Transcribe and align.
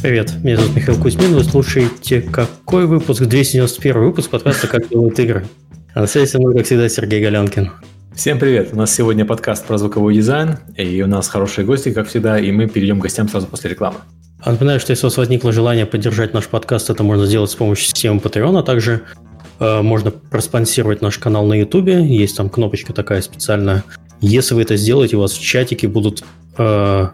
Привет, 0.00 0.32
меня 0.44 0.56
зовут 0.56 0.76
Михаил 0.76 1.00
Кузьмин, 1.00 1.34
вы 1.34 1.42
слушаете 1.42 2.20
какой 2.20 2.86
выпуск? 2.86 3.24
291 3.24 4.00
выпуск 4.00 4.30
подкаста 4.30 4.68
«Как 4.68 4.88
делают 4.88 5.18
игры». 5.18 5.44
А 5.92 6.02
на 6.02 6.06
связи 6.06 6.30
со 6.30 6.38
мной, 6.38 6.54
как 6.54 6.66
всегда, 6.66 6.88
Сергей 6.88 7.20
Галенкин. 7.20 7.72
Всем 8.14 8.38
привет! 8.38 8.68
У 8.72 8.76
нас 8.76 8.94
сегодня 8.94 9.24
подкаст 9.24 9.66
про 9.66 9.76
звуковой 9.76 10.14
дизайн, 10.14 10.58
и 10.76 11.02
у 11.02 11.08
нас 11.08 11.28
хорошие 11.28 11.64
гости, 11.64 11.92
как 11.92 12.06
всегда, 12.06 12.38
и 12.38 12.52
мы 12.52 12.68
перейдем 12.68 13.00
к 13.00 13.02
гостям 13.02 13.28
сразу 13.28 13.48
после 13.48 13.70
рекламы. 13.70 13.96
А 14.40 14.52
напоминаю, 14.52 14.78
что 14.78 14.92
если 14.92 15.04
у 15.04 15.08
вас 15.08 15.16
возникло 15.16 15.50
желание 15.50 15.84
поддержать 15.84 16.32
наш 16.32 16.46
подкаст, 16.46 16.90
это 16.90 17.02
можно 17.02 17.26
сделать 17.26 17.50
с 17.50 17.56
помощью 17.56 17.86
системы 17.86 18.20
Patreon, 18.20 18.56
а 18.56 18.62
также 18.62 19.02
э, 19.58 19.82
можно 19.82 20.12
проспонсировать 20.12 21.02
наш 21.02 21.18
канал 21.18 21.44
на 21.44 21.54
YouTube, 21.54 21.88
есть 21.88 22.36
там 22.36 22.50
кнопочка 22.50 22.92
такая 22.92 23.20
специальная. 23.20 23.82
Если 24.20 24.54
вы 24.54 24.62
это 24.62 24.76
сделаете, 24.76 25.16
у 25.16 25.20
вас 25.20 25.32
в 25.32 25.42
чатике 25.42 25.88
будут 25.88 26.22
э, 26.56 27.08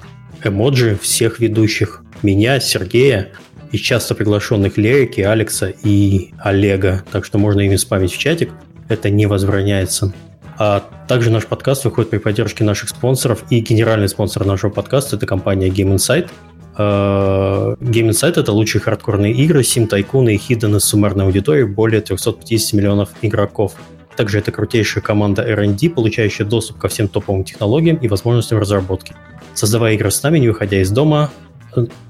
эмоджи 0.44 0.98
всех 1.00 1.40
ведущих 1.40 2.04
меня, 2.24 2.58
Сергея 2.60 3.28
и 3.70 3.78
часто 3.78 4.14
приглашенных 4.14 4.76
Лерики, 4.76 5.20
Алекса 5.20 5.72
и 5.82 6.32
Олега. 6.38 7.04
Так 7.12 7.24
что 7.24 7.38
можно 7.38 7.60
ими 7.60 7.76
спамить 7.76 8.12
в 8.12 8.18
чатик. 8.18 8.50
Это 8.88 9.10
не 9.10 9.26
возбраняется. 9.26 10.12
А 10.58 10.84
также 11.08 11.30
наш 11.30 11.46
подкаст 11.46 11.84
выходит 11.84 12.10
при 12.10 12.18
поддержке 12.18 12.64
наших 12.64 12.90
спонсоров. 12.90 13.44
И 13.50 13.60
генеральный 13.60 14.08
спонсор 14.08 14.44
нашего 14.44 14.70
подкаста– 14.70 15.16
это 15.16 15.26
компания 15.26 15.68
Game 15.68 15.94
Insight. 15.94 16.30
Uh, 16.76 17.78
Game 17.78 18.10
Insight– 18.10 18.34
это 18.40 18.52
лучшие 18.52 18.82
хардкорные 18.82 19.32
игры, 19.32 19.62
сим-тайкуны 19.62 20.34
и 20.34 20.38
хиддены 20.38 20.80
с 20.80 20.84
суммарной 20.84 21.24
аудиторией 21.24 21.66
более 21.66 22.00
350 22.00 22.72
миллионов 22.74 23.10
игроков. 23.22 23.74
Также 24.16 24.38
это 24.38 24.52
крутейшая 24.52 25.02
команда 25.02 25.42
R&D, 25.42 25.90
получающая 25.90 26.46
доступ 26.46 26.78
ко 26.78 26.88
всем 26.88 27.08
топовым 27.08 27.44
технологиям 27.44 27.96
и 27.96 28.08
возможностям 28.08 28.58
разработки. 28.58 29.14
Создавая 29.54 29.94
игры 29.94 30.10
с 30.10 30.22
нами, 30.22 30.38
не 30.38 30.48
выходя 30.48 30.80
из 30.80 30.90
дома, 30.90 31.30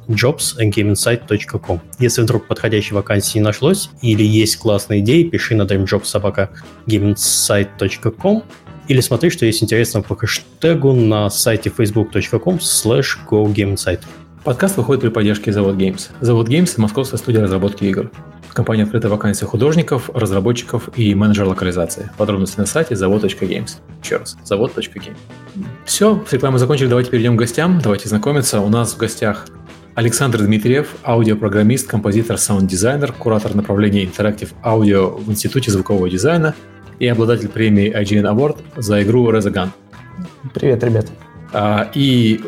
jobs.gameinsight.com. 0.09 1.81
Если 1.99 2.23
вдруг 2.23 2.47
подходящей 2.47 2.95
вакансии 2.95 3.39
не 3.39 3.45
нашлось 3.45 3.91
или 4.03 4.23
есть 4.23 4.57
классные 4.57 5.01
идеи, 5.01 5.25
пиши 5.25 5.55
на 5.55 5.63
dreamjobs.gameinsight.com 5.63 8.43
или 8.87 9.01
смотри, 9.01 9.31
что 9.31 9.47
есть 9.47 9.63
интересно 9.63 10.03
по 10.03 10.15
хэштегу 10.15 10.93
на 10.93 11.31
сайте 11.31 11.71
facebook.com 11.71 12.57
slash 12.57 13.17
gogameinsight. 13.29 14.01
Подкаст 14.45 14.77
выходит 14.77 15.01
при 15.01 15.09
поддержке 15.09 15.53
Завод 15.53 15.77
Games. 15.77 16.11
Завод 16.21 16.51
Games– 16.51 16.75
московская 16.77 17.17
студия 17.17 17.41
разработки 17.41 17.85
игр. 17.85 18.11
В 18.55 18.57
компании 18.57 18.85
открыта 18.85 19.09
вакансия 19.09 19.47
художников, 19.47 20.11
разработчиков 20.15 20.89
и 20.97 21.13
менеджер 21.17 21.45
локализации. 21.45 22.13
Подробности 22.17 22.61
на 22.61 22.67
сайте 22.67 22.95
завод.games. 22.95 23.79
Еще 24.01 24.19
раз, 24.19 24.37
завод.games. 24.45 25.17
Все, 25.85 26.23
с 26.25 26.33
рекламой 26.33 26.61
закончили, 26.61 26.87
давайте 26.87 27.11
перейдем 27.11 27.35
к 27.35 27.41
гостям, 27.41 27.81
давайте 27.83 28.09
знакомиться. 28.09 28.61
У 28.61 28.69
нас 28.69 28.95
в 28.95 28.97
гостях 28.97 29.49
Александр 29.97 30.45
Дмитриев, 30.45 30.95
аудиопрограммист, 31.03 31.89
композитор, 31.89 32.39
саунд-дизайнер, 32.39 33.13
куратор 33.13 33.57
направления 33.57 34.05
Interactive 34.05 34.53
Audio 34.63 35.21
в 35.21 35.29
Институте 35.33 35.73
звукового 35.73 36.09
дизайна 36.09 36.55
и 37.01 37.09
обладатель 37.09 37.49
премии 37.49 37.93
IGN 37.93 38.33
Award 38.33 38.59
за 38.77 39.03
игру 39.03 39.33
Resogun. 39.33 39.71
Привет, 40.55 40.85
ребят. 40.85 41.07
А, 41.57 41.89
и 41.95 42.41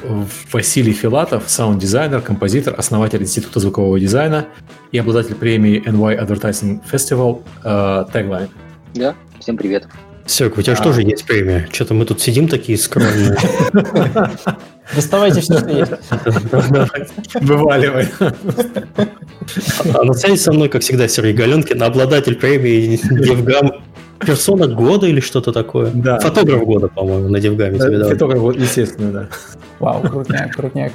Василий 0.50 0.92
Филатов, 0.92 1.44
саунд-дизайнер, 1.46 2.20
композитор, 2.20 2.74
основатель 2.76 3.22
Института 3.22 3.60
звукового 3.60 4.00
дизайна 4.00 4.46
и 4.90 4.98
обладатель 4.98 5.36
премии 5.36 5.80
NY 5.86 6.20
Advertising 6.20 6.80
Festival 6.90 7.40
э, 7.62 8.10
Tagline. 8.12 8.48
Да, 8.94 9.14
всем 9.38 9.56
привет. 9.56 9.86
Серег, 10.26 10.58
у 10.58 10.62
тебя 10.62 10.72
а... 10.72 10.76
же 10.76 10.82
тоже 10.82 11.02
есть 11.02 11.24
премия. 11.24 11.68
Что-то 11.72 11.94
мы 11.94 12.04
тут 12.04 12.20
сидим 12.20 12.48
такие 12.48 12.76
скромные. 12.76 13.36
Доставайте 14.92 15.40
все, 15.40 15.58
что 15.58 15.70
есть. 15.70 15.92
Вываливай. 17.34 18.08
А 19.94 20.02
на 20.02 20.14
связи 20.14 20.36
со 20.36 20.52
мной, 20.52 20.68
как 20.68 20.82
всегда, 20.82 21.06
Сергей 21.06 21.32
Галенкин, 21.32 21.80
обладатель 21.80 22.34
премии 22.34 23.00
DevGAMM 23.08 23.84
Персона 24.18 24.66
года 24.66 25.06
или 25.06 25.20
что-то 25.20 25.52
такое? 25.52 25.90
Да. 25.92 26.18
Фотограф 26.20 26.64
года, 26.64 26.88
по-моему, 26.88 27.28
на 27.28 27.40
DevGAMM'е 27.40 27.78
тебе 27.78 27.98
давали. 27.98 28.14
Фотограф, 28.14 28.56
естественно, 28.56 29.12
да. 29.12 29.28
Вау, 29.78 30.00
крутняк, 30.02 30.54
крутняк. 30.54 30.92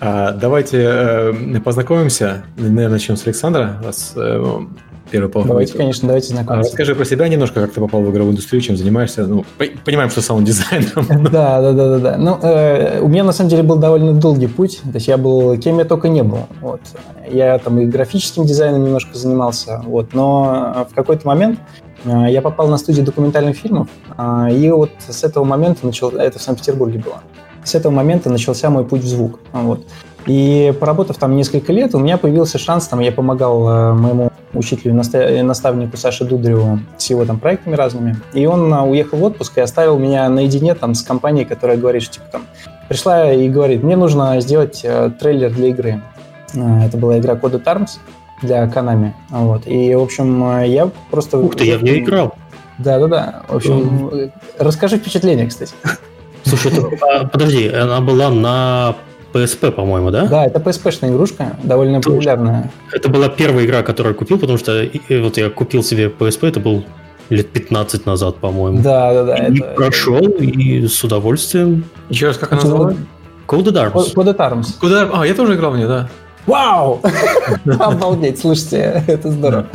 А, 0.00 0.32
давайте 0.32 0.78
э, 0.82 1.60
познакомимся. 1.64 2.42
Наверное, 2.56 2.88
начнем 2.88 3.16
с 3.16 3.26
Александра. 3.26 3.80
Раз, 3.84 4.12
э, 4.16 4.60
первый 5.10 5.30
пол. 5.30 5.44
Давайте, 5.44 5.76
конечно, 5.76 6.08
давайте 6.08 6.28
знакомиться. 6.28 6.54
А, 6.54 6.58
расскажи 6.58 6.94
про 6.94 7.04
себя 7.04 7.28
немножко, 7.28 7.60
как 7.60 7.72
ты 7.72 7.80
попал 7.80 8.02
в 8.02 8.10
игровую 8.10 8.32
индустрию, 8.32 8.62
чем 8.62 8.76
занимаешься. 8.76 9.26
Ну, 9.26 9.44
понимаем, 9.84 10.10
что 10.10 10.22
саунд-дизайнером. 10.22 11.06
Да, 11.30 11.60
да, 11.60 11.72
да, 11.72 11.88
да, 11.88 11.98
да. 11.98 12.16
Ну, 12.16 12.38
э, 12.42 13.00
у 13.00 13.08
меня 13.08 13.24
на 13.24 13.32
самом 13.32 13.50
деле 13.50 13.62
был 13.62 13.76
довольно 13.76 14.14
долгий 14.14 14.48
путь. 14.48 14.80
То 14.82 14.94
есть 14.94 15.06
я 15.06 15.16
был, 15.16 15.56
кем 15.58 15.78
я 15.78 15.84
только 15.84 16.08
не 16.08 16.22
был. 16.22 16.46
Вот. 16.60 16.80
Я 17.30 17.58
там 17.58 17.78
и 17.78 17.86
графическим 17.86 18.44
дизайном 18.44 18.84
немножко 18.84 19.16
занимался. 19.16 19.82
Вот. 19.84 20.12
Но 20.12 20.88
в 20.90 20.94
какой-то 20.94 21.26
момент 21.26 21.58
я 22.04 22.40
попал 22.42 22.68
на 22.68 22.78
студию 22.78 23.04
документальных 23.04 23.56
фильмов, 23.56 23.88
а, 24.16 24.50
и 24.50 24.70
вот 24.70 24.90
с 25.06 25.22
этого 25.22 25.44
момента 25.44 25.84
начал, 25.84 26.10
это 26.10 26.38
в 26.38 26.42
Санкт-Петербурге 26.42 26.98
было, 26.98 27.20
с 27.62 27.74
этого 27.74 27.92
момента 27.92 28.30
начался 28.30 28.70
мой 28.70 28.84
путь 28.84 29.02
в 29.02 29.06
звук. 29.06 29.40
Вот. 29.52 29.84
И 30.26 30.74
поработав 30.78 31.16
там 31.16 31.34
несколько 31.36 31.72
лет, 31.72 31.94
у 31.94 31.98
меня 31.98 32.18
появился 32.18 32.58
шанс, 32.58 32.86
там 32.88 33.00
я 33.00 33.12
помогал 33.12 33.68
а, 33.68 33.94
моему 33.94 34.30
учителю 34.52 34.94
наставнику 34.94 35.96
Саше 35.96 36.24
Дудареву 36.24 36.80
с 36.98 37.08
его 37.08 37.24
там 37.24 37.38
проектами 37.38 37.76
разными, 37.76 38.16
и 38.32 38.46
он 38.46 38.72
уехал 38.72 39.18
в 39.18 39.22
отпуск 39.22 39.58
и 39.58 39.60
оставил 39.60 39.98
меня 39.98 40.28
наедине 40.28 40.74
там 40.74 40.94
с 40.94 41.02
компанией, 41.02 41.44
которая 41.44 41.76
говорит, 41.76 42.02
что 42.02 42.14
типа 42.14 42.26
там 42.32 42.42
пришла 42.88 43.32
и 43.32 43.48
говорит, 43.48 43.82
мне 43.82 43.96
нужно 43.96 44.40
сделать 44.40 44.84
трейлер 45.20 45.52
для 45.52 45.68
игры. 45.68 46.02
Это 46.52 46.96
была 46.96 47.18
игра 47.18 47.34
Code 47.34 47.62
Arms, 47.62 47.98
для 48.42 48.64
Konami. 48.66 49.12
Вот. 49.30 49.66
И, 49.66 49.94
в 49.94 50.02
общем, 50.02 50.62
я 50.64 50.90
просто... 51.10 51.38
Ух 51.38 51.56
ты, 51.56 51.64
я 51.64 51.78
в 51.78 51.82
нее 51.82 52.00
играл. 52.00 52.34
Да-да-да. 52.78 53.42
В 53.48 53.56
общем, 53.56 54.08
mm. 54.08 54.32
расскажи 54.58 54.96
впечатление, 54.96 55.46
кстати. 55.46 55.74
Слушай, 56.44 56.72
это, 56.72 56.88
а, 57.06 57.26
подожди, 57.26 57.68
она 57.68 58.00
была 58.00 58.30
на 58.30 58.96
PSP, 59.32 59.70
по-моему, 59.70 60.10
да? 60.10 60.26
Да, 60.26 60.46
это 60.46 60.58
PSP-шная 60.58 61.10
игрушка, 61.10 61.56
довольно 61.62 62.02
Слушай, 62.02 62.16
популярная. 62.16 62.70
Это 62.92 63.08
была 63.08 63.28
первая 63.28 63.66
игра, 63.66 63.82
которую 63.82 64.14
я 64.14 64.18
купил, 64.18 64.38
потому 64.38 64.58
что 64.58 64.88
вот 65.10 65.36
я 65.36 65.50
купил 65.50 65.82
себе 65.82 66.06
PSP, 66.06 66.48
это 66.48 66.60
был 66.60 66.84
лет 67.28 67.50
15 67.50 68.06
назад, 68.06 68.36
по-моему. 68.36 68.82
Да, 68.82 69.12
да, 69.12 69.24
да. 69.24 69.36
И 69.46 69.60
это... 69.60 69.74
прошел, 69.74 70.18
и 70.18 70.86
с 70.86 71.04
удовольствием. 71.04 71.84
Еще 72.08 72.28
раз, 72.28 72.38
как 72.38 72.52
она 72.52 72.62
называлась? 72.62 72.96
Coded 73.46 73.74
Arms. 73.74 74.14
Coded 74.14 74.36
Arms. 74.36 74.80
Coded... 74.80 75.10
А, 75.12 75.26
я 75.26 75.34
тоже 75.34 75.54
играл 75.54 75.72
в 75.72 75.76
нее, 75.76 75.88
да. 75.88 76.08
Вау! 76.46 77.00
Обалдеть, 77.78 78.38
слушайте, 78.38 79.02
это 79.06 79.30
здорово. 79.30 79.66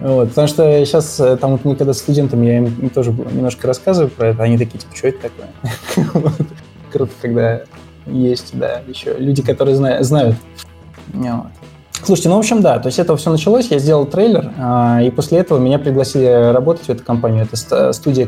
Вот, 0.00 0.30
потому 0.30 0.48
что 0.48 0.84
сейчас, 0.86 1.20
э, 1.20 1.36
там 1.36 1.52
вот 1.52 1.64
мы 1.66 1.76
когда 1.76 1.92
студентами, 1.92 2.46
я 2.46 2.56
им 2.58 2.88
тоже 2.88 3.12
немножко 3.12 3.66
рассказываю 3.66 4.10
про 4.10 4.28
это, 4.28 4.42
они 4.42 4.56
такие, 4.56 4.78
типа, 4.78 4.96
что 4.96 5.08
это 5.08 5.28
такое? 5.28 6.32
Круто, 6.92 7.12
когда 7.20 7.62
есть, 8.06 8.50
да, 8.54 8.80
еще 8.88 9.16
люди, 9.18 9.42
которые 9.42 9.76
знают. 9.76 10.36
Слушайте, 12.02 12.30
ну, 12.30 12.36
в 12.36 12.38
общем, 12.38 12.62
да, 12.62 12.78
то 12.78 12.86
есть 12.86 12.98
это 12.98 13.14
все 13.16 13.30
началось, 13.30 13.66
я 13.70 13.78
сделал 13.78 14.06
трейлер, 14.06 14.52
а, 14.56 15.02
и 15.02 15.10
после 15.10 15.38
этого 15.38 15.58
меня 15.58 15.78
пригласили 15.78 16.50
работать 16.50 16.86
в 16.86 16.88
эту 16.88 17.04
компанию. 17.04 17.46
Это 17.50 17.92
студия 17.92 18.24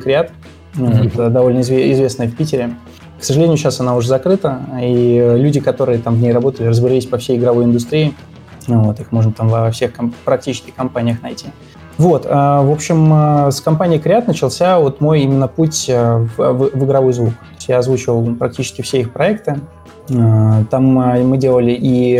mm-hmm. 0.75 1.06
это 1.06 1.31
довольно 1.31 1.61
известная 1.61 2.29
в 2.29 2.37
Питере. 2.37 2.75
К 3.22 3.25
сожалению, 3.25 3.56
сейчас 3.56 3.78
она 3.78 3.94
уже 3.94 4.09
закрыта, 4.09 4.59
и 4.83 5.34
люди, 5.37 5.60
которые 5.60 6.00
там 6.00 6.16
в 6.16 6.21
ней 6.21 6.33
работали, 6.33 6.66
разбирались 6.66 7.06
по 7.06 7.19
всей 7.19 7.38
игровой 7.38 7.66
индустрии. 7.66 8.15
Ну, 8.66 8.83
вот, 8.83 8.99
их 8.99 9.12
можно 9.12 9.31
там 9.33 9.49
во 9.49 9.71
всех 9.71 9.93
практически 10.25 10.72
компаниях 10.72 11.22
найти. 11.22 11.47
Вот, 11.99 12.25
в 12.25 12.72
общем, 12.72 13.53
с 13.53 13.61
компанией 13.61 14.00
Creat 14.00 14.25
начался 14.26 14.81
вот 14.81 15.00
мой 15.00 15.20
именно 15.20 15.47
путь 15.47 15.88
в, 15.88 16.31
в, 16.37 16.70
в 16.76 16.85
игровой 16.85 17.12
звук. 17.12 17.35
Я 17.69 17.79
озвучивал 17.79 18.35
практически 18.35 18.82
все 18.82 18.99
их 19.02 19.12
проекты. 19.12 19.61
Там 20.08 20.85
мы 20.85 21.37
делали 21.38 21.79
и 21.81 22.17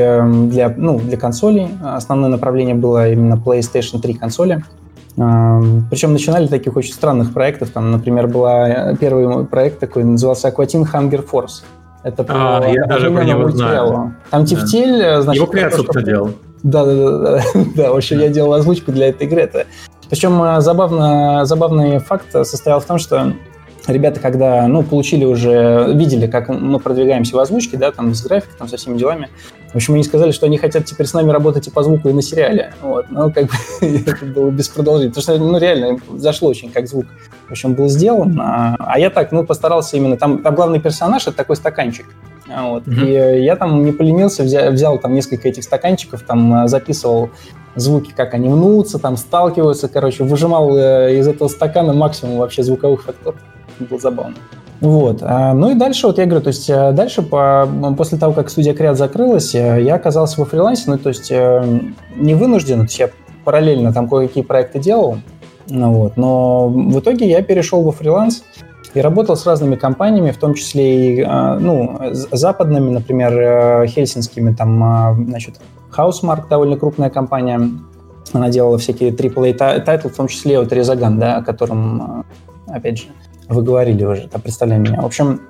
для, 0.51 0.69
ну, 0.69 1.01
для 1.01 1.17
консолей. 1.17 1.67
Основное 1.83 2.31
направление 2.31 2.77
было 2.77 3.11
именно 3.11 3.35
PlayStation 3.35 4.01
3 4.01 4.15
консоли. 4.15 4.63
Причем 5.17 6.13
начинали 6.13 6.47
таких 6.47 6.77
очень 6.77 6.95
странных 6.95 7.33
проектов. 7.33 7.71
Там, 7.71 7.91
например, 7.91 8.29
был 8.29 8.47
э, 8.47 8.97
первый 8.99 9.45
проект 9.45 9.79
такой, 9.79 10.05
назывался 10.05 10.49
Aquatine 10.49 10.87
Hunger 10.91 11.29
Force. 11.29 11.63
Это 12.03 12.25
по 12.25 12.59
а, 12.59 12.67
я 12.67 12.87
даже 12.87 13.11
про 13.11 13.25
него 13.25 13.51
знаю. 13.51 14.15
Там 14.31 14.45
Тефтель, 14.45 14.99
да. 14.99 15.23
значит... 15.23 15.43
Его 15.43 15.53
Креат, 15.53 15.75
собственно, 15.75 16.05
делал. 16.05 16.31
Да, 16.63 16.85
да, 16.85 16.95
да, 16.95 17.19
да, 17.19 17.43
да. 17.77 17.93
В 17.93 17.97
общем, 17.97 18.19
я 18.21 18.29
делал 18.29 18.55
озвучку 18.55 18.91
для 18.91 19.09
этой 19.09 19.27
игры. 19.27 19.43
Это... 19.43 19.67
Причем 20.09 20.43
э, 20.43 20.61
забавно, 20.61 21.45
забавный 21.45 21.99
факт 21.99 22.33
состоял 22.33 22.81
в 22.81 22.85
том, 22.85 22.99
что 22.99 23.35
ребята, 23.87 24.21
когда, 24.21 24.67
ну, 24.69 24.83
получили 24.83 25.25
уже, 25.25 25.93
видели, 25.95 26.27
как 26.27 26.49
мы 26.49 26.79
продвигаемся 26.79 27.37
в 27.37 27.39
озвучке, 27.39 27.77
да, 27.77 27.93
там, 27.93 28.15
с 28.15 28.23
графикой, 28.23 28.55
там, 28.59 28.69
со 28.69 28.77
всеми 28.77 28.99
делами, 28.99 29.29
в 29.73 29.77
общем, 29.77 29.95
они 29.95 30.05
сказали, 30.05 30.33
что 30.33 30.47
они 30.47 30.59
хотят 30.59 30.85
теперь 30.85 31.07
с 31.07 31.15
нами 31.15 31.31
работать 31.31 31.67
и 31.67 31.71
по 31.71 31.83
звуку, 31.83 32.11
и 32.11 32.13
на 32.13 32.21
сериале. 32.21 32.75
Вот. 32.83 33.11
Но 33.11 33.31
как 33.31 33.47
бы 33.47 33.53
это 33.81 34.27
было 34.27 34.51
без 34.51 34.69
продолжения. 34.69 35.09
Потому 35.09 35.23
что, 35.23 35.39
ну, 35.39 35.59
реально, 35.59 35.99
зашло 36.17 36.51
очень, 36.51 36.71
как 36.71 36.87
звук, 36.87 37.07
в 37.49 37.51
общем, 37.51 37.73
был 37.75 37.89
сделан. 37.89 38.39
А, 38.39 38.77
а 38.79 38.99
я 38.99 39.09
так, 39.09 39.33
ну, 39.33 39.45
постарался 39.45 39.97
именно... 39.97 40.19
Там, 40.19 40.43
там 40.43 40.55
главный 40.55 40.79
персонаж— 40.79 41.23
это 41.27 41.37
такой 41.37 41.57
стаканчик. 41.57 42.07
Вот. 42.47 42.87
Mm-hmm. 42.87 43.39
И 43.39 43.45
я 43.45 43.57
там 43.57 43.83
не 43.83 43.93
поленился, 43.93 44.43
взял, 44.43 44.71
взял 44.73 44.99
там 44.99 45.15
несколько 45.15 45.49
этих 45.49 45.65
стаканчиков, 45.65 46.23
там 46.23 46.69
записывал 46.69 47.31
звуки, 47.75 48.13
как 48.15 48.35
они 48.35 48.51
мнутся, 48.51 48.99
там 48.99 49.17
сталкиваются, 49.17 49.89
короче, 49.89 50.25
выжимал 50.25 50.77
из 50.77 51.27
этого 51.27 51.49
стакана 51.49 51.95
максимум 51.95 52.37
вообще 52.37 52.63
звуковых 52.63 53.05
факторов. 53.05 53.37
Было 53.79 53.99
забавно. 53.99 54.37
Вот. 54.83 55.23
А, 55.23 55.55
ну 55.55 55.71
и 55.71 55.75
дальше, 55.75 56.09
вот 56.09 56.19
я 56.19 56.27
говорю, 56.27 56.43
то 56.43 56.49
есть 56.49 56.69
э, 56.69 56.91
дальше, 56.91 57.23
по, 57.23 57.69
после 57.97 58.19
того, 58.19 58.33
как 58.33 58.51
студия 58.51 58.75
Creat 58.75 58.99
закрылась, 58.99 59.55
э, 59.55 59.81
я 59.81 59.95
оказался 59.95 60.41
во 60.41 60.45
фрилансе, 60.45 60.91
ну 60.91 60.99
то 60.99 61.11
есть 61.11 61.31
э, 61.31 61.65
не 62.17 62.35
вынужден, 62.35 62.79
то 62.79 62.85
есть 62.87 62.99
я 62.99 63.11
параллельно 63.45 63.93
там 63.93 64.09
кое-какие 64.09 64.43
проекты 64.43 64.81
делал, 64.81 65.19
ну, 65.69 65.93
вот, 65.93 66.17
но 66.17 66.69
в 66.69 66.99
итоге 66.99 67.31
я 67.31 67.43
перешел 67.43 67.83
во 67.83 67.93
фриланс 67.93 68.43
и 68.93 69.01
работал 69.01 69.37
с 69.37 69.47
разными 69.47 69.77
компаниями, 69.77 70.33
в 70.33 70.39
том 70.39 70.55
числе 70.55 71.21
и 71.21 71.25
ну, 71.25 72.01
западными, 72.33 72.91
например, 72.91 73.87
хельсинскими, 73.87 74.53
там, 74.53 75.27
значит, 75.29 75.61
Housemark, 75.97 76.49
довольно 76.51 76.77
крупная 76.77 77.09
компания, 77.09 77.71
она 78.33 78.49
делала 78.49 78.79
всякие 78.79 79.13
AAA 79.13 79.81
тайтлы, 79.81 80.11
в 80.11 80.17
том 80.17 80.27
числе 80.27 80.59
вот 80.59 80.73
Resogun, 80.73 81.21
да, 81.21 81.37
о 81.37 81.43
котором, 81.43 82.27
опять 82.67 82.99
же, 82.99 83.05
вы 83.53 83.63
говорили 83.63 84.05
уже, 84.05 84.23
это 84.23 84.39
представляю 84.39 84.83
меня. 84.83 85.01
В 85.01 85.07
общем, 85.07 85.41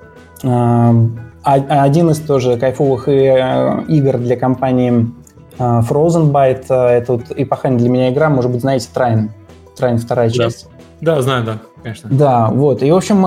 э, 0.43 1.09
один 1.45 2.11
из 2.11 2.21
тоже 2.21 2.57
кайфовых 2.57 3.09
э, 3.09 3.85
игр 3.89 4.19
для 4.19 4.37
компании 4.37 5.11
э, 5.59 5.63
Frozen 5.63 6.31
Byte, 6.31 6.73
это 6.73 7.13
вот 7.13 7.25
эпохальная 7.35 7.79
для 7.79 7.89
меня 7.89 8.11
игра, 8.11 8.29
может 8.29 8.51
быть, 8.51 8.61
знаете, 8.61 8.89
Трайн. 8.93 9.31
Трайн 9.77 9.99
вторая 9.99 10.29
да. 10.29 10.35
часть. 10.35 10.69
Да, 11.01 11.21
знаю, 11.21 11.45
да, 11.45 11.59
конечно. 11.83 12.11
Да, 12.13 12.49
вот. 12.49 12.83
И, 12.83 12.91
в 12.91 12.95
общем, 12.95 13.23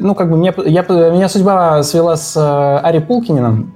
ну, 0.00 0.14
как 0.14 0.30
бы 0.30 0.36
меня, 0.36 0.54
я, 0.64 0.82
меня 0.82 1.28
судьба 1.28 1.82
свела 1.82 2.16
с 2.16 2.36
Ари 2.36 3.00
Пулкининым, 3.00 3.74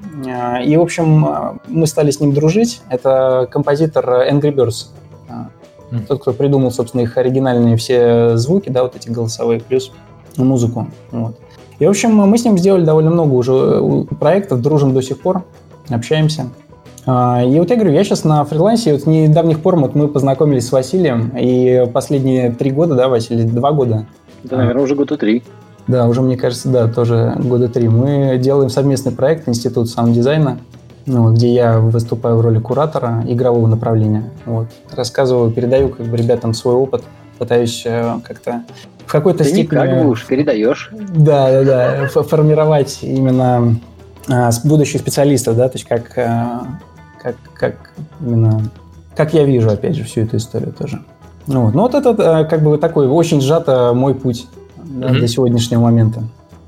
и, 0.65 0.77
в 0.77 0.81
общем, 0.81 1.61
мы 1.67 1.87
стали 1.89 2.13
с 2.13 2.21
ним 2.21 2.33
дружить. 2.33 2.81
Это 2.91 3.49
композитор 3.51 4.09
Angry 4.31 4.55
Birds. 4.55 4.87
Тот, 6.09 6.21
кто 6.21 6.33
придумал, 6.33 6.71
собственно, 6.71 7.03
их 7.03 7.17
оригинальные 7.17 7.77
все 7.77 8.37
звуки, 8.37 8.69
да, 8.69 8.83
вот 8.83 8.97
эти 8.97 9.09
голосовые, 9.09 9.61
плюс 9.61 9.93
музыку. 10.37 10.87
Вот. 11.11 11.39
И, 11.79 11.87
в 11.87 11.91
общем, 11.91 12.15
мы 12.15 12.39
с 12.39 12.45
ним 12.45 12.57
сделали 12.59 12.85
довольно 12.85 13.11
много 13.11 13.33
уже 13.33 13.53
э, 13.53 14.15
проектов, 14.17 14.63
дружим 14.63 14.95
до 14.95 15.03
сих 15.03 15.21
пор, 15.21 15.45
общаемся. 15.89 16.47
А, 17.07 17.43
и 17.45 17.59
вот 17.59 17.69
я 17.71 17.77
говорю, 17.77 17.93
я 17.93 18.05
сейчас 18.05 18.25
на 18.25 18.45
фрилансе, 18.45 18.93
вот 18.93 19.03
с 19.03 19.07
недавних 19.07 19.61
пор 19.61 19.77
вот 19.77 19.95
мы 19.95 20.09
познакомились 20.09 20.67
с 20.67 20.73
Василием, 20.73 21.33
и 21.37 21.87
последние 21.93 22.51
три 22.53 22.71
года, 22.71 22.95
да, 22.95 23.09
Василий, 23.09 23.45
два 23.45 23.73
года? 23.73 24.07
Да, 24.45 24.57
наверное, 24.57 24.83
уже 24.83 24.95
года 24.95 25.17
три. 25.17 25.43
Да, 25.87 26.07
уже, 26.09 26.23
мне 26.23 26.37
кажется, 26.37 26.71
да, 26.71 26.89
тоже 26.89 27.37
года 27.39 27.69
три. 27.69 27.89
Мы 27.89 28.39
делаем 28.39 28.71
совместный 28.71 29.13
проект 29.13 29.49
Институт 29.49 29.91
саунд-дизайна, 29.91 30.59
ну, 31.05 31.35
где 31.35 31.53
я 31.53 31.79
выступаю 31.79 32.37
в 32.37 32.41
роли 32.41 32.59
куратора 32.59 33.23
игрового 33.27 33.67
направления. 33.67 34.31
Вот. 34.47 34.69
Рассказываю, 34.91 35.51
передаю 35.51 35.91
как 35.91 36.07
бы 36.07 36.17
ребятам 36.17 36.55
свой 36.55 36.75
опыт, 36.75 37.03
пытаюсь 37.44 37.82
э, 37.85 38.20
как-то 38.26 38.64
в 39.06 39.12
какой-то 39.12 39.44
Ты 39.44 39.50
степени... 39.50 39.79
как 39.79 39.91
бы 39.91 40.08
уж 40.08 40.25
передаешь. 40.25 40.91
Да, 40.93 41.62
да, 41.62 42.08
да. 42.14 42.23
Формировать 42.23 43.00
именно 43.02 43.79
а, 44.29 44.50
будущих 44.64 45.02
специалистов, 45.02 45.56
да, 45.56 45.69
то 45.69 45.76
есть 45.76 45.87
как, 45.87 46.17
а, 46.17 46.67
как, 47.23 47.37
как 47.55 47.91
именно... 48.20 48.70
Как 49.14 49.35
я 49.35 49.44
вижу, 49.44 49.70
опять 49.70 49.94
же, 49.94 50.05
всю 50.05 50.23
эту 50.23 50.38
историю 50.38 50.73
тоже. 50.73 51.05
Ну, 51.46 51.67
вот. 51.67 51.75
ну 51.75 51.82
вот 51.82 51.94
это 51.94 52.38
а, 52.38 52.44
как 52.44 52.62
бы 52.62 52.79
такой 52.79 53.06
очень 53.06 53.41
сжато 53.41 53.93
мой 53.94 54.14
путь 54.14 54.47
да, 54.76 55.11
mm-hmm. 55.11 55.20
до 55.20 55.29
сегодняшнего 55.29 55.82
момента. 55.82 56.23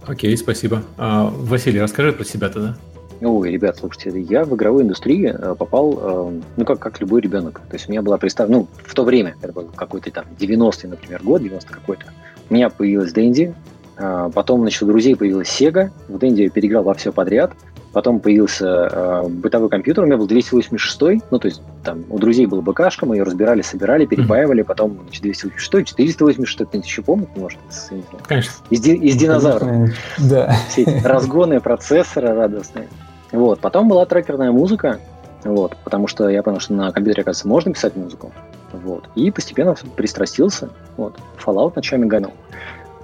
Окей, 0.06 0.37
спасибо. 0.37 0.82
А, 0.99 1.32
Василий, 1.34 1.81
расскажи 1.81 2.12
про 2.12 2.25
себя 2.25 2.50
тогда. 2.50 2.76
Ой, 3.21 3.51
ребят, 3.51 3.79
слушайте, 3.79 4.21
я 4.21 4.45
в 4.45 4.55
игровую 4.55 4.85
индустрию 4.85 5.35
э, 5.39 5.55
попал, 5.55 5.99
э, 6.01 6.41
ну, 6.57 6.65
как, 6.65 6.79
как 6.79 7.01
любой 7.01 7.21
ребенок. 7.21 7.61
То 7.69 7.75
есть 7.75 7.89
у 7.89 7.93
меня 7.93 8.03
была 8.03 8.19
представлена, 8.19 8.59
ну, 8.59 8.69
в 8.85 8.95
то 8.95 9.05
время, 9.05 9.37
это 9.41 9.53
был 9.53 9.65
какой-то 9.75 10.11
там 10.11 10.25
90-й, 10.39 10.89
например, 10.89 11.23
год, 11.23 11.43
90 11.43 11.73
какой-то, 11.73 12.07
у 12.51 12.55
меня 12.55 12.69
появилась 12.71 13.13
Дэнди, 13.13 13.55
потом, 13.97 14.61
значит, 14.61 14.83
у 14.83 14.87
друзей 14.87 15.17
появилась 15.17 15.49
Sega, 15.49 15.91
в 16.09 16.19
Дэнди 16.19 16.43
я 16.43 16.51
переиграл 16.51 16.85
во 16.85 16.95
все 16.95 17.13
подряд, 17.13 17.53
потом 17.97 18.21
появился 18.21 18.67
э, 18.67 19.29
бытовой 19.29 19.71
компьютер, 19.71 20.05
у 20.05 20.07
меня 20.07 20.19
был 20.19 20.27
286, 20.27 21.23
ну, 21.31 21.39
то 21.39 21.49
есть 21.49 21.63
там 21.83 22.05
у 22.11 22.19
друзей 22.19 22.45
была 22.45 22.61
БКшка, 22.61 23.07
мы 23.07 23.17
ее 23.17 23.23
разбирали, 23.23 23.63
собирали, 23.63 24.05
перепаивали, 24.05 24.61
потом 24.61 24.99
значит, 25.05 25.23
286, 25.23 25.89
486, 25.89 26.69
кто-нибудь 26.69 26.87
еще 26.87 27.01
помнит, 27.01 27.31
может, 27.37 27.59
из, 27.71 27.91
Конечно. 28.27 28.53
из, 28.69 28.87
из 28.87 29.17
динозавров. 29.17 29.91
Да. 30.19 30.55
Все 30.69 30.83
эти 30.83 31.07
разгоны 31.07 31.59
процессора 31.61 32.35
радостные. 32.35 32.87
Вот. 33.32 33.61
Потом 33.61 33.88
была 33.88 34.06
трекерная 34.06 34.52
музыка, 34.52 35.00
вот, 35.44 35.76
потому 35.84 36.08
что 36.08 36.28
я 36.28 36.43
понял, 36.43 36.61
что 36.61 36.75
на 36.75 36.90
компьютере, 36.93 37.23
оказывается, 37.23 37.49
можно 37.49 37.73
писать 37.73 37.96
музыку. 37.96 38.32
Вот. 38.73 39.05
И 39.14 39.31
постепенно 39.31 39.75
пристрастился. 39.96 40.70
Вот. 40.96 41.17
Fallout 41.44 41.73
ночами 41.76 42.06
гонял. 42.06 42.32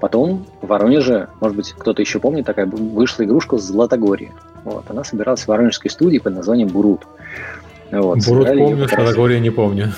Потом 0.00 0.46
в 0.60 0.66
Воронеже, 0.66 1.28
может 1.40 1.56
быть, 1.56 1.72
кто-то 1.78 2.02
еще 2.02 2.18
помнит, 2.18 2.44
такая 2.44 2.66
вышла 2.66 3.22
игрушка 3.22 3.58
Златогорье. 3.58 4.32
Вот. 4.64 4.84
Она 4.88 5.04
собиралась 5.04 5.42
в 5.42 5.48
воронежской 5.48 5.90
студии 5.90 6.18
под 6.18 6.34
названием 6.34 6.68
Бурут. 6.68 7.06
Вот. 7.92 8.18
Бурут 8.26 8.48
помню, 8.48 8.88
Златогорье 8.88 9.40
не 9.40 9.50
помню. 9.50 9.92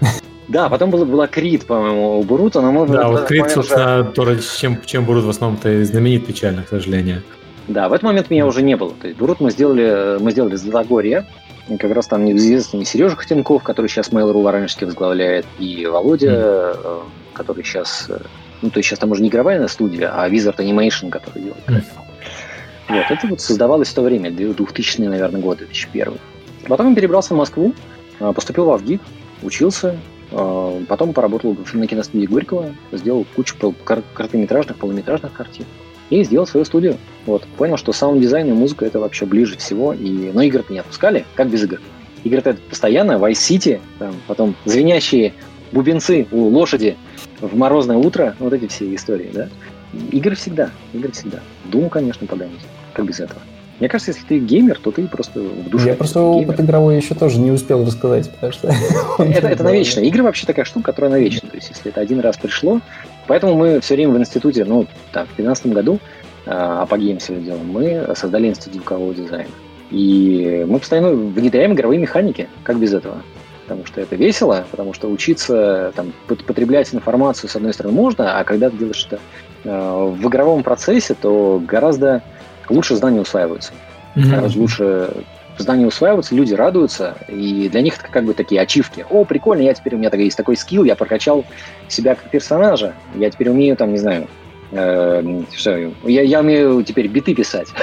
Да, 0.48 0.68
потом 0.68 0.90
была, 0.90 1.04
была 1.04 1.28
Крит, 1.28 1.64
по-моему, 1.64 2.18
у 2.18 2.24
Бурута, 2.24 2.60
но 2.60 2.72
может 2.72 2.96
Да, 2.96 3.06
вот 3.06 3.26
Крит, 3.26 3.50
собственно, 3.50 4.02
тоже... 4.02 4.40
чем, 4.58 4.82
чем 4.84 5.04
Бурут 5.04 5.22
в 5.22 5.28
основном-то 5.28 5.84
знаменит 5.84 6.26
печально, 6.26 6.64
к 6.64 6.68
сожалению. 6.68 7.22
Да, 7.70 7.88
в 7.88 7.92
этот 7.92 8.02
момент 8.02 8.30
меня 8.30 8.46
уже 8.46 8.62
не 8.62 8.76
было. 8.76 8.92
То 9.00 9.06
есть 9.06 9.18
Бурут 9.18 9.38
мы 9.38 9.52
сделали, 9.52 10.18
мы 10.20 10.32
сделали 10.32 10.56
Златогорье, 10.56 11.24
и 11.68 11.76
как 11.76 11.92
раз 11.92 12.08
там 12.08 12.24
неизвестный 12.24 12.84
Сережа 12.84 13.14
Хотенков, 13.14 13.62
который 13.62 13.86
сейчас 13.86 14.10
Mail.ru 14.10 14.42
Воронежский 14.42 14.86
возглавляет, 14.86 15.46
и 15.60 15.86
Володя, 15.86 16.74
mm. 16.74 17.02
который 17.32 17.62
сейчас, 17.62 18.06
э, 18.08 18.18
ну, 18.60 18.70
то 18.70 18.80
есть 18.80 18.88
сейчас 18.88 18.98
там 18.98 19.12
уже 19.12 19.22
не 19.22 19.28
игровая 19.28 19.64
студия, 19.68 20.10
а 20.12 20.28
Wizard 20.28 20.56
Animation, 20.56 21.10
который 21.10 21.42
делает. 21.42 21.64
Mm. 21.68 21.84
Вот, 22.88 23.04
это 23.08 23.26
вот 23.28 23.40
создавалось 23.40 23.88
в 23.88 23.94
то 23.94 24.02
время, 24.02 24.32
2000 24.32 25.02
наверное, 25.02 25.40
год, 25.40 25.58
2001. 25.58 26.14
Потом 26.66 26.88
я 26.88 26.96
перебрался 26.96 27.34
в 27.34 27.36
Москву, 27.36 27.72
э, 28.18 28.32
поступил 28.32 28.64
в 28.64 28.70
Авгик, 28.72 29.00
учился, 29.42 29.96
потом 30.30 31.12
поработал 31.12 31.56
на 31.72 31.86
киностудии 31.88 32.26
Горького, 32.26 32.72
сделал 32.92 33.26
кучу 33.34 33.56
короткометражных, 33.84 34.76
полуметражных 34.76 35.32
картин 35.32 35.64
и 36.10 36.22
сделал 36.24 36.46
свою 36.46 36.66
студию. 36.66 36.96
Вот. 37.26 37.44
Понял, 37.56 37.76
что 37.76 37.92
саунд-дизайн 37.92 38.48
и 38.48 38.52
музыка 38.52 38.84
это 38.84 38.98
вообще 38.98 39.24
ближе 39.26 39.56
всего. 39.56 39.92
И... 39.92 40.30
Но 40.32 40.42
игры-то 40.42 40.72
не 40.72 40.80
отпускали, 40.80 41.24
как 41.34 41.48
без 41.48 41.64
игр. 41.64 41.80
Игры-то 42.24 42.50
это 42.50 42.60
постоянно, 42.68 43.12
Vice 43.12 43.32
City, 43.32 43.80
там, 43.98 44.14
потом 44.26 44.54
звенящие 44.66 45.32
бубенцы 45.72 46.26
у 46.30 46.48
лошади 46.48 46.96
в 47.40 47.56
морозное 47.56 47.96
утро, 47.96 48.34
вот 48.38 48.52
эти 48.52 48.66
все 48.66 48.94
истории, 48.94 49.30
да. 49.32 49.48
Игры 50.12 50.34
всегда, 50.34 50.70
игры 50.92 51.12
всегда. 51.12 51.40
Doom'у, 51.64 51.88
конечно, 51.88 52.26
погонять, 52.26 52.60
как 52.92 53.06
без 53.06 53.20
этого. 53.20 53.40
Мне 53.80 53.88
кажется, 53.88 54.12
если 54.12 54.26
ты 54.26 54.38
геймер, 54.38 54.78
то 54.78 54.90
ты 54.90 55.08
просто 55.08 55.40
в 55.40 55.70
душе. 55.70 55.88
Я 55.88 55.94
просто 55.94 56.20
геймер. 56.20 56.50
опыт 56.50 56.60
игровой 56.60 56.96
еще 56.96 57.14
тоже 57.14 57.38
не 57.38 57.50
успел 57.50 57.84
рассказать, 57.84 58.30
потому 58.30 58.52
что... 58.52 58.68
Это, 59.18 59.48
это 59.48 59.64
навечно. 59.64 60.00
Игры 60.00 60.22
вообще 60.22 60.46
такая 60.46 60.66
штука, 60.66 60.92
которая 60.92 61.12
навечно. 61.12 61.48
То 61.48 61.56
есть, 61.56 61.70
если 61.70 61.90
это 61.90 62.02
один 62.02 62.20
раз 62.20 62.36
пришло, 62.36 62.82
Поэтому 63.30 63.54
мы 63.54 63.78
все 63.78 63.94
время 63.94 64.14
в 64.14 64.18
институте, 64.18 64.64
ну, 64.64 64.88
там, 65.12 65.22
в 65.26 65.36
2015 65.36 65.66
году, 65.66 66.00
а 66.46 66.84
по 66.86 66.98
геймсу 66.98 67.36
делаем, 67.36 67.70
мы 67.70 68.12
создали 68.16 68.48
институт 68.48 68.74
звукового 68.74 69.14
дизайна. 69.14 69.52
И 69.92 70.66
мы 70.68 70.80
постоянно 70.80 71.10
внедряем 71.10 71.74
игровые 71.74 72.00
механики, 72.00 72.48
как 72.64 72.80
без 72.80 72.92
этого. 72.92 73.22
Потому 73.62 73.86
что 73.86 74.00
это 74.00 74.16
весело, 74.16 74.64
потому 74.72 74.94
что 74.94 75.08
учиться 75.08 75.92
там, 75.94 76.12
потреблять 76.26 76.92
информацию, 76.92 77.48
с 77.48 77.54
одной 77.54 77.72
стороны, 77.72 77.94
можно, 77.94 78.36
а 78.36 78.42
когда 78.42 78.68
ты 78.68 78.78
делаешь 78.78 79.06
это 79.06 79.20
э, 79.62 80.14
в 80.18 80.26
игровом 80.26 80.64
процессе, 80.64 81.14
то 81.14 81.62
гораздо 81.64 82.22
лучше 82.68 82.96
знания 82.96 83.20
усваиваются. 83.20 83.70
Mm-hmm. 84.16 84.28
Гораздо 84.28 84.58
лучше 84.58 85.10
знания 85.62 85.86
усваиваются, 85.86 86.34
люди 86.34 86.54
радуются, 86.54 87.16
и 87.28 87.68
для 87.68 87.82
них 87.82 87.98
это 87.98 88.08
как 88.10 88.24
бы 88.24 88.34
такие 88.34 88.60
ачивки. 88.60 89.04
О, 89.10 89.24
прикольно, 89.24 89.62
я 89.62 89.74
теперь, 89.74 89.94
у 89.94 89.98
меня 89.98 90.10
есть 90.12 90.36
такой 90.36 90.56
скилл, 90.56 90.84
я 90.84 90.96
прокачал 90.96 91.44
себя 91.88 92.14
как 92.14 92.30
персонажа, 92.30 92.94
я 93.14 93.30
теперь 93.30 93.50
умею, 93.50 93.76
там, 93.76 93.92
не 93.92 93.98
знаю, 93.98 94.28
э, 94.72 95.42
что, 95.52 95.92
я, 96.04 96.22
я 96.22 96.40
умею 96.40 96.82
теперь 96.82 97.08
биты 97.08 97.34
писать. 97.34 97.68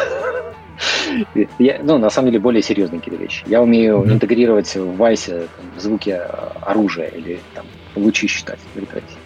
Я, 1.58 1.80
ну, 1.82 1.98
на 1.98 2.12
самом 2.12 2.30
деле, 2.30 2.40
более 2.40 2.62
серьезные 2.62 3.00
какие-то 3.00 3.20
вещи. 3.22 3.44
Я 3.48 3.64
умею 3.64 4.02
mm-hmm. 4.02 4.14
интегрировать 4.14 4.76
в 4.76 4.96
Вайсе 4.98 5.48
звуки 5.76 6.20
оружия 6.62 7.08
или 7.08 7.40
там, 7.56 7.66
лучи 7.96 8.28
считать, 8.28 8.60
репрессии. 8.76 9.18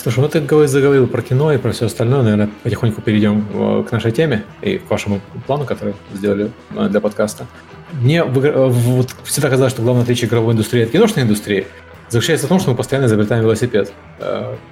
Слушай, 0.00 0.20
ну 0.20 0.28
ты 0.28 0.68
заговорил 0.68 1.08
про 1.08 1.22
кино 1.22 1.52
и 1.52 1.58
про 1.58 1.72
все 1.72 1.86
остальное, 1.86 2.22
наверное, 2.22 2.48
потихоньку 2.62 3.02
перейдем 3.02 3.44
э, 3.52 3.84
к 3.88 3.90
нашей 3.90 4.12
теме 4.12 4.44
и 4.62 4.78
к 4.78 4.88
вашему 4.88 5.20
плану, 5.46 5.64
который 5.64 5.94
сделали 6.14 6.52
э, 6.76 6.88
для 6.88 7.00
подкаста. 7.00 7.46
Мне 8.00 8.18
э, 8.18 8.24
вот, 8.24 9.08
всегда 9.24 9.50
казалось, 9.50 9.72
что 9.72 9.82
главное 9.82 10.04
отличие 10.04 10.28
игровой 10.28 10.54
индустрии 10.54 10.84
от 10.84 10.90
киношной 10.90 11.24
индустрии 11.24 11.66
заключается 12.10 12.46
в 12.46 12.48
том, 12.48 12.60
что 12.60 12.70
мы 12.70 12.76
постоянно 12.76 13.06
изобретаем 13.06 13.42
велосипед, 13.42 13.92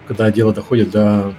когда 0.06 0.30
дело 0.30 0.54
доходит 0.54 0.90
до 0.90 1.34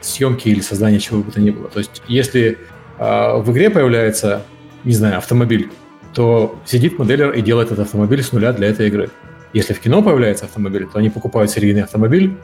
съемки 0.00 0.48
или 0.48 0.60
создания 0.60 1.00
чего 1.00 1.22
бы 1.22 1.32
то 1.32 1.40
ни 1.40 1.50
было. 1.50 1.68
То 1.68 1.78
есть, 1.78 2.02
если 2.06 2.58
в 2.98 3.44
игре 3.48 3.70
появляется, 3.70 4.42
не 4.84 4.94
знаю, 4.94 5.18
автомобиль, 5.18 5.70
то 6.14 6.56
сидит 6.66 7.00
моделер 7.00 7.32
и 7.32 7.40
делает 7.40 7.72
этот 7.72 7.86
автомобиль 7.86 8.22
с 8.22 8.30
нуля 8.30 8.52
для 8.52 8.68
этой 8.68 8.86
игры. 8.86 9.10
Если 9.52 9.72
в 9.72 9.80
кино 9.80 10.02
появляется 10.02 10.44
автомобиль, 10.44 10.86
то 10.86 11.00
они 11.00 11.10
покупают 11.10 11.50
серийный 11.50 11.82
автомобиль, 11.82 12.36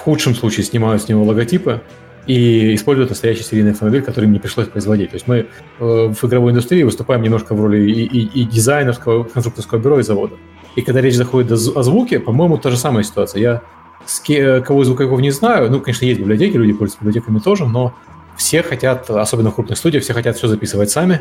в 0.00 0.02
худшем 0.02 0.34
случае 0.34 0.64
снимают 0.64 1.02
с 1.02 1.08
него 1.08 1.24
логотипы 1.24 1.82
и 2.26 2.74
используют 2.74 3.10
настоящий 3.10 3.42
серийный 3.42 3.72
автомобиль, 3.72 4.02
который 4.02 4.24
им 4.24 4.32
не 4.32 4.38
пришлось 4.38 4.66
производить. 4.66 5.10
То 5.10 5.16
есть 5.16 5.28
мы 5.28 5.36
э, 5.36 5.44
в 5.78 6.24
игровой 6.24 6.52
индустрии 6.52 6.82
выступаем 6.84 7.20
немножко 7.20 7.54
в 7.54 7.60
роли 7.60 7.90
и, 7.90 8.04
и, 8.04 8.40
и 8.40 8.44
дизайнерского, 8.44 9.24
конструкторского 9.24 9.78
бюро 9.78 10.00
и 10.00 10.02
завода. 10.02 10.36
И 10.74 10.80
когда 10.80 11.02
речь 11.02 11.16
заходит 11.16 11.52
о 11.52 11.82
звуке, 11.82 12.18
по-моему, 12.18 12.56
та 12.56 12.70
же 12.70 12.78
самая 12.78 13.04
ситуация. 13.04 13.42
Я 13.42 13.62
с 14.06 14.22
кого 14.62 14.82
из 14.82 14.86
звуковиков 14.86 15.20
не 15.20 15.32
знаю. 15.32 15.70
Ну, 15.70 15.80
конечно, 15.80 16.06
есть 16.06 16.18
библиотеки, 16.18 16.56
люди 16.56 16.72
пользуются 16.72 17.04
библиотеками 17.04 17.38
тоже, 17.38 17.66
но 17.66 17.94
все 18.38 18.62
хотят, 18.62 19.10
особенно 19.10 19.50
в 19.50 19.54
крупных 19.54 19.76
студиях, 19.76 20.02
все 20.02 20.14
хотят 20.14 20.36
все 20.36 20.48
записывать 20.48 20.90
сами. 20.90 21.20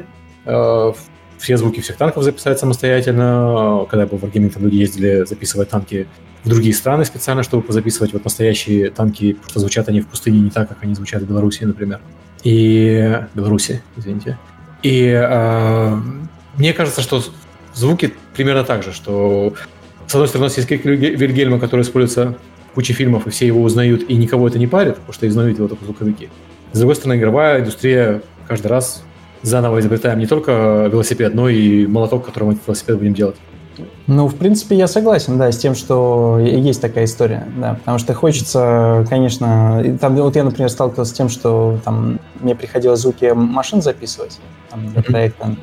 Все 1.40 1.58
звуки 1.58 1.80
всех 1.80 1.98
танков 1.98 2.24
записать 2.24 2.60
самостоятельно. 2.60 3.88
Когда 3.90 4.04
я 4.04 4.08
был 4.08 4.18
в 4.18 4.24
Wargaming, 4.24 4.50
там 4.50 4.64
люди 4.64 4.76
ездили 4.76 5.26
записывать 5.26 5.70
танки 5.70 6.08
в 6.44 6.50
другие 6.50 6.74
страны 6.74 7.06
специально, 7.06 7.44
чтобы 7.44 7.64
позаписывать 7.64 8.14
вот 8.14 8.24
настоящие 8.24 8.92
танки, 8.92 9.34
потому 9.34 9.50
что 9.50 9.60
звучат 9.60 9.90
они 9.90 10.02
в 10.02 10.08
пустыне 10.08 10.40
не 10.40 10.50
так, 10.50 10.70
как 10.70 10.78
они 10.82 10.94
звучат 10.94 11.24
в 11.24 11.28
Беларуси, 11.28 11.64
например. 11.64 12.00
И... 12.44 13.22
Беларуси, 13.34 13.82
извините. 13.98 14.38
И 14.84 15.08
э, 15.08 15.98
мне 16.56 16.74
кажется, 16.74 17.02
что 17.02 17.24
звуки 17.74 18.14
примерно 18.36 18.64
так 18.64 18.84
же, 18.84 18.94
что 18.94 19.54
с 20.10 20.16
одной 20.16 20.28
стороны, 20.28 20.46
у 20.46 20.48
нас 20.48 20.58
есть 20.58 20.68
Крик 20.68 20.86
Вильгельма, 20.86 21.60
который 21.60 21.82
используется 21.82 22.36
в 22.72 22.74
куче 22.74 22.94
фильмов, 22.94 23.28
и 23.28 23.30
все 23.30 23.46
его 23.46 23.62
узнают, 23.62 24.10
и 24.10 24.16
никого 24.16 24.48
это 24.48 24.58
не 24.58 24.66
парит, 24.66 24.96
потому 24.96 25.14
что 25.14 25.28
узнают 25.28 25.60
его 25.60 25.68
только 25.68 25.86
звуковики. 25.86 26.30
С 26.72 26.80
другой 26.80 26.96
стороны, 26.96 27.20
игровая 27.20 27.60
индустрия 27.60 28.24
каждый 28.48 28.68
раз 28.68 29.04
заново 29.42 29.80
изобретаем 29.80 30.20
не 30.20 30.28
только 30.28 30.88
велосипед, 30.92 31.34
но 31.34 31.50
и 31.50 31.86
молоток, 31.88 32.26
которым 32.26 32.52
этот 32.52 32.68
велосипед 32.68 32.98
будем 32.98 33.14
делать. 33.14 33.36
Ну, 34.08 34.28
в 34.28 34.36
принципе, 34.36 34.76
я 34.76 34.88
согласен, 34.88 35.38
да, 35.38 35.52
с 35.52 35.58
тем, 35.58 35.76
что 35.76 36.40
есть 36.40 36.82
такая 36.82 37.06
история, 37.06 37.48
да, 37.58 37.76
потому 37.76 38.00
что 38.00 38.14
хочется, 38.14 39.06
конечно, 39.10 39.98
там, 40.02 40.16
вот 40.16 40.36
я, 40.36 40.44
например, 40.44 40.70
сталкивался 40.70 41.14
с 41.14 41.16
тем, 41.16 41.30
что 41.30 41.80
там 41.86 42.20
мне 42.42 42.56
приходилось 42.56 43.00
звуки 43.00 43.32
машин 43.34 43.82
записывать 43.82 44.40
там, 44.70 44.88
для 44.90 45.04
проекта 45.04 45.56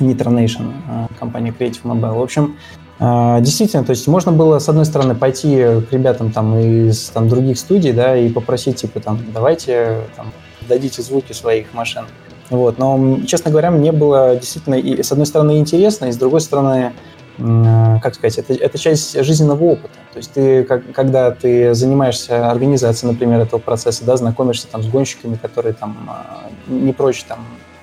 Nitro 0.00 0.34
Nation, 0.34 0.72
а, 0.88 1.08
компания 1.18 1.54
Creative 1.56 1.82
Mobile. 1.84 2.18
В 2.18 2.22
общем, 2.22 2.56
а, 2.98 3.40
действительно, 3.40 3.84
то 3.84 3.90
есть 3.90 4.06
можно 4.08 4.32
было, 4.32 4.58
с 4.58 4.68
одной 4.68 4.86
стороны, 4.86 5.14
пойти 5.14 5.56
к 5.88 5.92
ребятам 5.92 6.32
там 6.32 6.58
из 6.58 7.10
там, 7.10 7.28
других 7.28 7.58
студий, 7.58 7.92
да, 7.92 8.16
и 8.16 8.30
попросить, 8.30 8.76
типа, 8.76 9.00
там, 9.00 9.20
давайте, 9.32 10.00
там, 10.16 10.32
дадите 10.68 11.02
звуки 11.02 11.32
своих 11.32 11.72
машин. 11.74 12.04
Вот. 12.50 12.78
Но, 12.78 13.20
честно 13.26 13.50
говоря, 13.50 13.70
мне 13.70 13.92
было 13.92 14.36
действительно, 14.36 14.74
и, 14.74 15.02
с 15.02 15.12
одной 15.12 15.26
стороны, 15.26 15.58
интересно, 15.58 16.06
и 16.06 16.12
с 16.12 16.16
другой 16.16 16.40
стороны, 16.40 16.92
как 17.38 18.14
сказать, 18.14 18.38
это, 18.38 18.52
это 18.52 18.76
часть 18.76 19.22
жизненного 19.24 19.64
опыта. 19.64 19.94
То 20.12 20.18
есть 20.18 20.32
ты, 20.32 20.64
как, 20.64 20.92
когда 20.92 21.30
ты 21.30 21.72
занимаешься 21.74 22.50
организацией, 22.50 23.12
например, 23.12 23.40
этого 23.40 23.60
процесса, 23.60 24.04
да, 24.04 24.16
знакомишься 24.16 24.66
там 24.66 24.82
с 24.82 24.86
гонщиками, 24.86 25.36
которые 25.36 25.72
там 25.72 25.96
а, 26.08 26.50
не 26.66 26.92
прочь 26.92 27.22
там 27.24 27.38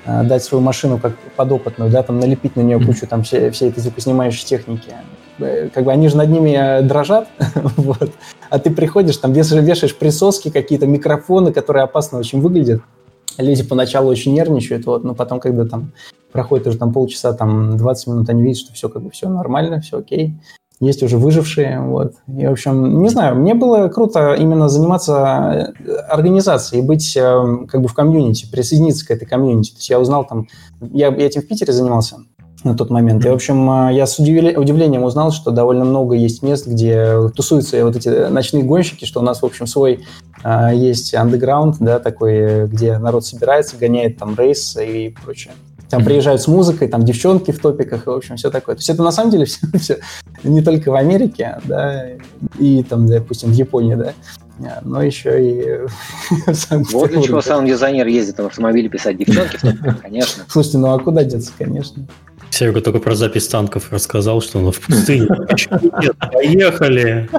а, 0.05 0.24
дать 0.24 0.43
свою 0.43 0.63
машину 0.63 1.00
как 1.00 1.17
подопытную, 1.36 1.89
да, 1.89 2.03
там 2.03 2.19
налепить 2.19 2.55
на 2.55 2.62
нее 2.62 2.79
кучу 2.79 3.07
там 3.07 3.24
все, 3.24 3.50
все 3.51 3.69
этой 3.69 3.79
звукоснимающей 3.79 4.45
техники. 4.45 4.91
Э, 5.39 5.69
как 5.74 5.86
бы 5.86 5.91
они 5.91 6.07
же 6.07 6.17
над 6.17 6.29
ними 6.29 6.55
э, 6.57 6.81
дрожат, 6.81 7.27
вот. 7.77 8.12
а 8.50 8.59
ты 8.59 8.69
приходишь, 8.69 9.17
там 9.17 9.33
вешаешь, 9.33 9.63
вешаешь 9.63 9.95
присоски, 9.95 10.50
какие-то 10.50 10.88
микрофоны, 10.88 11.51
которые 11.51 11.83
опасно 11.83 12.19
очень 12.19 12.41
выглядят, 12.41 12.81
люди 13.38 13.63
поначалу 13.63 14.10
очень 14.10 14.34
нервничают, 14.34 14.86
вот, 14.86 15.03
но 15.03 15.15
потом, 15.15 15.39
когда 15.39 15.65
там 15.65 15.91
проходит 16.32 16.67
уже 16.67 16.77
там 16.77 16.94
полчаса, 16.94 17.34
там 17.34 17.77
20 17.77 18.08
минут, 18.08 18.29
они 18.29 18.44
видят, 18.44 18.60
что 18.60 18.74
все 18.74 18.89
как 18.89 19.01
бы 19.01 19.10
все 19.12 19.29
нормально, 19.29 19.82
все 19.82 20.00
окей. 20.00 20.36
Есть 20.79 21.01
уже 21.01 21.17
выжившие, 21.17 21.82
вот. 21.82 22.13
И, 22.27 22.46
в 22.46 22.51
общем, 22.51 23.01
не 23.01 23.10
знаю, 23.10 23.36
мне 23.36 23.56
было 23.56 23.88
круто 23.88 24.36
именно 24.36 24.70
заниматься 24.70 25.74
э, 25.84 25.91
организацией, 26.08 26.84
быть 26.84 27.17
э, 27.17 27.65
как 27.67 27.82
бы 27.82 27.88
в 27.88 27.96
комьюнити, 27.96 28.48
присоединиться 28.51 29.08
к 29.08 29.10
этой 29.10 29.25
комьюнити. 29.25 29.72
То 29.72 29.77
есть 29.77 29.89
я 29.89 30.00
узнал 30.00 30.27
там, 30.27 30.48
я, 30.79 31.08
я 31.08 31.25
этим 31.25 31.41
в 31.41 31.48
Питере 31.48 31.74
занимался, 31.74 32.17
на 32.64 32.76
тот 32.76 32.90
момент. 32.90 33.26
И, 33.26 33.30
в 33.30 33.34
общем, 33.34 33.70
э, 33.90 33.94
я 33.94 34.06
с 34.06 34.20
удивлением 34.20 35.04
узнал, 35.04 35.32
что 35.32 35.52
довольно 35.52 35.86
много 35.86 36.16
есть 36.16 36.42
мест, 36.42 36.68
где 36.68 37.30
тусуются 37.36 37.84
вот 37.86 37.96
эти 37.96 38.30
ночные 38.30 38.64
гонщики, 38.64 39.06
что 39.06 39.20
у 39.20 39.24
нас, 39.24 39.42
в 39.42 39.46
общем, 39.46 39.68
свой 39.68 40.06
э, 40.44 40.72
есть 40.74 41.14
андеграунд, 41.14 41.78
да, 41.80 42.00
такой, 42.00 42.68
где 42.68 42.98
народ 42.98 43.26
собирается, 43.26 43.78
гоняет 43.78 44.18
там 44.18 44.36
рейс 44.36 44.76
и 44.78 45.16
прочее. 45.24 45.54
Там 45.90 46.04
приезжают 46.04 46.42
с 46.42 46.48
музыкой, 46.48 46.90
там 46.90 47.06
девчонки 47.06 47.52
в 47.52 47.60
топиках, 47.60 48.08
и, 48.08 48.10
в 48.10 48.14
общем, 48.14 48.36
все 48.36 48.50
такое. 48.50 48.76
То 48.76 48.80
есть 48.80 48.90
это 48.90 49.04
на 49.04 49.12
самом 49.12 49.32
деле 49.32 49.46
все, 49.46 49.60
все 49.80 50.00
не 50.44 50.62
только 50.62 50.92
в 50.92 50.96
Америке, 50.96 51.60
да, 51.64 52.08
и 52.60 52.84
там, 52.84 53.08
допустим, 53.08 53.50
в 53.50 53.54
Японии, 53.54 53.96
да, 53.96 54.14
но 54.84 55.02
еще 55.02 55.40
и 55.40 55.88
Вот 56.92 57.12
для 57.12 57.22
чего 57.22 57.42
сам 57.42 57.66
дизайнер 57.66 58.08
ездит 58.08 58.40
на 58.40 58.48
автомобиле 58.48 58.90
писать 58.90 59.18
девчонки 59.18 59.60
конечно. 60.02 60.44
Слушайте, 60.48 60.80
ну 60.80 60.94
а 60.94 61.00
куда 61.00 61.24
деться, 61.24 61.52
конечно. 61.58 62.08
Серега 62.50 62.82
только 62.82 63.00
про 63.00 63.16
запись 63.16 63.48
танков 63.48 63.92
рассказал, 63.92 64.42
что 64.42 64.60
он 64.60 64.72
в 64.72 64.80
пустыне. 64.80 65.27
Поехали! 66.32 67.30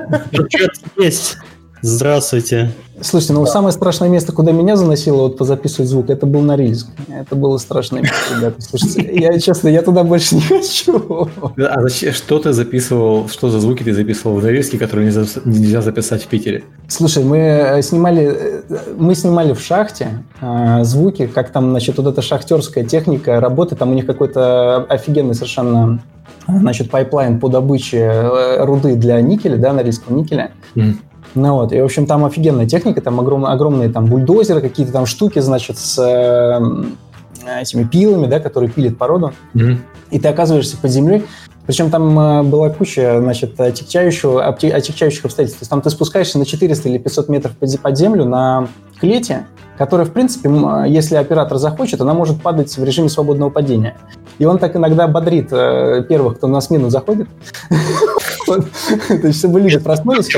есть. 0.97 1.39
Здравствуйте. 1.83 2.73
Слушайте, 3.01 3.33
ну 3.35 3.47
самое 3.47 3.73
страшное 3.73 4.09
место, 4.09 4.33
куда 4.33 4.53
меня 4.53 4.77
заносило 4.77 5.23
вот 5.23 5.37
позаписывать 5.37 5.89
звук, 5.89 6.11
это 6.11 6.27
был 6.27 6.41
Норильск. 6.41 6.89
Это 7.09 7.37
было 7.37 7.59
страшное 7.59 8.03
место, 8.03 8.17
ребята. 8.37 8.61
Слушайте, 8.61 9.09
я 9.13 9.39
честно, 9.39 9.69
я 9.69 9.83
туда 9.83 10.05
больше 10.05 10.37
не 10.37 10.41
хочу. 10.43 11.29
А 11.57 11.83
зачем, 11.83 12.13
что 12.13 12.39
ты 12.39 12.53
записывал, 12.53 13.29
что 13.29 13.51
за 13.51 13.61
звуки 13.61 13.83
ты 13.83 13.95
записывал 13.95 14.37
в 14.37 14.43
Норильске, 14.43 14.79
которые 14.79 15.07
нельзя, 15.07 15.25
нельзя 15.45 15.83
записать 15.83 16.23
в 16.23 16.27
Питере? 16.27 16.65
Слушай, 16.89 17.25
мы 17.25 17.39
э, 17.39 17.83
снимали, 17.83 18.63
э, 18.69 18.79
мы 18.97 19.15
снимали 19.15 19.53
в 19.53 19.61
шахте 19.61 20.25
э, 20.41 20.85
звуки, 20.85 21.27
как 21.27 21.51
там, 21.51 21.71
значит, 21.71 21.99
вот 21.99 22.07
эта 22.07 22.23
шахтерская 22.23 22.85
техника 22.85 23.41
работает, 23.41 23.79
там 23.79 23.91
у 23.91 23.95
них 23.95 24.07
какой-то 24.07 24.85
офигенный 24.89 25.35
совершенно 25.35 26.01
значит, 26.49 26.91
пайплайн 26.91 27.39
по 27.39 27.49
добыче 27.49 27.99
э, 27.99 28.65
руды 28.65 28.97
для 28.97 29.21
никеля, 29.21 29.57
да, 29.57 29.73
норильского 29.73 30.17
никеля. 30.17 30.51
Mm. 30.75 30.95
Ну 31.39 31.55
вот, 31.55 31.73
и, 31.73 31.81
в 31.81 31.85
общем, 31.85 32.07
там 32.07 32.25
офигенная 32.25 32.67
техника, 32.67 33.01
там 33.01 33.21
огромные, 33.21 33.53
огромные 33.53 33.89
там 33.91 34.07
бульдозеры, 34.07 34.61
какие-то 34.61 34.93
там 34.93 35.07
штуки, 35.07 35.39
значит, 35.39 35.79
с 35.79 35.99
э, 35.99 37.61
этими 37.61 37.85
пилами, 37.85 38.27
да, 38.27 38.41
которые 38.41 38.71
пилят 38.71 38.99
породу. 38.99 39.33
Mm-hmm. 39.55 39.77
И 40.11 40.19
ты 40.19 40.29
оказываешься 40.29 40.77
под 40.77 40.91
землей, 40.91 41.25
причем 41.67 41.91
там 41.91 42.19
э, 42.19 42.43
была 42.43 42.71
куча, 42.71 43.21
значит, 43.21 43.61
отягчающих, 43.61 44.25
отягчающих 44.37 45.25
обстоятельств. 45.25 45.61
То 45.61 45.63
есть 45.63 45.71
там 45.71 45.81
ты 45.81 45.91
спускаешься 45.91 46.39
на 46.39 46.45
400 46.45 46.89
или 46.89 46.99
500 46.99 47.29
метров 47.29 47.53
под 47.57 47.97
землю 47.97 48.25
на 48.25 48.69
клете, 48.99 49.47
которая, 49.77 50.07
в 50.07 50.13
принципе, 50.13 50.51
если 50.89 51.15
оператор 51.15 51.59
захочет, 51.59 52.01
она 52.01 52.15
может 52.15 52.43
падать 52.43 52.77
в 52.77 52.83
режиме 52.83 53.09
свободного 53.09 53.51
падения. 53.51 53.97
И 54.39 54.45
он 54.45 54.59
так 54.59 54.75
иногда 54.75 55.07
бодрит 55.07 55.49
э, 55.53 56.05
первых, 56.09 56.39
кто 56.39 56.49
на 56.49 56.61
смену 56.61 56.91
заходит. 56.91 57.29
То 59.09 59.27
есть, 59.27 59.39
чтобы 59.39 59.61
люди 59.61 59.79
проснулись. 59.79 60.29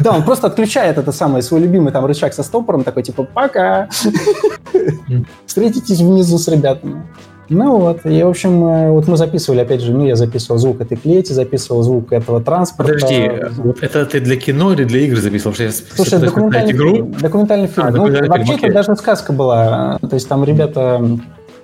Да, 0.00 0.12
он 0.12 0.24
просто 0.24 0.46
отключает 0.46 0.98
это 0.98 1.12
самое, 1.12 1.42
свой 1.42 1.60
любимый 1.60 1.92
там 1.92 2.04
рычаг 2.06 2.34
со 2.34 2.42
стопором, 2.42 2.84
такой 2.84 3.02
типа 3.02 3.24
«пока». 3.24 3.88
Встретитесь 5.46 6.00
внизу 6.00 6.38
с 6.38 6.48
ребятами. 6.48 7.02
Ну 7.50 7.78
вот, 7.78 8.06
и, 8.06 8.22
в 8.22 8.28
общем, 8.28 8.64
э, 8.64 8.90
вот 8.90 9.06
мы 9.06 9.16
записывали, 9.16 9.60
опять 9.60 9.82
же, 9.82 9.92
ну, 9.92 10.06
я 10.06 10.16
записывал 10.16 10.58
звук 10.58 10.80
этой 10.80 10.96
клети, 10.96 11.32
записывал 11.32 11.82
звук 11.82 12.12
этого 12.12 12.42
транспорта. 12.42 12.94
Подожди, 12.94 13.30
вот 13.58 13.82
это 13.82 14.06
ты 14.06 14.20
для 14.20 14.36
кино 14.36 14.72
или 14.72 14.84
для 14.84 15.00
игр 15.00 15.18
записывал? 15.18 15.54
Что 15.54 15.64
я 15.64 15.70
Слушай, 15.72 16.20
документальный, 16.20 16.72
игру? 16.72 17.12
документальный 17.20 17.66
фильм. 17.66 17.86
А, 17.86 17.90
ну, 17.90 17.96
документальный 17.98 18.28
вообще 18.28 18.52
фильм, 18.54 18.64
это 18.64 18.74
даже 18.74 18.96
сказка 18.96 19.32
была. 19.32 19.98
То 20.00 20.14
есть 20.14 20.26
там 20.26 20.42
ребята 20.44 21.02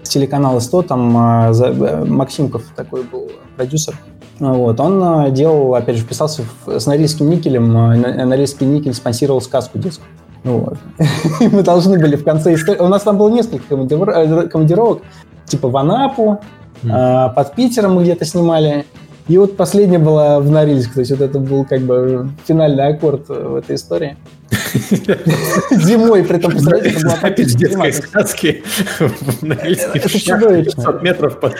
с 0.03 0.09
телеканала 0.11 0.61
100, 0.61 0.83
там 0.83 1.17
а, 1.17 1.53
э, 1.53 2.05
Максимков 2.05 2.63
такой 2.77 3.03
был 3.03 3.33
продюсер, 3.57 3.95
вот, 4.41 4.81
он 4.81 5.27
э, 5.27 5.31
делал, 5.31 5.75
опять 5.75 5.97
же, 5.97 6.03
вписался 6.03 6.43
с 6.67 6.87
Норильским 6.87 7.29
никелем, 7.29 7.73
Норильский 7.73 8.67
никель 8.67 8.95
спонсировал 8.95 9.41
сказку 9.41 9.79
детскую. 9.79 10.09
Вот. 10.43 10.79
мы 11.53 11.63
должны 11.63 11.99
были 11.99 12.17
в 12.17 12.25
конце 12.25 12.55
истории... 12.55 12.81
У 12.81 12.89
нас 12.89 13.03
там 13.03 13.19
было 13.19 13.29
несколько 13.29 13.65
командировок, 13.69 15.03
типа 15.45 15.69
в 15.69 15.77
Анапу, 15.77 16.41
mm. 16.83 17.35
под 17.35 17.55
Питером 17.55 17.95
мы 17.95 18.03
где-то 18.03 18.25
снимали. 18.25 18.87
И 19.29 19.37
вот 19.37 19.57
последняя 19.57 19.99
была 19.99 20.41
в 20.41 20.51
Норильск, 20.51 20.95
то 20.95 21.01
есть 21.01 21.13
вот 21.13 21.21
это 21.21 21.39
был 21.39 21.65
как 21.65 21.83
бы 21.83 22.31
финальный 22.47 22.89
аккорд 22.89 23.29
в 23.29 23.57
этой 23.57 23.77
истории. 23.77 24.17
Зимой, 25.71 26.25
при 26.25 26.37
этом, 26.39 26.51
представляете, 26.51 26.91
это 26.91 27.05
была 27.05 27.17
Запись 27.17 27.55
детской 27.55 27.93
сказки 27.93 28.63
в 28.99 29.43
Норильске 29.43 30.01
500 30.01 31.03
метров 31.03 31.41
под... 31.41 31.55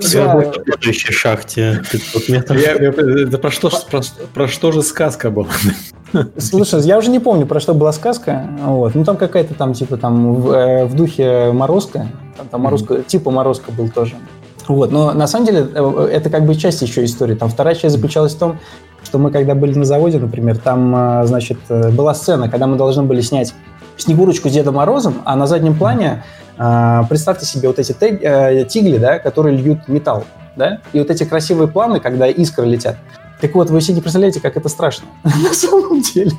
следующей 0.00 1.12
шахте 1.12 1.82
500 1.90 2.28
метров. 2.28 2.58
Это 2.58 3.38
про 3.38 4.48
что 4.48 4.72
же 4.72 4.82
сказка 4.82 5.30
была? 5.30 5.48
Слушай, 6.38 6.82
я 6.82 6.98
уже 6.98 7.10
не 7.10 7.20
помню, 7.20 7.46
про 7.46 7.60
что 7.60 7.74
была 7.74 7.92
сказка. 7.92 8.48
Вот. 8.60 8.94
Ну, 8.94 9.04
там 9.04 9.16
какая-то 9.16 9.54
там, 9.54 9.74
типа, 9.74 9.96
там 9.96 10.34
в, 10.34 10.50
э, 10.50 10.84
в 10.84 10.94
духе 10.94 11.52
Морозка. 11.52 12.08
Там, 12.36 12.48
там 12.48 12.60
Морозка, 12.62 12.94
mm-hmm. 12.94 13.04
типа 13.04 13.30
Морозка 13.30 13.70
был 13.70 13.88
тоже. 13.88 14.14
Вот. 14.70 14.92
Но 14.92 15.12
на 15.12 15.26
самом 15.26 15.46
деле 15.46 15.66
э, 15.74 16.08
это 16.12 16.30
как 16.30 16.46
бы 16.46 16.54
часть 16.54 16.80
еще 16.80 17.04
истории. 17.04 17.34
Там 17.34 17.48
вторая 17.48 17.74
часть 17.74 17.96
заключалась 17.96 18.34
в 18.34 18.38
том, 18.38 18.58
что 19.02 19.18
мы 19.18 19.32
когда 19.32 19.56
были 19.56 19.76
на 19.76 19.84
заводе, 19.84 20.20
например, 20.20 20.58
там, 20.58 20.94
э, 20.94 21.26
значит, 21.26 21.58
была 21.68 22.14
сцена, 22.14 22.48
когда 22.48 22.68
мы 22.68 22.76
должны 22.76 23.02
были 23.02 23.20
снять 23.20 23.52
Снегурочку 23.96 24.48
с 24.48 24.52
Дедом 24.52 24.76
Морозом, 24.76 25.22
а 25.24 25.36
на 25.36 25.46
заднем 25.46 25.76
плане 25.76 26.22
представьте 26.56 27.44
себе 27.44 27.68
вот 27.68 27.78
эти 27.78 27.92
тигли, 27.92 28.96
да, 28.96 29.18
которые 29.18 29.58
льют 29.58 29.88
металл, 29.88 30.24
да, 30.56 30.78
и 30.94 30.98
вот 30.98 31.10
эти 31.10 31.24
красивые 31.24 31.68
планы, 31.68 32.00
когда 32.00 32.26
искры 32.26 32.64
летят. 32.66 32.96
Так 33.40 33.54
вот, 33.54 33.70
вы 33.70 33.80
себе 33.80 33.94
не 33.94 34.00
представляете, 34.00 34.40
как 34.40 34.56
это 34.56 34.68
страшно 34.68 35.06
на 35.24 35.54
самом 35.54 36.02
деле. 36.02 36.32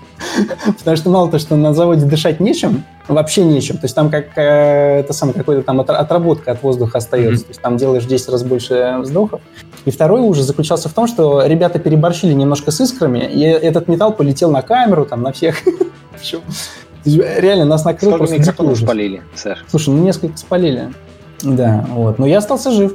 Потому 0.77 0.97
что 0.97 1.09
мало 1.09 1.31
то, 1.31 1.39
что 1.39 1.55
на 1.55 1.73
заводе 1.73 2.05
дышать 2.05 2.39
нечем, 2.39 2.83
вообще 3.07 3.43
нечем. 3.43 3.77
То 3.77 3.85
есть 3.85 3.95
там 3.95 4.09
как 4.09 4.37
э, 4.37 4.99
это 4.99 5.13
самое 5.13 5.37
какой-то 5.37 5.63
там 5.63 5.79
отработка 5.79 6.51
от 6.51 6.61
воздуха 6.61 6.99
остается. 6.99 7.43
Mm-hmm. 7.43 7.47
То 7.47 7.49
есть 7.49 7.61
там 7.61 7.77
делаешь 7.77 8.05
10 8.05 8.29
раз 8.29 8.43
больше 8.43 8.97
вздохов. 8.99 9.41
И 9.85 9.91
второй 9.91 10.21
ужас 10.21 10.45
заключался 10.45 10.89
в 10.89 10.93
том, 10.93 11.07
что 11.07 11.45
ребята 11.45 11.79
переборщили 11.79 12.33
немножко 12.33 12.71
с 12.71 12.79
искрами, 12.81 13.19
и 13.19 13.41
этот 13.41 13.87
металл 13.87 14.13
полетел 14.13 14.51
на 14.51 14.61
камеру, 14.61 15.05
там, 15.05 15.23
на 15.23 15.31
всех. 15.31 15.57
Реально, 17.05 17.65
нас 17.65 17.83
накрыл 17.83 18.15
просто 18.17 18.37
микрофонов 18.37 18.77
спалили, 18.77 19.23
сэр? 19.33 19.65
Слушай, 19.67 19.89
ну 19.95 20.03
несколько 20.03 20.37
спалили. 20.37 20.93
Да, 21.41 21.83
вот. 21.89 22.19
Но 22.19 22.27
я 22.27 22.37
остался 22.37 22.71
жив. 22.71 22.93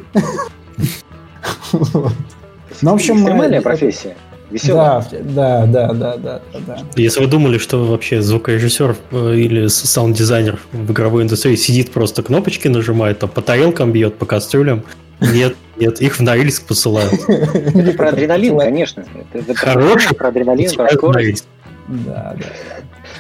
Ну, 2.83 2.91
в 2.93 2.95
общем... 2.95 3.17
Экстремальная 3.17 3.61
профессия. 3.61 4.17
Веселая. 4.51 5.05
Да, 5.23 5.67
да, 5.67 5.93
да, 5.93 6.17
да, 6.17 6.41
да, 6.53 6.61
да. 6.67 6.79
Если 6.95 7.21
вы 7.21 7.27
думали, 7.27 7.59
что 7.59 7.85
вообще 7.85 8.23
звукорежиссер 8.23 8.97
э, 9.11 9.35
или 9.35 9.67
саунд-дизайнер 9.67 10.61
в 10.73 10.93
игровой 10.93 11.25
индустрии 11.25 11.57
сидит 11.57 11.91
просто 11.91 12.23
кнопочки 12.23 12.69
нажимает, 12.69 13.19
там 13.19 13.29
по 13.29 13.43
тарелкам 13.43 13.91
бьет, 13.91 14.17
по 14.19 14.25
кастрюлям, 14.25 14.85
нет, 15.21 15.57
нет, 15.77 16.01
их 16.01 16.19
в 16.19 16.21
Норильск 16.21 16.65
посылают. 16.67 17.13
Про 17.97 18.11
адреналин, 18.11 18.59
конечно. 18.59 19.05
Хороший. 19.57 20.15
Про 20.15 20.29
адреналин, 20.29 20.71
про 20.77 20.91
скорость. 20.91 21.49
Да, 21.89 22.37
да. 22.39 22.47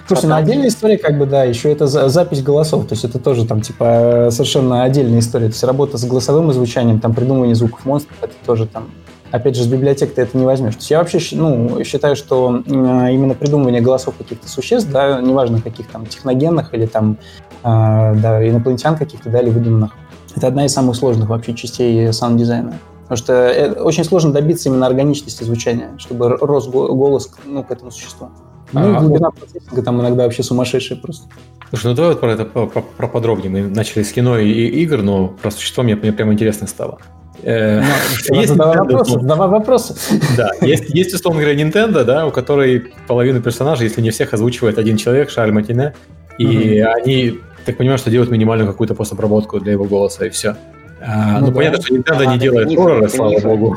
Слушай, 0.06 0.26
на 0.26 0.36
отдельная 0.36 0.68
история, 0.68 0.98
как 0.98 1.18
бы, 1.18 1.26
да, 1.26 1.44
еще 1.44 1.72
это 1.72 1.86
запись 1.86 2.42
голосов, 2.42 2.86
то 2.86 2.94
есть 2.94 3.04
это 3.04 3.18
тоже 3.18 3.46
там, 3.46 3.60
типа, 3.60 4.28
совершенно 4.30 4.84
отдельная 4.84 5.18
история. 5.18 5.46
То 5.46 5.52
есть 5.52 5.64
работа 5.64 5.98
с 5.98 6.04
голосовым 6.04 6.52
звучанием, 6.52 7.00
там, 7.00 7.14
придумывание 7.14 7.56
звуков 7.56 7.84
монстров, 7.84 8.16
это 8.20 8.34
тоже 8.44 8.66
там 8.66 8.90
опять 9.30 9.56
же, 9.56 9.62
с 9.62 9.66
библиотек 9.66 10.14
ты 10.14 10.22
это 10.22 10.36
не 10.36 10.44
возьмешь. 10.44 10.74
То 10.74 10.78
есть 10.78 10.90
я 10.90 10.98
вообще 10.98 11.18
ну, 11.32 11.82
считаю, 11.84 12.16
что 12.16 12.62
именно 12.66 13.34
придумывание 13.34 13.80
голосов 13.80 14.14
каких-то 14.16 14.48
существ, 14.48 14.90
да, 14.90 15.20
неважно 15.20 15.60
каких 15.60 15.88
там 15.88 16.06
техногенных 16.06 16.74
или 16.74 16.86
там 16.86 17.18
э, 17.62 18.14
да, 18.16 18.48
инопланетян 18.48 18.96
каких-то, 18.96 19.30
да, 19.30 19.40
или 19.40 19.50
выдуманных, 19.50 19.92
это 20.34 20.46
одна 20.48 20.66
из 20.66 20.72
самых 20.72 20.96
сложных 20.96 21.28
вообще 21.28 21.54
частей 21.54 22.12
саунд-дизайна. 22.12 22.74
Потому 23.02 23.18
что 23.18 23.32
это 23.34 23.84
очень 23.84 24.04
сложно 24.04 24.32
добиться 24.32 24.68
именно 24.68 24.86
органичности 24.86 25.44
звучания, 25.44 25.90
чтобы 25.98 26.28
рос 26.28 26.66
голос 26.66 27.30
ну, 27.44 27.62
к 27.62 27.70
этому 27.70 27.92
существу. 27.92 28.30
Ну, 28.72 28.80
а, 28.80 28.96
и 28.96 29.00
глубина 29.00 29.30
процессинга 29.30 29.82
там 29.82 30.00
иногда 30.00 30.24
вообще 30.24 30.42
сумасшедшая 30.42 30.98
просто. 30.98 31.28
Слушай, 31.70 31.86
ну 31.86 31.94
давай 31.94 32.12
вот 32.12 32.20
про 32.20 32.32
это 32.32 32.44
про 32.44 33.08
подробнее. 33.08 33.50
Мы 33.50 33.68
начали 33.68 34.02
с 34.02 34.12
кино 34.12 34.38
и 34.38 34.50
игр, 34.50 35.02
но 35.02 35.28
про 35.28 35.52
существо 35.52 35.84
мне, 35.84 35.94
мне 35.94 36.12
прямо 36.12 36.32
интересно 36.32 36.66
стало. 36.66 36.98
Э, 37.42 37.82
есть 38.30 38.48
задавай 38.48 38.78
вопросы, 38.78 39.12
задавай 39.12 39.48
вопросы. 39.48 39.94
Да, 40.36 40.50
есть, 40.60 40.90
есть, 40.90 41.14
условно 41.14 41.42
говоря, 41.42 41.60
Nintendo, 41.60 42.04
да, 42.04 42.26
у 42.26 42.30
которой 42.30 42.92
половину 43.06 43.40
персонажей, 43.40 43.88
если 43.88 44.00
не 44.00 44.10
всех, 44.10 44.34
озвучивает 44.34 44.78
один 44.78 44.96
человек, 44.96 45.30
Шарль 45.30 45.52
Мартине, 45.52 45.94
и 46.38 46.80
они, 46.80 47.40
так 47.64 47.76
понимаю, 47.76 47.98
что 47.98 48.10
делают 48.10 48.30
минимальную 48.30 48.70
какую-то 48.70 48.94
постобработку 48.94 49.60
для 49.60 49.72
его 49.72 49.84
голоса, 49.84 50.26
и 50.26 50.30
все. 50.30 50.56
А, 51.00 51.40
ну, 51.40 51.46
ну 51.46 51.52
понятно, 51.52 51.82
что 51.82 51.94
Nintendo 51.94 52.26
не 52.26 52.38
делает 52.38 52.68
хоррора, 52.74 53.08
слава 53.08 53.38
богу. 53.40 53.76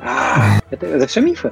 А, 0.00 0.60
это, 0.70 0.86
это 0.86 1.06
все 1.06 1.20
мифы? 1.20 1.50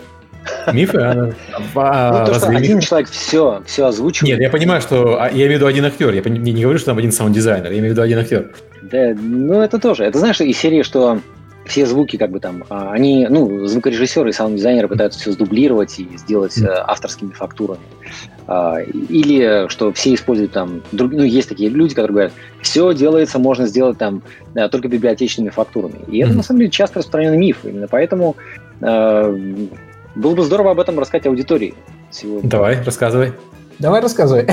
Мифы? 0.72 0.98
А, 0.98 1.32
а, 1.74 2.20
ну, 2.20 2.32
то, 2.32 2.38
что 2.38 2.48
один 2.48 2.80
человек 2.80 3.08
все, 3.08 3.62
все 3.66 3.86
озвучивает. 3.86 4.34
Нет, 4.34 4.40
я 4.40 4.50
понимаю, 4.50 4.80
что 4.80 5.18
я 5.26 5.30
имею 5.30 5.48
в 5.48 5.54
виду 5.54 5.66
один 5.66 5.84
актер. 5.84 6.12
Я 6.12 6.22
не, 6.22 6.52
не 6.52 6.62
говорю, 6.62 6.78
что 6.78 6.86
там 6.86 6.98
один 6.98 7.12
саунд-дизайнер, 7.12 7.70
я 7.72 7.78
имею 7.78 7.88
в 7.88 7.90
виду 7.90 8.02
один 8.02 8.18
актер. 8.18 8.52
Да, 8.82 9.14
ну 9.18 9.60
это 9.60 9.78
тоже. 9.78 10.04
Это 10.04 10.18
знаешь, 10.18 10.40
из 10.40 10.56
серии, 10.56 10.82
что 10.82 11.20
все 11.66 11.86
звуки, 11.86 12.16
как 12.16 12.30
бы 12.30 12.40
там, 12.40 12.64
а, 12.68 12.92
они, 12.92 13.26
ну, 13.28 13.66
звукорежиссеры 13.66 14.30
и 14.30 14.32
саунд-дизайнеры 14.32 14.88
пытаются 14.88 15.20
все 15.20 15.32
сдублировать 15.32 15.98
и 15.98 16.08
сделать 16.16 16.56
mm. 16.58 16.66
авторскими 16.86 17.32
фактурами. 17.32 17.80
А, 18.46 18.78
или 18.80 19.68
что 19.68 19.92
все 19.92 20.14
используют 20.14 20.52
там, 20.52 20.82
ну, 20.92 21.22
есть 21.22 21.48
такие 21.48 21.68
люди, 21.68 21.94
которые 21.94 22.12
говорят, 22.12 22.32
все 22.62 22.92
делается, 22.94 23.38
можно 23.38 23.66
сделать 23.66 23.98
там 23.98 24.22
только 24.70 24.88
библиотечными 24.88 25.50
фактурами. 25.50 25.98
И 26.08 26.18
это, 26.18 26.32
на 26.32 26.42
самом 26.42 26.60
деле, 26.60 26.70
часто 26.70 27.00
распространенный 27.00 27.38
миф. 27.38 27.58
Именно 27.64 27.88
поэтому 27.88 28.36
э, 28.80 29.66
было 30.14 30.34
бы 30.34 30.42
здорово 30.42 30.72
об 30.72 30.80
этом 30.80 30.98
рассказать 30.98 31.26
аудитории 31.26 31.74
сегодня. 32.10 32.48
Давай, 32.48 32.82
рассказывай. 32.82 33.32
Давай 33.78 34.00
рассказывай. 34.00 34.46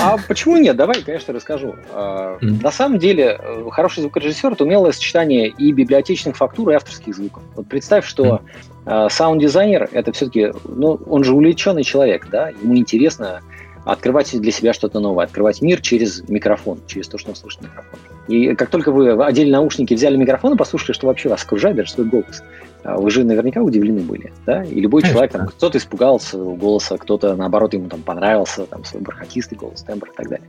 А 0.00 0.16
почему 0.28 0.56
нет? 0.56 0.76
Давай, 0.76 1.02
конечно, 1.02 1.34
расскажу. 1.34 1.74
Mm. 1.92 2.62
На 2.62 2.70
самом 2.70 2.98
деле, 2.98 3.36
э, 3.38 3.64
хороший 3.70 4.02
звукорежиссер– 4.02 4.52
это 4.52 4.64
умелое 4.64 4.92
сочетание 4.92 5.48
и 5.48 5.72
библиотечных 5.72 6.36
фактур, 6.36 6.70
и 6.70 6.74
авторских 6.74 7.14
звуков. 7.16 7.42
Вот 7.56 7.66
представь, 7.66 8.06
что 8.06 8.42
mm. 8.84 9.10
саунд-дизайнер– 9.10 9.88
это 9.92 10.12
все-таки, 10.12 10.52
ну, 10.64 11.00
он 11.06 11.24
же 11.24 11.34
увлеченный 11.34 11.82
человек, 11.82 12.28
да, 12.30 12.50
ему 12.50 12.76
интересно 12.76 13.40
открывать 13.84 14.38
для 14.38 14.52
себя 14.52 14.72
что-то 14.72 15.00
новое, 15.00 15.24
открывать 15.24 15.62
мир 15.62 15.80
через 15.80 16.28
микрофон, 16.28 16.80
через 16.86 17.08
то, 17.08 17.18
что 17.18 17.30
он 17.30 17.36
слышит 17.36 17.62
микрофон. 17.62 17.98
И 18.28 18.54
как 18.54 18.70
только 18.70 18.92
вы 18.92 19.12
одели 19.24 19.50
наушники, 19.50 19.94
взяли 19.94 20.16
микрофон 20.16 20.54
и 20.54 20.56
послушали, 20.56 20.92
что 20.92 21.06
вообще 21.06 21.28
вас 21.28 21.42
окружает, 21.42 21.76
даже 21.76 21.90
свой 21.90 22.06
голос, 22.06 22.42
а 22.82 22.96
вы 22.96 23.10
же 23.10 23.24
наверняка 23.24 23.60
удивлены 23.60 24.00
были, 24.00 24.32
да? 24.46 24.64
И 24.64 24.80
любой 24.80 25.02
человек, 25.02 25.32
там, 25.32 25.46
кто-то 25.46 25.78
испугался 25.78 26.38
голоса, 26.38 26.96
кто-то, 26.96 27.34
наоборот, 27.36 27.74
ему 27.74 27.88
там 27.88 28.02
понравился, 28.02 28.66
там, 28.66 28.84
свой 28.84 29.02
бархатистый 29.02 29.58
голос, 29.58 29.82
тембр 29.82 30.08
и 30.10 30.16
так 30.16 30.28
далее. 30.28 30.48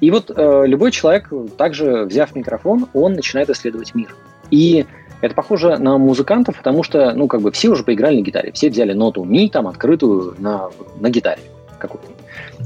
И 0.00 0.10
вот 0.10 0.30
э, 0.34 0.62
любой 0.66 0.90
человек, 0.90 1.30
также 1.56 2.04
взяв 2.04 2.34
микрофон, 2.34 2.88
он 2.94 3.14
начинает 3.14 3.50
исследовать 3.50 3.94
мир. 3.94 4.14
И 4.50 4.86
это 5.20 5.34
похоже 5.34 5.76
на 5.78 5.98
музыкантов, 5.98 6.56
потому 6.56 6.82
что, 6.82 7.12
ну, 7.12 7.26
как 7.26 7.40
бы 7.40 7.50
все 7.52 7.68
уже 7.68 7.82
поиграли 7.82 8.20
на 8.20 8.22
гитаре, 8.22 8.52
все 8.52 8.70
взяли 8.70 8.92
ноту 8.92 9.24
ми, 9.24 9.48
там, 9.50 9.66
открытую 9.66 10.34
на, 10.38 10.70
на 11.00 11.10
гитаре 11.10 11.42
какой-то. 11.78 12.06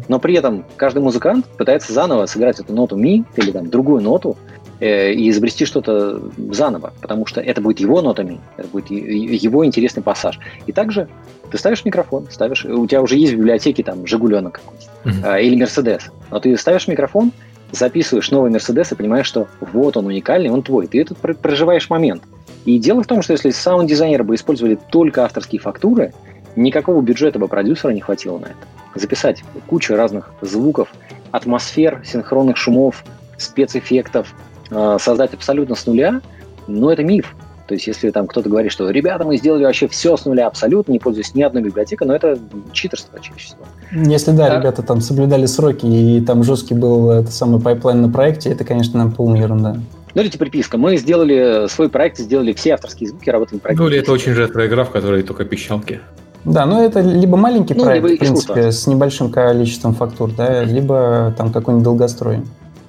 Но 0.09 0.19
при 0.19 0.35
этом 0.35 0.65
каждый 0.77 1.03
музыкант 1.03 1.47
пытается 1.57 1.93
заново 1.93 2.27
сыграть 2.27 2.61
эту 2.61 2.73
ноту 2.73 2.97
ми 2.97 3.25
или 3.37 3.51
там 3.51 3.71
другую 3.71 4.03
ноту, 4.03 4.37
Э, 4.81 5.13
и 5.13 5.29
изобрести 5.29 5.67
что-то 5.67 6.23
заново, 6.51 6.95
потому 7.03 7.27
что 7.27 7.43
это 7.43 7.61
будет 7.61 7.81
его 7.81 8.01
нотами, 8.01 8.41
это 8.57 8.67
будет 8.69 8.91
его 8.91 9.67
интересный 9.67 10.03
пассаж. 10.03 10.41
И 10.67 10.73
также 10.73 11.07
ты 11.51 11.59
ставишь 11.59 11.85
микрофон, 11.85 12.29
ставишь, 12.31 12.65
у 12.65 12.87
тебя 12.87 13.03
уже 13.03 13.17
есть 13.17 13.35
в 13.35 13.37
библиотеке 13.37 13.83
там 13.83 14.07
Жигуленок 14.07 14.55
какой-нибудь 14.55 14.89
mm-hmm. 15.05 15.43
или 15.43 15.57
Мерседес, 15.57 16.11
но 16.31 16.41
ты 16.41 16.57
ставишь 16.57 16.89
микрофон, 16.89 17.33
записываешь 17.73 18.31
новый 18.31 18.51
Мерседес 18.51 18.91
и 18.91 18.95
понимаешь, 18.95 19.27
что 19.27 19.49
вот 19.61 19.99
он 19.99 20.07
уникальный, 20.07 20.49
он 20.49 20.63
твой. 20.63 20.87
Ты 20.87 21.03
этот 21.03 21.19
проживаешь 21.19 21.91
момент. 21.91 22.23
И 22.65 22.79
дело 22.79 23.03
в 23.03 23.07
том, 23.07 23.21
что 23.21 23.35
если 23.35 23.51
саунд-дизайнеры 23.51 24.25
бы 24.25 24.35
использовали 24.35 24.79
только 24.91 25.27
авторские 25.27 25.61
фактуры, 25.61 26.15
никакого 26.57 27.01
бюджета 27.01 27.39
бы 27.39 27.49
продюсера 27.49 27.91
не 27.93 28.01
хватило 28.01 28.39
на 28.39 28.47
это. 28.47 28.57
Записать 28.95 29.43
кучу 29.67 29.95
разных 29.95 30.33
звуков, 30.41 30.93
атмосфер, 31.31 32.03
синхронных 32.05 32.57
шумов, 32.57 33.05
спецэффектов, 33.39 34.35
Э, 34.71 34.99
создать 35.01 35.35
абсолютно 35.35 35.75
с 35.75 35.87
нуля, 35.87 36.21
ну, 36.69 36.91
это 36.91 37.03
миф. 37.03 37.35
То 37.67 37.75
есть, 37.75 37.87
если 37.87 38.11
там 38.11 38.27
кто-то 38.27 38.49
говорит, 38.49 38.73
что 38.73 38.89
ребята, 38.91 39.25
мы 39.25 39.37
сделали 39.37 39.65
вообще 39.65 39.87
все 39.89 40.17
с 40.17 40.25
нуля 40.25 40.47
абсолютно, 40.47 40.93
не 40.93 40.99
пользуясь 40.99 41.35
ни 41.35 41.43
одной 41.43 41.63
библиотекой, 41.63 42.07
но 42.07 42.15
это 42.15 42.39
читерство 42.73 43.19
чаще 43.21 43.39
всего. 43.39 43.61
Если 44.11 44.33
да, 44.33 44.49
да, 44.49 44.59
ребята 44.59 44.83
там 44.83 45.01
соблюдали 45.01 45.47
сроки, 45.47 45.87
и 45.87 46.21
там 46.21 46.43
жесткий 46.43 46.75
был 46.75 47.11
этот 47.11 47.33
самый 47.33 47.61
пайплайн 47.61 48.03
на 48.03 48.09
проекте, 48.11 48.51
это, 48.51 48.65
конечно, 48.65 49.09
полная 49.11 49.41
ерунда. 49.41 49.77
Ну, 50.15 50.23
или 50.23 50.37
приписка. 50.37 50.79
Мы 50.79 50.97
сделали 50.97 51.69
свой 51.69 51.89
проект, 51.89 52.19
сделали 52.19 52.53
все 52.53 52.75
авторские 52.75 53.09
звуки, 53.09 53.31
работаем 53.31 53.61
в 53.61 53.63
проекте. 53.63 53.83
Ну, 53.83 53.89
или 53.89 53.99
это 53.99 54.11
очень 54.11 54.33
жесткая 54.33 54.67
игра, 54.67 54.83
в 54.83 54.91
которой 54.91 55.23
только 55.23 55.45
пищалки. 55.45 56.01
Да, 56.45 56.67
ну 56.67 56.83
это 56.83 57.01
либо 57.01 57.37
маленький 57.37 57.75
ну, 57.75 57.85
проект, 57.85 58.05
либо 58.05 58.17
в 58.17 58.19
принципе, 58.19 58.73
с 58.73 58.87
небольшим 58.87 59.31
количеством 59.31 59.95
фактур, 59.95 60.31
да, 60.37 60.65
либо 60.65 61.35
там 61.37 61.53
какой-нибудь 61.53 61.85
долгострой 61.85 62.43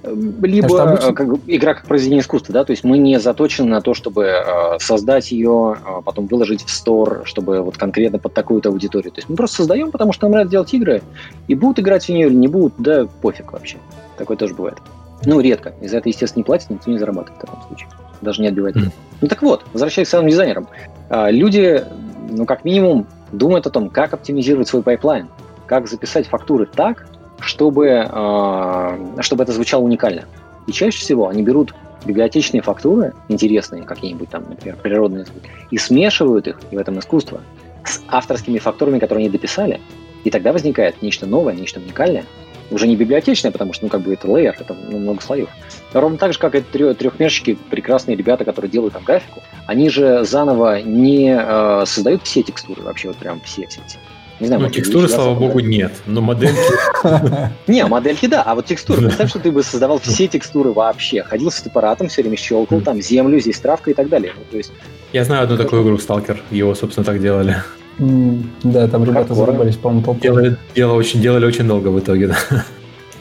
либо 0.03 0.83
обычно... 0.83 1.13
как, 1.13 1.27
игра 1.47 1.73
как 1.75 1.85
произведение 1.85 2.21
искусства, 2.21 2.53
да, 2.53 2.63
то 2.63 2.71
есть 2.71 2.83
мы 2.83 2.97
не 2.97 3.19
заточены 3.19 3.69
на 3.69 3.81
то, 3.81 3.93
чтобы 3.93 4.25
э, 4.25 4.79
создать 4.79 5.31
ее, 5.31 5.77
э, 5.85 6.01
потом 6.03 6.27
выложить 6.27 6.63
в 6.63 6.71
стор, 6.71 7.21
чтобы 7.25 7.61
вот 7.61 7.77
конкретно 7.77 8.17
под 8.17 8.33
такую-то 8.33 8.69
аудиторию. 8.69 9.11
То 9.11 9.19
есть 9.19 9.29
мы 9.29 9.35
просто 9.35 9.57
создаем, 9.57 9.91
потому 9.91 10.11
что 10.13 10.25
нам 10.25 10.31
нравится 10.31 10.51
делать 10.51 10.73
игры, 10.73 11.03
и 11.47 11.55
будут 11.55 11.79
играть 11.79 12.05
в 12.05 12.09
нее 12.09 12.27
или 12.27 12.35
не 12.35 12.47
будут, 12.47 12.73
да, 12.77 13.07
пофиг 13.21 13.53
вообще. 13.53 13.77
Такое 14.17 14.37
тоже 14.37 14.55
бывает. 14.55 14.77
Ну, 15.23 15.39
редко. 15.39 15.73
из 15.81 15.91
за 15.91 15.97
этого, 15.97 16.09
естественно, 16.09 16.39
не 16.39 16.45
платят, 16.45 16.69
никто 16.71 16.89
не 16.89 16.97
зарабатывает 16.97 17.37
в 17.37 17.45
таком 17.45 17.61
случае. 17.67 17.89
Даже 18.21 18.41
не 18.41 18.47
отбивает. 18.47 18.75
Mm. 18.75 18.91
Ну 19.21 19.27
так 19.27 19.41
вот, 19.41 19.65
возвращаясь 19.73 20.07
к 20.07 20.11
саунд-дизайнерам. 20.11 20.67
Люди, 21.09 21.83
ну, 22.29 22.45
как 22.45 22.63
минимум, 22.63 23.07
думают 23.31 23.67
о 23.67 23.69
том, 23.69 23.89
как 23.89 24.13
оптимизировать 24.13 24.67
свой 24.67 24.83
пайплайн. 24.83 25.27
как 25.65 25.87
записать 25.87 26.27
фактуры 26.27 26.65
так, 26.65 27.07
чтобы, 27.39 27.87
э, 27.87 29.21
чтобы 29.21 29.43
это 29.43 29.53
звучало 29.53 29.83
уникально. 29.83 30.25
И 30.67 30.73
чаще 30.73 30.99
всего 30.99 31.29
они 31.29 31.43
берут 31.43 31.73
библиотечные 32.05 32.61
фактуры, 32.61 33.13
интересные 33.29 33.83
какие-нибудь 33.83 34.29
там, 34.29 34.43
например, 34.49 34.75
природные 34.81 35.23
звуки, 35.25 35.49
и 35.69 35.77
смешивают 35.77 36.47
их, 36.47 36.59
и 36.71 36.75
в 36.75 36.79
этом 36.79 36.99
искусство, 36.99 37.39
с 37.85 38.01
авторскими 38.09 38.59
фактурами, 38.59 38.99
которые 38.99 39.23
они 39.25 39.29
дописали. 39.31 39.79
И 40.25 40.29
тогда 40.29 40.51
возникает 40.51 41.01
нечто 41.01 41.25
новое, 41.25 41.53
нечто 41.53 41.79
уникальное. 41.79 42.25
Уже 42.71 42.87
не 42.87 42.95
библиотечное, 42.95 43.51
потому 43.51 43.73
что, 43.73 43.85
ну, 43.85 43.89
как 43.89 44.01
бы 44.01 44.13
это 44.13 44.31
лейер, 44.31 44.55
это 44.57 44.75
ну, 44.89 44.97
много 44.97 45.21
слоев. 45.21 45.49
Ровно 45.93 46.17
так 46.17 46.33
же, 46.33 46.39
как 46.39 46.55
и 46.55 46.61
трехмерщики, 46.61 47.57
прекрасные 47.69 48.15
ребята, 48.15 48.45
которые 48.45 48.71
делают 48.71 48.93
там 48.93 49.03
графику, 49.03 49.43
они 49.67 49.89
же 49.89 50.23
заново 50.23 50.81
не 50.81 51.37
э, 51.37 51.85
создают 51.85 52.23
все 52.23 52.43
текстуры, 52.43 52.81
вообще 52.81 53.09
вот 53.09 53.17
прям 53.17 53.41
все-все-все. 53.41 53.97
Не 54.41 54.47
знаю, 54.47 54.63
ну, 54.63 54.69
текстуры, 54.69 55.07
слава 55.07 55.35
богу, 55.35 55.59
нет, 55.59 55.91
но 56.07 56.19
модельки... 56.19 56.57
Не, 57.67 57.85
модельки, 57.85 58.25
да, 58.25 58.41
а 58.41 58.55
вот 58.55 58.65
текстуры. 58.65 59.01
Представь, 59.01 59.29
что 59.29 59.39
ты 59.39 59.51
бы 59.51 59.61
создавал 59.61 59.99
все 59.99 60.27
текстуры 60.27 60.71
вообще. 60.71 61.21
Ходил 61.21 61.51
с 61.51 61.57
фотоаппаратом, 61.57 62.07
все 62.07 62.23
время 62.23 62.37
щелкал, 62.37 62.81
там 62.81 62.99
землю, 63.03 63.39
здесь 63.39 63.59
травка 63.59 63.91
и 63.91 63.93
так 63.93 64.09
далее. 64.09 64.33
Ну, 64.35 64.41
то 64.49 64.57
есть... 64.57 64.71
Я 65.13 65.25
знаю 65.25 65.43
одну 65.43 65.57
такую 65.57 65.83
игру, 65.83 65.99
Сталкер. 65.99 66.41
Его, 66.49 66.73
собственно, 66.73 67.05
так 67.05 67.21
делали. 67.21 67.57
Да, 68.01 68.87
там 68.87 69.03
ребята 69.03 69.35
зарабались, 69.35 69.75
по-моему, 69.75 70.03
по 70.03 70.19
делали, 70.19 70.57
делали, 70.75 70.97
очень, 70.97 71.21
делали 71.21 71.45
очень 71.45 71.67
долго 71.67 71.89
в 71.89 71.99
итоге, 71.99 72.29
да. 72.29 72.35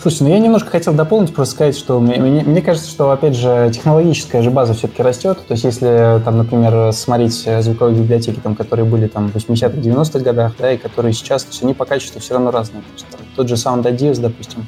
Слушай, 0.00 0.22
ну 0.22 0.28
я 0.30 0.38
немножко 0.38 0.70
хотел 0.70 0.94
дополнить, 0.94 1.34
просто 1.34 1.54
сказать, 1.54 1.76
что 1.76 2.00
мне, 2.00 2.16
мне, 2.16 2.42
мне 2.42 2.62
кажется, 2.62 2.88
что, 2.88 3.10
опять 3.10 3.36
же, 3.36 3.70
технологическая 3.74 4.40
же 4.40 4.50
база 4.50 4.72
все-таки 4.72 5.02
растет. 5.02 5.38
То 5.46 5.52
есть 5.52 5.64
если, 5.64 6.22
там, 6.24 6.38
например, 6.38 6.90
смотреть 6.94 7.46
звуковые 7.60 7.98
библиотеки, 7.98 8.40
там, 8.42 8.56
которые 8.56 8.86
были 8.86 9.08
там, 9.08 9.30
в 9.30 9.36
80-х, 9.36 9.76
90-х 9.76 10.20
годах, 10.20 10.54
да, 10.58 10.72
и 10.72 10.78
которые 10.78 11.12
сейчас, 11.12 11.44
то 11.44 11.50
есть 11.50 11.62
они 11.62 11.74
по 11.74 11.84
качеству 11.84 12.18
все 12.18 12.32
равно 12.32 12.50
разные. 12.50 12.80
То 12.80 12.92
есть, 12.94 13.06
там, 13.10 13.20
тот 13.36 13.48
же 13.50 13.56
Sound 13.56 13.82
Adios, 13.82 14.18
допустим, 14.18 14.64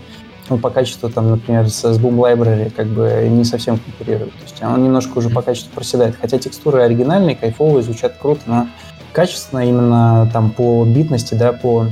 он 0.51 0.59
по 0.59 0.69
качеству, 0.69 1.09
там, 1.09 1.31
например, 1.31 1.71
с, 1.71 1.83
с 1.83 1.99
Boom 1.99 2.17
Library 2.17 2.71
как 2.71 2.89
бы 2.89 3.27
не 3.31 3.45
совсем 3.45 3.79
конкурирует. 3.79 4.33
То 4.33 4.43
есть 4.43 4.63
он 4.63 4.85
немножко 4.85 5.17
уже 5.17 5.31
по 5.31 5.41
качеству 5.41 5.73
проседает. 5.75 6.17
Хотя 6.21 6.39
текстуры 6.39 6.83
оригинальные, 6.83 7.37
кайфовые, 7.37 7.83
звучат 7.83 8.17
круто, 8.21 8.43
но 8.47 8.67
качественно 9.13 9.61
именно 9.61 10.29
там 10.33 10.51
по 10.51 10.85
битности, 10.85 11.35
да, 11.35 11.53
по 11.53 11.87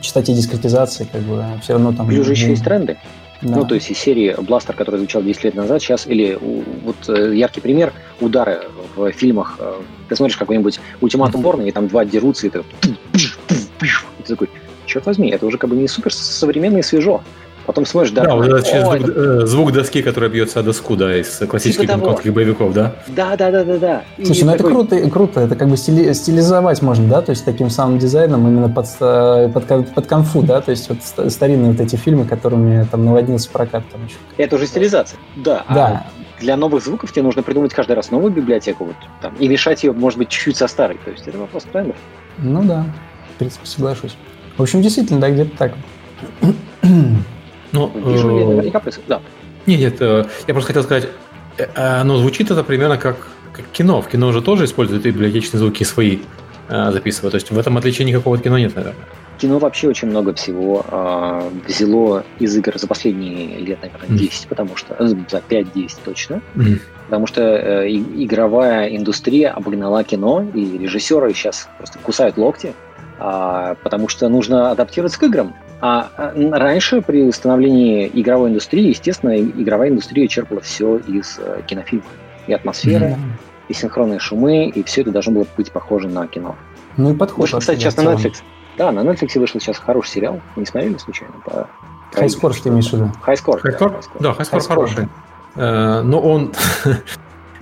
частоте 0.00 0.34
дискретизации, 0.34 1.06
как 1.10 1.22
бы 1.22 1.44
все 1.62 1.74
равно 1.74 1.92
там... 1.92 2.08
Плюс 2.08 2.26
же 2.26 2.32
еще 2.32 2.50
есть 2.50 2.64
тренды. 2.64 2.98
Да. 3.40 3.56
Ну, 3.56 3.66
то 3.66 3.74
есть 3.74 3.90
из 3.90 3.98
серии 3.98 4.36
Бластер, 4.40 4.74
который 4.74 4.98
звучал 4.98 5.22
10 5.22 5.44
лет 5.44 5.54
назад, 5.54 5.82
сейчас, 5.82 6.06
или 6.06 6.38
вот 6.84 6.96
э, 7.08 7.34
яркий 7.34 7.60
пример, 7.60 7.92
удары 8.20 8.62
в 8.94 9.10
фильмах. 9.10 9.56
Э, 9.58 9.80
ты 10.08 10.14
смотришь 10.14 10.36
какой-нибудь 10.36 10.78
ультиматум 11.00 11.42
Борна, 11.42 11.62
и 11.62 11.72
там 11.72 11.88
два 11.88 12.04
дерутся, 12.04 12.46
и 12.46 12.50
ты, 12.50 12.62
ты 13.12 13.58
такой, 14.26 14.48
черт 14.86 15.06
возьми, 15.06 15.30
это 15.30 15.44
уже 15.44 15.58
как 15.58 15.70
бы 15.70 15.76
не 15.76 15.88
супер 15.88 16.12
современно 16.12 16.78
и 16.78 16.82
свежо. 16.82 17.22
Потом 17.66 17.86
смотришь, 17.86 18.12
да. 18.12 18.24
Да, 18.24 18.34
вот 18.34 18.46
этот 18.46 18.66
звук, 18.66 19.16
э, 19.16 19.46
звук 19.46 19.72
доски, 19.72 20.02
которая 20.02 20.30
бьется 20.30 20.60
о 20.60 20.62
доску, 20.62 20.96
да, 20.96 21.16
из 21.16 21.38
классических 21.38 21.82
типа 21.82 21.94
гонконгских 21.94 22.32
боевиков, 22.32 22.72
да? 22.72 22.94
Да, 23.08 23.36
да, 23.36 23.50
да, 23.50 23.64
да, 23.64 23.78
да. 23.78 24.02
Слушай, 24.16 24.40
и 24.40 24.44
ну 24.44 24.52
такой... 24.52 24.70
это 24.72 24.74
круто, 24.74 25.10
круто, 25.10 25.40
это 25.40 25.56
как 25.56 25.68
бы 25.68 25.76
стили, 25.76 26.12
стилизовать 26.12 26.82
можно, 26.82 27.06
да, 27.08 27.22
то 27.22 27.30
есть 27.30 27.44
таким 27.44 27.70
самым 27.70 27.98
дизайном 27.98 28.46
именно 28.48 28.68
под, 28.68 28.86
под, 28.98 29.94
под 29.94 30.06
конфу, 30.06 30.42
да, 30.42 30.60
то 30.60 30.70
есть 30.70 30.88
вот 30.88 31.32
старинные 31.32 31.72
вот 31.72 31.80
эти 31.80 31.96
фильмы, 31.96 32.24
которыми 32.24 32.86
там 32.90 33.04
наводнился 33.04 33.50
прокат 33.50 33.84
там 33.92 34.04
еще. 34.06 34.16
Это 34.36 34.56
уже 34.56 34.66
стилизация, 34.66 35.18
да. 35.36 35.64
Да. 35.72 35.86
А 35.86 36.40
для 36.40 36.56
новых 36.56 36.82
звуков 36.82 37.12
тебе 37.12 37.22
нужно 37.22 37.42
придумать 37.42 37.72
каждый 37.72 37.94
раз 37.94 38.10
новую 38.10 38.32
библиотеку, 38.32 38.86
вот, 38.86 38.96
там, 39.20 39.34
и 39.36 39.46
мешать 39.46 39.84
ее, 39.84 39.92
может 39.92 40.18
быть, 40.18 40.28
чуть-чуть 40.28 40.56
со 40.56 40.66
старой, 40.66 40.98
то 41.04 41.10
есть 41.10 41.26
это 41.28 41.38
вопрос 41.38 41.64
трендов. 41.64 41.96
Ну 42.38 42.64
да, 42.64 42.84
в 43.34 43.38
принципе, 43.38 43.66
соглашусь. 43.66 44.16
В 44.56 44.62
общем, 44.62 44.82
действительно, 44.82 45.20
да, 45.20 45.30
где-то 45.30 45.56
так. 45.56 45.74
Ну, 47.72 47.90
ли 47.94 48.44
наверняка 48.44 48.80
происходит? 48.80 49.08
Да. 49.08 49.20
Нет, 49.66 49.80
нет, 49.80 49.96
э, 50.00 50.24
я 50.46 50.54
просто 50.54 50.68
хотел 50.68 50.82
сказать, 50.82 51.08
э, 51.56 51.66
оно 51.74 52.18
звучит 52.18 52.50
это 52.50 52.64
примерно 52.64 52.98
как, 52.98 53.16
как 53.52 53.64
кино. 53.72 54.02
В 54.02 54.08
кино 54.08 54.32
же 54.32 54.42
тоже 54.42 54.64
используют 54.64 55.04
библиотечные 55.04 55.58
звуки 55.58 55.84
свои 55.84 56.18
э, 56.68 56.90
записывают. 56.92 57.32
То 57.32 57.36
есть 57.36 57.50
в 57.50 57.58
этом 57.58 57.76
отличия 57.76 58.04
никакого 58.04 58.36
от 58.36 58.42
кино 58.42 58.58
нет, 58.58 58.74
наверное. 58.74 59.04
Кино 59.38 59.58
вообще 59.58 59.88
очень 59.88 60.08
много 60.08 60.34
всего 60.34 60.84
э, 60.88 61.50
взяло 61.66 62.24
из 62.38 62.56
игр 62.56 62.78
за 62.78 62.86
последние 62.86 63.58
лет, 63.58 63.78
наверное, 63.82 64.18
10, 64.18 64.44
mm. 64.44 64.48
потому 64.48 64.76
что 64.76 64.96
за 65.04 65.16
5-10 65.16 65.90
точно. 66.04 66.42
Mm. 66.54 66.80
Потому 67.06 67.26
что 67.26 67.42
э, 67.42 67.90
игровая 67.90 68.96
индустрия 68.96 69.50
обогнала 69.50 70.04
кино, 70.04 70.46
и 70.54 70.78
режиссеры 70.78 71.34
сейчас 71.34 71.68
просто 71.78 71.98
кусают 71.98 72.36
локти, 72.36 72.68
э, 72.68 72.72
потому 73.82 74.08
что 74.08 74.28
нужно 74.28 74.70
адаптироваться 74.70 75.18
к 75.18 75.22
играм. 75.24 75.54
А, 75.80 76.10
а 76.16 76.58
раньше 76.58 77.02
при 77.02 77.30
становлении 77.32 78.10
игровой 78.12 78.50
индустрии, 78.50 78.88
естественно, 78.88 79.36
игровая 79.36 79.90
индустрия 79.90 80.28
черпала 80.28 80.60
все 80.60 80.98
из 80.98 81.38
э, 81.38 81.62
кинофильма. 81.66 82.04
И 82.46 82.52
атмосферы, 82.52 83.06
mm-hmm. 83.06 83.68
и 83.68 83.74
синхронные 83.74 84.18
шумы, 84.18 84.66
и 84.66 84.82
все 84.84 85.02
это 85.02 85.10
должно 85.10 85.32
было 85.32 85.46
быть 85.56 85.72
похоже 85.72 86.08
на 86.08 86.26
кино. 86.26 86.56
Ну 86.96 87.12
и 87.12 87.16
подход. 87.16 87.40
Вышел, 87.40 87.58
кстати, 87.58 87.80
сейчас 87.80 87.96
на 87.96 88.02
Netflix. 88.02 88.42
Да, 88.78 88.92
на 88.92 89.00
Netflix 89.00 89.38
вышел 89.38 89.60
сейчас 89.60 89.78
хороший 89.78 90.10
сериал. 90.10 90.40
Не 90.56 90.66
смотрели 90.66 90.96
случайно? 90.98 91.34
По... 91.44 91.68
Хайскор, 92.12 92.52
что 92.54 92.64
ты 92.64 92.68
имеешь 92.70 92.88
в 92.88 92.92
виду? 92.92 93.10
Хайскор. 93.20 93.60
Хайскор? 93.60 94.00
Да, 94.20 94.34
Хайскор 94.34 94.62
хороший. 94.62 95.08
Э, 95.56 96.02
но 96.02 96.20
он... 96.20 96.52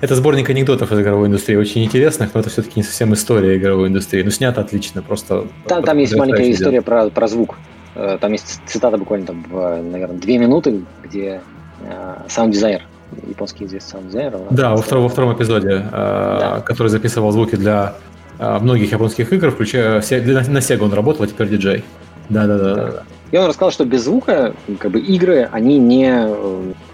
Это 0.00 0.14
сборник 0.14 0.48
анекдотов 0.48 0.92
из 0.92 0.98
игровой 0.98 1.28
индустрии, 1.28 1.56
очень 1.56 1.84
интересных, 1.84 2.32
но 2.32 2.40
это 2.40 2.48
все-таки 2.48 2.74
не 2.76 2.82
совсем 2.82 3.12
история 3.12 3.58
игровой 3.58 3.88
индустрии. 3.88 4.22
Но 4.22 4.30
снято 4.30 4.62
отлично, 4.62 5.02
просто... 5.02 5.46
Там, 5.66 5.82
там 5.82 5.98
есть 5.98 6.14
маленькая 6.16 6.50
история 6.50 6.80
про, 6.80 7.10
про 7.10 7.28
звук. 7.28 7.56
Э, 7.94 8.16
там 8.18 8.32
есть 8.32 8.62
цитата 8.66 8.96
буквально 8.96 9.26
там, 9.26 9.44
в, 9.50 9.82
наверное, 9.82 10.16
две 10.16 10.38
минуты, 10.38 10.84
где 11.04 11.42
э, 11.82 12.14
саунд-дизайнер, 12.28 12.82
японский 13.28 13.66
известный 13.66 13.90
саунд-дизайнер. 13.90 14.38
Да, 14.50 14.70
во 14.70 14.80
втором, 14.80 15.02
во 15.02 15.08
втором 15.10 15.34
эпизоде, 15.34 15.70
э, 15.70 15.90
да. 15.92 16.62
который 16.64 16.88
записывал 16.88 17.30
звуки 17.32 17.56
для 17.56 17.94
многих 18.38 18.90
японских 18.90 19.34
игр, 19.34 19.50
включая 19.50 19.96
на 19.96 19.98
Sega 19.98 20.82
он 20.82 20.94
работал, 20.94 21.24
а 21.24 21.26
теперь 21.26 21.48
диджей. 21.48 21.84
Да, 22.30 22.46
да, 22.46 22.56
да, 22.56 22.74
да. 22.74 23.02
И 23.32 23.36
он 23.36 23.46
рассказал, 23.46 23.70
что 23.70 23.84
без 23.84 24.04
звука 24.04 24.54
как 24.78 24.92
бы 24.92 24.98
игры, 24.98 25.46
они 25.52 25.76
не 25.76 26.26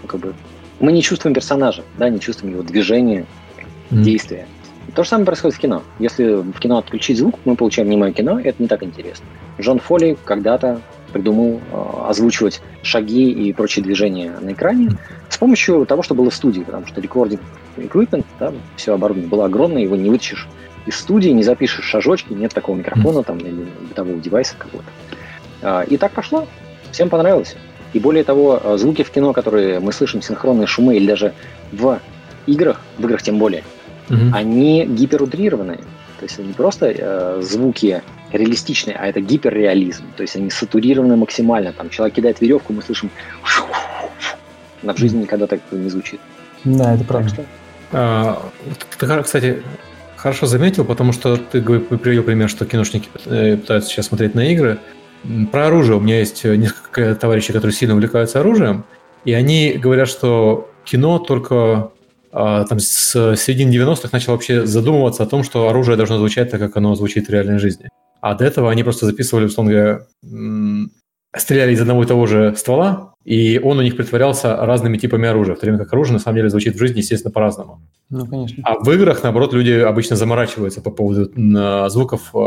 как 0.07 0.19
бы 0.19 0.33
мы 0.79 0.91
не 0.91 1.01
чувствуем 1.01 1.33
персонажа, 1.33 1.83
да, 1.97 2.09
не 2.09 2.19
чувствуем 2.19 2.53
его 2.53 2.63
движения, 2.63 3.25
mm-hmm. 3.89 4.01
действия. 4.01 4.47
То 4.95 5.03
же 5.03 5.09
самое 5.09 5.25
происходит 5.25 5.57
в 5.57 5.59
кино. 5.59 5.83
Если 5.99 6.35
в 6.35 6.59
кино 6.59 6.77
отключить 6.77 7.17
звук, 7.17 7.39
мы 7.45 7.55
получаем 7.55 7.89
немое 7.89 8.13
кино, 8.13 8.39
и 8.39 8.43
это 8.43 8.61
не 8.61 8.67
так 8.67 8.83
интересно. 8.83 9.25
Джон 9.59 9.79
Фолли 9.79 10.17
когда-то 10.23 10.81
придумал 11.11 11.59
э, 11.71 12.09
озвучивать 12.09 12.61
шаги 12.83 13.29
и 13.31 13.53
прочие 13.53 13.83
движения 13.83 14.33
на 14.41 14.53
экране 14.53 14.91
с 15.29 15.37
помощью 15.37 15.85
того, 15.85 16.03
что 16.03 16.15
было 16.15 16.29
в 16.29 16.35
студии, 16.35 16.61
потому 16.61 16.87
что 16.87 17.01
рекординг 17.01 17.41
equipment, 17.77 18.25
да, 18.39 18.53
все 18.75 18.93
оборудование 18.93 19.29
было 19.29 19.45
огромное, 19.45 19.81
его 19.81 19.95
не 19.95 20.09
вытащишь 20.09 20.47
из 20.85 20.95
студии, 20.95 21.29
не 21.29 21.43
запишешь 21.43 21.85
шажочки, 21.85 22.33
нет 22.33 22.53
такого 22.53 22.75
микрофона 22.77 23.23
там 23.23 23.37
или 23.39 23.67
бытового 23.89 24.19
девайса 24.19 24.55
какого-то. 24.57 24.89
Э, 25.61 25.85
и 25.87 25.97
так 25.97 26.11
пошло, 26.13 26.47
всем 26.91 27.09
понравилось. 27.09 27.55
И 27.97 27.99
более 27.99 28.23
того, 28.23 28.61
э, 28.63 28.77
звуки 28.77 29.01
в 29.01 29.09
кино, 29.09 29.33
которые 29.33 29.79
мы 29.79 29.91
слышим, 29.91 30.21
синхронные 30.21 30.67
шумы 30.67 30.97
или 30.97 31.07
даже 31.07 31.33
в 31.71 31.99
играх, 32.45 32.79
в 32.99 33.03
играх 33.03 33.23
тем 33.23 33.39
более, 33.39 33.63
mm-hmm. 34.09 34.29
они 34.33 34.85
гиперутрированные. 34.85 35.79
То 36.19 36.23
есть 36.25 36.35
это 36.35 36.43
не 36.43 36.53
просто 36.53 36.93
э, 36.95 37.41
звуки 37.41 38.03
реалистичные, 38.31 38.95
а 38.95 39.07
это 39.07 39.19
гиперреализм. 39.19 40.03
То 40.15 40.21
есть 40.21 40.35
они 40.35 40.51
сатурированы 40.51 41.15
максимально. 41.15 41.73
Там 41.73 41.89
человек 41.89 42.15
кидает 42.17 42.39
веревку, 42.39 42.71
мы 42.71 42.83
слышим 42.83 43.09
но 44.83 44.93
в 44.93 44.97
жизни 44.99 45.23
никогда 45.23 45.47
так 45.47 45.59
не 45.71 45.89
звучит. 45.89 46.19
Да, 46.63 46.93
это 46.93 47.03
правда. 47.03 47.29
Что... 47.29 47.45
А, 47.93 48.43
ты, 48.99 49.23
кстати, 49.23 49.63
хорошо 50.17 50.45
заметил, 50.45 50.85
потому 50.85 51.13
что 51.13 51.37
ты 51.37 51.63
привел 51.63 52.21
пример, 52.21 52.47
что 52.47 52.63
киношники 52.65 53.09
э, 53.25 53.57
пытаются 53.57 53.89
сейчас 53.89 54.05
смотреть 54.05 54.35
на 54.35 54.51
игры. 54.51 54.77
Про 55.51 55.67
оружие. 55.67 55.97
У 55.97 55.99
меня 55.99 56.19
есть 56.19 56.43
несколько 56.43 57.15
товарищей, 57.15 57.53
которые 57.53 57.73
сильно 57.73 57.95
увлекаются 57.95 58.39
оружием, 58.39 58.85
и 59.25 59.33
они 59.33 59.73
говорят, 59.73 60.07
что 60.07 60.69
кино 60.85 61.19
только 61.19 61.91
а, 62.31 62.65
там 62.65 62.79
с 62.79 63.35
середины 63.35 63.71
90-х 63.71 64.09
начал 64.11 64.33
вообще 64.33 64.65
задумываться 64.65 65.23
о 65.23 65.25
том, 65.25 65.43
что 65.43 65.69
оружие 65.69 65.97
должно 65.97 66.17
звучать 66.17 66.51
так, 66.51 66.59
как 66.59 66.77
оно 66.77 66.95
звучит 66.95 67.27
в 67.27 67.31
реальной 67.31 67.59
жизни. 67.59 67.89
А 68.21 68.35
до 68.35 68.45
этого 68.45 68.71
они 68.71 68.83
просто 68.83 69.05
записывали, 69.05 69.45
условно 69.45 69.71
говоря, 69.71 70.01
стреляли 71.35 71.73
из 71.73 71.81
одного 71.81 72.03
и 72.03 72.07
того 72.07 72.25
же 72.25 72.55
ствола, 72.55 73.13
и 73.27 73.59
он 73.59 73.77
у 73.77 73.81
них 73.81 73.97
притворялся 73.97 74.55
разными 74.55 74.97
типами 74.97 75.27
оружия, 75.27 75.53
в 75.53 75.59
то 75.59 75.65
время 75.65 75.79
как 75.79 75.91
оружие 75.91 76.13
на 76.13 76.19
самом 76.19 76.37
деле 76.37 76.49
звучит 76.49 76.75
в 76.75 76.79
жизни, 76.79 76.99
естественно, 76.99 77.29
по-разному. 77.29 77.81
Ну, 78.09 78.25
конечно. 78.25 78.63
А 78.63 78.79
в 78.79 78.89
играх, 78.89 79.21
наоборот, 79.21 79.51
люди 79.51 79.73
обычно 79.73 80.15
заморачиваются 80.15 80.79
по 80.79 80.91
поводу 80.91 81.29
звуков 81.89 82.33
э, 82.33 82.37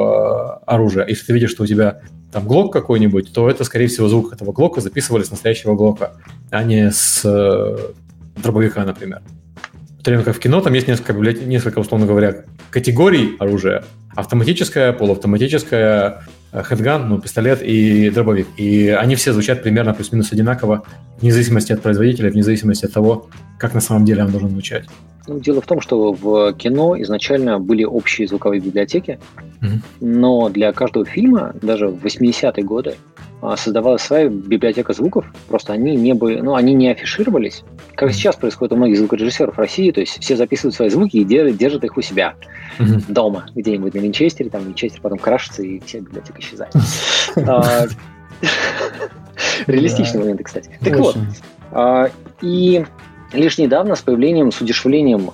оружия. 0.65 1.07
Если 1.07 1.27
ты 1.27 1.35
видишь, 1.35 1.51
что 1.51 1.65
у 1.65 1.67
тебя 1.67 2.01
там 2.33 2.47
глок 2.47 2.73
какой-нибудь, 2.73 3.31
то 3.35 3.51
это, 3.51 3.65
скорее 3.65 3.89
всего, 3.89 4.09
звук 4.09 4.33
этого 4.33 4.53
глока 4.53 4.81
записывали 4.81 5.23
с 5.23 5.31
настоящего 5.31 5.75
глока, 5.75 6.13
а 6.49 6.65
не 6.65 6.91
с 6.91 7.21
э, 7.27 7.77
дробовика, 8.43 8.83
например. 8.83 9.21
В 9.99 10.03
то 10.03 10.13
время 10.13 10.25
как 10.25 10.35
в 10.35 10.39
кино 10.39 10.63
там 10.63 10.73
есть 10.73 10.89
несколько, 10.89 11.13
несколько, 11.13 11.81
условно 11.81 12.07
говоря, 12.07 12.47
категорий 12.71 13.37
оружия. 13.39 13.85
Автоматическое, 14.17 14.95
полуавтоматическое, 14.95 16.23
хедган, 16.53 17.09
ну, 17.09 17.21
пистолет 17.21 17.63
и 17.63 18.11
дробовик. 18.11 18.49
И 18.57 18.89
они 18.89 19.15
все 19.15 19.33
звучат 19.33 19.63
примерно 19.63 19.95
плюс-минус 19.95 20.33
одинаково, 20.33 20.85
вне 21.21 21.33
зависимости 21.33 21.73
от 21.73 21.83
производителя, 21.83 22.31
вне 22.31 22.43
зависимости 22.43 22.87
от 22.87 22.93
того, 22.93 23.29
как 23.61 23.75
на 23.75 23.81
самом 23.81 24.05
деле 24.07 24.25
он 24.25 24.31
должен 24.31 24.49
звучать. 24.51 24.87
Ну, 25.29 25.39
дело 25.39 25.61
в 25.61 25.67
том, 25.67 25.81
что 25.81 26.13
в 26.13 26.55
кино 26.55 27.01
изначально 27.03 27.61
были 27.61 27.85
общие 27.85 28.27
звуковые 28.27 28.61
библиотеки, 28.61 29.21
mm-hmm. 29.61 29.79
но 30.01 30.49
для 30.49 30.73
каждого 30.73 31.05
фильма, 31.05 31.55
даже 31.61 31.89
в 31.89 32.05
80-е 32.05 32.65
годы, 32.65 32.97
а, 33.43 33.57
создавалась 33.59 34.03
своя 34.03 34.29
библиотека 34.29 34.95
звуков, 34.95 35.27
просто 35.47 35.75
они 35.75 35.95
не, 35.95 36.15
были, 36.15 36.41
ну, 36.41 36.55
они 36.55 36.73
не 36.73 36.91
афишировались, 36.91 37.65
как 37.95 38.13
сейчас 38.13 38.37
происходит 38.37 38.73
у 38.73 38.77
многих 38.77 38.97
звукорежиссеров 38.97 39.59
России, 39.59 39.91
то 39.93 40.01
есть 40.01 40.21
все 40.21 40.37
записывают 40.37 40.75
свои 40.75 40.89
звуки 40.89 41.19
и 41.19 41.25
держат, 41.25 41.59
держат 41.59 41.85
их 41.85 41.97
у 41.99 42.03
себя 42.03 42.35
mm-hmm. 42.79 43.05
дома, 43.09 43.47
где-нибудь 43.55 43.93
на 43.93 43.99
Винчестере, 43.99 44.49
там 44.49 44.65
Винчестер 44.65 45.03
потом 45.03 45.19
крашится 45.19 45.63
и 45.63 45.81
вся 45.81 46.01
библиотека 46.01 46.41
исчезает. 46.41 46.73
А, 47.47 47.87
реалистичные 49.67 50.21
моменты, 50.21 50.45
кстати. 50.45 50.71
Так 50.81 50.97
вот, 50.99 51.17
а, 51.71 52.11
и 52.43 52.85
лишь 53.33 53.59
недавно 53.59 53.95
с 53.95 54.03
появлением, 54.03 54.53
с 54.53 54.61
удешевлением 54.61 55.31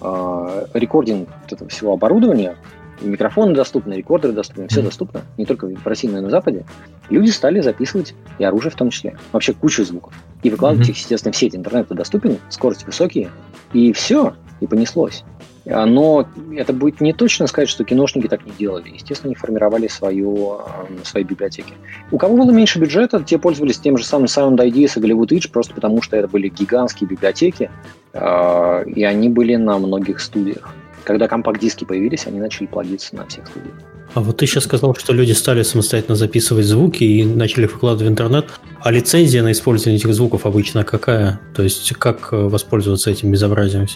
рекординг 0.74 1.28
этого 1.46 1.68
всего 1.68 1.92
оборудования, 1.94 2.56
микрофоны 3.00 3.54
доступны, 3.54 3.94
рекордеры 3.94 4.32
доступны, 4.32 4.68
все 4.68 4.82
доступно, 4.82 5.22
не 5.36 5.44
только 5.44 5.66
в 5.66 5.86
России, 5.86 6.08
но 6.08 6.18
и 6.18 6.20
на 6.22 6.30
Западе, 6.30 6.64
люди 7.10 7.30
стали 7.30 7.60
записывать 7.60 8.14
и 8.38 8.44
оружие 8.44 8.70
в 8.70 8.76
том 8.76 8.90
числе, 8.90 9.16
вообще 9.32 9.52
кучу 9.52 9.84
звуков, 9.84 10.14
и 10.42 10.50
выкладывать 10.50 10.88
mm-hmm. 10.88 10.92
их, 10.92 10.98
естественно, 10.98 11.32
в 11.32 11.36
сеть. 11.36 11.54
Интернет 11.54 11.88
доступен, 11.88 12.38
скорости 12.48 12.84
высокие, 12.84 13.30
и 13.72 13.92
все, 13.92 14.34
и 14.60 14.66
понеслось. 14.66 15.24
А, 15.68 15.84
но 15.84 16.28
это 16.54 16.72
будет 16.72 17.00
не 17.00 17.12
точно 17.12 17.46
сказать, 17.46 17.68
что 17.68 17.84
киношники 17.84 18.28
так 18.28 18.44
не 18.46 18.52
делали. 18.52 18.90
Естественно, 18.90 19.28
они 19.28 19.34
формировали 19.34 19.88
свою, 19.88 20.60
свои 21.04 21.24
библиотеки. 21.24 21.74
У 22.10 22.18
кого 22.18 22.36
было 22.36 22.50
меньше 22.50 22.78
бюджета, 22.78 23.22
те 23.22 23.38
пользовались 23.38 23.78
тем 23.78 23.98
же 23.98 24.04
самым 24.04 24.26
Sound 24.26 24.58
IDs 24.58 24.72
и 24.96 25.00
Hollywood 25.00 25.28
Edge, 25.28 25.50
просто 25.50 25.74
потому 25.74 26.02
что 26.02 26.16
это 26.16 26.28
были 26.28 26.48
гигантские 26.48 27.08
библиотеки, 27.08 27.70
а, 28.12 28.82
и 28.82 29.02
они 29.04 29.28
были 29.28 29.56
на 29.56 29.78
многих 29.78 30.20
студиях. 30.20 30.72
Когда 31.04 31.28
компакт-диски 31.28 31.84
появились, 31.84 32.26
они 32.26 32.40
начали 32.40 32.66
плодиться 32.66 33.14
на 33.16 33.26
всех 33.26 33.46
студиях. 33.46 33.74
А 34.14 34.20
вот 34.20 34.38
ты 34.38 34.46
сейчас 34.46 34.64
сказал, 34.64 34.94
что 34.94 35.12
люди 35.12 35.32
стали 35.32 35.62
самостоятельно 35.62 36.16
записывать 36.16 36.64
звуки 36.64 37.04
и 37.04 37.24
начали 37.24 37.66
выкладывать 37.66 38.08
в 38.08 38.10
интернет. 38.10 38.46
А 38.80 38.90
лицензия 38.90 39.42
на 39.42 39.52
использование 39.52 39.98
этих 39.98 40.14
звуков 40.14 40.46
обычно 40.46 40.84
какая? 40.84 41.40
То 41.54 41.62
есть 41.62 41.92
как 41.94 42.32
э, 42.32 42.36
воспользоваться 42.36 43.10
этим 43.10 43.30
безобразием? 43.30 43.86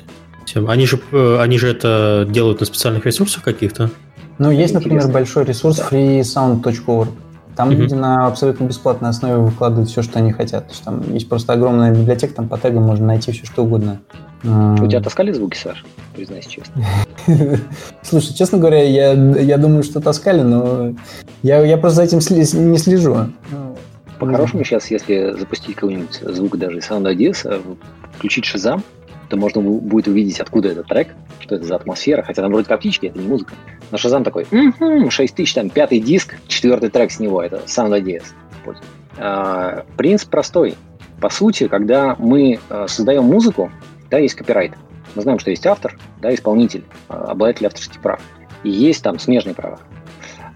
Они 0.56 0.86
же, 0.86 1.00
э, 1.12 1.38
они 1.40 1.58
же 1.58 1.68
это 1.68 2.26
делают 2.28 2.60
на 2.60 2.66
специальных 2.66 3.06
ресурсах 3.06 3.42
каких-то? 3.42 3.90
Ну, 4.38 4.50
есть, 4.50 4.72
например, 4.72 4.98
Интересно. 4.98 5.12
большой 5.12 5.44
ресурс 5.44 5.82
freesound.org. 5.90 7.08
Там 7.56 7.68
mm-hmm. 7.68 7.74
люди 7.74 7.94
на 7.94 8.26
абсолютно 8.26 8.64
бесплатной 8.64 9.10
основе 9.10 9.36
выкладывают 9.36 9.90
все, 9.90 10.02
что 10.02 10.18
они 10.18 10.32
хотят. 10.32 10.66
То 10.66 10.72
есть 10.72 10.84
там 10.84 11.12
есть 11.12 11.28
просто 11.28 11.52
огромная 11.52 11.92
библиотека, 11.92 12.34
там 12.34 12.48
по 12.48 12.56
тегам 12.56 12.84
можно 12.84 13.06
найти 13.06 13.32
все, 13.32 13.44
что 13.44 13.64
угодно. 13.64 14.00
У 14.42 14.86
тебя 14.86 15.02
таскали 15.02 15.32
звуки, 15.32 15.56
Саш? 15.58 15.84
Признайся 16.14 16.48
честно. 16.48 16.82
Слушай, 18.02 18.32
честно 18.34 18.56
говоря, 18.56 18.82
я, 18.82 19.12
я 19.12 19.58
думаю, 19.58 19.82
что 19.82 20.00
таскали, 20.00 20.40
но 20.40 20.94
я, 21.42 21.62
я 21.62 21.76
просто 21.76 21.96
за 21.96 22.02
этим 22.04 22.70
не 22.70 22.78
слежу. 22.78 23.26
По-хорошему 24.18 24.64
сейчас, 24.64 24.90
если 24.90 25.34
запустить 25.38 25.74
какой-нибудь 25.74 26.20
звук 26.34 26.56
даже 26.56 26.78
из 26.78 26.90
Sound 26.90 27.14
Ideas, 27.14 27.62
включить 28.16 28.44
Shazam, 28.44 28.82
то 29.30 29.36
можно 29.36 29.62
будет 29.62 30.08
увидеть, 30.08 30.40
откуда 30.40 30.70
этот 30.70 30.88
трек, 30.88 31.14
что 31.38 31.54
это 31.54 31.64
за 31.64 31.76
атмосфера, 31.76 32.22
хотя 32.22 32.42
там 32.42 32.50
вроде 32.50 32.66
как 32.66 32.80
птички, 32.80 33.06
это 33.06 33.18
не 33.18 33.28
музыка. 33.28 33.54
Но 33.90 33.96
Шазам 33.96 34.24
такой, 34.24 34.44
угу, 34.50 35.10
6 35.10 35.34
тысяч, 35.34 35.54
там, 35.54 35.70
пятый 35.70 36.00
диск, 36.00 36.34
четвертый 36.48 36.90
трек 36.90 37.12
с 37.12 37.20
него, 37.20 37.40
это 37.40 37.62
Sound 37.66 37.98
Ideas. 37.98 38.24
А, 39.16 39.84
принцип 39.96 40.30
простой. 40.30 40.74
По 41.20 41.28
сути, 41.28 41.68
когда 41.68 42.16
мы 42.18 42.58
а, 42.68 42.88
создаем 42.88 43.24
музыку, 43.24 43.70
да, 44.10 44.18
есть 44.18 44.34
копирайт. 44.34 44.72
Мы 45.14 45.22
знаем, 45.22 45.38
что 45.38 45.50
есть 45.50 45.66
автор, 45.66 45.96
да, 46.20 46.34
исполнитель, 46.34 46.84
а, 47.08 47.30
обладатель 47.30 47.66
авторских 47.66 48.00
прав. 48.00 48.20
И 48.64 48.70
есть 48.70 49.02
там 49.02 49.18
смежные 49.18 49.54
права. 49.54 49.78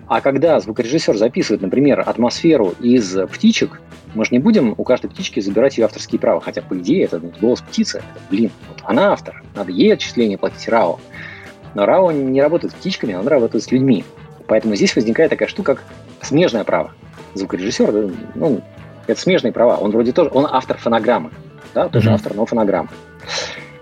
А 0.06 0.20
когда 0.20 0.60
звукорежиссер 0.60 1.16
записывает, 1.16 1.62
например, 1.62 2.00
атмосферу 2.00 2.74
из 2.80 3.16
птичек, 3.32 3.80
мы 4.14 4.24
же 4.24 4.32
не 4.32 4.38
будем 4.38 4.74
у 4.76 4.84
каждой 4.84 5.10
птички 5.10 5.40
забирать 5.40 5.78
ее 5.78 5.86
авторские 5.86 6.18
права, 6.20 6.40
хотя, 6.40 6.62
по 6.62 6.78
идее, 6.78 7.04
это 7.04 7.20
голос 7.40 7.62
птицы. 7.62 7.98
Это, 7.98 8.20
блин, 8.30 8.50
вот 8.68 8.82
она 8.84 9.12
автор, 9.12 9.42
надо 9.54 9.72
ей 9.72 9.92
отчисление 9.92 10.38
платить 10.38 10.68
РАО. 10.68 11.00
Но 11.74 11.86
РАО 11.86 12.12
не 12.12 12.40
работает 12.40 12.72
с 12.72 12.76
птичками, 12.76 13.14
он 13.14 13.26
работает 13.26 13.64
с 13.64 13.72
людьми. 13.72 14.04
Поэтому 14.46 14.74
здесь 14.76 14.94
возникает 14.94 15.30
такая 15.30 15.48
штука, 15.48 15.76
как 15.76 15.84
смежное 16.22 16.64
право. 16.64 16.92
Звукорежиссер, 17.32 18.12
ну, 18.34 18.60
это 19.06 19.20
смежные 19.20 19.52
права. 19.52 19.76
Он 19.76 19.90
вроде 19.90 20.12
тоже, 20.12 20.30
он 20.32 20.46
автор 20.50 20.76
фонограммы, 20.78 21.30
да, 21.74 21.88
тоже 21.88 22.10
mm-hmm. 22.10 22.14
автор, 22.14 22.34
но 22.34 22.46
фонограммы. 22.46 22.90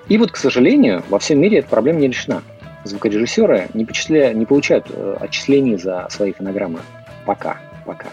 И 0.09 0.19
вот, 0.19 0.31
к 0.31 0.37
сожалению, 0.37 1.03
во 1.09 1.19
всем 1.19 1.41
мире 1.41 1.59
эта 1.59 1.69
проблема 1.69 2.01
не 2.01 2.09
решена. 2.09 2.43
Звукорежиссеры 2.85 3.69
не, 3.75 3.85
почисля... 3.85 4.33
не 4.33 4.47
получают 4.47 4.87
э, 4.91 5.17
отчислений 5.21 5.77
за 5.77 6.07
свои 6.11 6.33
фонограммы 6.33 6.81
пока. 7.25 7.59
пока. 7.87 8.07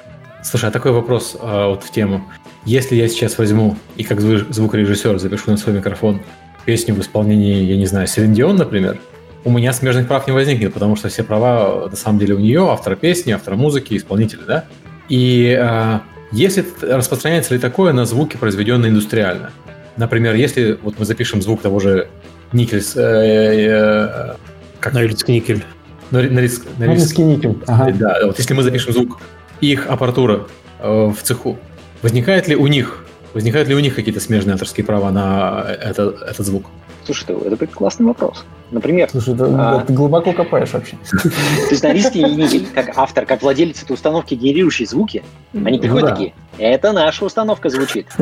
Слушай, 0.43 0.69
а 0.69 0.71
такой 0.71 0.91
вопрос 0.91 1.35
а, 1.39 1.69
вот 1.69 1.83
в 1.83 1.91
тему. 1.91 2.23
Если 2.65 2.95
я 2.95 3.07
сейчас 3.07 3.37
возьму 3.37 3.75
и 3.97 4.03
как 4.03 4.21
звукорежиссер 4.21 5.17
запишу 5.19 5.51
на 5.51 5.57
свой 5.57 5.75
микрофон 5.75 6.21
песню 6.65 6.93
в 6.93 6.99
исполнении, 6.99 7.63
я 7.63 7.77
не 7.77 7.85
знаю, 7.85 8.07
Селин 8.07 8.33
например, 8.55 8.99
у 9.43 9.51
меня 9.51 9.73
смежных 9.73 10.07
прав 10.07 10.27
не 10.27 10.33
возникнет, 10.33 10.73
потому 10.73 10.95
что 10.95 11.09
все 11.09 11.23
права 11.23 11.87
на 11.89 11.95
самом 11.95 12.19
деле 12.19 12.35
у 12.35 12.39
нее, 12.39 12.69
автора 12.69 12.95
песни, 12.95 13.31
автора 13.31 13.55
музыки, 13.55 13.95
исполнителя, 13.95 14.41
да? 14.45 14.65
И 15.07 15.57
а, 15.59 16.01
если 16.31 16.63
распространяется 16.81 17.53
ли 17.53 17.59
такое 17.59 17.93
на 17.93 18.05
звуки, 18.05 18.37
произведенные 18.37 18.91
индустриально? 18.91 19.51
Например, 19.97 20.35
если 20.35 20.77
вот 20.81 20.99
мы 20.99 21.05
запишем 21.05 21.41
звук 21.41 21.61
того 21.61 21.79
же 21.79 22.07
Никельс... 22.53 22.95
Э, 22.95 23.01
э, 23.01 24.35
как? 24.79 24.93
Норильск 24.93 25.27
Никель. 25.27 25.63
Норильск, 26.11 26.65
Норильск, 26.77 27.17
никель. 27.19 27.57
Ага. 27.67 27.91
Да, 27.93 28.19
вот 28.25 28.37
если 28.39 28.53
мы 28.53 28.63
запишем 28.63 28.93
звук 28.93 29.19
их 29.61 29.87
аппаратура 29.87 30.47
э, 30.79 31.13
в 31.15 31.21
цеху, 31.21 31.57
возникает 32.01 32.47
ли 32.47 32.55
у 32.55 32.65
них 32.67 33.05
возникают 33.33 33.69
ли 33.69 33.75
у 33.75 33.79
них 33.79 33.95
какие-то 33.95 34.19
смежные 34.19 34.53
авторские 34.53 34.85
права 34.85 35.11
на 35.11 35.65
это, 35.67 36.15
этот 36.27 36.45
звук? 36.45 36.65
Слушай, 37.05 37.35
это 37.45 37.67
классный 37.67 38.05
вопрос. 38.05 38.45
Например... 38.71 39.09
Слушай, 39.09 39.35
ты, 39.35 39.43
а... 39.45 39.83
ты 39.85 39.93
глубоко 39.93 40.33
копаешь 40.33 40.71
вообще. 40.73 40.97
То 41.11 41.29
есть 41.71 41.83
на 41.83 41.93
риске 41.93 42.23
Нигель, 42.23 42.67
как 42.73 42.91
автор, 42.95 43.25
как 43.25 43.41
владелец 43.41 43.81
этой 43.81 43.93
установки, 43.93 44.35
генерирующей 44.35 44.85
звуки, 44.85 45.23
они 45.53 45.77
ну 45.77 45.81
приходят 45.81 46.09
такие, 46.09 46.33
это 46.57 46.91
наша 46.91 47.25
установка 47.25 47.69
звучит. 47.69 48.07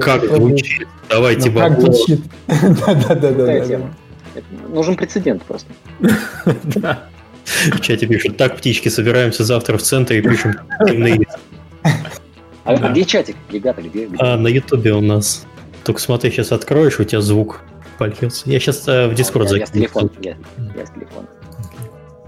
Как 0.00 0.22
звучит? 0.24 0.86
Давайте 1.08 1.50
ну, 1.50 1.58
Как 1.58 1.80
звучит? 1.80 2.20
Да-да-да. 2.46 3.80
Нужен 4.68 4.96
прецедент 4.96 5.42
просто. 5.42 5.68
В 7.72 7.80
чате 7.80 8.06
пишут, 8.06 8.36
так, 8.36 8.56
птички, 8.58 8.90
собираемся 8.90 9.42
завтра 9.42 9.78
в 9.78 9.82
центре 9.82 10.18
и 10.18 10.22
пишем 10.22 10.54
а, 12.64 12.72
а 12.74 12.90
где 12.90 13.04
чатик, 13.04 13.36
ребята? 13.50 13.80
Где, 13.80 14.06
где? 14.06 14.16
А, 14.18 14.36
на 14.36 14.48
ютубе 14.48 14.92
у 14.92 15.00
нас. 15.00 15.46
Только 15.82 16.00
смотри, 16.00 16.30
сейчас 16.30 16.52
откроешь, 16.52 17.00
у 17.00 17.04
тебя 17.04 17.22
звук 17.22 17.62
польется. 17.96 18.50
Я 18.50 18.60
сейчас 18.60 18.86
э, 18.86 19.08
в 19.08 19.14
Дискорд 19.14 19.48
закину. 19.48 19.60
Я 19.62 19.66
с 19.66 19.70
телефона. 19.70 20.10
Я, 20.20 20.36
я 20.76 20.86
с 20.86 20.90
телефона. 20.90 21.26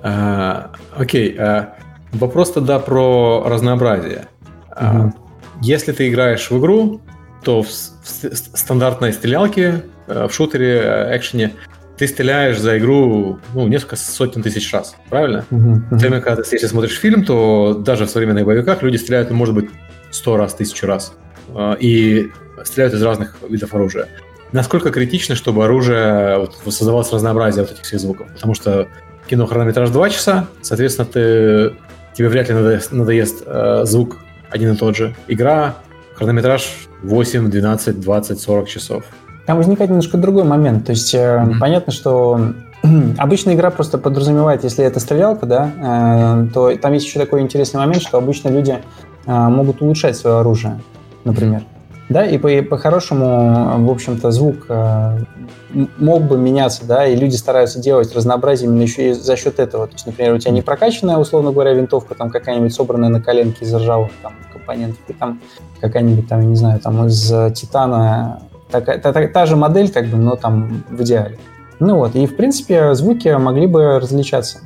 А, 0.02 0.72
окей. 0.96 1.36
А, 1.38 1.76
вопрос 2.12 2.52
тогда 2.52 2.78
про 2.78 3.44
разнообразие. 3.46 4.28
Угу. 4.70 4.76
А, 4.76 5.12
если 5.62 5.92
ты 5.92 6.08
играешь 6.08 6.50
в 6.50 6.58
игру, 6.58 7.00
то 7.44 7.62
в, 7.62 7.68
в 7.68 8.58
стандартной 8.58 9.12
стрелялке, 9.12 9.84
э, 10.06 10.26
в 10.28 10.34
шутере, 10.34 10.80
э, 10.82 11.16
экшене, 11.16 11.52
ты 12.00 12.06
стреляешь 12.06 12.58
за 12.58 12.78
игру 12.78 13.40
ну, 13.52 13.68
несколько 13.68 13.96
сотен 13.96 14.42
тысяч 14.42 14.72
раз, 14.72 14.96
правильно? 15.10 15.44
Uh-huh, 15.50 15.74
uh-huh. 15.74 15.98
Время, 15.98 16.22
когда 16.22 16.42
ты 16.42 16.48
если 16.56 16.66
смотришь 16.66 16.98
фильм, 16.98 17.26
то 17.26 17.74
даже 17.74 18.06
в 18.06 18.10
современных 18.10 18.46
боевиках 18.46 18.82
люди 18.82 18.96
стреляют, 18.96 19.28
ну, 19.28 19.36
может 19.36 19.54
быть, 19.54 19.68
сто 20.10 20.38
раз, 20.38 20.54
тысячу 20.54 20.86
раз. 20.86 21.12
А, 21.54 21.76
и 21.78 22.30
стреляют 22.64 22.94
из 22.94 23.02
разных 23.02 23.36
видов 23.46 23.74
оружия. 23.74 24.08
Насколько 24.52 24.90
критично, 24.90 25.34
чтобы 25.34 25.62
оружие 25.62 26.38
вот, 26.38 26.74
создавалось 26.74 27.12
разнообразие 27.12 27.64
вот 27.64 27.72
этих 27.72 27.84
всех 27.84 28.00
звуков? 28.00 28.28
Потому 28.32 28.54
что 28.54 28.88
кино 29.28 29.44
хронометраж 29.44 29.90
2 29.90 30.08
часа, 30.08 30.48
соответственно, 30.62 31.04
ты, 31.04 31.76
тебе 32.14 32.30
вряд 32.30 32.48
ли 32.48 32.54
надоест, 32.54 32.92
надоест 32.92 33.42
э, 33.44 33.82
звук 33.84 34.16
один 34.48 34.72
и 34.72 34.76
тот 34.78 34.96
же. 34.96 35.14
Игра, 35.28 35.76
хронометраж 36.14 36.66
8, 37.02 37.50
12, 37.50 38.00
20, 38.00 38.40
40 38.40 38.68
часов. 38.68 39.04
Там 39.50 39.56
возникает 39.56 39.90
немножко 39.90 40.16
другой 40.16 40.44
момент. 40.44 40.86
То 40.86 40.92
есть 40.92 41.12
mm-hmm. 41.12 41.58
понятно, 41.58 41.92
что 41.92 42.40
обычная 43.18 43.54
игра 43.54 43.72
просто 43.72 43.98
подразумевает, 43.98 44.62
если 44.62 44.84
это 44.84 45.00
стрелялка, 45.00 45.44
да, 45.44 46.44
э, 46.46 46.52
то 46.54 46.76
там 46.76 46.92
есть 46.92 47.04
еще 47.04 47.18
такой 47.18 47.40
интересный 47.40 47.78
момент, 47.78 48.00
что 48.00 48.16
обычно 48.16 48.48
люди 48.48 48.78
э, 49.26 49.32
могут 49.48 49.82
улучшать 49.82 50.16
свое 50.16 50.38
оружие, 50.38 50.80
например. 51.24 51.64
Да, 52.08 52.24
и 52.24 52.38
по- 52.38 52.62
по-хорошему, 52.62 53.84
в 53.84 53.90
общем-то, 53.90 54.30
звук 54.30 54.66
э, 54.68 55.18
мог 55.98 56.22
бы 56.22 56.38
меняться, 56.38 56.86
да, 56.86 57.08
и 57.08 57.16
люди 57.16 57.34
стараются 57.34 57.80
делать 57.80 58.14
разнообразие 58.14 58.68
именно 58.68 58.82
еще 58.82 59.10
и 59.10 59.12
за 59.14 59.34
счет 59.34 59.58
этого. 59.58 59.88
То 59.88 59.94
есть, 59.94 60.06
например, 60.06 60.34
у 60.34 60.38
тебя 60.38 60.52
не 60.52 60.62
прокачанная, 60.62 61.16
условно 61.16 61.50
говоря, 61.50 61.72
винтовка, 61.72 62.14
там 62.14 62.30
какая-нибудь 62.30 62.72
собранная 62.72 63.08
на 63.08 63.20
коленке 63.20 63.64
из 63.64 63.74
ржавых 63.74 64.12
там, 64.22 64.34
компонентов, 64.52 65.00
и 65.08 65.12
там 65.12 65.40
какая-нибудь 65.80 66.28
там, 66.28 66.40
я 66.40 66.46
не 66.46 66.56
знаю, 66.56 66.78
там 66.78 67.04
из 67.08 67.32
титана, 67.52 68.42
такая, 68.70 68.98
та, 68.98 69.12
та, 69.12 69.26
та 69.28 69.46
же 69.46 69.56
модель, 69.56 69.90
как 69.90 70.06
бы, 70.06 70.16
но 70.16 70.36
там 70.36 70.84
в 70.90 71.02
идеале. 71.02 71.38
Ну 71.80 71.96
вот, 71.96 72.14
и 72.14 72.26
в 72.26 72.36
принципе 72.36 72.94
звуки 72.94 73.28
могли 73.28 73.66
бы 73.66 73.98
различаться. 73.98 74.60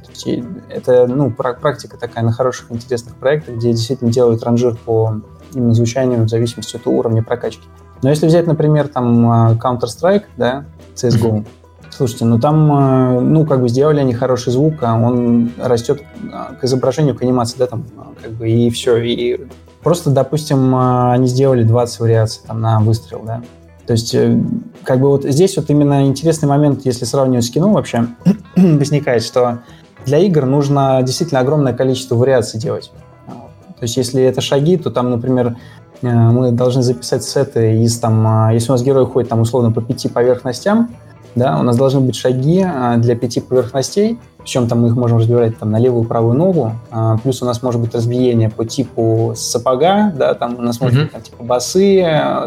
Это 0.68 1.06
ну, 1.06 1.30
практика 1.30 1.96
такая 1.96 2.24
на 2.24 2.32
хороших, 2.32 2.72
интересных 2.72 3.14
проектах, 3.14 3.54
где 3.54 3.70
действительно 3.70 4.10
делают 4.10 4.42
ранжир 4.42 4.76
по 4.84 5.20
именно 5.54 5.74
звучанию 5.74 6.24
в 6.24 6.28
зависимости 6.28 6.74
от 6.74 6.86
уровня 6.88 7.22
прокачки. 7.22 7.62
Но 8.02 8.10
если 8.10 8.26
взять, 8.26 8.48
например, 8.48 8.88
там 8.88 9.30
а, 9.30 9.54
Counter-Strike, 9.54 10.24
да, 10.36 10.64
CSGO, 10.96 11.30
mm-hmm. 11.30 11.46
слушайте, 11.90 12.24
ну 12.24 12.40
там, 12.40 12.72
а, 12.72 13.20
ну, 13.20 13.46
как 13.46 13.62
бы 13.62 13.68
сделали 13.68 14.00
они 14.00 14.12
хороший 14.12 14.52
звук, 14.52 14.74
а 14.82 14.94
он 14.94 15.52
растет 15.58 16.02
а, 16.32 16.54
к 16.54 16.64
изображению, 16.64 17.14
к 17.14 17.22
анимации, 17.22 17.58
да, 17.58 17.66
там, 17.66 17.84
как 18.20 18.32
бы, 18.32 18.50
и 18.50 18.68
все. 18.70 18.96
И 18.96 19.46
просто, 19.82 20.10
допустим, 20.10 20.74
они 20.74 21.28
сделали 21.28 21.62
20 21.62 22.00
вариаций 22.00 22.42
там 22.46 22.60
на 22.60 22.80
выстрел, 22.80 23.22
да. 23.24 23.40
То 23.86 23.92
есть, 23.92 24.14
э, 24.14 24.40
как 24.82 25.00
бы 25.00 25.08
вот 25.08 25.24
здесь 25.24 25.56
вот 25.56 25.68
именно 25.68 26.06
интересный 26.06 26.48
момент, 26.48 26.80
если 26.84 27.04
сравнивать 27.04 27.44
с 27.44 27.50
кино 27.50 27.72
вообще, 27.72 28.06
возникает, 28.56 29.22
что 29.22 29.60
для 30.06 30.18
игр 30.18 30.46
нужно 30.46 31.00
действительно 31.02 31.40
огромное 31.40 31.72
количество 31.72 32.14
вариаций 32.14 32.60
делать. 32.60 32.90
То 33.26 33.82
есть 33.82 33.96
если 33.96 34.22
это 34.22 34.40
шаги, 34.40 34.76
то 34.76 34.90
там, 34.90 35.10
например, 35.10 35.56
э, 36.02 36.08
мы 36.08 36.52
должны 36.52 36.82
записать 36.82 37.24
сеты 37.24 37.82
из 37.82 37.98
там, 37.98 38.26
а, 38.26 38.52
если 38.52 38.70
у 38.70 38.72
нас 38.72 38.82
герой 38.82 39.06
ходит 39.06 39.28
там 39.28 39.40
условно 39.40 39.72
по 39.72 39.82
пяти 39.82 40.08
поверхностям, 40.08 40.90
да, 41.34 41.58
у 41.58 41.64
нас 41.64 41.76
должны 41.76 42.00
быть 42.00 42.14
шаги 42.14 42.62
а, 42.62 42.96
для 42.96 43.16
пяти 43.16 43.40
поверхностей, 43.40 44.18
причем 44.38 44.68
там 44.68 44.82
мы 44.82 44.88
их 44.88 44.94
можем 44.94 45.18
разбирать 45.18 45.58
там 45.58 45.70
на 45.70 45.78
левую 45.78 46.04
и 46.04 46.06
правую 46.06 46.34
ногу, 46.34 46.72
а, 46.90 47.18
плюс 47.18 47.42
у 47.42 47.44
нас 47.44 47.62
может 47.62 47.80
быть 47.80 47.94
разбиение 47.94 48.48
по 48.48 48.64
типу 48.64 49.34
сапога, 49.36 50.12
да, 50.16 50.34
там 50.34 50.56
у 50.58 50.62
нас 50.62 50.80
может 50.80 51.02
быть 51.02 51.12
там, 51.12 51.22
типа 51.22 51.42
басы, 51.42 52.02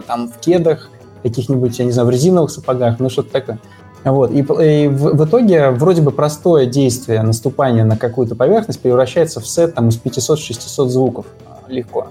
там 0.08 0.30
в 0.30 0.40
кедах, 0.40 0.90
каких-нибудь, 1.24 1.78
я 1.80 1.86
не 1.86 1.92
знаю, 1.92 2.08
в 2.08 2.12
резиновых 2.12 2.52
сапогах, 2.52 3.00
ну 3.00 3.10
что-то 3.10 3.32
такое. 3.32 3.60
Вот. 4.04 4.32
И, 4.32 4.40
и 4.40 4.88
в, 4.88 5.16
в 5.16 5.26
итоге 5.26 5.72
вроде 5.72 6.02
бы 6.02 6.12
простое 6.12 6.66
действие 6.66 7.22
наступания 7.24 7.84
на 7.84 7.98
какую-то 7.98 8.36
поверхность 8.36 8.80
превращается 8.80 9.40
в 9.40 9.48
сет 9.48 9.76
там, 9.76 9.90
из 9.90 10.00
500-600 10.00 10.88
звуков 10.88 11.26
легко. 11.68 12.08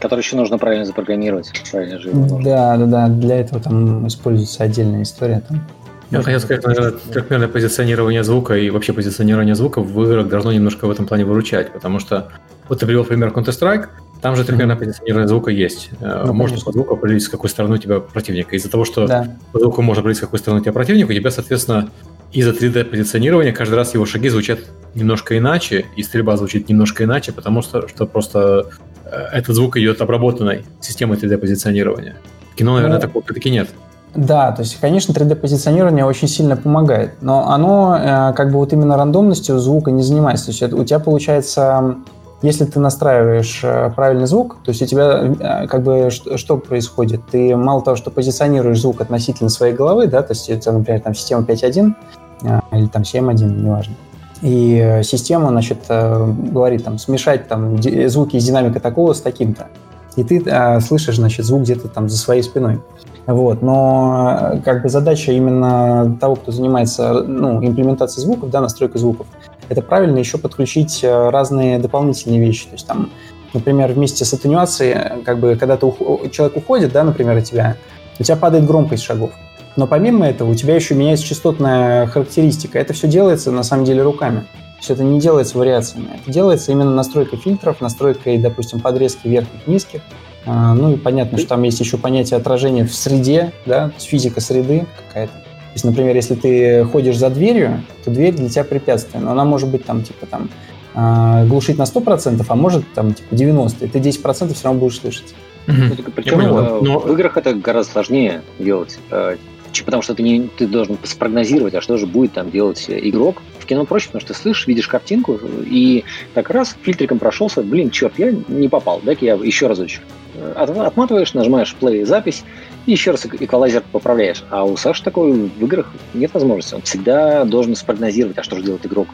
Который 0.00 0.20
еще 0.20 0.36
нужно 0.36 0.58
правильно 0.58 0.84
запрограммировать. 0.84 1.50
Правильно 1.70 1.98
же 1.98 2.10
да, 2.12 2.76
да, 2.76 2.86
да. 2.86 3.08
Для 3.08 3.40
этого 3.40 3.60
там 3.62 4.06
используется 4.06 4.64
отдельная 4.64 5.02
история. 5.02 5.42
Там. 5.48 5.66
Я 6.10 6.22
хотел 6.22 6.40
сказать, 6.40 6.64
наверное, 6.64 6.92
трехмерное 7.12 7.48
позиционирование 7.48 8.22
звука 8.22 8.56
и 8.56 8.70
вообще 8.70 8.92
позиционирование 8.92 9.54
звука 9.54 9.80
в 9.80 10.04
играх 10.04 10.28
должно 10.28 10.52
немножко 10.52 10.86
в 10.86 10.90
этом 10.90 11.06
плане 11.06 11.24
выручать, 11.24 11.72
потому 11.72 11.98
что 11.98 12.28
вот 12.68 12.80
ты 12.80 12.86
привел 12.86 13.04
пример 13.04 13.30
Counter-Strike, 13.30 13.88
там 14.20 14.34
же 14.34 14.44
трехмерное 14.44 14.76
позиционирование 14.76 15.28
звука 15.28 15.50
есть. 15.50 15.90
Э, 16.00 16.24
ну, 16.26 16.32
можно 16.32 16.58
по 16.58 16.72
звуку 16.72 16.94
определить, 16.94 17.22
с 17.22 17.28
какой 17.28 17.50
стороны 17.50 17.74
у 17.74 17.78
тебя 17.78 18.00
противник. 18.00 18.52
Из-за 18.52 18.70
того, 18.70 18.84
что 18.84 19.06
да. 19.06 19.36
по 19.52 19.60
звуку 19.60 19.82
можно 19.82 20.00
определить, 20.00 20.18
с 20.18 20.20
какой 20.20 20.38
стороны 20.38 20.60
у 20.60 20.64
тебя 20.64 20.72
противник, 20.72 21.08
у 21.08 21.12
тебя, 21.12 21.30
соответственно, 21.30 21.90
из-за 22.32 22.50
3D-позиционирования 22.50 23.52
каждый 23.52 23.74
раз 23.74 23.94
его 23.94 24.06
шаги 24.06 24.28
звучат 24.28 24.60
немножко 24.94 25.36
иначе, 25.36 25.86
и 25.96 26.02
стрельба 26.02 26.36
звучит 26.36 26.68
немножко 26.68 27.04
иначе, 27.04 27.32
потому 27.32 27.62
что, 27.62 27.86
что 27.88 28.06
просто 28.06 28.70
э, 29.04 29.16
этот 29.32 29.54
звук 29.54 29.76
идет 29.76 30.00
обработанной 30.00 30.64
системой 30.80 31.18
3D-позиционирования. 31.18 32.14
В 32.52 32.56
кино, 32.56 32.74
наверное, 32.74 32.96
ну, 32.96 33.02
такого 33.02 33.24
все-таки 33.24 33.50
нет. 33.50 33.68
Да, 34.14 34.50
то 34.52 34.62
есть, 34.62 34.80
конечно, 34.80 35.12
3D-позиционирование 35.12 36.04
очень 36.06 36.26
сильно 36.26 36.56
помогает, 36.56 37.12
но 37.20 37.50
оно 37.50 37.96
э, 37.96 38.32
как 38.34 38.50
бы 38.50 38.56
вот 38.56 38.72
именно 38.72 38.96
рандомностью 38.96 39.58
звука 39.58 39.90
не 39.90 40.02
занимается. 40.02 40.46
То 40.46 40.52
есть 40.52 40.72
у 40.72 40.84
тебя 40.84 40.98
получается 40.98 41.96
если 42.42 42.66
ты 42.66 42.80
настраиваешь 42.80 43.60
э, 43.64 43.90
правильный 43.96 44.26
звук, 44.26 44.58
то 44.62 44.70
есть 44.70 44.82
у 44.82 44.86
тебя 44.86 45.34
э, 45.40 45.66
как 45.66 45.82
бы 45.82 46.10
что, 46.10 46.58
происходит? 46.58 47.22
Ты 47.30 47.56
мало 47.56 47.82
того, 47.82 47.96
что 47.96 48.10
позиционируешь 48.10 48.80
звук 48.80 49.00
относительно 49.00 49.48
своей 49.48 49.74
головы, 49.74 50.06
да, 50.06 50.22
то 50.22 50.32
есть 50.32 50.50
это, 50.50 50.70
например, 50.72 51.00
там 51.00 51.14
система 51.14 51.42
5.1 51.42 51.94
э, 52.42 52.60
или 52.72 52.86
там 52.86 53.02
7.1, 53.02 53.62
неважно. 53.62 53.94
И 54.42 55.00
система, 55.02 55.48
значит, 55.48 55.78
говорит 55.88 56.84
там 56.84 56.98
смешать 56.98 57.48
там 57.48 57.80
звуки 57.82 58.36
из 58.36 58.44
динамика 58.44 58.80
такого 58.80 59.14
с 59.14 59.22
таким-то. 59.22 59.68
И 60.16 60.24
ты 60.24 60.42
а, 60.50 60.80
слышишь, 60.80 61.16
значит, 61.16 61.46
звук 61.46 61.62
где-то 61.62 61.88
там 61.88 62.08
за 62.10 62.18
своей 62.18 62.42
спиной. 62.42 62.80
Вот. 63.26 63.62
Но 63.62 64.60
как 64.64 64.82
бы 64.82 64.88
задача 64.88 65.32
именно 65.32 66.16
того, 66.20 66.36
кто 66.36 66.52
занимается 66.52 67.22
ну, 67.22 67.64
имплементацией 67.64 68.24
звуков, 68.24 68.50
да, 68.50 68.60
настройкой 68.60 69.00
звуков, 69.00 69.26
это 69.68 69.82
правильно 69.82 70.18
еще 70.18 70.38
подключить 70.38 71.02
э, 71.02 71.30
разные 71.30 71.78
дополнительные 71.78 72.40
вещи. 72.40 72.66
То 72.66 72.72
есть 72.72 72.86
там, 72.86 73.10
например, 73.52 73.92
вместе 73.92 74.24
с 74.24 74.32
атенюацией, 74.32 75.22
как 75.24 75.38
бы, 75.38 75.56
когда 75.56 75.76
ты, 75.76 75.86
человек 76.30 76.56
уходит, 76.56 76.92
да, 76.92 77.04
например, 77.04 77.36
от 77.36 77.44
тебя, 77.44 77.76
у 78.18 78.22
тебя 78.22 78.36
падает 78.36 78.66
громкость 78.66 79.02
шагов. 79.02 79.30
Но 79.76 79.86
помимо 79.86 80.26
этого 80.26 80.50
у 80.50 80.54
тебя 80.54 80.74
еще 80.74 80.94
меняется 80.94 81.26
частотная 81.26 82.06
характеристика. 82.06 82.78
Это 82.78 82.94
все 82.94 83.08
делается 83.08 83.50
на 83.50 83.62
самом 83.62 83.84
деле 83.84 84.02
руками. 84.02 84.46
Все 84.80 84.94
это 84.94 85.04
не 85.04 85.20
делается 85.20 85.58
вариациями. 85.58 86.08
Это 86.22 86.30
делается 86.30 86.72
именно 86.72 86.90
настройкой 86.90 87.38
фильтров, 87.38 87.80
настройкой, 87.80 88.38
допустим, 88.38 88.80
подрезки 88.80 89.26
верхних, 89.28 89.66
низких. 89.66 90.00
А, 90.46 90.74
ну 90.74 90.94
и 90.94 90.96
понятно, 90.96 91.38
что 91.38 91.48
там 91.48 91.62
есть 91.62 91.80
еще 91.80 91.98
понятие 91.98 92.38
отражения 92.38 92.86
в 92.86 92.94
среде, 92.94 93.52
да, 93.66 93.90
физика 93.98 94.40
среды 94.40 94.86
какая-то 95.08 95.32
есть, 95.76 95.84
например, 95.84 96.16
если 96.16 96.34
ты 96.34 96.84
ходишь 96.84 97.16
за 97.18 97.30
дверью, 97.30 97.82
то 98.04 98.10
дверь 98.10 98.34
для 98.34 98.48
тебя 98.48 98.64
препятствие, 98.64 99.22
но 99.22 99.32
она 99.32 99.44
может 99.44 99.68
быть 99.68 99.84
там, 99.84 100.02
типа, 100.02 100.26
там, 100.26 100.48
э, 100.94 101.46
глушить 101.46 101.78
на 101.78 101.82
100%, 101.82 102.44
а 102.48 102.54
может 102.54 102.84
там, 102.94 103.12
типа, 103.12 103.34
90%, 103.34 103.84
и 103.84 103.88
ты 103.88 103.98
10% 103.98 104.54
все 104.54 104.64
равно 104.64 104.80
будешь 104.80 104.98
слышать. 104.98 105.34
Mm-hmm. 105.66 106.12
Причем 106.14 106.40
э, 106.40 106.80
но... 106.82 106.98
в 107.00 107.12
играх 107.12 107.36
это 107.36 107.54
гораздо 107.54 107.92
сложнее 107.92 108.42
делать, 108.58 108.98
э, 109.10 109.36
потому 109.84 110.02
что 110.02 110.14
ты, 110.14 110.22
не, 110.22 110.48
ты 110.56 110.66
должен 110.66 110.96
спрогнозировать, 111.02 111.74
а 111.74 111.80
что 111.80 111.98
же 111.98 112.06
будет 112.06 112.32
там 112.32 112.50
делать 112.50 112.86
игрок. 112.88 113.42
В 113.58 113.66
кино 113.66 113.84
проще, 113.84 114.06
потому 114.06 114.20
что 114.20 114.32
ты 114.32 114.38
слышишь, 114.38 114.66
видишь 114.66 114.88
картинку, 114.88 115.38
и 115.64 116.04
так 116.34 116.50
раз 116.50 116.76
фильтриком 116.82 117.18
прошелся, 117.18 117.62
блин, 117.62 117.90
черт, 117.90 118.14
я 118.18 118.32
не 118.48 118.68
попал, 118.68 119.00
дай-ка 119.02 119.24
я 119.24 119.34
еще 119.34 119.66
разочек. 119.66 120.02
Э, 120.36 120.52
отматываешь, 120.56 121.34
нажимаешь 121.34 121.74
play 121.80 122.04
запись, 122.04 122.44
и 122.86 122.92
еще 122.92 123.10
раз 123.10 123.26
эквалайзер 123.26 123.82
поправляешь. 123.92 124.44
А 124.50 124.64
у 124.64 124.76
Саши 124.76 125.02
такой 125.02 125.32
в 125.32 125.64
играх 125.64 125.92
нет 126.14 126.32
возможности. 126.32 126.74
Он 126.74 126.82
всегда 126.82 127.44
должен 127.44 127.74
спрогнозировать, 127.76 128.38
а 128.38 128.42
что 128.42 128.56
же 128.56 128.62
делает 128.62 128.86
игрок. 128.86 129.08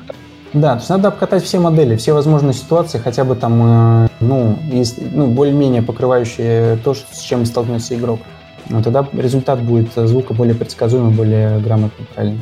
Да, 0.52 0.74
то 0.74 0.78
есть 0.80 0.90
надо 0.90 1.08
обкатать 1.08 1.42
все 1.42 1.58
модели, 1.58 1.96
все 1.96 2.12
возможные 2.12 2.52
ситуации, 2.52 2.98
хотя 2.98 3.24
бы 3.24 3.34
там, 3.34 4.04
э, 4.04 4.08
ну, 4.20 4.58
из, 4.70 4.98
ну 4.98 5.28
более-менее 5.28 5.80
покрывающие 5.80 6.76
то, 6.84 6.92
с 6.94 7.20
чем 7.20 7.46
столкнется 7.46 7.94
игрок. 7.94 8.20
Но 8.68 8.82
тогда 8.82 9.08
результат 9.14 9.62
будет 9.62 9.88
звука 9.94 10.34
более 10.34 10.54
предсказуемый, 10.54 11.14
более 11.14 11.58
грамотный, 11.60 12.06
правильно. 12.14 12.40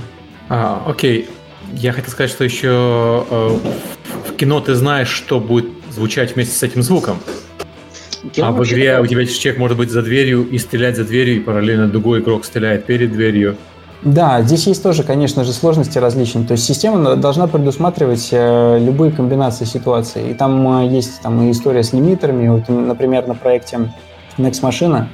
А, 0.49 0.83
окей. 0.87 1.29
Я 1.73 1.93
хотел 1.93 2.11
сказать, 2.11 2.31
что 2.31 2.43
еще 2.43 3.25
э, 3.31 3.59
в 4.29 4.35
кино 4.35 4.61
ты 4.61 4.75
знаешь, 4.75 5.09
что 5.09 5.38
будет 5.38 5.69
звучать 5.93 6.35
вместе 6.35 6.57
с 6.57 6.62
этим 6.64 6.83
звуком. 6.83 7.19
Кино 8.33 8.49
а 8.49 8.53
в 8.53 8.65
игре 8.65 9.01
у 9.01 9.07
тебя 9.07 9.25
человек 9.27 9.59
может 9.59 9.79
быть 9.79 9.91
за 9.91 10.03
дверью 10.03 10.47
и 10.49 10.59
стрелять 10.59 10.97
за 10.97 11.05
дверью, 11.05 11.37
и 11.37 11.41
параллельно 11.41 11.89
другой 11.89 12.21
игрок 12.21 12.45
стреляет 12.45 12.85
перед 12.85 13.13
дверью. 13.13 13.57
Да, 14.03 14.41
здесь 14.43 14.67
есть 14.67 14.83
тоже, 14.83 15.03
конечно 15.03 15.45
же, 15.45 15.53
сложности 15.53 15.99
различные. 15.99 16.47
То 16.47 16.53
есть 16.53 16.65
система 16.65 17.17
должна 17.17 17.47
предусматривать 17.47 18.29
э, 18.33 18.79
любые 18.79 19.13
комбинации 19.13 19.67
ситуаций. 19.67 20.31
И 20.31 20.35
там 20.35 20.85
э, 20.85 20.89
есть 20.89 21.21
там 21.21 21.43
и 21.43 21.51
история 21.51 21.83
с 21.83 21.93
лимитерами. 21.93 22.49
Вот, 22.49 22.69
например, 22.69 23.27
на 23.27 23.35
проекте 23.35 23.93
Next 24.39 24.63
Machine 24.63 25.05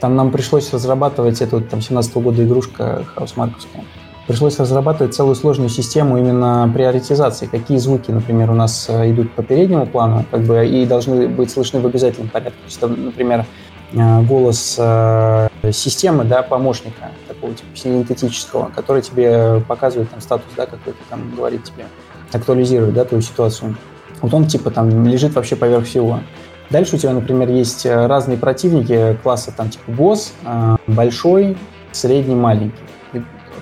там 0.00 0.14
нам 0.14 0.30
пришлось 0.30 0.72
разрабатывать 0.72 1.40
эту 1.40 1.60
там 1.60 1.80
17 1.80 2.14
-го 2.14 2.20
года 2.20 2.44
игрушка 2.44 3.04
хаусмарковская 3.14 3.82
пришлось 4.26 4.58
разрабатывать 4.58 5.14
целую 5.14 5.34
сложную 5.34 5.68
систему 5.68 6.18
именно 6.18 6.70
приоритизации. 6.72 7.46
Какие 7.46 7.78
звуки, 7.78 8.10
например, 8.10 8.50
у 8.50 8.54
нас 8.54 8.86
э, 8.88 9.10
идут 9.10 9.32
по 9.32 9.42
переднему 9.42 9.86
плану, 9.86 10.24
как 10.30 10.42
бы 10.42 10.66
и 10.66 10.84
должны 10.84 11.28
быть 11.28 11.50
слышны 11.50 11.80
в 11.80 11.86
обязательном 11.86 12.28
порядке. 12.28 12.58
То 12.58 12.88
есть, 12.88 12.98
например, 12.98 13.46
э, 13.92 14.22
голос 14.22 14.76
э, 14.78 15.48
системы, 15.72 16.24
да, 16.24 16.42
помощника 16.42 17.10
такого 17.28 17.54
типа 17.54 17.68
синтетического, 17.74 18.70
который 18.74 19.02
тебе 19.02 19.62
показывает 19.66 20.10
там 20.10 20.20
статус, 20.20 20.46
да, 20.56 20.66
какой-то 20.66 20.98
там 21.08 21.34
говорит 21.34 21.64
тебе, 21.64 21.86
актуализирует, 22.32 22.94
да, 22.94 23.04
твою 23.04 23.22
ситуацию. 23.22 23.76
Вот 24.20 24.34
он 24.34 24.46
типа 24.46 24.70
там 24.70 25.06
лежит 25.06 25.34
вообще 25.34 25.56
поверх 25.56 25.84
всего. 25.84 26.20
Дальше 26.70 26.96
у 26.96 26.98
тебя, 26.98 27.12
например, 27.12 27.48
есть 27.48 27.86
разные 27.86 28.36
противники 28.36 29.16
класса 29.22 29.52
там 29.56 29.70
типа 29.70 29.92
босс, 29.92 30.32
большой, 30.88 31.56
средний, 31.92 32.34
маленький 32.34 32.82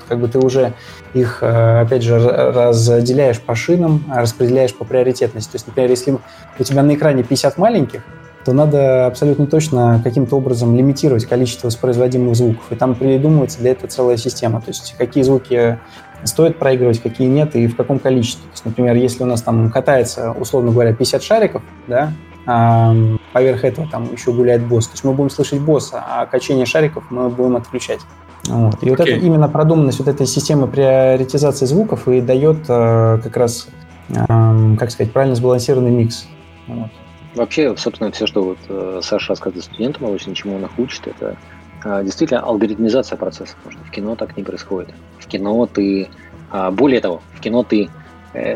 как 0.08 0.18
бы 0.18 0.28
ты 0.28 0.38
уже 0.38 0.72
их, 1.14 1.38
э, 1.42 1.80
опять 1.80 2.02
же, 2.02 2.18
разделяешь 2.18 3.40
по 3.40 3.54
шинам, 3.54 4.04
распределяешь 4.12 4.74
по 4.74 4.84
приоритетности. 4.84 5.52
То 5.52 5.56
есть, 5.56 5.66
например, 5.66 5.90
если 5.90 6.18
у 6.58 6.62
тебя 6.62 6.82
на 6.82 6.94
экране 6.94 7.22
50 7.22 7.58
маленьких, 7.58 8.02
то 8.44 8.52
надо 8.52 9.06
абсолютно 9.06 9.46
точно 9.46 10.00
каким-то 10.04 10.36
образом 10.36 10.76
лимитировать 10.76 11.24
количество 11.24 11.68
воспроизводимых 11.68 12.36
звуков. 12.36 12.64
И 12.70 12.74
там 12.74 12.94
придумывается 12.94 13.58
для 13.60 13.72
этого 13.72 13.88
целая 13.88 14.16
система. 14.16 14.60
То 14.60 14.68
есть 14.68 14.94
какие 14.98 15.22
звуки 15.22 15.78
стоит 16.24 16.58
проигрывать, 16.58 17.00
какие 17.00 17.28
нет 17.28 17.56
и 17.56 17.66
в 17.66 17.76
каком 17.76 17.98
количестве. 17.98 18.44
То 18.44 18.52
есть, 18.52 18.64
например, 18.64 18.96
если 18.96 19.22
у 19.22 19.26
нас 19.26 19.42
там 19.42 19.70
катается, 19.70 20.32
условно 20.32 20.72
говоря, 20.72 20.92
50 20.94 21.22
шариков, 21.22 21.62
да, 21.86 22.12
а 22.46 22.94
поверх 23.32 23.64
этого 23.64 23.88
там 23.90 24.12
еще 24.12 24.32
гуляет 24.32 24.66
босс, 24.66 24.86
то 24.86 24.92
есть 24.92 25.04
мы 25.04 25.12
будем 25.14 25.30
слышать 25.30 25.60
босса, 25.60 26.04
а 26.06 26.26
качение 26.26 26.66
шариков 26.66 27.04
мы 27.10 27.30
будем 27.30 27.56
отключать. 27.56 28.00
Вот. 28.48 28.82
И 28.82 28.86
okay. 28.86 28.90
вот 28.90 29.00
это 29.00 29.10
именно 29.10 29.48
продуманность 29.48 29.98
вот 29.98 30.08
этой 30.08 30.26
системы 30.26 30.66
приоритизации 30.66 31.66
звуков 31.66 32.08
и 32.08 32.20
дает 32.20 32.58
э, 32.68 33.18
как 33.22 33.36
раз, 33.36 33.68
э, 34.10 34.76
как 34.78 34.90
сказать, 34.90 35.12
правильно 35.12 35.34
сбалансированный 35.34 35.90
микс. 35.90 36.26
Вот. 36.66 36.90
Вообще, 37.34 37.76
собственно, 37.76 38.12
все, 38.12 38.26
что 38.26 38.44
вот 38.44 38.58
э, 38.68 39.00
Саша 39.02 39.30
рассказывает 39.30 39.64
студентам, 39.64 40.10
очень 40.10 40.34
чему 40.34 40.56
он 40.56 40.64
их 40.64 40.78
учит, 40.78 41.06
это 41.06 41.36
э, 41.84 42.02
действительно 42.04 42.40
алгоритмизация 42.40 43.16
процесса, 43.16 43.54
потому 43.56 43.72
что 43.72 43.90
в 43.90 43.90
кино 43.90 44.14
так 44.14 44.36
не 44.36 44.42
происходит. 44.42 44.94
В 45.18 45.26
кино 45.26 45.66
ты, 45.66 46.08
э, 46.52 46.70
более 46.70 47.00
того, 47.00 47.22
в 47.32 47.40
кино 47.40 47.62
ты 47.62 47.88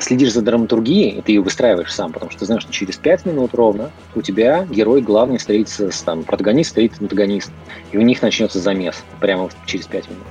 следишь 0.01 0.33
за 0.33 0.43
драматургией, 0.43 1.11
и 1.11 1.23
ты 1.23 1.33
ее 1.33 1.41
выстраиваешь 1.41 1.93
сам, 1.93 2.13
потому 2.13 2.31
что 2.31 2.41
ты 2.41 2.47
знаешь, 2.47 2.63
что 2.63 2.73
через 2.73 2.97
5 2.97 3.27
минут 3.27 3.55
ровно 3.55 3.91
у 4.15 4.23
тебя 4.23 4.67
герой 4.69 5.03
главный 5.03 5.39
встретится 5.39 5.91
с 5.91 6.03
там, 6.03 6.25
протагонист, 6.25 6.71
встретится 6.71 7.03
антагонист, 7.03 7.53
и 7.93 7.97
у 7.97 8.03
них 8.03 8.21
начнется 8.21 8.59
замес 8.59 9.05
прямо 9.21 9.49
через 9.67 9.87
5 9.87 10.11
минут. 10.11 10.25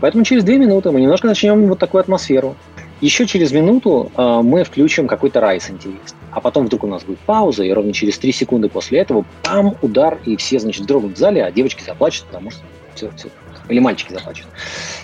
Поэтому 0.00 0.24
через 0.24 0.44
2 0.44 0.54
минуты 0.56 0.90
мы 0.90 1.00
немножко 1.00 1.26
начнем 1.26 1.66
вот 1.66 1.78
такую 1.78 2.00
атмосферу. 2.00 2.56
Еще 3.00 3.26
через 3.26 3.52
минуту 3.52 4.10
э, 4.16 4.40
мы 4.42 4.64
включим 4.64 5.06
какой-то 5.06 5.40
райс 5.40 5.70
интересный. 5.70 6.18
А 6.32 6.40
потом 6.40 6.66
вдруг 6.66 6.84
у 6.84 6.86
нас 6.86 7.04
будет 7.04 7.18
пауза, 7.20 7.64
и 7.64 7.70
ровно 7.70 7.92
через 7.92 8.18
3 8.18 8.32
секунды 8.32 8.68
после 8.68 9.00
этого 9.00 9.24
пам, 9.42 9.76
удар, 9.82 10.18
и 10.24 10.36
все, 10.36 10.58
значит, 10.58 10.86
дрогнут 10.86 11.16
в 11.16 11.18
зале, 11.18 11.44
а 11.44 11.50
девочки 11.50 11.82
заплачут, 11.84 12.26
потому 12.26 12.50
что 12.50 12.60
все, 12.94 13.10
все. 13.16 13.28
Или 13.68 13.78
мальчики 13.80 14.12
заплачут. 14.12 14.46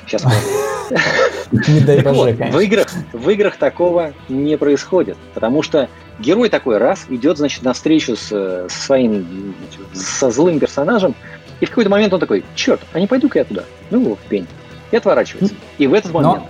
Сейчас 0.06 0.24
Не 1.52 1.80
дай 1.80 2.00
боже, 2.00 2.32
в 2.32 2.58
играх, 2.60 2.88
в 3.12 3.28
играх 3.30 3.56
такого 3.56 4.12
не 4.28 4.56
происходит, 4.56 5.16
потому 5.34 5.62
что 5.62 5.88
герой 6.18 6.48
такой 6.48 6.78
раз 6.78 7.06
идет, 7.08 7.38
значит, 7.38 7.62
на 7.62 7.72
встречу 7.72 8.16
с, 8.16 8.28
со 8.28 8.68
своим, 8.68 9.54
со 9.92 10.30
злым 10.30 10.58
персонажем, 10.58 11.14
и 11.60 11.66
в 11.66 11.68
какой-то 11.70 11.90
момент 11.90 12.12
он 12.12 12.20
такой, 12.20 12.44
черт, 12.54 12.80
а 12.92 13.00
не 13.00 13.06
пойду-ка 13.06 13.38
я 13.38 13.44
туда. 13.44 13.64
Ну, 13.90 14.16
в 14.16 14.28
пень. 14.28 14.46
И 14.90 14.96
отворачивается. 14.96 15.54
И 15.78 15.86
в 15.86 15.94
этот 15.94 16.12
момент... 16.12 16.44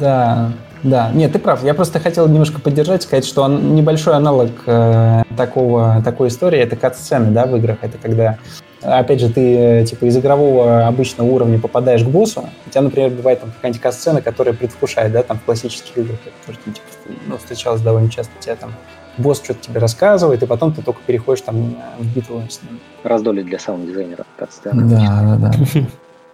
да, 0.00 0.52
да, 0.82 1.12
нет, 1.12 1.32
ты 1.32 1.38
прав. 1.38 1.62
Я 1.62 1.74
просто 1.74 2.00
хотел 2.00 2.28
немножко 2.28 2.60
поддержать, 2.60 3.02
сказать, 3.04 3.24
что 3.24 3.42
он, 3.42 3.74
небольшой 3.74 4.14
аналог 4.14 4.50
э, 4.66 5.22
такого, 5.36 6.02
такой 6.04 6.28
истории— 6.28 6.58
это 6.60 6.74
кат-сцены 6.74 7.30
да, 7.30 7.46
в 7.46 7.56
играх. 7.56 7.78
Это 7.82 7.98
когда, 7.98 8.38
опять 8.82 9.20
же, 9.20 9.28
ты 9.28 9.56
э, 9.56 9.84
типа 9.84 10.04
из 10.06 10.16
игрового 10.16 10.86
обычного 10.86 11.28
уровня 11.28 11.58
попадаешь 11.58 12.02
к 12.02 12.06
боссу, 12.06 12.48
у 12.66 12.70
тебя, 12.70 12.82
например, 12.82 13.10
бывает 13.10 13.40
там 13.40 13.52
какая-нибудь 13.52 13.82
кат-сцена, 13.82 14.22
которая 14.22 14.54
предвкушает, 14.54 15.12
да, 15.12 15.22
там 15.22 15.38
в 15.38 15.42
классических 15.42 15.96
играх. 15.98 16.18
Это 16.24 16.46
тоже, 16.46 16.58
типа, 16.64 17.18
ну, 17.26 17.38
встречалось 17.38 17.80
довольно 17.80 18.10
часто. 18.10 18.32
У 18.38 18.42
тебя 18.42 18.56
там 18.56 18.74
босс 19.18 19.40
что-то 19.42 19.60
тебе 19.60 19.80
рассказывает, 19.80 20.42
и 20.42 20.46
потом 20.46 20.72
ты 20.72 20.82
только 20.82 21.00
переходишь 21.06 21.42
там 21.42 21.76
в 21.98 22.14
битву 22.14 22.42
с 22.48 22.60
ним. 22.62 22.80
Раздолье 23.02 23.44
для 23.44 23.58
саунд-дизайнера 23.58 24.24
кат-сцены. 24.36 24.84
Да, 24.88 25.36
да, 25.38 25.50
да. 25.50 25.86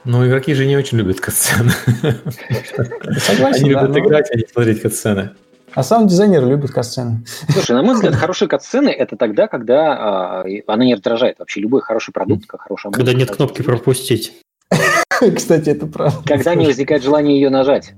Но 0.04 0.26
игроки 0.26 0.54
же 0.54 0.64
не 0.64 0.76
очень 0.76 0.98
любят 0.98 1.20
катсцены. 1.20 1.70
Согласен, 3.18 3.64
Они 3.64 3.70
любят 3.70 3.96
играть, 3.96 4.30
а 4.32 4.36
не 4.36 4.46
смотреть 4.50 4.80
катсцены. 4.80 5.32
А 5.78 5.84
саунд-дизайнеры 5.84 6.44
любят 6.44 6.72
катсцены. 6.72 7.24
Слушай, 7.50 7.76
на 7.76 7.84
мой 7.84 7.94
взгляд, 7.94 8.12
хорошие 8.16 8.48
катсцены 8.48 8.88
это 8.88 9.16
тогда, 9.16 9.46
когда 9.46 10.42
э, 10.44 10.62
она 10.66 10.84
не 10.84 10.94
раздражает. 10.94 11.38
Вообще 11.38 11.60
любой 11.60 11.82
хороший 11.82 12.10
продукт, 12.10 12.46
как 12.46 12.62
хорошая 12.62 12.90
Когда 12.90 13.12
нет 13.12 13.30
кнопки 13.30 13.62
пропустить. 13.62 14.32
Кстати, 15.36 15.70
это 15.70 15.86
правда. 15.86 16.18
Когда 16.24 16.54
не 16.54 16.66
возникает 16.66 17.02
желание 17.02 17.40
ее 17.40 17.50
нажать. 17.50 17.94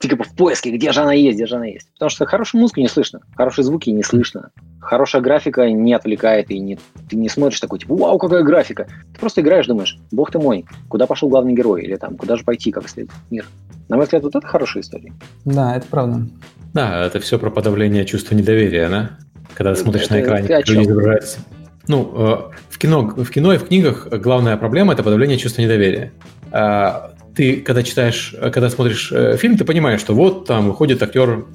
Типа 0.00 0.24
в 0.24 0.34
поиске, 0.34 0.70
где 0.70 0.92
же 0.92 1.00
она 1.00 1.12
есть, 1.12 1.36
где 1.36 1.46
же 1.46 1.56
она 1.56 1.66
есть. 1.66 1.88
Потому 1.94 2.10
что 2.10 2.26
хорошую 2.26 2.60
музыку 2.60 2.80
не 2.80 2.88
слышно, 2.88 3.20
хорошие 3.36 3.64
звуки 3.64 3.90
не 3.90 4.02
слышно, 4.02 4.50
хорошая 4.80 5.22
графика 5.22 5.68
не 5.70 5.92
отвлекает, 5.92 6.50
и 6.50 6.58
не, 6.58 6.78
ты 7.08 7.16
не 7.16 7.28
смотришь 7.28 7.60
такой, 7.60 7.78
типа, 7.78 7.94
вау, 7.94 8.18
какая 8.18 8.42
графика. 8.42 8.86
Ты 9.12 9.20
просто 9.20 9.40
играешь, 9.40 9.66
думаешь, 9.66 9.98
бог 10.10 10.30
ты 10.30 10.38
мой, 10.38 10.64
куда 10.88 11.06
пошел 11.06 11.28
главный 11.28 11.54
герой, 11.54 11.82
или 11.82 11.96
там, 11.96 12.16
куда 12.16 12.36
же 12.36 12.44
пойти, 12.44 12.70
как 12.70 12.86
исследовать 12.86 13.20
мир. 13.30 13.46
На 13.88 13.96
мой 13.96 14.04
взгляд, 14.04 14.22
вот 14.22 14.36
это 14.36 14.46
хорошая 14.46 14.82
история. 14.82 15.12
Да, 15.44 15.76
это 15.76 15.86
правда. 15.88 16.26
Да, 16.74 17.06
это 17.06 17.20
все 17.20 17.38
про 17.38 17.50
подавление 17.50 18.04
чувства 18.04 18.34
недоверия, 18.34 18.88
да? 18.88 19.10
Когда 19.54 19.74
ты 19.74 19.80
смотришь 19.80 20.04
это, 20.04 20.14
на 20.14 20.20
экране, 20.20 20.62
люди 20.66 20.82
изображаются. 20.84 21.40
Ну, 21.88 22.12
э, 22.14 22.36
в 22.70 22.78
кино, 22.78 23.02
в 23.02 23.30
кино 23.30 23.54
и 23.54 23.58
в 23.58 23.66
книгах 23.66 24.08
главная 24.08 24.56
проблема– 24.56 24.92
это 24.94 25.02
подавление 25.02 25.38
чувства 25.38 25.62
недоверия. 25.62 26.12
А, 26.52 27.12
ты, 27.34 27.60
когда 27.60 27.82
читаешь, 27.82 28.34
когда 28.52 28.68
смотришь 28.68 29.10
э, 29.12 29.36
фильм, 29.36 29.56
ты 29.56 29.64
понимаешь, 29.64 30.00
что 30.00 30.14
вот 30.14 30.46
там 30.46 30.66
выходит 30.66 31.02
актер, 31.02 31.46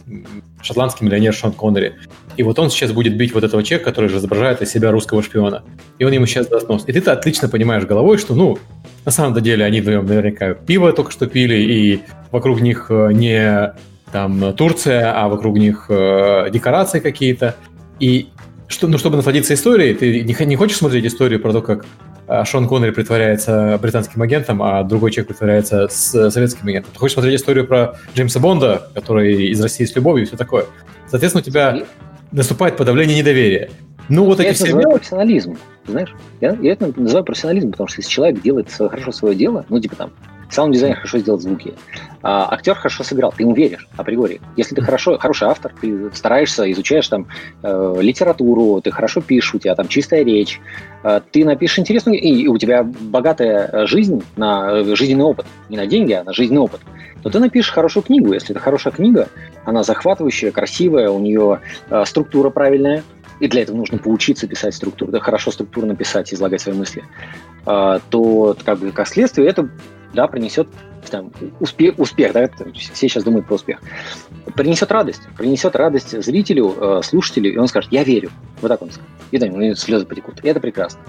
шотландский 0.62 1.06
миллионер 1.06 1.34
Шон 1.34 1.52
Коннери, 1.52 1.96
и 2.38 2.44
вот 2.44 2.58
он 2.58 2.70
сейчас 2.70 2.92
будет 2.94 3.16
бить 3.16 3.34
вот 3.34 3.44
этого 3.44 3.64
человека, 3.64 3.92
который 3.92 4.10
же 4.10 4.18
изображает 4.18 4.62
из 4.62 4.72
себя 4.72 4.92
русского 4.92 5.22
шпиона, 5.22 5.64
и 6.00 6.04
он 6.04 6.12
ему 6.14 6.26
сейчас 6.26 6.48
даст 6.48 6.68
нос. 6.70 6.86
И 6.88 6.94
ты 6.94 7.12
отлично 7.12 7.50
понимаешь 7.50 7.84
головой, 7.84 8.18
что, 8.18 8.34
ну, 8.34 8.58
на 9.06 9.12
самом 9.12 9.40
деле 9.42 9.66
они 9.66 9.82
вдвоем 9.82 10.06
наверняка 10.06 10.54
пиво 10.54 10.94
только 10.94 11.12
что 11.12 11.28
пили, 11.28 11.56
и 11.56 12.02
вокруг 12.32 12.62
них 12.62 12.88
э, 12.90 13.12
не 13.12 13.74
там 14.12 14.54
Турция, 14.54 15.12
а 15.14 15.28
вокруг 15.28 15.58
них 15.58 15.88
э, 15.90 16.50
декорации 16.52 17.00
какие-то. 17.00 17.56
И 18.00 18.30
что, 18.74 18.88
ну, 18.88 18.98
чтобы 18.98 19.16
насладиться 19.18 19.54
историей, 19.54 19.94
ты 19.94 20.22
не, 20.22 20.36
не 20.46 20.56
хочешь 20.56 20.78
смотреть 20.78 21.06
историю 21.06 21.40
про 21.40 21.54
то, 21.54 21.62
как 21.62 21.86
а, 22.28 22.46
Шон 22.46 22.68
Коннери 22.68 22.92
притворяется 22.92 23.78
британским 23.82 24.22
агентом, 24.22 24.62
а 24.64 24.84
другой 24.84 25.12
человек 25.12 25.30
притворяется 25.30 25.88
с 25.88 26.32
советским 26.32 26.68
агентом. 26.68 26.92
Ты 26.94 27.00
хочешь 27.00 27.14
смотреть 27.14 27.40
историю 27.40 27.68
про 27.68 27.96
Джеймса 28.16 28.40
Бонда, 28.40 28.90
который 28.94 29.48
из 29.48 29.62
России 29.62 29.86
с 29.86 29.96
любовью 29.96 30.24
и 30.24 30.28
все 30.28 30.38
такое. 30.38 30.66
Соответственно, 31.08 31.42
у 31.42 31.46
тебя 31.46 31.84
наступает 32.32 32.78
подавление 32.78 33.18
недоверия. 33.18 33.70
Ну, 34.10 34.26
вот 34.26 34.40
я 34.40 34.46
эти 34.46 34.56
это 34.56 34.66
все... 34.66 34.76
называю 34.76 34.98
профессионализм, 34.98 35.58
знаешь? 35.88 36.14
Я, 36.42 36.58
я 36.62 36.74
это 36.74 37.00
называю 37.00 37.24
профессионализм, 37.24 37.72
потому 37.72 37.88
что 37.88 38.02
если 38.02 38.12
человек 38.12 38.42
делает 38.42 38.70
хорошо 38.72 39.12
свое 39.12 39.36
дело, 39.36 39.66
ну, 39.70 39.80
типа 39.80 39.96
там, 39.96 40.12
Саунд-дизайнер 40.50 40.98
хорошо 40.98 41.18
сделал 41.20 41.40
звуки. 41.40 41.74
А, 42.24 42.48
актер 42.54 42.76
хорошо 42.76 43.04
сыграл, 43.04 43.34
ты 43.36 43.44
ему 43.44 43.54
веришь 43.54 43.86
априори. 43.98 44.40
Если 44.56 44.76
ты 44.76 44.82
хорошо, 44.82 45.18
хороший 45.18 45.50
автор, 45.50 45.74
ты 45.80 46.10
стараешься, 46.14 46.72
изучаешь 46.72 47.08
там 47.10 47.28
э, 47.62 47.96
литературу, 48.00 48.80
ты 48.82 48.92
хорошо 48.92 49.20
пишешь, 49.20 49.56
у 49.56 49.60
тебя 49.60 49.76
там 49.76 49.90
чистая 49.90 50.24
речь, 50.24 50.62
э, 51.04 51.20
ты 51.32 51.44
напишешь 51.44 51.80
интересную, 51.80 52.22
и 52.22 52.48
у 52.48 52.58
тебя 52.58 52.84
богатая 52.84 53.86
жизнь 53.88 54.24
на 54.38 54.72
э, 54.72 54.96
жизненный 54.96 55.26
опыт. 55.26 55.46
Не 55.68 55.76
на 55.76 55.86
деньги, 55.86 56.14
а 56.14 56.24
на 56.24 56.32
жизненный 56.32 56.62
опыт. 56.62 56.80
Но 57.26 57.30
ты 57.30 57.40
напишешь 57.40 57.74
хорошую 57.74 58.04
книгу. 58.04 58.32
Если 58.32 58.52
это 58.52 58.60
хорошая 58.60 58.94
книга, 58.94 59.28
она 59.66 59.84
захватывающая, 59.84 60.52
красивая, 60.52 61.10
у 61.10 61.20
нее 61.20 61.60
э, 61.90 62.06
структура 62.06 62.50
правильная, 62.50 63.04
и 63.42 63.50
для 63.50 63.64
этого 63.64 63.76
нужно 63.76 63.98
поучиться 63.98 64.48
писать 64.48 64.76
структуру, 64.76 65.12
да, 65.12 65.20
хорошо 65.20 65.52
структурно 65.52 65.94
писать, 65.94 66.34
излагать 66.34 66.62
свои 66.62 66.76
мысли, 66.76 67.04
э, 67.66 68.00
то 68.10 68.56
как 68.64 68.80
бы 68.80 68.92
как 68.92 69.10
следствие 69.10 69.50
это 69.50 69.68
да, 70.14 70.28
принесет 70.28 70.70
там, 71.10 71.32
успех, 71.60 71.95
успех 71.97 72.34
да, 72.34 72.49
все 72.74 72.93
сейчас 72.95 73.24
думают 73.24 73.47
про 73.47 73.56
успех, 73.56 73.80
принесет 74.56 74.91
радость, 74.91 75.22
принесет 75.38 75.76
радость 75.76 76.22
зрителю, 76.24 76.76
э, 76.80 77.01
слушателю, 77.04 77.54
и 77.54 77.58
он 77.58 77.68
скажет, 77.68 77.91
я 77.91 78.04
верю. 78.04 78.32
Вот 78.62 78.70
так 78.70 78.82
он 78.82 78.91
скажет. 78.91 79.10
И 79.32 79.38
да, 79.38 79.47
у 79.47 79.58
него 79.58 79.76
слезы 79.76 80.06
потекут. 80.06 80.43
И 80.43 80.47
это 80.47 80.60
прекрасно. 80.60 81.01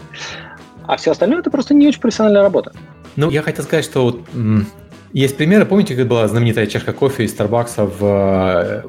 А 0.87 0.97
все 0.97 1.13
остальное 1.13 1.41
это 1.41 1.51
просто 1.51 1.75
не 1.75 1.89
очень 1.89 2.01
профессиональная 2.01 2.43
работа. 2.43 2.73
Ну, 3.17 3.31
я 3.31 3.43
хотел 3.43 3.65
сказать, 3.65 3.85
что 3.85 4.05
вот, 4.05 4.21
есть 5.13 5.37
примеры. 5.37 5.65
Помните, 5.65 5.95
как 5.95 6.09
была 6.09 6.27
знаменитая 6.29 6.67
чашка 6.67 6.93
кофе 6.93 7.25
из 7.25 7.31
Старбакса 7.31 7.85
в, 7.85 8.03
э, 8.03 8.83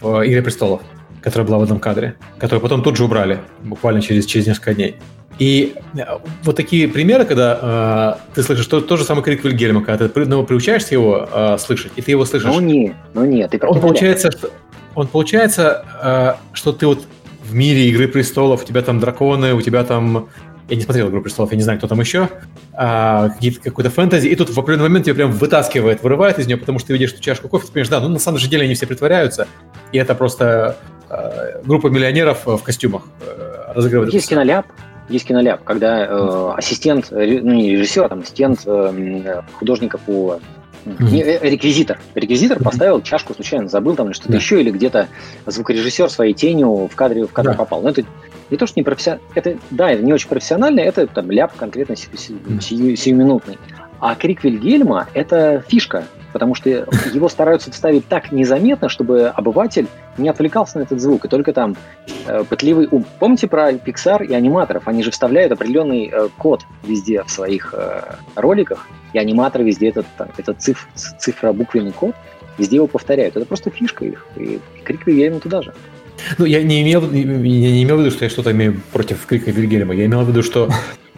в 0.00 0.26
«Игре 0.26 0.42
престолов», 0.42 0.82
которая 1.22 1.46
была 1.46 1.58
в 1.58 1.62
одном 1.62 1.78
кадре, 1.80 2.16
которую 2.38 2.62
потом 2.62 2.82
тут 2.82 2.96
же 2.96 3.04
убрали, 3.04 3.40
буквально 3.62 4.00
через, 4.00 4.26
через 4.26 4.46
несколько 4.46 4.74
дней. 4.74 4.96
И 5.38 5.74
э, 5.94 6.00
вот 6.42 6.56
такие 6.56 6.88
примеры, 6.88 7.24
когда 7.24 8.18
э, 8.28 8.34
ты 8.34 8.42
слышишь 8.42 8.66
то, 8.66 8.80
то 8.80 8.96
же 8.96 9.04
самое 9.04 9.24
крик 9.24 9.44
Вильгельма, 9.44 9.84
когда 9.84 10.08
ты 10.08 10.24
ну, 10.24 10.44
приучаешься 10.44 10.94
его 10.94 11.28
э, 11.32 11.58
слышать, 11.58 11.92
и 11.96 12.02
ты 12.02 12.10
его 12.10 12.24
слышишь. 12.24 12.48
Ну 12.52 12.60
нет, 12.60 12.94
ну 13.14 13.24
нет. 13.24 13.50
Ты 13.50 13.60
он 13.62 13.80
получается, 13.80 14.32
что, 14.32 14.50
он 14.94 15.06
получается, 15.06 15.84
э, 16.02 16.54
что 16.54 16.72
ты 16.72 16.86
вот 16.86 17.06
в 17.44 17.54
мире 17.54 17.88
Игры 17.88 18.08
Престолов, 18.08 18.62
у 18.62 18.66
тебя 18.66 18.82
там 18.82 18.98
драконы, 18.98 19.54
у 19.54 19.62
тебя 19.62 19.84
там 19.84 20.28
я 20.68 20.76
не 20.76 20.82
смотрел 20.82 21.08
«Игру 21.08 21.22
престолов», 21.22 21.50
я 21.50 21.56
не 21.56 21.62
знаю, 21.62 21.78
кто 21.78 21.88
там 21.88 21.98
еще, 22.00 22.28
а, 22.74 23.30
какой-то 23.64 23.90
фэнтези, 23.90 24.28
и 24.28 24.36
тут 24.36 24.50
в 24.50 24.58
определенный 24.58 24.88
момент 24.88 25.06
тебя 25.06 25.14
прям 25.14 25.32
вытаскивает, 25.32 26.02
вырывает 26.02 26.38
из 26.38 26.46
нее, 26.46 26.58
потому 26.58 26.78
что 26.78 26.88
ты 26.88 26.92
видишь 26.92 27.12
эту 27.12 27.22
чашку 27.22 27.48
кофе, 27.48 27.66
ты 27.66 27.72
понимаешь, 27.72 27.88
да, 27.88 28.00
ну 28.00 28.08
на 28.08 28.18
самом 28.18 28.38
же 28.38 28.48
деле 28.48 28.64
они 28.64 28.74
все 28.74 28.86
притворяются, 28.86 29.48
и 29.92 29.98
это 29.98 30.14
просто 30.14 30.76
а, 31.08 31.62
группа 31.64 31.86
миллионеров 31.86 32.44
в 32.44 32.58
костюмах 32.58 33.04
а, 33.22 33.72
разыгрывает. 33.74 34.12
Есть 34.12 34.28
киноляп, 34.28 34.66
есть 35.08 35.26
киноляп, 35.26 35.64
когда 35.64 36.04
э, 36.04 36.52
ассистент, 36.56 37.10
ну 37.10 37.54
не 37.54 37.72
режиссер, 37.72 38.04
а 38.04 38.08
там 38.08 38.20
ассистент 38.20 38.62
э, 38.66 39.42
художника 39.52 39.98
по 39.98 40.40
Mm-hmm. 40.84 41.10
Не, 41.10 41.50
реквизитор. 41.50 41.98
Реквизитор 42.14 42.58
mm-hmm. 42.58 42.64
поставил 42.64 43.02
чашку, 43.02 43.34
случайно 43.34 43.68
забыл 43.68 43.94
там 43.94 44.06
или 44.06 44.14
что-то 44.14 44.32
yeah. 44.32 44.36
еще, 44.36 44.60
или 44.60 44.70
где-то 44.70 45.08
звукорежиссер 45.44 46.08
своей 46.08 46.32
тенью 46.34 46.86
в 46.86 46.94
кадре, 46.94 47.26
в 47.26 47.32
кадр 47.32 47.50
yeah. 47.50 47.56
попал. 47.56 47.82
Ну, 47.82 47.88
это 47.88 48.04
не 48.50 48.56
то, 48.56 48.66
что 48.66 48.78
не 48.78 48.84
профессионально, 48.84 49.22
это, 49.34 49.58
да, 49.70 49.90
это 49.90 50.02
не 50.02 50.12
очень 50.12 50.28
профессионально, 50.28 50.80
это 50.80 51.06
там 51.06 51.30
ляп 51.30 51.54
конкретно 51.56 51.96
сию, 51.96 52.96
сиюминутный. 52.96 53.58
А 54.00 54.14
крик 54.14 54.44
Вильгельма– 54.44 55.08
это 55.14 55.64
фишка, 55.66 56.04
потому 56.32 56.54
что 56.54 56.68
его 57.12 57.28
стараются 57.28 57.70
вставить 57.72 58.06
так 58.06 58.30
незаметно, 58.30 58.88
чтобы 58.88 59.26
обыватель 59.26 59.88
не 60.16 60.28
отвлекался 60.28 60.78
на 60.78 60.82
этот 60.82 61.00
звук, 61.00 61.24
и 61.24 61.28
только 61.28 61.52
там 61.52 61.76
э, 62.26 62.44
пытливый 62.48 62.88
ум. 62.90 63.04
Помните 63.18 63.48
про 63.48 63.72
Pixar 63.72 64.24
и 64.24 64.34
аниматоров? 64.34 64.86
Они 64.86 65.02
же 65.02 65.10
вставляют 65.10 65.52
определенный 65.52 66.10
э, 66.12 66.28
код 66.38 66.62
везде 66.84 67.22
в 67.24 67.30
своих 67.30 67.74
э, 67.76 68.16
роликах, 68.36 68.86
и 69.12 69.18
аниматоры 69.18 69.64
везде 69.64 69.88
этот, 69.88 70.06
там, 70.16 70.28
этот 70.36 70.62
циф, 70.62 70.88
цифробуквенный 70.94 71.92
код, 71.92 72.14
везде 72.56 72.76
его 72.76 72.86
повторяют. 72.86 73.36
Это 73.36 73.46
просто 73.46 73.70
фишка 73.70 74.04
их, 74.04 74.26
и 74.36 74.60
крик 74.84 75.06
Вильгельма 75.06 75.40
туда 75.40 75.62
же. 75.62 75.74
Ну, 76.36 76.44
я 76.44 76.62
не 76.62 76.82
имел, 76.82 77.10
я 77.10 77.24
не 77.24 77.82
имел 77.82 77.96
в 77.96 78.00
виду, 78.00 78.10
что 78.10 78.24
я 78.24 78.30
что-то 78.30 78.50
имею 78.52 78.80
против 78.92 79.24
крика 79.26 79.50
Вильгельма. 79.50 79.94
Я 79.94 80.06
имел 80.06 80.22
в 80.22 80.28
виду, 80.28 80.42
что 80.42 80.68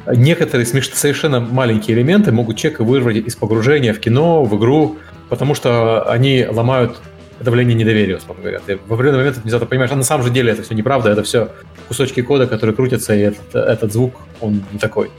некоторые 0.07 0.67
смеш... 0.67 0.91
совершенно 0.93 1.41
маленькие 1.41 1.97
элементы 1.97 2.33
могут 2.33 2.57
человека 2.57 2.85
вырвать 2.85 3.17
из 3.17 3.37
погружения 3.37 3.93
в 3.93 4.01
кино, 4.01 4.45
в 4.45 4.57
игру, 4.57 4.99
потому 5.29 5.55
что 5.55 6.09
они 6.11 6.47
ломают 6.51 6.99
давление 7.41 7.75
недоверия, 7.75 8.19
условно 8.19 8.43
говоря. 8.43 8.61
Ты 8.65 8.79
в 8.87 8.93
определенный 8.93 9.19
момент 9.19 9.39
внезапно 9.39 9.67
понимаешь, 9.67 9.91
а 9.93 9.97
на 9.97 10.05
самом 10.05 10.25
же 10.25 10.31
деле 10.31 10.53
это 10.53 10.63
все 10.63 10.75
неправда, 10.75 11.11
это 11.11 11.23
все 11.23 11.49
кусочки 11.89 12.21
кода, 12.23 12.47
которые 12.47 12.77
крутятся, 12.77 13.15
и 13.15 13.21
этот, 13.21 13.55
этот 13.55 13.93
звук, 13.93 14.15
он 14.41 14.63
не 14.73 14.79
такой. 14.79 15.11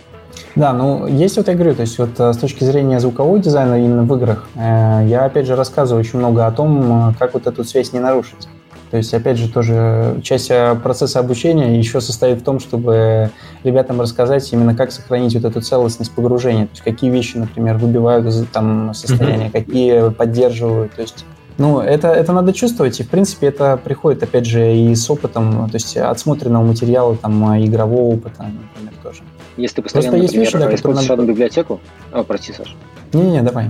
Да, 0.56 0.74
ну 0.74 1.08
есть 1.08 1.38
вот 1.38 1.48
я 1.48 1.54
говорю, 1.54 1.76
то 1.76 1.82
есть 1.82 1.98
вот 1.98 2.20
э, 2.20 2.34
с 2.34 2.38
точки 2.38 2.64
зрения 2.64 3.00
звукового 3.00 3.40
дизайна 3.40 3.84
именно 3.84 4.04
в 4.04 4.16
играх, 4.16 4.48
э, 4.56 5.06
я 5.08 5.26
опять 5.26 5.46
же 5.46 5.56
рассказываю 5.56 6.02
очень 6.02 6.20
много 6.20 6.46
о 6.46 6.52
том, 6.52 7.10
э, 7.10 7.14
как 7.18 7.34
вот 7.34 7.48
эту 7.48 7.64
связь 7.64 7.94
не 7.94 8.00
нарушить. 8.00 8.48
То 8.92 8.98
есть, 8.98 9.14
опять 9.14 9.38
же, 9.38 9.50
тоже 9.50 10.20
часть 10.22 10.52
э, 10.52 10.76
процесса 10.76 11.20
обучения 11.20 11.80
еще 11.80 12.02
состоит 12.02 12.42
в 12.42 12.44
том, 12.44 12.60
чтобы 12.60 13.32
ребятам 13.64 14.02
рассказать 14.02 14.52
именно, 14.52 14.76
как 14.76 14.92
сохранить 14.92 15.34
вот 15.34 15.46
эту 15.46 15.62
целостность 15.62 16.12
погружения. 16.12 16.66
То 16.66 16.72
есть, 16.74 16.84
какие 16.84 17.10
вещи, 17.10 17.38
например, 17.38 17.78
выбивают 17.78 18.28
из 18.28 18.46
там 18.48 18.94
состояния, 18.94 19.48
mm-hmm. 19.48 19.52
какие 19.52 20.10
поддерживают. 20.10 20.94
То 20.94 21.04
есть, 21.04 21.24
ну, 21.58 21.80
это, 21.80 22.10
это 22.10 22.34
надо 22.34 22.52
чувствовать, 22.52 23.00
и, 23.00 23.04
в 23.04 23.10
принципе, 23.10 23.48
это 23.48 23.80
приходит, 23.82 24.24
опять 24.24 24.46
же, 24.46 24.76
и 24.76 24.94
с 24.94 25.10
опытом, 25.10 25.70
то 25.70 25.76
есть, 25.76 25.96
отсмотренного 25.96 26.64
материала, 26.64 27.16
там, 27.16 27.66
игрового 27.66 28.14
опыта, 28.14 28.44
например, 28.44 28.94
тоже. 29.02 29.22
Если 29.56 29.78
ты 29.78 29.82
постоянно, 29.84 30.18
Просто 30.18 30.38
например, 30.38 30.44
есть 30.44 30.54
вещи, 30.54 30.68
да, 30.68 30.76
используешь 30.76 31.10
надо... 31.10 31.24
библиотеку... 31.24 31.80
О, 32.12 32.24
прости, 32.24 32.52
Саша. 32.52 32.74
Не-не, 33.14 33.42
давай. 33.42 33.70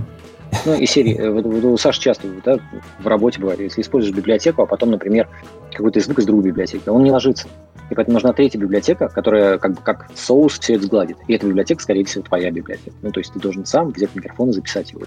Ну, 0.65 0.75
и 0.75 0.85
серии. 0.85 1.17
Э, 1.17 1.29
вот, 1.31 1.45
вот 1.45 1.63
у 1.63 1.77
Саши 1.77 2.01
часто 2.01 2.27
да, 2.43 2.59
в 2.99 3.07
работе 3.07 3.39
бывает, 3.39 3.59
если 3.59 3.81
используешь 3.81 4.15
библиотеку, 4.15 4.61
а 4.61 4.65
потом, 4.65 4.91
например, 4.91 5.27
какой-то 5.71 5.99
звук 5.99 6.19
из 6.19 6.25
другой 6.25 6.45
библиотеки, 6.45 6.89
он 6.89 7.03
не 7.03 7.11
ложится. 7.11 7.47
И 7.89 7.95
поэтому 7.95 8.13
нужна 8.15 8.31
третья 8.31 8.57
библиотека, 8.57 9.09
которая 9.09 9.57
как 9.57 9.73
бы 9.73 9.81
как 9.81 10.07
соус 10.15 10.59
все 10.59 10.75
это 10.75 10.85
сгладит. 10.85 11.17
И 11.27 11.33
эта 11.33 11.45
библиотека, 11.45 11.81
скорее 11.81 12.05
всего, 12.05 12.23
твоя 12.23 12.49
библиотека. 12.51 12.95
Ну, 13.01 13.11
то 13.11 13.19
есть 13.19 13.33
ты 13.33 13.39
должен 13.39 13.65
сам 13.65 13.91
взять 13.91 14.15
микрофон 14.15 14.49
и 14.49 14.53
записать 14.53 14.91
его. 14.91 15.01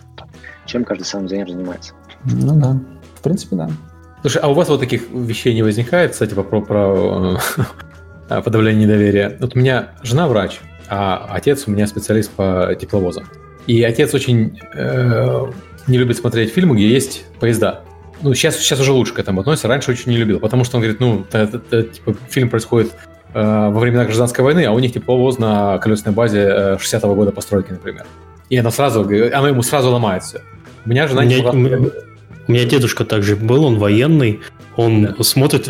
Чем 0.66 0.84
каждый 0.84 1.04
сам 1.04 1.24
дизайнер 1.24 1.48
занимается. 1.48 1.94
Ну 2.24 2.60
да, 2.60 2.78
в 3.14 3.22
принципе, 3.22 3.56
да. 3.56 3.70
Слушай, 4.20 4.42
а 4.42 4.48
у 4.48 4.54
вас 4.54 4.68
вот 4.68 4.80
таких 4.80 5.10
вещей 5.10 5.54
не 5.54 5.62
возникает, 5.62 6.12
кстати, 6.12 6.34
про, 6.34 6.60
про 6.60 7.38
э, 8.28 8.42
подавление 8.42 8.84
недоверия? 8.84 9.36
Вот 9.40 9.54
у 9.54 9.58
меня 9.58 9.90
жена 10.02 10.28
врач, 10.28 10.60
а 10.88 11.28
отец 11.30 11.64
у 11.66 11.70
меня 11.70 11.86
специалист 11.86 12.30
по 12.30 12.74
тепловозам. 12.78 13.24
И 13.66 13.82
отец 13.82 14.14
очень 14.14 14.60
э, 14.74 15.46
не 15.86 15.98
любит 15.98 16.16
смотреть 16.16 16.52
фильмы, 16.52 16.76
где 16.76 16.88
есть 16.88 17.24
поезда. 17.40 17.82
Ну, 18.22 18.34
сейчас, 18.34 18.56
сейчас 18.58 18.80
уже 18.80 18.92
лучше 18.92 19.14
к 19.14 19.18
этому 19.18 19.40
относится. 19.40 19.68
Раньше 19.68 19.90
очень 19.90 20.12
не 20.12 20.16
любил, 20.16 20.40
потому 20.40 20.64
что 20.64 20.76
он 20.76 20.82
говорит, 20.82 21.00
ну, 21.00 21.26
это, 21.32 21.56
это, 21.56 21.82
типа, 21.82 22.14
фильм 22.28 22.48
происходит 22.48 22.92
э, 23.34 23.42
во 23.42 23.78
времена 23.78 24.04
гражданской 24.04 24.44
войны, 24.44 24.64
а 24.64 24.72
у 24.72 24.78
них 24.78 24.92
тепловоз 24.92 25.38
на 25.38 25.78
колесной 25.78 26.14
базе 26.14 26.40
э, 26.40 26.76
60-го 26.76 27.14
года 27.14 27.32
постройки, 27.32 27.72
например. 27.72 28.06
И 28.50 28.56
она 28.56 28.70
сразу, 28.70 29.00
оно 29.02 29.48
ему 29.48 29.62
сразу 29.62 29.90
ломает 29.90 30.22
все. 30.22 30.40
У 30.84 30.88
меня 30.90 31.08
жена 31.08 31.22
у 31.22 31.24
меня, 31.24 31.36
не 31.36 31.42
могла... 31.42 31.90
У 32.46 32.52
меня 32.52 32.64
дедушка 32.64 33.04
также 33.04 33.36
был, 33.36 33.64
он 33.64 33.78
военный, 33.78 34.40
он 34.76 35.14
да. 35.16 35.24
смотрит 35.24 35.68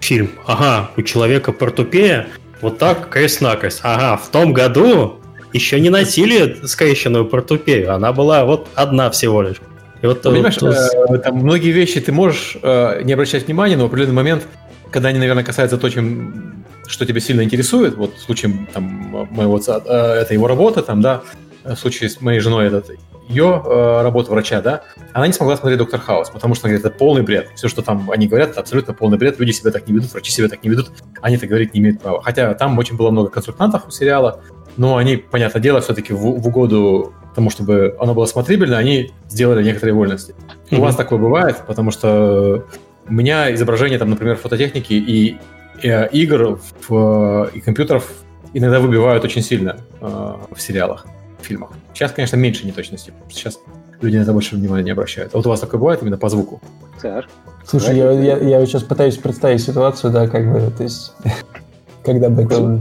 фильм. 0.00 0.30
Ага, 0.46 0.90
у 0.96 1.02
человека 1.02 1.52
портупея, 1.52 2.28
вот 2.60 2.78
так 2.78 3.08
крест-накрест. 3.08 3.80
Ага, 3.82 4.16
в 4.16 4.28
том 4.30 4.52
году 4.52 5.20
еще 5.54 5.80
не 5.80 5.88
носили 5.88 6.58
скрещенную 6.64 7.24
портупею, 7.24 7.94
она 7.94 8.12
была 8.12 8.44
вот 8.44 8.68
одна 8.74 9.10
всего 9.10 9.40
лишь. 9.40 9.56
И 10.02 10.06
вот, 10.06 10.20
Понимаешь, 10.20 10.60
вот, 10.60 10.74
э, 10.74 11.18
там 11.18 11.36
многие 11.36 11.70
вещи 11.70 12.00
ты 12.00 12.12
можешь 12.12 12.58
э, 12.60 13.02
не 13.04 13.12
обращать 13.14 13.46
внимания, 13.46 13.76
но 13.76 13.84
в 13.84 13.86
определенный 13.86 14.16
момент, 14.16 14.42
когда 14.90 15.08
они, 15.08 15.18
наверное, 15.18 15.44
касаются 15.44 15.78
то, 15.78 15.88
чем, 15.88 16.64
что 16.86 17.06
тебя 17.06 17.20
сильно 17.20 17.42
интересует, 17.42 17.94
вот 17.94 18.14
в 18.16 18.20
случае 18.20 18.66
там, 18.74 18.84
моего 19.30 19.56
отца, 19.56 19.80
э, 19.82 20.20
это 20.20 20.34
его 20.34 20.46
работа, 20.46 20.82
там, 20.82 21.00
да, 21.00 21.22
в 21.62 21.76
случае 21.76 22.10
с 22.10 22.20
моей 22.20 22.40
женой 22.40 22.66
это 22.66 22.82
ее 23.28 23.62
э, 23.64 24.02
работа 24.02 24.30
врача, 24.30 24.60
да, 24.60 24.82
она 25.12 25.26
не 25.26 25.32
смогла 25.32 25.56
смотреть 25.56 25.78
«Доктор 25.78 26.00
Хаус», 26.00 26.30
потому 26.30 26.54
что, 26.54 26.66
она 26.66 26.76
говорит, 26.76 26.86
это 26.86 26.98
полный 26.98 27.22
бред. 27.22 27.48
Все, 27.54 27.68
что 27.68 27.80
там 27.80 28.10
они 28.10 28.26
говорят, 28.26 28.50
это 28.50 28.60
абсолютно 28.60 28.92
полный 28.92 29.16
бред. 29.16 29.38
Люди 29.38 29.52
себя 29.52 29.70
так 29.70 29.86
не 29.88 29.94
ведут, 29.94 30.12
врачи 30.12 30.30
себя 30.30 30.48
так 30.48 30.62
не 30.62 30.70
ведут, 30.70 30.90
они 31.22 31.38
так 31.38 31.48
говорить 31.48 31.72
не 31.72 31.80
имеют 31.80 32.02
права. 32.02 32.22
Хотя 32.22 32.52
там 32.54 32.76
очень 32.78 32.96
было 32.96 33.10
много 33.10 33.30
консультантов 33.30 33.86
у 33.86 33.90
сериала, 33.90 34.42
но 34.76 34.96
они, 34.96 35.16
понятное 35.16 35.62
дело, 35.62 35.80
все-таки 35.80 36.12
в, 36.12 36.18
в 36.18 36.46
угоду 36.46 37.12
тому, 37.34 37.50
чтобы 37.50 37.96
оно 38.00 38.14
было 38.14 38.26
смотрибельно, 38.26 38.78
они 38.78 39.12
сделали 39.28 39.64
некоторые 39.64 39.94
вольности. 39.94 40.34
Mm-hmm. 40.70 40.78
У 40.78 40.80
вас 40.80 40.96
такое 40.96 41.18
бывает, 41.18 41.56
потому 41.66 41.90
что 41.90 42.64
у 43.08 43.12
меня 43.12 43.52
изображение, 43.54 43.98
там, 43.98 44.10
например, 44.10 44.36
фототехники 44.36 44.92
и, 44.92 45.38
и 45.82 45.88
э, 45.88 46.08
игр 46.08 46.60
в, 46.88 47.50
и 47.52 47.60
компьютеров 47.60 48.10
иногда 48.52 48.80
выбивают 48.80 49.24
очень 49.24 49.42
сильно 49.42 49.78
э, 50.00 50.06
в 50.06 50.60
сериалах, 50.60 51.06
в 51.40 51.44
фильмах. 51.44 51.72
Сейчас, 51.92 52.12
конечно, 52.12 52.36
меньше 52.36 52.66
неточности, 52.66 53.10
потому 53.10 53.30
что 53.30 53.38
сейчас 53.38 53.58
люди 54.00 54.16
на 54.16 54.22
это 54.22 54.32
больше 54.32 54.56
внимания 54.56 54.84
не 54.84 54.90
обращают. 54.90 55.34
А 55.34 55.36
вот 55.36 55.46
у 55.46 55.50
вас 55.50 55.60
такое 55.60 55.78
бывает 55.80 56.02
именно 56.02 56.18
по 56.18 56.28
звуку? 56.28 56.60
Саш, 57.00 57.26
Слушай, 57.66 57.96
я, 57.96 58.12
я, 58.12 58.38
я 58.38 58.66
сейчас 58.66 58.82
пытаюсь 58.82 59.16
представить 59.16 59.62
ситуацию, 59.62 60.12
да, 60.12 60.28
как 60.28 60.50
бы, 60.50 60.70
то 60.70 60.82
есть, 60.82 61.12
когда 62.04 62.28
бы 62.28 62.42
это... 62.42 62.80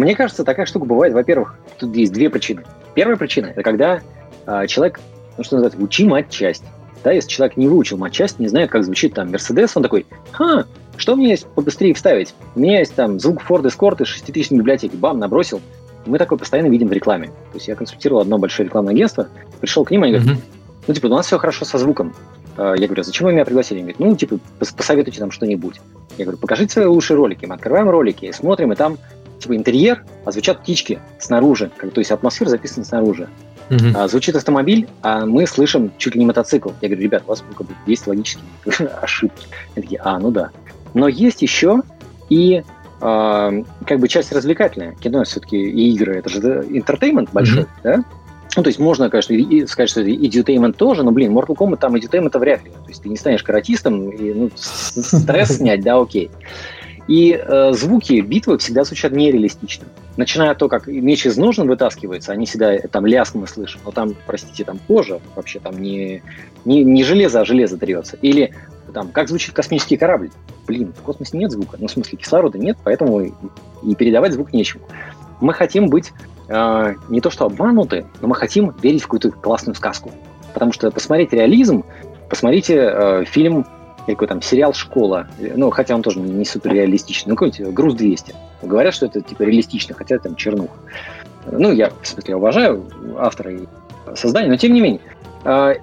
Мне 0.00 0.16
кажется, 0.16 0.44
такая 0.44 0.64
штука 0.64 0.86
бывает, 0.86 1.12
во-первых, 1.12 1.56
тут 1.78 1.94
есть 1.94 2.14
две 2.14 2.30
причины. 2.30 2.64
Первая 2.94 3.18
причина– 3.18 3.46
это 3.48 3.62
когда 3.62 4.00
э, 4.46 4.66
человек, 4.66 4.98
ну 5.36 5.44
что 5.44 5.56
называется, 5.56 5.78
учи 5.78 6.06
матчасть. 6.06 6.64
Да, 7.04 7.12
если 7.12 7.28
человек 7.28 7.58
не 7.58 7.68
выучил 7.68 7.98
матчасть, 7.98 8.38
не 8.38 8.48
знает, 8.48 8.70
как 8.70 8.82
звучит 8.82 9.12
там 9.12 9.30
Мерседес, 9.30 9.76
он 9.76 9.82
такой, 9.82 10.06
ха, 10.30 10.64
что 10.96 11.16
мне 11.16 11.28
есть 11.28 11.46
побыстрее 11.48 11.92
вставить? 11.92 12.34
У 12.54 12.60
меня 12.60 12.78
есть 12.78 12.94
там 12.94 13.20
звук 13.20 13.42
Ford 13.46 13.62
Escort 13.64 14.02
из 14.02 14.08
6000 14.08 14.52
библиотеки, 14.52 14.96
бам, 14.96 15.18
набросил. 15.18 15.60
Мы 16.06 16.16
такое 16.16 16.38
постоянно 16.38 16.68
видим 16.68 16.88
в 16.88 16.92
рекламе. 16.92 17.26
То 17.26 17.56
есть 17.56 17.68
я 17.68 17.74
консультировал 17.74 18.22
одно 18.22 18.38
большое 18.38 18.68
рекламное 18.68 18.94
агентство, 18.94 19.28
пришел 19.60 19.84
к 19.84 19.90
ним, 19.90 20.04
они 20.04 20.14
говорят, 20.14 20.38
ну, 20.88 20.94
типа, 20.94 21.06
у 21.08 21.10
нас 21.10 21.26
все 21.26 21.36
хорошо 21.36 21.66
со 21.66 21.76
звуком. 21.76 22.14
А, 22.56 22.72
я 22.72 22.86
говорю, 22.86 23.02
«А 23.02 23.04
зачем 23.04 23.26
вы 23.26 23.34
меня 23.34 23.44
пригласили? 23.44 23.80
Они 23.80 23.92
говорят, 23.92 24.00
ну, 24.00 24.16
типа, 24.16 24.38
посоветуйте 24.58 25.20
нам 25.20 25.30
что-нибудь. 25.30 25.78
Я 26.16 26.24
говорю, 26.24 26.38
покажите 26.38 26.72
свои 26.72 26.86
лучшие 26.86 27.18
ролики. 27.18 27.44
Мы 27.44 27.54
открываем 27.54 27.90
ролики, 27.90 28.32
смотрим, 28.32 28.72
и 28.72 28.76
там 28.76 28.96
типа 29.40 29.56
интерьер, 29.56 30.04
а 30.24 30.32
звучат 30.32 30.60
птички 30.60 31.00
снаружи, 31.18 31.70
как, 31.76 31.92
то 31.92 32.00
есть 32.00 32.10
атмосфера 32.10 32.48
записана 32.48 32.84
снаружи. 32.84 33.28
Uh-huh. 33.70 33.92
А, 33.94 34.08
звучит 34.08 34.34
автомобиль, 34.34 34.88
а 35.02 35.26
мы 35.26 35.46
слышим 35.46 35.92
чуть 35.96 36.14
ли 36.14 36.20
не 36.20 36.26
мотоцикл. 36.26 36.70
Я 36.80 36.88
говорю, 36.88 37.04
ребят, 37.04 37.22
у 37.26 37.28
вас 37.28 37.44
как 37.56 37.66
бы, 37.66 37.74
есть 37.86 38.06
логические 38.06 38.44
ошибки. 39.02 39.46
Они 39.74 39.84
такие, 39.84 40.00
а, 40.02 40.18
ну 40.18 40.30
да. 40.32 40.50
Но 40.92 41.06
есть 41.06 41.40
еще 41.42 41.82
и 42.28 42.64
э, 43.00 43.62
как 43.86 44.00
бы 44.00 44.08
часть 44.08 44.32
развлекательная. 44.32 44.96
Кино 44.96 45.22
все-таки 45.22 45.56
и 45.56 45.92
игры, 45.94 46.16
это 46.18 46.28
же 46.28 46.40
entertainment 46.40 47.28
большой, 47.32 47.62
uh-huh. 47.62 47.68
да? 47.84 48.04
Ну, 48.56 48.64
то 48.64 48.68
есть 48.68 48.80
можно, 48.80 49.08
конечно, 49.08 49.32
и 49.32 49.66
сказать, 49.66 49.90
что 49.90 50.00
это 50.00 50.10
edutainment 50.10 50.72
тоже, 50.72 51.04
но, 51.04 51.12
блин, 51.12 51.36
Mortal 51.36 51.54
Kombat 51.54 51.78
там 51.78 51.94
edutainment 51.94 52.36
вряд 52.38 52.64
ли. 52.64 52.70
То 52.70 52.88
есть 52.88 53.02
ты 53.02 53.08
не 53.08 53.16
станешь 53.16 53.44
каратистом, 53.44 54.10
и 54.10 54.32
ну, 54.32 54.50
стресс 54.56 55.56
снять, 55.56 55.82
да, 55.82 56.00
окей. 56.00 56.30
И 57.10 57.32
э, 57.32 57.72
звуки 57.72 58.20
битвы 58.20 58.56
всегда 58.58 58.84
звучат 58.84 59.10
нереалистично. 59.10 59.84
Начиная 60.16 60.52
от 60.52 60.58
того, 60.58 60.68
как 60.68 60.86
меч 60.86 61.26
из 61.26 61.36
ножен 61.36 61.66
вытаскивается, 61.66 62.30
они 62.30 62.46
всегда 62.46 62.78
там 62.78 63.04
лязг 63.04 63.34
мы 63.34 63.48
слышим, 63.48 63.80
но 63.84 63.90
там, 63.90 64.14
простите, 64.28 64.62
там 64.62 64.78
кожа 64.86 65.18
вообще 65.34 65.58
там 65.58 65.82
не, 65.82 66.22
не, 66.64 66.84
не 66.84 67.02
железо, 67.02 67.40
а 67.40 67.44
железо 67.44 67.78
трется. 67.78 68.16
Или 68.22 68.54
там, 68.94 69.08
как 69.08 69.28
звучит 69.28 69.52
космический 69.52 69.96
корабль. 69.96 70.30
Блин, 70.68 70.92
в 70.96 71.02
космосе 71.02 71.36
нет 71.36 71.50
звука. 71.50 71.78
Ну, 71.80 71.88
в 71.88 71.90
смысле, 71.90 72.16
кислорода 72.16 72.58
нет, 72.58 72.78
поэтому 72.84 73.22
и 73.22 73.94
передавать 73.98 74.32
звук 74.32 74.52
нечему. 74.52 74.84
Мы 75.40 75.52
хотим 75.52 75.88
быть 75.88 76.12
э, 76.46 76.94
не 77.08 77.20
то 77.20 77.30
что 77.30 77.46
обмануты, 77.46 78.06
но 78.20 78.28
мы 78.28 78.36
хотим 78.36 78.72
верить 78.80 79.00
в 79.00 79.08
какую-то 79.08 79.32
классную 79.32 79.74
сказку. 79.74 80.12
Потому 80.54 80.72
что 80.72 80.92
посмотреть 80.92 81.32
реализм, 81.32 81.84
посмотрите 82.28 82.76
э, 82.76 83.24
фильм 83.24 83.66
какой 84.14 84.28
там 84.28 84.42
сериал 84.42 84.72
«Школа», 84.72 85.26
ну, 85.38 85.70
хотя 85.70 85.94
он 85.94 86.02
тоже 86.02 86.20
не 86.20 86.44
супер 86.44 86.72
реалистичный, 86.72 87.30
ну, 87.30 87.36
какой-нибудь 87.36 87.74
«Груз 87.74 87.94
200». 87.94 88.34
Говорят, 88.62 88.94
что 88.94 89.06
это, 89.06 89.20
типа, 89.20 89.42
реалистично, 89.42 89.94
хотя 89.94 90.18
там 90.18 90.36
чернуха. 90.36 90.74
Ну, 91.50 91.72
я, 91.72 91.90
в 92.02 92.06
смысле, 92.06 92.36
уважаю 92.36 92.84
автора 93.18 93.52
и 93.52 93.60
создания, 94.14 94.48
но 94.48 94.56
тем 94.56 94.74
не 94.74 94.80
менее. 94.80 95.00
А, 95.44 95.74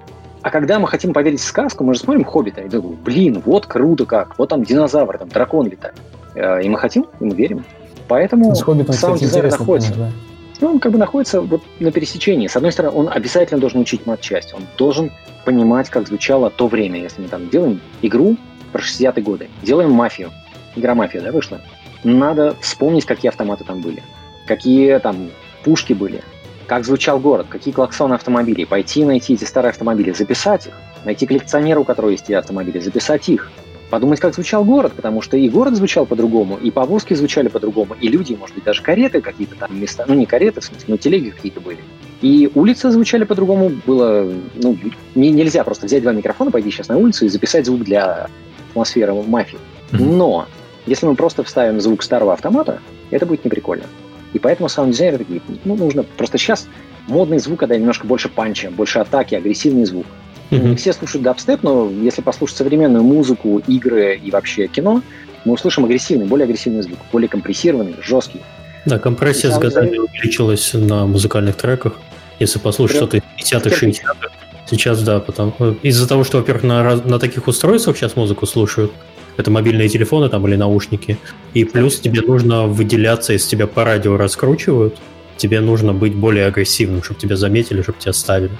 а 0.42 0.50
когда 0.50 0.78
мы 0.78 0.86
хотим 0.86 1.12
поверить 1.12 1.40
в 1.40 1.44
сказку, 1.44 1.84
мы 1.84 1.94
же 1.94 2.00
смотрим 2.00 2.24
«Хоббита» 2.24 2.60
и 2.60 2.68
думаем, 2.68 2.96
блин, 3.04 3.42
вот 3.44 3.66
круто 3.66 4.06
как, 4.06 4.38
вот 4.38 4.48
там 4.48 4.62
динозавр, 4.62 5.18
там 5.18 5.28
дракон 5.28 5.66
летает. 5.68 5.96
Э, 6.34 6.62
и 6.62 6.68
мы 6.68 6.78
хотим, 6.78 7.06
и 7.20 7.24
мы 7.24 7.34
верим. 7.34 7.64
Поэтому 8.06 8.54
саунд-дизайнер 8.54 9.50
находится. 9.50 9.92
Конечно, 9.92 10.12
да. 10.16 10.37
Ну, 10.60 10.70
он 10.70 10.80
как 10.80 10.92
бы 10.92 10.98
находится 10.98 11.40
вот 11.40 11.62
на 11.78 11.92
пересечении. 11.92 12.48
С 12.48 12.56
одной 12.56 12.72
стороны, 12.72 12.96
он 12.96 13.08
обязательно 13.08 13.60
должен 13.60 13.80
учить 13.80 14.06
матчасть. 14.06 14.54
Он 14.54 14.62
должен 14.76 15.12
понимать, 15.44 15.88
как 15.88 16.08
звучало 16.08 16.50
то 16.50 16.66
время. 16.66 17.00
Если 17.00 17.22
мы 17.22 17.28
там 17.28 17.48
делаем 17.48 17.80
игру 18.02 18.36
про 18.72 18.80
60-е 18.80 19.22
годы, 19.22 19.48
делаем 19.62 19.92
мафию. 19.92 20.30
Игра 20.74 20.94
мафия, 20.94 21.20
да, 21.20 21.30
вышла? 21.30 21.60
Надо 22.02 22.56
вспомнить, 22.60 23.04
какие 23.04 23.28
автоматы 23.28 23.64
там 23.64 23.80
были. 23.80 24.02
Какие 24.46 24.98
там 24.98 25.30
пушки 25.64 25.92
были. 25.92 26.22
Как 26.66 26.84
звучал 26.84 27.18
город, 27.18 27.46
какие 27.48 27.72
клаксоны 27.72 28.14
автомобилей. 28.14 28.66
Пойти 28.66 29.04
найти 29.04 29.34
эти 29.34 29.44
старые 29.44 29.70
автомобили, 29.70 30.12
записать 30.12 30.66
их. 30.66 30.74
Найти 31.04 31.26
коллекционера, 31.26 31.80
у 31.80 31.84
которого 31.84 32.10
есть 32.10 32.24
эти 32.24 32.32
автомобили, 32.32 32.80
записать 32.80 33.28
их 33.28 33.50
подумать, 33.90 34.20
как 34.20 34.34
звучал 34.34 34.64
город, 34.64 34.92
потому 34.94 35.22
что 35.22 35.36
и 35.36 35.48
город 35.48 35.76
звучал 35.76 36.06
по-другому, 36.06 36.56
и 36.56 36.70
повозки 36.70 37.14
звучали 37.14 37.48
по-другому, 37.48 37.94
и 38.00 38.08
люди, 38.08 38.34
может 38.34 38.54
быть, 38.54 38.64
даже 38.64 38.82
кареты 38.82 39.20
какие-то 39.20 39.56
там 39.56 39.78
места, 39.78 40.04
ну 40.06 40.14
не 40.14 40.26
кареты, 40.26 40.60
в 40.60 40.64
смысле, 40.64 40.84
но 40.88 40.96
телеги 40.96 41.30
какие-то 41.30 41.60
были. 41.60 41.78
И 42.20 42.50
улицы 42.54 42.90
звучали 42.90 43.24
по-другому, 43.24 43.70
было, 43.86 44.32
ну, 44.56 44.76
не, 45.14 45.30
нельзя 45.30 45.64
просто 45.64 45.86
взять 45.86 46.02
два 46.02 46.12
микрофона, 46.12 46.50
пойти 46.50 46.70
сейчас 46.70 46.88
на 46.88 46.96
улицу 46.96 47.26
и 47.26 47.28
записать 47.28 47.66
звук 47.66 47.84
для 47.84 48.28
атмосферы 48.70 49.14
мафии. 49.14 49.58
Но 49.92 50.46
если 50.86 51.06
мы 51.06 51.14
просто 51.14 51.42
вставим 51.44 51.80
звук 51.80 52.02
старого 52.02 52.32
автомата, 52.32 52.80
это 53.10 53.26
будет 53.26 53.44
неприкольно. 53.44 53.84
И 54.32 54.38
поэтому 54.38 54.68
саунд-дизайнеры 54.68 55.18
такие, 55.18 55.40
ну, 55.64 55.76
нужно 55.76 56.02
просто 56.02 56.38
сейчас 56.38 56.68
модный 57.06 57.38
звук, 57.38 57.60
когда 57.60 57.76
немножко 57.76 58.06
больше 58.06 58.28
панча, 58.28 58.70
больше 58.70 58.98
атаки, 58.98 59.34
агрессивный 59.34 59.84
звук. 59.84 60.06
Mm-hmm. 60.50 60.76
Все 60.76 60.92
слушают 60.92 61.24
дабстеп, 61.24 61.62
но 61.62 61.90
если 61.90 62.22
послушать 62.22 62.56
современную 62.56 63.04
музыку, 63.04 63.60
игры 63.66 64.16
и 64.16 64.30
вообще 64.30 64.66
кино, 64.66 65.02
мы 65.44 65.54
услышим 65.54 65.84
агрессивный, 65.84 66.26
более 66.26 66.44
агрессивный 66.44 66.82
звук, 66.82 66.98
более 67.12 67.28
компрессированный, 67.28 67.96
жесткий. 68.02 68.40
Да, 68.86 68.98
компрессия 68.98 69.50
с 69.50 69.58
годами 69.58 69.98
увеличилась 69.98 70.72
на 70.72 71.06
музыкальных 71.06 71.56
треках. 71.56 71.94
Если 72.38 72.58
послушать 72.58 72.96
что-то 72.96 73.16
из 73.18 73.22
50-х, 73.52 73.86
60-х, 73.86 74.28
сейчас 74.70 75.02
да, 75.02 75.20
потому 75.20 75.52
из-за 75.82 76.08
того, 76.08 76.24
что, 76.24 76.38
во-первых, 76.38 76.64
на, 76.64 76.96
на 76.96 77.18
таких 77.18 77.48
устройствах 77.48 77.96
сейчас 77.96 78.16
музыку 78.16 78.46
слушают, 78.46 78.92
это 79.36 79.50
мобильные 79.50 79.88
телефоны 79.88 80.28
там 80.28 80.46
или 80.48 80.56
наушники, 80.56 81.18
и 81.54 81.64
плюс 81.64 82.00
тебе 82.00 82.22
нужно 82.22 82.66
выделяться, 82.66 83.32
если 83.32 83.50
тебя 83.50 83.66
по 83.66 83.84
радио 83.84 84.16
раскручивают, 84.16 84.96
тебе 85.36 85.60
нужно 85.60 85.92
быть 85.92 86.14
более 86.14 86.46
агрессивным, 86.46 87.02
чтобы 87.02 87.20
тебя 87.20 87.36
заметили, 87.36 87.82
чтобы 87.82 87.98
тебя 87.98 88.12
ставили. 88.12 88.52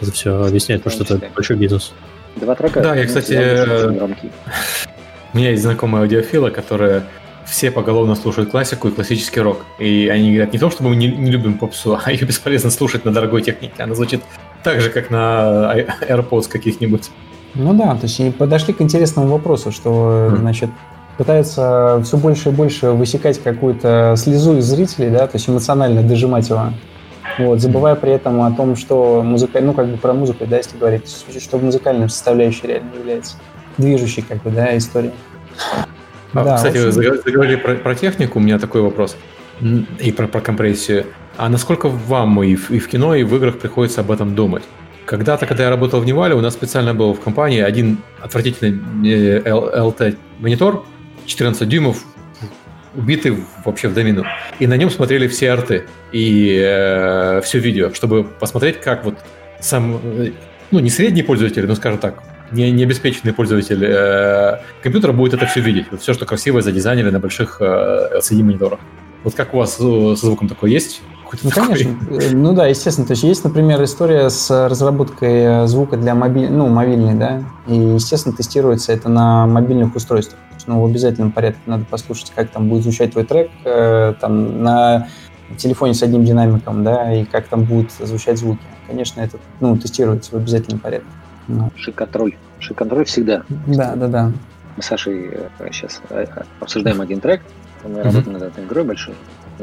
Это 0.00 0.12
все 0.12 0.44
объясняет, 0.44 0.82
потому 0.82 1.04
что 1.04 1.14
это 1.14 1.26
большой 1.34 1.56
бизнес. 1.56 1.92
Два 2.36 2.54
трека. 2.54 2.80
Да, 2.80 2.94
я, 2.94 3.06
кстати, 3.06 3.32
у 5.32 5.36
меня 5.36 5.50
есть 5.50 5.62
знакомая 5.62 6.02
аудиофила, 6.02 6.50
которая 6.50 7.04
все 7.46 7.70
поголовно 7.70 8.14
слушают 8.14 8.50
классику 8.50 8.88
и 8.88 8.90
классический 8.90 9.40
рок. 9.40 9.64
И 9.78 10.08
они 10.08 10.32
говорят 10.32 10.52
не 10.52 10.58
то, 10.58 10.70
что 10.70 10.82
мы 10.82 10.94
не, 10.96 11.08
не 11.08 11.30
любим 11.30 11.54
попсу, 11.54 11.98
а 12.04 12.12
ее 12.12 12.26
бесполезно 12.26 12.70
слушать 12.70 13.04
на 13.04 13.12
дорогой 13.12 13.42
технике. 13.42 13.82
Она 13.82 13.94
звучит 13.94 14.22
так 14.62 14.80
же, 14.80 14.90
как 14.90 15.10
на 15.10 15.74
AirPods 16.08 16.48
каких-нибудь. 16.48 17.10
Ну 17.54 17.72
да, 17.72 17.94
то 17.94 18.06
есть 18.06 18.36
подошли 18.36 18.74
к 18.74 18.80
интересному 18.82 19.28
вопросу, 19.28 19.72
что, 19.72 20.30
mm. 20.30 20.36
значит, 20.36 20.70
пытаются 21.16 22.00
все 22.04 22.16
больше 22.16 22.50
и 22.50 22.52
больше 22.52 22.90
высекать 22.90 23.42
какую-то 23.42 24.14
слезу 24.16 24.58
из 24.58 24.66
зрителей, 24.66 25.10
да, 25.10 25.26
то 25.26 25.36
есть 25.36 25.48
эмоционально 25.48 26.02
дожимать 26.02 26.48
его. 26.48 26.72
Вот, 27.38 27.60
забывая 27.60 27.94
при 27.94 28.12
этом 28.12 28.42
о 28.42 28.50
том, 28.50 28.74
что 28.74 29.22
музыка, 29.22 29.60
ну, 29.60 29.72
как 29.72 29.86
бы 29.86 29.96
про 29.96 30.12
музыку, 30.12 30.44
да, 30.46 30.56
если 30.56 30.76
говорить, 30.76 31.08
что 31.40 31.58
музыкальная 31.58 32.08
составляющая 32.08 32.66
реально 32.68 32.94
является 32.98 33.36
движущей, 33.76 34.22
как 34.22 34.42
бы, 34.42 34.50
да, 34.50 34.76
историей. 34.76 35.12
А, 36.32 36.44
да, 36.44 36.56
кстати, 36.56 36.76
общем... 36.78 36.92
заговорили 36.92 37.56
про, 37.56 37.76
про 37.76 37.94
технику, 37.94 38.38
у 38.38 38.42
меня 38.42 38.58
такой 38.58 38.82
вопрос. 38.82 39.16
И 40.00 40.12
про, 40.12 40.26
про 40.26 40.40
компрессию. 40.40 41.06
А 41.36 41.48
насколько 41.48 41.88
вам 41.88 42.42
и 42.42 42.56
в, 42.56 42.70
и 42.70 42.78
в 42.78 42.88
кино, 42.88 43.14
и 43.14 43.22
в 43.22 43.34
играх 43.36 43.58
приходится 43.58 44.00
об 44.00 44.10
этом 44.10 44.34
думать? 44.34 44.62
Когда-то, 45.04 45.46
когда 45.46 45.64
я 45.64 45.70
работал 45.70 46.00
в 46.00 46.04
Невале, 46.04 46.34
у 46.34 46.40
нас 46.40 46.54
специально 46.54 46.94
был 46.94 47.14
в 47.14 47.20
компании 47.20 47.60
один 47.60 47.98
отвратительный 48.20 48.78
LT-монитор, 49.44 50.74
э, 50.74 51.26
14 51.26 51.68
дюймов, 51.68 52.04
убиты 52.94 53.36
вообще 53.64 53.88
в 53.88 53.94
домину. 53.94 54.24
И 54.58 54.66
на 54.66 54.76
нем 54.76 54.90
смотрели 54.90 55.28
все 55.28 55.50
арты 55.50 55.84
и 56.12 56.58
э, 56.60 57.40
все 57.42 57.58
видео, 57.58 57.92
чтобы 57.92 58.24
посмотреть, 58.24 58.80
как 58.80 59.04
вот 59.04 59.18
сам, 59.60 60.00
э, 60.02 60.32
ну, 60.70 60.78
не 60.78 60.90
средний 60.90 61.22
пользователь, 61.22 61.66
но, 61.66 61.74
скажем 61.74 61.98
так, 61.98 62.22
не, 62.52 62.70
не 62.70 62.84
обеспеченный 62.84 63.32
пользователь 63.32 63.84
э, 63.84 64.60
компьютера 64.82 65.12
будет 65.12 65.34
это 65.34 65.46
все 65.46 65.60
видеть. 65.60 65.86
Вот 65.90 66.00
все, 66.00 66.14
что 66.14 66.26
красивое 66.26 66.62
задизайнили 66.62 67.10
на 67.10 67.20
больших 67.20 67.58
э, 67.60 68.18
LCD-мониторах. 68.18 68.80
Вот 69.24 69.34
как 69.34 69.54
у 69.54 69.58
вас 69.58 69.76
со 69.76 70.14
звуком 70.14 70.48
такое 70.48 70.70
есть? 70.70 71.02
Ну, 71.42 71.50
такой? 71.50 71.66
конечно. 71.66 71.96
Э, 72.10 72.30
ну 72.32 72.52
да, 72.52 72.66
естественно. 72.66 73.06
То 73.06 73.12
есть 73.12 73.22
есть, 73.22 73.44
например, 73.44 73.82
история 73.82 74.30
с 74.30 74.68
разработкой 74.68 75.66
звука 75.66 75.96
для 75.96 76.14
мобиль... 76.14 76.50
ну, 76.50 76.68
мобильной, 76.68 77.14
да, 77.14 77.42
и, 77.66 77.74
естественно, 77.74 78.34
тестируется 78.34 78.92
это 78.92 79.08
на 79.08 79.46
мобильных 79.46 79.94
устройствах 79.94 80.38
ну, 80.68 80.82
в 80.82 80.86
обязательном 80.86 81.32
порядке 81.32 81.60
надо 81.66 81.84
послушать, 81.86 82.30
как 82.34 82.50
там 82.50 82.68
будет 82.68 82.82
звучать 82.82 83.12
твой 83.12 83.24
трек, 83.24 83.50
э, 83.64 84.14
там, 84.20 84.62
на 84.62 85.08
телефоне 85.56 85.94
с 85.94 86.02
одним 86.02 86.24
динамиком, 86.24 86.84
да, 86.84 87.12
и 87.12 87.24
как 87.24 87.48
там 87.48 87.64
будут 87.64 87.90
звучать 87.92 88.38
звуки. 88.38 88.60
Конечно, 88.86 89.20
это, 89.20 89.38
ну, 89.60 89.76
тестируется 89.76 90.32
в 90.32 90.34
обязательном 90.34 90.78
порядке. 90.78 91.08
Ну. 91.48 91.72
Шик-контроль. 91.76 92.36
Шик-контроль 92.60 93.06
всегда. 93.06 93.42
Да, 93.66 93.96
да, 93.96 94.08
да. 94.08 94.32
Мы 94.76 94.82
с 94.82 94.86
Сашей 94.86 95.30
сейчас 95.72 96.02
э, 96.10 96.26
э, 96.28 96.42
обсуждаем 96.60 97.00
один 97.00 97.20
трек, 97.20 97.40
мы 97.82 97.90
mm-hmm. 97.90 98.02
работаем 98.02 98.32
над 98.34 98.42
этой 98.42 98.64
игрой 98.64 98.84
большой. 98.84 99.14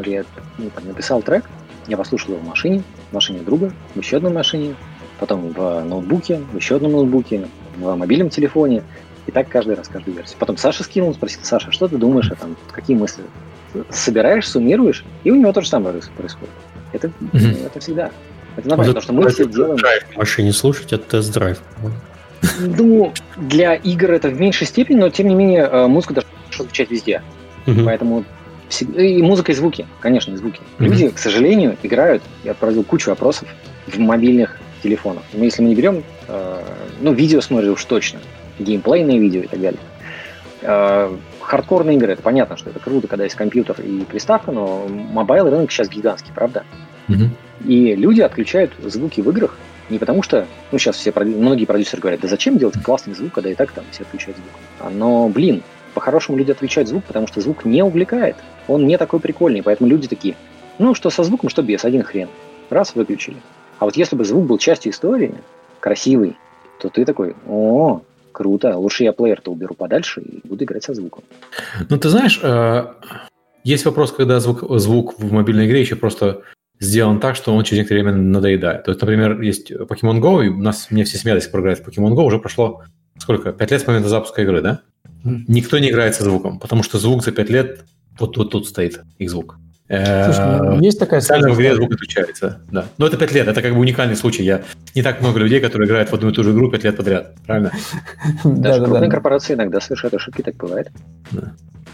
Я 0.04 0.24
ну, 0.58 0.70
там, 0.70 0.88
написал 0.88 1.22
трек, 1.22 1.46
я 1.88 1.98
послушал 1.98 2.34
его 2.34 2.42
в 2.42 2.48
машине, 2.48 2.84
в 3.12 3.14
машине 3.14 3.40
друга, 3.40 3.72
в 3.94 4.00
еще 4.00 4.18
одной 4.18 4.34
машине, 4.34 4.76
потом 5.20 5.50
в 5.50 5.84
ноутбуке, 5.84 6.42
в 6.52 6.56
еще 6.56 6.76
одном 6.76 6.94
ноутбуке, 6.94 7.48
в 7.78 7.96
мобильном 7.96 8.30
телефоне. 8.30 8.84
И 9.28 9.32
так 9.32 9.50
каждый 9.50 9.76
раз, 9.76 9.88
каждую 9.88 10.16
версию. 10.16 10.38
Потом 10.40 10.56
Саша 10.58 10.84
скинул, 10.84 11.14
спросил, 11.14 11.40
Саша, 11.44 11.72
что 11.72 11.88
ты 11.88 11.98
думаешь, 11.98 12.30
а 12.32 12.36
там, 12.36 12.56
какие 12.72 12.96
мысли? 12.96 13.24
Собираешь, 13.90 14.48
суммируешь, 14.48 15.04
и 15.24 15.32
у 15.32 15.36
него 15.36 15.52
то 15.52 15.62
же 15.62 15.68
самое 15.68 16.00
происходит. 16.16 16.54
Это, 16.94 17.08
mm-hmm. 17.08 17.66
это 17.66 17.80
всегда. 17.80 18.12
Это 18.56 18.70
нормально, 18.70 18.94
потому 18.94 19.04
что 19.04 19.14
мы 19.14 19.30
все 19.30 19.48
делаем... 19.48 19.78
Драйв 19.78 20.04
в 20.14 20.18
машине 20.18 20.54
слушать, 20.54 20.94
это 20.94 21.10
тест-драйв. 21.10 21.60
Ну, 22.60 23.12
для 23.36 23.74
игр 23.74 24.12
это 24.12 24.30
в 24.30 24.40
меньшей 24.40 24.68
степени, 24.68 24.98
но 24.98 25.10
тем 25.10 25.28
не 25.28 25.36
менее 25.36 25.64
э, 25.64 25.88
музыка 25.88 26.14
должна 26.14 26.32
звучать 26.52 26.92
везде. 26.92 27.22
Mm-hmm. 27.66 27.86
Поэтому 27.86 28.24
и 28.70 29.22
музыка, 29.22 29.52
и 29.52 29.56
звуки, 29.56 29.86
конечно, 30.00 30.34
и 30.34 30.38
звуки. 30.38 30.60
Mm-hmm. 30.60 30.86
Люди, 30.86 31.10
к 31.10 31.20
сожалению, 31.20 31.78
играют, 31.84 32.24
я 32.44 32.54
проводил 32.54 32.84
кучу 32.84 33.12
опросов 33.12 33.48
в 33.88 33.98
мобильных 34.00 34.58
телефонах. 34.82 35.24
Но 35.34 35.44
если 35.44 35.62
мы 35.62 35.70
не 35.70 35.76
берем, 35.76 36.04
э, 36.28 36.62
ну, 37.02 37.14
видео 37.14 37.42
смотрим 37.42 37.74
уж 37.74 37.84
точно, 37.86 38.20
геймплейные 38.60 39.20
видео 39.20 39.42
и 39.42 39.48
так 39.48 39.60
далее. 39.60 39.80
А, 40.64 41.16
хардкорные 41.42 41.98
игры, 41.98 42.14
это 42.14 42.22
понятно, 42.22 42.58
что 42.58 42.70
это 42.70 42.80
круто, 42.80 43.08
когда 43.08 43.24
есть 43.24 43.36
компьютер 43.36 43.80
и 43.82 44.02
приставка, 44.02 44.52
но 44.52 44.88
мобайл 44.88 45.50
рынок 45.50 45.72
сейчас 45.72 45.90
гигантский, 45.90 46.32
правда? 46.34 46.64
Mm-hmm. 47.08 47.30
И 47.68 47.96
люди 47.96 48.22
отключают 48.22 48.72
звуки 48.84 49.22
в 49.22 49.30
играх 49.30 49.58
не 49.90 50.00
потому 50.00 50.24
что, 50.24 50.48
ну 50.72 50.80
сейчас 50.80 50.96
все, 50.96 51.14
многие 51.16 51.66
продюсеры 51.66 52.02
говорят, 52.02 52.22
да 52.22 52.28
зачем 52.28 52.58
делать 52.58 52.82
классный 52.82 53.14
звук, 53.14 53.34
когда 53.34 53.52
и 53.52 53.56
так 53.56 53.72
там 53.72 53.84
все 53.92 54.04
отключают 54.04 54.38
звук. 54.38 54.50
А, 54.80 54.90
но, 54.90 55.30
блин, 55.30 55.62
по-хорошему 55.96 56.38
люди 56.38 56.52
отключают 56.52 56.90
звук, 56.90 57.04
потому 57.06 57.26
что 57.26 57.42
звук 57.42 57.66
не 57.66 57.84
увлекает. 57.84 58.36
Он 58.68 58.86
не 58.86 58.98
такой 58.98 59.20
прикольный, 59.20 59.64
поэтому 59.64 59.90
люди 59.90 60.08
такие, 60.08 60.36
ну 60.78 60.94
что 60.94 61.10
со 61.10 61.24
звуком, 61.24 61.50
что 61.50 61.64
без, 61.64 61.84
один 61.84 62.04
хрен. 62.04 62.30
Раз, 62.70 62.94
выключили. 62.94 63.38
А 63.80 63.86
вот 63.86 63.96
если 63.96 64.16
бы 64.16 64.26
звук 64.26 64.46
был 64.46 64.58
частью 64.58 64.92
истории, 64.92 65.34
красивый, 65.80 66.38
то 66.80 66.90
ты 66.90 67.06
такой, 67.06 67.36
о, 67.48 68.02
круто, 68.32 68.78
лучше 68.78 69.04
я 69.04 69.14
плеер-то 69.14 69.52
уберу 69.52 69.74
подальше 69.74 70.22
и 70.22 70.48
буду 70.48 70.66
играть 70.66 70.84
со 70.84 70.94
звуком. 70.94 71.24
Ну, 71.90 71.98
ты 71.98 72.10
знаешь, 72.10 72.40
э, 72.44 72.86
есть 73.64 73.86
вопрос, 73.86 74.12
когда 74.12 74.40
звук, 74.40 74.64
звук 74.80 75.18
в 75.18 75.32
мобильной 75.32 75.68
игре 75.68 75.82
еще 75.82 75.96
просто 75.96 76.42
сделан 76.80 77.20
так, 77.20 77.36
что 77.36 77.56
он 77.56 77.64
через 77.64 77.80
некоторое 77.80 78.04
время 78.04 78.18
надоедает. 78.18 78.84
То 78.84 78.92
есть, 78.92 79.02
например, 79.02 79.42
есть 79.42 79.72
Pokemon 79.72 80.20
Go, 80.20 80.46
и 80.46 80.50
у 80.50 80.62
нас, 80.62 80.92
мне 80.92 81.04
все 81.04 81.18
смеялись, 81.18 81.48
кто 81.48 81.60
играет 81.60 81.86
Pokemon 81.86 82.12
Go, 82.12 82.24
уже 82.24 82.40
прошло 82.40 82.84
сколько? 83.18 83.54
Пять 83.54 83.72
лет 83.72 83.82
с 83.82 83.88
момента 83.88 84.10
запуска 84.10 84.42
игры, 84.42 84.62
да? 84.62 84.82
Никто 85.48 85.80
не 85.80 85.90
играет 85.90 86.16
со 86.16 86.24
звуком, 86.24 86.60
потому 86.60 86.84
что 86.84 87.00
звук 87.00 87.24
за 87.24 87.32
пять 87.32 87.50
лет 87.50 87.86
вот, 88.20 88.38
вот 88.38 88.52
тут 88.52 88.68
стоит, 88.68 89.02
их 89.18 89.30
звук. 89.30 89.58
Слушай, 89.88 90.62
ну, 90.62 90.82
есть 90.82 91.00
такая 91.00 91.22
Специально 91.22 91.50
в 91.52 91.56
игре 91.56 91.76
звук 91.76 91.94
отключается, 91.94 92.60
да. 92.72 92.86
Но 92.98 93.06
это 93.06 93.18
5 93.18 93.32
лет, 93.34 93.48
это 93.48 93.62
как 93.62 93.74
бы 93.74 93.80
уникальный 93.80 94.16
случай. 94.16 94.44
Я 94.44 94.64
не 94.96 95.04
так 95.04 95.22
много 95.22 95.40
людей, 95.40 95.60
которые 95.60 95.88
играют 95.88 96.10
в 96.10 96.14
одну 96.16 96.30
и 96.30 96.34
ту 96.34 96.44
же 96.44 96.54
игру 96.54 96.72
5 96.72 96.84
лет 96.84 96.98
подряд, 96.98 97.36
правильно? 97.46 97.72
Даже 98.44 98.84
крупные 98.84 99.12
корпорации 99.12 99.54
иногда 99.54 99.80
совершают 99.80 100.16
ошибки, 100.16 100.42
так 100.42 100.56
бывает. 100.56 100.90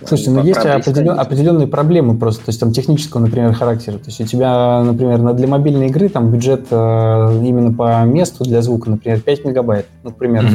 Слушайте, 0.05 0.31
ну 0.31 0.43
есть 0.43 0.59
определен, 0.59 1.19
определенные 1.19 1.67
проблемы 1.67 2.17
просто, 2.17 2.45
то 2.45 2.49
есть 2.49 2.59
там 2.59 2.71
технического, 2.71 3.21
например, 3.21 3.53
характера. 3.53 3.97
То 3.97 4.05
есть 4.07 4.21
у 4.21 4.25
тебя, 4.25 4.81
например, 4.83 5.33
для 5.33 5.47
мобильной 5.47 5.87
игры 5.87 6.09
там 6.09 6.31
бюджет 6.31 6.67
э, 6.71 6.75
именно 6.75 7.73
по 7.73 8.03
месту 8.05 8.43
для 8.45 8.61
звука, 8.61 8.89
например, 8.89 9.19
5 9.19 9.45
мегабайт, 9.45 9.85
ну, 10.03 10.11
к 10.11 10.17
примеру. 10.17 10.47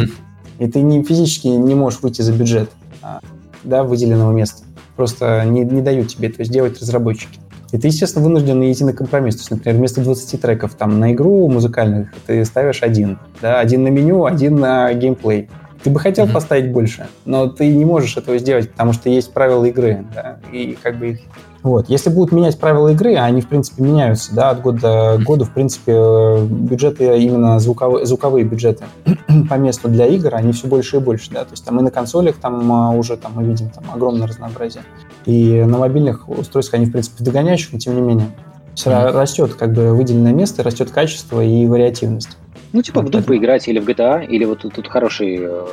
И 0.59 0.67
ты 0.67 0.81
не, 0.81 1.03
физически 1.03 1.49
не 1.49 1.75
можешь 1.75 2.01
выйти 2.01 2.23
за 2.23 2.33
бюджет 2.33 2.71
а, 3.03 3.21
да, 3.65 3.85
выделенного 3.85 4.33
места. 4.33 4.65
просто 4.97 5.45
не, 5.45 5.63
не 5.63 5.83
дают 5.83 6.09
тебе 6.09 6.29
это 6.29 6.45
сделать 6.45 6.81
разработчики. 6.81 7.39
И 7.73 7.79
ты, 7.79 7.89
естественно, 7.89 8.25
вынужден 8.25 8.63
идти 8.71 8.85
на 8.85 8.93
компромисс. 8.93 9.37
То 9.37 9.41
есть, 9.41 9.51
например, 9.51 9.79
вместо 9.79 10.01
20 10.01 10.41
треков 10.41 10.75
там 10.75 11.01
на 11.01 11.13
игру 11.13 11.49
музыкальных 11.49 12.15
ты 12.27 12.45
ставишь 12.45 12.83
один. 12.83 13.19
Да? 13.43 13.61
Один 13.61 13.83
на 13.83 13.89
меню, 13.89 14.25
один 14.25 14.57
на 14.57 14.93
геймплей. 14.95 15.49
Ты 15.83 15.91
бы 15.91 16.01
хотел 16.01 16.27
mm-hmm. 16.27 16.33
поставить 16.33 16.73
больше, 16.73 17.07
но 17.25 17.49
ты 17.49 17.69
не 17.69 17.85
можешь 17.85 18.17
этого 18.17 18.39
сделать, 18.39 18.71
потому 18.71 18.93
что 18.93 19.09
есть 19.09 19.33
правила 19.33 19.65
игры, 19.67 20.05
да, 20.13 20.39
и 20.51 20.77
как 20.83 20.99
бы 20.99 21.11
их 21.11 21.21
вот. 21.67 21.89
Если 21.89 22.11
будут 22.11 22.31
менять 22.31 22.57
правила 22.61 22.91
игры, 22.91 23.17
а 23.17 23.25
они, 23.25 23.41
в 23.41 23.49
принципе, 23.49 23.83
меняются 23.83 24.33
да, 24.33 24.51
от 24.51 24.63
года 24.63 25.19
к 25.19 25.25
году, 25.25 25.45
в 25.45 25.51
принципе, 25.51 26.39
бюджеты, 26.49 27.19
именно 27.19 27.59
звуковые, 27.59 28.07
звуковые 28.07 28.45
бюджеты 28.45 28.85
по 29.51 29.55
месту 29.55 29.89
для 29.89 30.07
игр, 30.07 30.33
они 30.33 30.53
все 30.53 30.69
больше 30.69 30.99
и 30.99 31.01
больше. 31.01 31.33
Да? 31.33 31.45
То 31.45 31.51
есть 31.51 31.65
там 31.65 31.81
и 31.81 31.83
на 31.83 31.91
консолях 31.91 32.37
там 32.37 32.71
а, 32.71 32.91
уже 32.91 33.17
там, 33.17 33.33
мы 33.35 33.43
видим 33.43 33.71
там, 33.71 33.83
огромное 33.93 34.29
разнообразие. 34.29 34.85
И 35.25 35.65
на 35.65 35.79
мобильных 35.79 36.29
устройствах 36.29 36.75
они, 36.75 36.87
в 36.87 36.93
принципе, 36.93 37.25
догоняющие, 37.25 37.71
но 37.73 37.81
тем 37.81 37.97
не 37.97 38.01
менее. 38.01 38.29
Все 38.77 38.91
mm-hmm. 38.91 39.11
растет 39.11 39.55
как 39.55 39.73
бы 39.73 39.93
выделенное 39.93 40.33
место, 40.33 40.63
растет 40.63 40.93
качество 40.93 41.43
и 41.43 41.67
вариативность. 41.67 42.39
Ну, 42.73 42.81
типа 42.81 43.01
вот 43.01 43.13
в 43.13 43.19
Doom 43.19 43.25
поиграть 43.25 43.67
или 43.67 43.81
в 43.81 43.89
GTA, 43.89 44.25
или 44.25 44.45
вот 44.45 44.61
тут, 44.61 44.87
хороший, 44.87 45.39
э, 45.41 45.67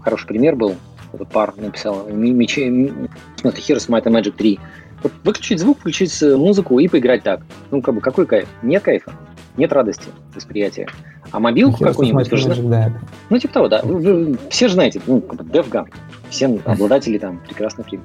хороший 0.00 0.26
пример 0.26 0.56
был. 0.56 0.74
Пар 1.32 1.54
написал. 1.56 2.08
Мечи, 2.08 2.92
смотри, 3.36 3.62
Heroes 3.62 3.88
Might 3.88 4.04
and 4.04 4.18
Magic 4.18 4.32
3 4.32 4.58
вот 4.58 4.83
выключить 5.22 5.60
звук, 5.60 5.78
включить 5.78 6.22
э, 6.22 6.36
музыку 6.36 6.78
и 6.78 6.88
поиграть 6.88 7.22
так. 7.22 7.40
Ну, 7.70 7.82
как 7.82 7.94
бы, 7.94 8.00
какой 8.00 8.26
кайф? 8.26 8.48
Нет 8.62 8.82
кайфа, 8.82 9.12
нет 9.56 9.72
радости 9.72 10.08
восприятия. 10.34 10.88
А 11.30 11.40
мобилку 11.40 11.82
какую-нибудь... 11.82 12.30
Вы 12.30 12.36
же... 12.36 12.54
да. 12.62 12.92
Ну, 13.30 13.38
типа 13.38 13.54
того, 13.54 13.68
да. 13.68 13.82
Вы, 13.82 13.96
вы, 13.96 14.38
все 14.50 14.68
же 14.68 14.74
знаете, 14.74 15.00
ну, 15.06 15.20
как 15.20 15.44
бы 15.44 15.58
DevGam. 15.58 15.88
Все 16.30 16.46
обладатели 16.64 17.18
там 17.18 17.40
прекрасных 17.46 17.92
игр. 17.92 18.02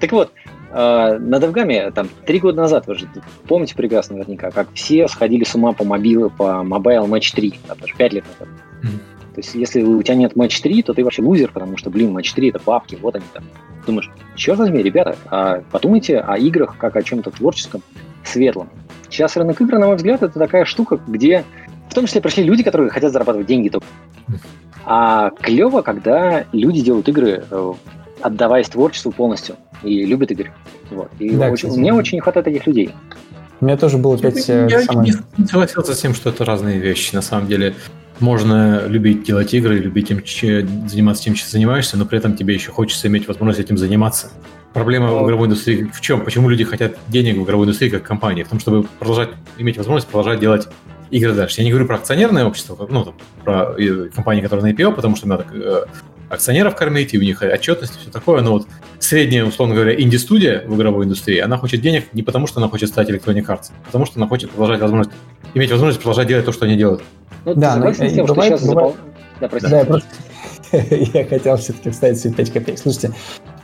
Так 0.00 0.12
вот, 0.12 0.32
э, 0.72 1.18
на 1.18 1.36
DevGam 1.36 1.92
там 1.92 2.08
три 2.26 2.40
года 2.40 2.62
назад, 2.62 2.86
вы 2.86 2.94
же 2.94 3.06
помните 3.46 3.74
прекрасно 3.74 4.16
наверняка, 4.16 4.50
как 4.50 4.68
все 4.74 5.08
сходили 5.08 5.44
с 5.44 5.54
ума 5.54 5.72
по 5.72 5.84
мобилу, 5.84 6.30
по 6.30 6.64
Mobile 6.64 7.08
Match 7.08 7.34
3, 7.34 7.60
там, 7.66 7.78
даже 7.78 7.94
пять 7.94 8.12
лет 8.12 8.24
назад. 8.38 8.54
То 9.34 9.40
есть, 9.40 9.54
если 9.54 9.82
у 9.82 10.00
тебя 10.02 10.14
нет 10.14 10.36
матч 10.36 10.60
3, 10.60 10.82
то 10.84 10.94
ты 10.94 11.02
вообще 11.02 11.22
лузер, 11.22 11.50
потому 11.52 11.76
что, 11.76 11.90
блин, 11.90 12.12
матч 12.12 12.32
3 12.32 12.50
это 12.50 12.60
папки, 12.60 12.96
вот 13.00 13.16
они 13.16 13.24
там. 13.32 13.44
Думаешь, 13.84 14.10
черт 14.36 14.58
возьми, 14.58 14.82
ребята, 14.82 15.16
а 15.26 15.62
подумайте 15.70 16.20
о 16.20 16.38
играх 16.38 16.76
как 16.78 16.96
о 16.96 17.02
чем-то 17.02 17.30
творческом, 17.30 17.82
светлом. 18.24 18.68
Сейчас 19.10 19.36
рынок 19.36 19.60
игр, 19.60 19.78
на 19.78 19.86
мой 19.86 19.96
взгляд, 19.96 20.22
это 20.22 20.38
такая 20.38 20.64
штука, 20.64 21.00
где 21.06 21.44
в 21.90 21.94
том 21.94 22.06
числе 22.06 22.20
пришли 22.20 22.44
люди, 22.44 22.62
которые 22.62 22.90
хотят 22.90 23.12
зарабатывать 23.12 23.46
деньги 23.46 23.68
только. 23.68 23.86
А 24.86 25.30
клево, 25.30 25.82
когда 25.82 26.44
люди 26.52 26.80
делают 26.80 27.08
игры, 27.08 27.44
э, 27.50 27.72
отдаваясь 28.20 28.68
творчеству 28.68 29.12
полностью, 29.12 29.56
и 29.82 30.04
любят 30.04 30.30
игры. 30.30 30.52
Вот. 30.90 31.10
И 31.18 31.30
да, 31.30 31.50
очень, 31.50 31.70
мне 31.70 31.92
очень 31.92 32.16
не 32.16 32.20
хватает 32.20 32.44
таких 32.44 32.66
людей. 32.66 32.90
У 33.60 33.64
меня 33.64 33.76
тоже 33.76 33.98
было 33.98 34.18
пять... 34.18 34.46
Я, 34.48 34.66
я 34.66 34.82
самых... 34.82 35.06
не 35.38 35.46
согласился 35.46 35.94
с 35.94 36.00
тем, 36.00 36.14
что 36.14 36.30
это 36.30 36.44
разные 36.44 36.78
вещи, 36.78 37.14
на 37.14 37.22
самом 37.22 37.46
деле 37.46 37.74
можно 38.24 38.86
любить 38.86 39.22
делать 39.22 39.52
игры, 39.54 39.78
любить 39.78 40.10
им, 40.10 40.22
заниматься 40.88 41.22
тем, 41.22 41.34
чем 41.34 41.46
занимаешься, 41.46 41.96
но 41.96 42.06
при 42.06 42.18
этом 42.18 42.34
тебе 42.34 42.54
еще 42.54 42.72
хочется 42.72 43.06
иметь 43.06 43.28
возможность 43.28 43.60
этим 43.60 43.76
заниматься. 43.76 44.30
Проблема 44.72 45.12
в 45.12 45.26
игровой 45.26 45.46
индустрии 45.46 45.88
в 45.92 46.00
чем? 46.00 46.22
Почему 46.22 46.48
люди 46.48 46.64
хотят 46.64 46.96
денег 47.08 47.36
в 47.36 47.44
игровой 47.44 47.66
индустрии 47.66 47.90
как 47.90 48.02
компании? 48.02 48.42
В 48.42 48.48
том, 48.48 48.58
чтобы 48.58 48.88
продолжать 48.98 49.30
иметь 49.58 49.76
возможность 49.76 50.08
продолжать 50.08 50.40
делать 50.40 50.66
игры 51.10 51.32
дальше. 51.32 51.60
Я 51.60 51.64
не 51.64 51.70
говорю 51.70 51.86
про 51.86 51.96
акционерное 51.96 52.44
общество, 52.44 52.88
ну, 52.90 53.04
там, 53.04 53.14
про 53.44 53.76
компании, 54.14 54.40
которые 54.40 54.72
на 54.72 54.76
IPO, 54.76 54.94
потому 54.94 55.14
что 55.14 55.28
надо 55.28 55.46
э, 55.52 55.84
акционеров 56.34 56.76
кормить, 56.76 57.14
и 57.14 57.18
у 57.18 57.22
них 57.22 57.42
отчетность, 57.42 57.96
и 57.96 57.98
все 58.00 58.10
такое, 58.10 58.42
но 58.42 58.52
вот 58.52 58.66
средняя, 58.98 59.44
условно 59.44 59.74
говоря, 59.74 59.94
инди-студия 60.00 60.64
в 60.66 60.76
игровой 60.76 61.04
индустрии, 61.04 61.38
она 61.38 61.56
хочет 61.56 61.80
денег 61.80 62.12
не 62.12 62.22
потому, 62.22 62.46
что 62.46 62.60
она 62.60 62.68
хочет 62.68 62.88
стать 62.88 63.10
Electronic 63.10 63.46
Arts, 63.46 63.70
а 63.70 63.86
потому 63.86 64.06
что 64.06 64.18
она 64.18 64.28
хочет 64.28 64.50
продолжать 64.50 64.80
возможность, 64.80 65.16
иметь 65.54 65.70
возможность 65.70 66.00
продолжать 66.00 66.28
делать 66.28 66.44
то, 66.44 66.52
что 66.52 66.66
они 66.66 66.76
делают. 66.76 67.02
Ну, 67.44 67.54
да, 67.54 67.76
но, 67.76 67.92
тем, 67.92 68.10
что 68.10 68.24
бывает, 68.24 68.58
сейчас 68.58 68.66
бывает... 68.66 68.96
Да, 69.40 69.48
Да, 69.68 69.78
я, 69.78 69.84
просто... 69.84 70.08
я 71.14 71.24
хотел 71.24 71.56
все-таки 71.56 71.90
вставить 71.90 72.18
свои 72.18 72.32
5 72.32 72.52
копеек. 72.52 72.78
Слушайте, 72.78 73.12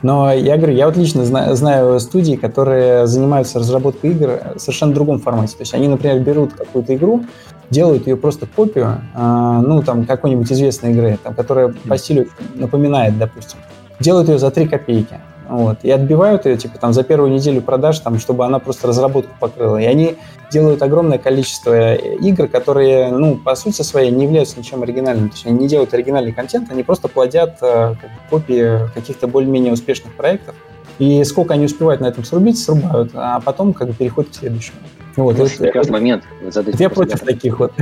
но 0.01 0.31
я 0.33 0.57
говорю, 0.57 0.73
я 0.73 0.87
вот 0.87 0.97
лично 0.97 1.25
знаю, 1.25 1.55
знаю 1.55 1.99
студии, 1.99 2.35
которые 2.35 3.07
занимаются 3.07 3.59
разработкой 3.59 4.11
игр 4.11 4.39
в 4.55 4.59
совершенно 4.59 4.93
другом 4.93 5.19
формате. 5.19 5.53
То 5.57 5.61
есть 5.61 5.73
они, 5.73 5.87
например, 5.87 6.19
берут 6.19 6.53
какую-то 6.53 6.95
игру, 6.95 7.25
делают 7.69 8.07
ее 8.07 8.17
просто 8.17 8.47
копию, 8.47 9.01
э, 9.15 9.61
ну, 9.65 9.81
там, 9.81 10.05
какой-нибудь 10.05 10.51
известной 10.51 10.91
игры, 10.91 11.17
там, 11.21 11.33
которая 11.33 11.73
по 11.87 11.97
стилю 11.97 12.27
напоминает, 12.55 13.17
допустим, 13.17 13.59
делают 13.99 14.29
ее 14.29 14.39
за 14.39 14.51
3 14.51 14.67
копейки. 14.67 15.19
Вот, 15.51 15.79
и 15.83 15.91
отбивают 15.91 16.45
ее, 16.45 16.55
типа, 16.55 16.77
там, 16.79 16.93
за 16.93 17.03
первую 17.03 17.29
неделю 17.29 17.61
продаж, 17.61 17.99
там, 17.99 18.19
чтобы 18.19 18.45
она 18.45 18.59
просто 18.59 18.87
разработку 18.87 19.33
покрыла. 19.37 19.75
И 19.81 19.83
они 19.83 20.15
делают 20.49 20.81
огромное 20.81 21.17
количество 21.17 21.93
игр, 21.93 22.47
которые, 22.47 23.09
ну, 23.09 23.35
по 23.35 23.53
сути 23.55 23.81
своей 23.81 24.11
не 24.11 24.23
являются 24.23 24.57
ничем 24.57 24.81
оригинальным. 24.81 25.27
То 25.27 25.35
есть 25.35 25.45
они 25.45 25.59
не 25.59 25.67
делают 25.67 25.93
оригинальный 25.93 26.31
контент, 26.31 26.71
они 26.71 26.83
просто 26.83 27.09
плодят 27.09 27.57
э, 27.61 27.95
копии 28.29 28.89
каких-то 28.93 29.27
более-менее 29.27 29.73
успешных 29.73 30.13
проектов. 30.13 30.55
И 30.99 31.21
сколько 31.25 31.53
они 31.55 31.65
успевают 31.65 31.99
на 31.99 32.05
этом 32.05 32.23
срубить, 32.23 32.57
срубают, 32.57 33.11
а 33.13 33.41
потом 33.41 33.73
как 33.73 33.89
бы 33.89 33.93
переходят 33.93 34.31
к 34.31 34.35
следующему. 34.35 34.77
Вот, 35.17 35.37
это, 35.37 35.49
прекрасный 35.49 35.81
это, 35.81 35.91
момент. 35.91 36.23
Я 36.79 36.89
против 36.89 37.19
таких 37.19 37.59
вот. 37.59 37.73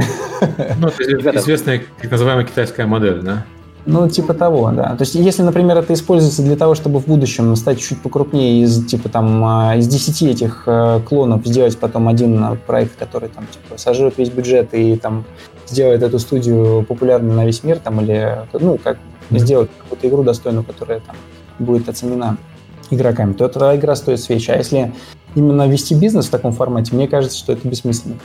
Ну, 0.80 0.88
это 0.88 1.38
известная, 1.38 1.84
так 2.01 2.09
называемая 2.09 2.45
китайская 2.45 2.88
модель, 2.88 3.22
да? 3.22 3.45
Ну, 3.86 4.09
типа 4.09 4.34
того, 4.34 4.71
да. 4.71 4.95
То 4.95 5.01
есть, 5.01 5.15
если, 5.15 5.41
например, 5.41 5.77
это 5.77 5.93
используется 5.93 6.43
для 6.43 6.55
того, 6.55 6.75
чтобы 6.75 6.99
в 6.99 7.07
будущем 7.07 7.55
стать 7.55 7.80
чуть 7.80 8.01
покрупнее 8.01 8.63
из, 8.63 8.86
типа, 8.86 9.09
там, 9.09 9.43
а, 9.43 9.75
из 9.77 9.88
10 9.88 10.21
этих 10.23 10.63
э, 10.67 10.99
клонов 11.07 11.45
сделать 11.45 11.77
потом 11.77 12.07
один 12.07 12.57
проект, 12.67 12.97
который, 12.97 13.30
там, 13.30 13.47
типа, 13.47 13.77
сожрет 13.77 14.17
весь 14.17 14.30
бюджет 14.30 14.73
и, 14.73 14.95
там, 14.97 15.23
сделает 15.65 16.03
эту 16.03 16.19
студию 16.19 16.86
популярной 16.88 17.34
на 17.34 17.45
весь 17.45 17.63
мир, 17.63 17.80
там, 17.80 18.01
или, 18.01 18.39
ну, 18.53 18.77
как 18.84 18.97
mm-hmm. 19.30 19.39
сделать 19.39 19.69
какую-то 19.84 20.07
игру 20.07 20.23
достойную, 20.23 20.63
которая, 20.63 20.99
там, 20.99 21.15
будет 21.57 21.88
оценена 21.89 22.38
игроками, 22.89 23.34
то 23.34 23.45
эта 23.45 23.75
игра 23.75 23.95
стоит 23.95 24.19
свечи. 24.19 24.51
А 24.51 24.57
если 24.57 24.93
именно 25.36 25.67
вести 25.67 25.95
бизнес 25.95 26.25
в 26.25 26.30
таком 26.32 26.51
формате, 26.51 26.95
мне 26.95 27.07
кажется, 27.07 27.38
что 27.38 27.53
это 27.53 27.67
бессмысленно. 27.67 28.15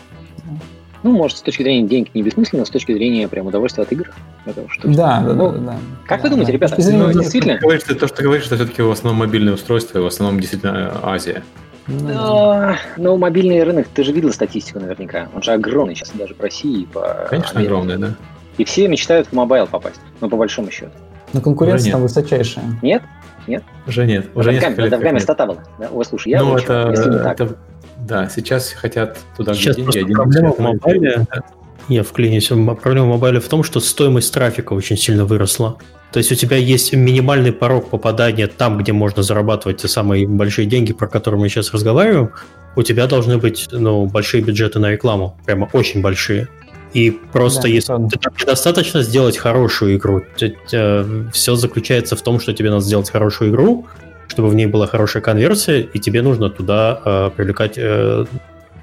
Ну, 1.04 1.12
может, 1.12 1.36
с 1.36 1.42
точки 1.42 1.62
зрения 1.62 1.86
денег 1.86 2.14
не 2.14 2.22
бессмысленно, 2.22 2.60
но 2.60 2.66
с 2.66 2.70
точки 2.70 2.92
зрения 2.92 3.28
прям 3.28 3.46
удовольствия 3.46 3.82
от 3.82 3.92
игр. 3.92 4.10
Это 4.46 4.64
что 4.70 4.88
да, 4.88 5.20
да, 5.20 5.34
ну, 5.34 5.52
да, 5.52 5.58
да. 5.58 5.76
Как 6.06 6.22
да, 6.22 6.24
вы 6.24 6.30
думаете, 6.30 6.52
да. 6.52 6.56
ребята, 6.56 6.76
ну, 6.78 7.12
действительно? 7.12 7.54
Ты 7.56 7.60
говоришь, 7.60 7.82
то, 7.82 7.94
что 7.94 8.16
ты 8.16 8.22
говоришь, 8.22 8.44
что 8.44 8.56
все-таки 8.56 8.80
в 8.80 8.90
основном 8.90 9.18
мобильное 9.18 9.52
устройство, 9.52 9.98
и 9.98 10.00
в 10.00 10.06
основном 10.06 10.40
действительно 10.40 10.98
Азия. 11.02 11.42
Ну, 11.88 12.08
да. 12.08 12.78
Но 12.96 13.18
мобильный 13.18 13.62
рынок, 13.62 13.86
ты 13.92 14.02
же 14.02 14.12
видел 14.12 14.32
статистику 14.32 14.80
наверняка. 14.80 15.28
Он 15.34 15.42
же 15.42 15.52
огромный 15.52 15.94
сейчас 15.94 16.10
даже 16.14 16.34
в 16.34 16.40
России 16.40 16.86
по 16.86 17.26
Конечно, 17.28 17.60
Америке. 17.60 17.74
огромный, 17.74 17.98
да. 17.98 18.14
И 18.56 18.64
все 18.64 18.88
мечтают 18.88 19.26
в 19.26 19.32
мобайл 19.34 19.66
попасть, 19.66 20.00
ну, 20.22 20.30
по 20.30 20.38
большому 20.38 20.70
счету. 20.70 20.92
Но 21.34 21.42
конкуренция 21.42 21.92
там 21.92 22.00
высочайшая. 22.00 22.64
Нет? 22.80 23.02
Нет? 23.46 23.62
Уже 23.86 24.06
нет. 24.06 24.28
Уже 24.34 24.50
в 24.50 24.54
несколько 24.54 24.80
лет. 24.80 25.20
В 25.20 25.20
стата 25.20 25.44
была. 25.44 25.58
Да? 25.78 25.88
Ой, 25.92 26.04
слушай, 26.06 26.30
я 26.30 26.42
ну, 26.42 26.56
это, 26.56 26.94
это, 26.94 27.58
да, 28.06 28.28
сейчас 28.28 28.72
хотят 28.72 29.18
туда 29.36 29.54
сейчас 29.54 29.76
деньги. 29.76 29.98
Один 29.98 30.14
проблема 30.14 30.52
в 30.52 30.58
мобайле, 30.58 31.26
я 31.88 32.02
вклинюсь. 32.02 32.48
Проблема 32.48 33.06
в 33.06 33.08
мобайле 33.08 33.40
в 33.40 33.48
том, 33.48 33.62
что 33.62 33.80
стоимость 33.80 34.32
трафика 34.32 34.72
очень 34.72 34.96
сильно 34.96 35.24
выросла. 35.24 35.78
То 36.12 36.18
есть 36.18 36.30
у 36.30 36.36
тебя 36.36 36.56
есть 36.56 36.92
минимальный 36.92 37.52
порог 37.52 37.90
попадания 37.90 38.46
там, 38.46 38.78
где 38.78 38.92
можно 38.92 39.22
зарабатывать 39.22 39.78
те 39.82 39.88
самые 39.88 40.28
большие 40.28 40.66
деньги, 40.66 40.92
про 40.92 41.08
которые 41.08 41.40
мы 41.40 41.48
сейчас 41.48 41.72
разговариваем. 41.72 42.30
У 42.76 42.82
тебя 42.82 43.06
должны 43.06 43.38
быть 43.38 43.68
ну, 43.72 44.06
большие 44.06 44.42
бюджеты 44.42 44.78
на 44.78 44.90
рекламу, 44.90 45.36
прямо 45.44 45.68
очень 45.72 46.02
большие. 46.02 46.48
И 46.92 47.10
просто 47.10 47.62
да, 47.62 47.68
если 47.68 47.86
правда. 47.88 48.08
тебе 48.10 48.30
недостаточно 48.40 49.02
сделать 49.02 49.36
хорошую 49.36 49.96
игру, 49.96 50.22
все 51.32 51.56
заключается 51.56 52.14
в 52.14 52.22
том, 52.22 52.38
что 52.38 52.52
тебе 52.52 52.70
надо 52.70 52.84
сделать 52.84 53.10
хорошую 53.10 53.50
игру, 53.50 53.86
чтобы 54.28 54.48
в 54.48 54.54
ней 54.54 54.66
была 54.66 54.86
хорошая 54.86 55.22
конверсия, 55.22 55.80
и 55.80 55.98
тебе 55.98 56.22
нужно 56.22 56.50
туда 56.50 57.00
э, 57.04 57.30
привлекать 57.36 57.74
э, 57.76 58.24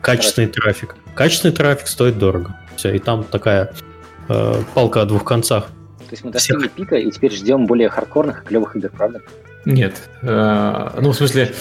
качественный 0.02 0.48
трафик. 0.48 0.96
Качественный 1.16 1.54
трафик 1.54 1.88
стоит 1.88 2.18
дорого. 2.18 2.56
Все, 2.76 2.94
и 2.96 3.00
там 3.00 3.24
такая 3.24 3.74
э, 4.30 4.54
палка 4.74 5.02
о 5.02 5.06
двух 5.06 5.24
концах. 5.24 5.66
То 6.10 6.14
есть 6.14 6.24
мы 6.24 6.32
достигли 6.32 6.62
Всех... 6.62 6.72
пика 6.72 6.96
и 6.96 7.10
теперь 7.12 7.32
ждем 7.32 7.66
более 7.66 7.90
хардкорных 7.90 8.44
и 8.44 8.48
клевых 8.48 8.76
игр, 8.76 8.90
правда? 8.90 9.22
Нет. 9.66 10.10
Э, 10.22 10.90
ну, 11.00 11.12
в 11.12 11.16
смысле, 11.16 11.54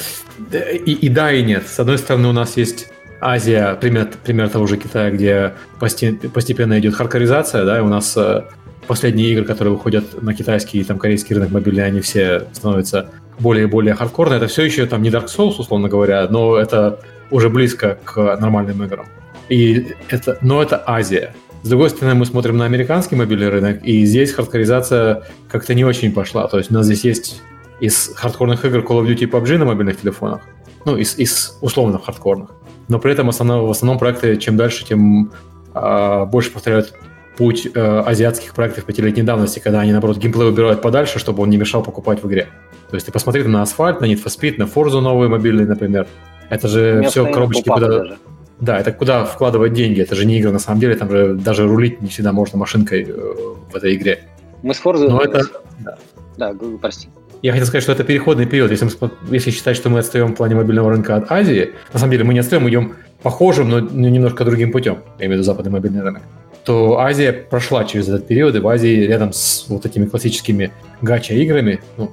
и, 0.52 0.92
и 0.92 1.08
да, 1.08 1.32
и 1.32 1.42
нет. 1.42 1.68
С 1.68 1.78
одной 1.78 1.98
стороны, 1.98 2.28
у 2.28 2.32
нас 2.32 2.56
есть 2.56 2.88
Азия, 3.20 3.74
пример, 3.74 4.08
пример 4.24 4.48
того 4.48 4.66
же 4.66 4.76
Китая, 4.76 5.10
где 5.10 5.54
постепенно 5.78 6.78
идет 6.78 6.94
хардкоризация, 6.94 7.64
да, 7.64 7.78
и 7.78 7.80
у 7.82 7.88
нас 7.88 8.16
э, 8.16 8.44
последние 8.86 9.30
игры, 9.32 9.44
которые 9.44 9.74
выходят 9.74 10.22
на 10.22 10.34
китайский 10.34 10.80
и 10.80 10.84
там 10.84 10.98
корейский 10.98 11.34
рынок 11.34 11.50
мобильный, 11.50 11.84
они 11.84 12.00
все 12.00 12.46
становятся 12.52 13.10
более 13.40 13.64
и 13.64 13.66
более 13.66 13.94
хардкорные. 13.94 14.36
Это 14.36 14.46
все 14.46 14.62
еще 14.62 14.86
там 14.86 15.02
не 15.02 15.10
Dark 15.10 15.26
Souls, 15.26 15.56
условно 15.58 15.88
говоря, 15.88 16.26
но 16.30 16.56
это 16.56 17.00
уже 17.30 17.48
близко 17.48 17.98
к 18.04 18.36
нормальным 18.40 18.82
играм. 18.84 19.06
И 19.48 19.94
это, 20.08 20.38
но 20.40 20.62
это 20.62 20.82
Азия. 20.86 21.34
С 21.62 21.68
другой 21.68 21.90
стороны, 21.90 22.14
мы 22.14 22.24
смотрим 22.24 22.56
на 22.56 22.64
американский 22.64 23.16
мобильный 23.16 23.48
рынок, 23.48 23.84
и 23.84 24.04
здесь 24.04 24.32
хардкоризация 24.32 25.24
как-то 25.48 25.74
не 25.74 25.84
очень 25.84 26.12
пошла. 26.12 26.46
То 26.48 26.58
есть 26.58 26.70
у 26.70 26.74
нас 26.74 26.86
здесь 26.86 27.04
есть 27.04 27.42
из 27.80 28.12
хардкорных 28.14 28.64
игр 28.64 28.78
Call 28.78 29.02
of 29.02 29.06
Duty 29.06 29.24
и 29.24 29.26
PUBG 29.26 29.58
на 29.58 29.64
мобильных 29.64 30.00
телефонах. 30.00 30.42
Ну, 30.84 30.96
из, 30.96 31.18
из 31.18 31.58
условно 31.60 31.98
хардкорных. 31.98 32.50
Но 32.88 32.98
при 32.98 33.12
этом 33.12 33.28
основном, 33.28 33.66
в 33.66 33.70
основном 33.70 33.98
проекты 33.98 34.36
чем 34.36 34.56
дальше, 34.56 34.86
тем 34.86 35.32
э, 35.74 36.24
больше 36.26 36.50
повторяют 36.50 36.94
путь 37.36 37.68
э, 37.72 38.02
азиатских 38.06 38.54
проектов 38.54 38.84
пятилетней 38.84 39.22
давности, 39.22 39.58
когда 39.58 39.80
они, 39.80 39.92
наоборот, 39.92 40.18
геймплей 40.18 40.48
убирают 40.48 40.82
подальше, 40.82 41.18
чтобы 41.18 41.42
он 41.42 41.50
не 41.50 41.56
мешал 41.56 41.82
покупать 41.82 42.22
в 42.22 42.28
игре. 42.28 42.48
То 42.90 42.96
есть 42.96 43.06
ты 43.06 43.12
посмотри 43.12 43.42
на 43.44 43.62
асфальт, 43.62 44.00
на 44.00 44.06
Need 44.06 44.22
for 44.22 44.26
Speed, 44.26 44.56
на 44.58 44.64
Forza 44.64 45.00
новые 45.00 45.28
мобильные, 45.28 45.66
например. 45.66 46.06
Это 46.48 46.68
же 46.68 46.98
Место 47.00 47.24
все 47.24 47.32
коробочки 47.32 47.68
куда... 47.68 47.88
Даже. 47.88 48.18
Да, 48.60 48.78
это 48.78 48.92
куда 48.92 49.24
вкладывать 49.24 49.72
деньги. 49.72 50.02
Это 50.02 50.14
же 50.14 50.26
не 50.26 50.38
игры 50.38 50.52
на 50.52 50.58
самом 50.58 50.80
деле, 50.80 50.94
там 50.94 51.10
же 51.10 51.34
даже 51.34 51.66
рулить 51.66 52.02
не 52.02 52.08
всегда 52.08 52.32
можно 52.32 52.58
машинкой 52.58 53.06
э, 53.08 53.34
в 53.72 53.74
этой 53.74 53.94
игре. 53.94 54.24
Мы 54.62 54.74
с 54.74 54.82
Forza... 54.82 55.08
Но 55.08 55.20
это... 55.20 55.42
Да, 55.78 55.96
да 56.36 56.54
прости. 56.80 57.08
Я 57.42 57.52
хотел 57.52 57.66
сказать, 57.66 57.82
что 57.82 57.92
это 57.92 58.04
переходный 58.04 58.44
период. 58.44 58.70
Если, 58.70 58.84
мы, 58.84 59.10
если 59.30 59.50
считать, 59.50 59.76
что 59.76 59.88
мы 59.88 60.00
отстаем 60.00 60.32
в 60.32 60.34
плане 60.34 60.56
мобильного 60.56 60.90
рынка 60.90 61.16
от 61.16 61.32
Азии, 61.32 61.70
на 61.92 61.98
самом 61.98 62.12
деле 62.12 62.24
мы 62.24 62.34
не 62.34 62.40
отстаем, 62.40 62.64
мы 62.64 62.70
идем 62.70 62.96
похожим, 63.22 63.70
но 63.70 63.80
немножко 63.80 64.44
другим 64.44 64.72
путем, 64.72 64.98
я 65.18 65.26
имею 65.26 65.30
в 65.30 65.34
виду 65.34 65.44
западный 65.44 65.72
мобильный 65.72 66.02
рынок, 66.02 66.22
то 66.64 66.98
Азия 66.98 67.32
прошла 67.32 67.84
через 67.84 68.08
этот 68.08 68.26
период, 68.26 68.54
и 68.54 68.58
в 68.58 68.68
Азии 68.68 69.06
рядом 69.06 69.32
с 69.32 69.66
вот 69.68 69.86
этими 69.86 70.06
классическими 70.06 70.70
гача-играми, 71.00 71.80
ну, 71.96 72.12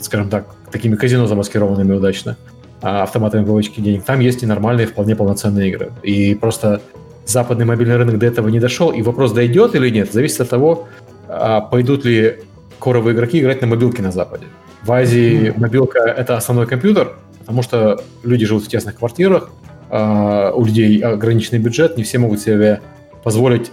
скажем 0.00 0.28
так, 0.28 0.46
такими 0.70 0.96
казино 0.96 1.26
замаскированными 1.26 1.92
удачно, 1.94 2.36
а 2.80 3.04
автоматами 3.04 3.44
выводки 3.44 3.80
денег, 3.80 4.04
там 4.04 4.20
есть 4.20 4.42
и 4.42 4.46
нормальные, 4.46 4.86
вполне 4.86 5.14
полноценные 5.14 5.68
игры. 5.68 5.92
И 6.02 6.34
просто 6.34 6.80
западный 7.26 7.64
мобильный 7.64 7.96
рынок 7.96 8.18
до 8.18 8.26
этого 8.26 8.48
не 8.48 8.58
дошел, 8.58 8.90
и 8.90 9.02
вопрос, 9.02 9.32
дойдет 9.32 9.74
или 9.74 9.88
нет, 9.90 10.12
зависит 10.12 10.40
от 10.40 10.48
того, 10.48 10.88
а, 11.28 11.60
пойдут 11.60 12.04
ли 12.04 12.40
коровые 12.80 13.14
игроки 13.14 13.38
играть 13.38 13.60
на 13.60 13.68
мобилке 13.68 14.02
на 14.02 14.10
Западе. 14.10 14.44
В 14.82 14.90
Азии 14.90 15.54
мобилка— 15.56 15.98
это 16.00 16.36
основной 16.36 16.66
компьютер, 16.66 17.12
потому 17.38 17.62
что 17.62 18.02
люди 18.24 18.44
живут 18.44 18.64
в 18.64 18.68
тесных 18.68 18.96
квартирах, 18.96 19.50
а, 19.88 20.52
у 20.52 20.64
людей 20.64 20.98
ограниченный 21.00 21.60
бюджет, 21.60 21.96
не 21.96 22.02
все 22.02 22.18
могут 22.18 22.40
себе 22.40 22.80
позволить 23.22 23.70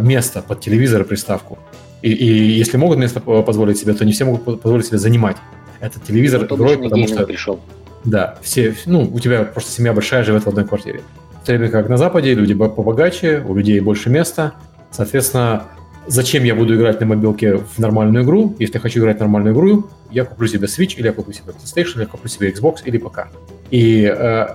место 0.00 0.42
под 0.42 0.60
телевизор 0.60 1.00
и 1.00 1.04
приставку. 1.04 1.58
И, 2.02 2.10
и 2.12 2.52
если 2.52 2.76
могут 2.76 2.98
место 2.98 3.20
позволить 3.20 3.78
себе, 3.78 3.94
то 3.94 4.04
не 4.04 4.12
все 4.12 4.24
могут 4.24 4.62
позволить 4.62 4.86
себе 4.86 4.98
занимать 4.98 5.36
этот 5.80 6.04
телевизор 6.04 6.44
игрой, 6.44 6.78
потому 6.78 7.06
что... 7.08 7.24
Пришел. 7.24 7.60
Да, 8.04 8.38
все, 8.40 8.74
ну, 8.86 9.08
у 9.12 9.20
тебя 9.20 9.44
просто 9.44 9.72
семья 9.72 9.92
большая 9.92 10.24
живет 10.24 10.44
в 10.44 10.48
одной 10.48 10.64
квартире. 10.64 11.02
В 11.42 11.46
то 11.46 11.52
время 11.52 11.68
как 11.68 11.88
на 11.88 11.96
Западе 11.96 12.34
люди 12.34 12.54
побогаче, 12.54 13.44
у 13.46 13.54
людей 13.54 13.80
больше 13.80 14.08
места, 14.10 14.54
соответственно, 14.90 15.64
зачем 16.06 16.44
я 16.44 16.54
буду 16.54 16.76
играть 16.76 17.00
на 17.00 17.06
мобилке 17.06 17.56
в 17.56 17.78
нормальную 17.78 18.24
игру? 18.24 18.56
Если 18.58 18.74
я 18.74 18.80
хочу 18.80 19.00
играть 19.00 19.18
в 19.18 19.20
нормальную 19.20 19.54
игру, 19.54 19.86
я 20.10 20.24
куплю 20.24 20.48
себе 20.48 20.66
Switch, 20.66 20.96
или 20.96 21.06
я 21.06 21.12
куплю 21.12 21.32
себе 21.32 21.52
PlayStation, 21.52 21.94
или 21.94 22.00
я 22.00 22.06
куплю 22.06 22.28
себе 22.28 22.50
Xbox, 22.50 22.76
или 22.84 22.98
ПК. 22.98 23.28
И 23.70 24.04
э, 24.04 24.46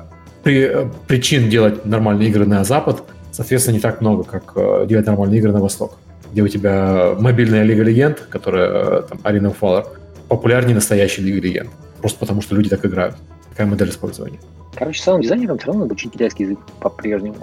при, 0.44 0.62
э, 0.62 0.90
причин 1.08 1.50
делать 1.50 1.86
нормальные 1.86 2.30
игры 2.30 2.46
на 2.46 2.64
Запад, 2.64 3.04
соответственно, 3.32 3.76
не 3.76 3.82
так 3.82 4.02
много, 4.02 4.24
как 4.24 4.54
э, 4.56 4.86
делать 4.88 5.06
нормальные 5.06 5.40
игры 5.40 5.52
на 5.52 5.60
Восток, 5.60 5.98
где 6.36 6.42
у 6.42 6.50
тебя 6.50 7.16
мобильная 7.18 7.64
Лига 7.64 7.82
Легенд, 7.82 8.20
которая, 8.30 8.70
э, 8.70 9.02
там, 9.04 9.20
Arena 9.20 9.54
of 9.54 9.56
Valor, 9.62 9.88
популярнее 10.28 10.76
настоящей 10.76 11.22
Лиги 11.22 11.40
Легенд. 11.40 11.70
Просто 12.02 12.20
потому, 12.20 12.42
что 12.42 12.56
люди 12.56 12.68
так 12.68 12.86
играют. 12.86 13.16
Такая 13.52 13.68
модель 13.68 13.90
использования. 13.90 14.38
Короче, 14.76 15.02
самым 15.02 15.22
дизайнерам 15.22 15.58
все 15.58 15.68
равно 15.68 15.84
надо 15.84 15.94
учить 15.94 16.12
китайский 16.12 16.44
язык 16.44 16.60
по-прежнему. 16.82 17.38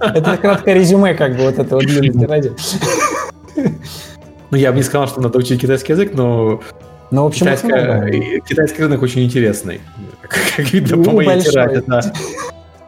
Это 0.00 0.36
краткое 0.36 0.74
резюме, 0.74 1.14
как 1.14 1.36
бы, 1.36 1.44
вот 1.44 1.60
это 1.60 1.76
вот 1.76 1.84
длинной 1.84 2.26
ради. 2.26 2.52
Ну, 4.50 4.56
я 4.56 4.72
бы 4.72 4.78
не 4.78 4.82
сказал, 4.82 5.06
что 5.06 5.20
надо 5.20 5.38
учить 5.38 5.60
китайский 5.60 5.92
язык, 5.92 6.14
но 6.14 6.60
ну, 7.12 7.22
в 7.22 7.26
общем, 7.26 7.46
Китайская, 7.46 8.40
китайский 8.48 8.82
рынок 8.82 9.00
очень 9.02 9.22
интересный. 9.22 9.80
Как 10.22 10.72
видно 10.72 11.04
по 11.04 11.12
моей 11.12 11.38
тирade, 11.38 11.84
да. 11.86 12.00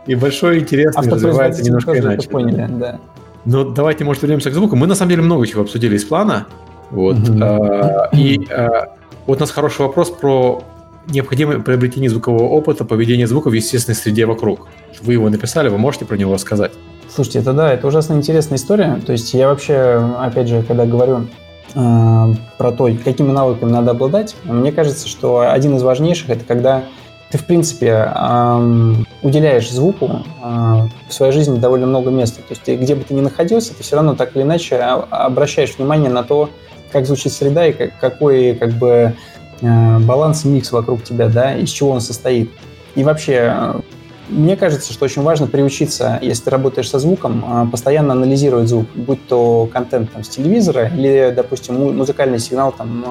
И 0.07 0.17
большой, 0.17 0.59
интересный, 0.59 1.09
развивается 1.09 1.63
немножко 1.63 1.97
иначе. 1.97 2.29
Поняли, 2.29 2.67
да. 2.69 3.01
Но 3.45 3.65
давайте, 3.65 4.05
может, 4.05 4.23
вернемся 4.23 4.51
к 4.51 4.55
звуку. 4.55 4.77
Мы, 4.77 4.87
на 4.87 4.95
самом 4.95 5.11
деле, 5.11 5.23
много 5.23 5.47
чего 5.47 5.63
обсудили 5.63 5.97
из 5.97 6.05
плана. 6.05 6.47
Вот. 6.91 7.17
А, 7.41 8.11
и 8.13 8.47
а, 8.51 8.97
вот 9.27 9.39
у 9.39 9.41
нас 9.41 9.51
хороший 9.51 9.83
вопрос 9.83 10.11
про 10.11 10.63
необходимое 11.09 11.61
приобретение 11.61 12.11
звукового 12.11 12.49
опыта, 12.49 12.85
поведение 12.85 13.27
звука 13.27 13.49
в 13.49 13.53
естественной 13.53 13.97
среде 13.97 14.27
вокруг. 14.27 14.69
Вы 15.01 15.15
его 15.15 15.29
написали, 15.29 15.69
вы 15.69 15.79
можете 15.79 16.05
про 16.05 16.17
него 16.17 16.35
рассказать? 16.35 16.73
Слушайте, 17.13 17.41
это 17.41 17.53
да, 17.53 17.73
это 17.73 17.87
ужасно 17.87 18.15
интересная 18.15 18.59
история. 18.59 19.01
То 19.05 19.13
есть 19.13 19.33
я 19.35 19.49
вообще, 19.49 20.05
опять 20.19 20.49
же, 20.49 20.63
когда 20.63 20.87
говорю 20.87 21.27
э, 21.75 22.27
про 22.59 22.73
то, 22.73 22.89
какими 23.05 23.33
навыками 23.33 23.71
надо 23.71 23.93
обладать, 23.93 24.37
мне 24.45 24.71
кажется, 24.71 25.09
что 25.09 25.51
один 25.51 25.77
из 25.77 25.83
важнейших 25.83 26.31
это 26.31 26.45
когда 26.45 26.85
ты, 27.31 27.39
в 27.39 27.45
принципе, 27.45 28.13
э, 28.13 28.95
уделяешь 29.23 29.71
звуку 29.71 30.25
э, 30.43 30.89
в 31.09 31.13
своей 31.13 31.33
жизни 31.33 31.59
довольно 31.59 31.87
много 31.87 32.11
места. 32.11 32.39
То 32.39 32.51
есть 32.51 32.63
ты, 32.63 32.77
где 32.77 32.97
бы 32.97 33.05
ты 33.05 33.15
ни 33.15 33.21
находился, 33.21 33.73
ты 33.73 33.85
все 33.85 33.97
равно 33.97 34.17
так 34.17 34.35
или 34.35 34.43
иначе 34.43 34.79
обращаешь 34.79 35.77
внимание 35.79 36.11
на 36.11 36.25
то, 36.25 36.51
как 36.91 37.07
звучит 37.07 37.33
среда 37.33 37.69
и 37.69 37.73
как, 37.73 37.97
какой 37.99 38.55
как 38.55 38.73
бы 38.73 39.15
э, 39.61 39.99
баланс 40.01 40.45
микс 40.45 40.73
вокруг 40.73 41.05
тебя, 41.05 41.29
да, 41.29 41.55
из 41.55 41.71
чего 41.71 41.91
он 41.91 42.01
состоит. 42.01 42.51
И 42.97 43.05
вообще, 43.05 43.75
мне 44.29 44.57
кажется, 44.57 44.93
что 44.93 45.05
очень 45.05 45.23
важно 45.23 45.47
приучиться, 45.47 46.19
если 46.21 46.45
ты 46.45 46.51
работаешь 46.51 46.91
со 46.91 46.99
звуком, 46.99 47.71
постоянно 47.71 48.15
анализировать 48.15 48.69
звук, 48.69 48.87
будь 48.97 49.25
то 49.29 49.71
контент 49.73 50.11
там, 50.11 50.25
с 50.25 50.29
телевизора 50.29 50.89
или, 50.89 51.33
допустим, 51.35 51.97
музыкальный 51.97 52.41
сигнал, 52.41 52.73
там, 52.73 53.05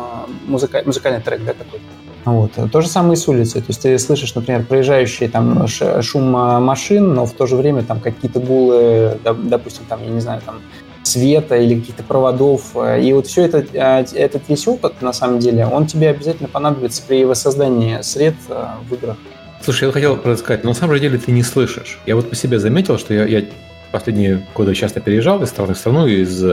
музыка, 0.45 0.83
музыкальный 0.85 1.21
трек, 1.21 1.45
да, 1.45 1.53
какой-то. 1.53 2.08
Вот. 2.25 2.51
То 2.71 2.81
же 2.81 2.87
самое 2.87 3.13
и 3.13 3.15
с 3.15 3.27
улицы. 3.27 3.59
То 3.59 3.65
есть 3.69 3.81
ты 3.81 3.97
слышишь, 3.97 4.35
например, 4.35 4.65
проезжающий 4.65 5.27
там 5.27 5.67
шум 5.67 6.31
машин, 6.31 7.13
но 7.13 7.25
в 7.25 7.33
то 7.33 7.45
же 7.47 7.55
время 7.55 7.83
там 7.83 7.99
какие-то 7.99 8.39
гулы, 8.39 9.17
допустим, 9.23 9.85
там, 9.87 10.03
я 10.03 10.09
не 10.09 10.19
знаю, 10.19 10.41
там 10.45 10.61
света 11.03 11.57
или 11.57 11.79
каких-то 11.79 12.03
проводов. 12.03 12.75
И 12.75 13.13
вот 13.13 13.27
все 13.27 13.45
это, 13.45 13.65
а, 13.75 14.05
этот 14.13 14.43
весь 14.47 14.67
опыт, 14.67 15.01
на 15.01 15.13
самом 15.13 15.39
деле, 15.39 15.65
он 15.65 15.87
тебе 15.87 16.09
обязательно 16.09 16.49
понадобится 16.49 17.01
при 17.07 17.25
воссоздании 17.25 18.01
сред 18.01 18.35
а, 18.49 18.79
в 18.87 18.93
играх. 18.93 19.17
Слушай, 19.61 19.87
я 19.87 19.91
хотел 19.91 20.37
сказать, 20.37 20.63
но 20.63 20.69
на 20.69 20.75
самом 20.75 20.99
деле 20.99 21.17
ты 21.17 21.31
не 21.31 21.43
слышишь. 21.43 21.99
Я 22.05 22.15
вот 22.15 22.29
по 22.29 22.35
себе 22.35 22.59
заметил, 22.59 22.97
что 22.97 23.13
я, 23.13 23.25
я 23.25 23.45
последние 23.91 24.45
годы 24.55 24.73
часто 24.75 25.01
переезжал 25.01 25.41
из 25.41 25.49
страны 25.49 25.73
в 25.73 25.77
страну, 25.77 26.07
из 26.07 26.43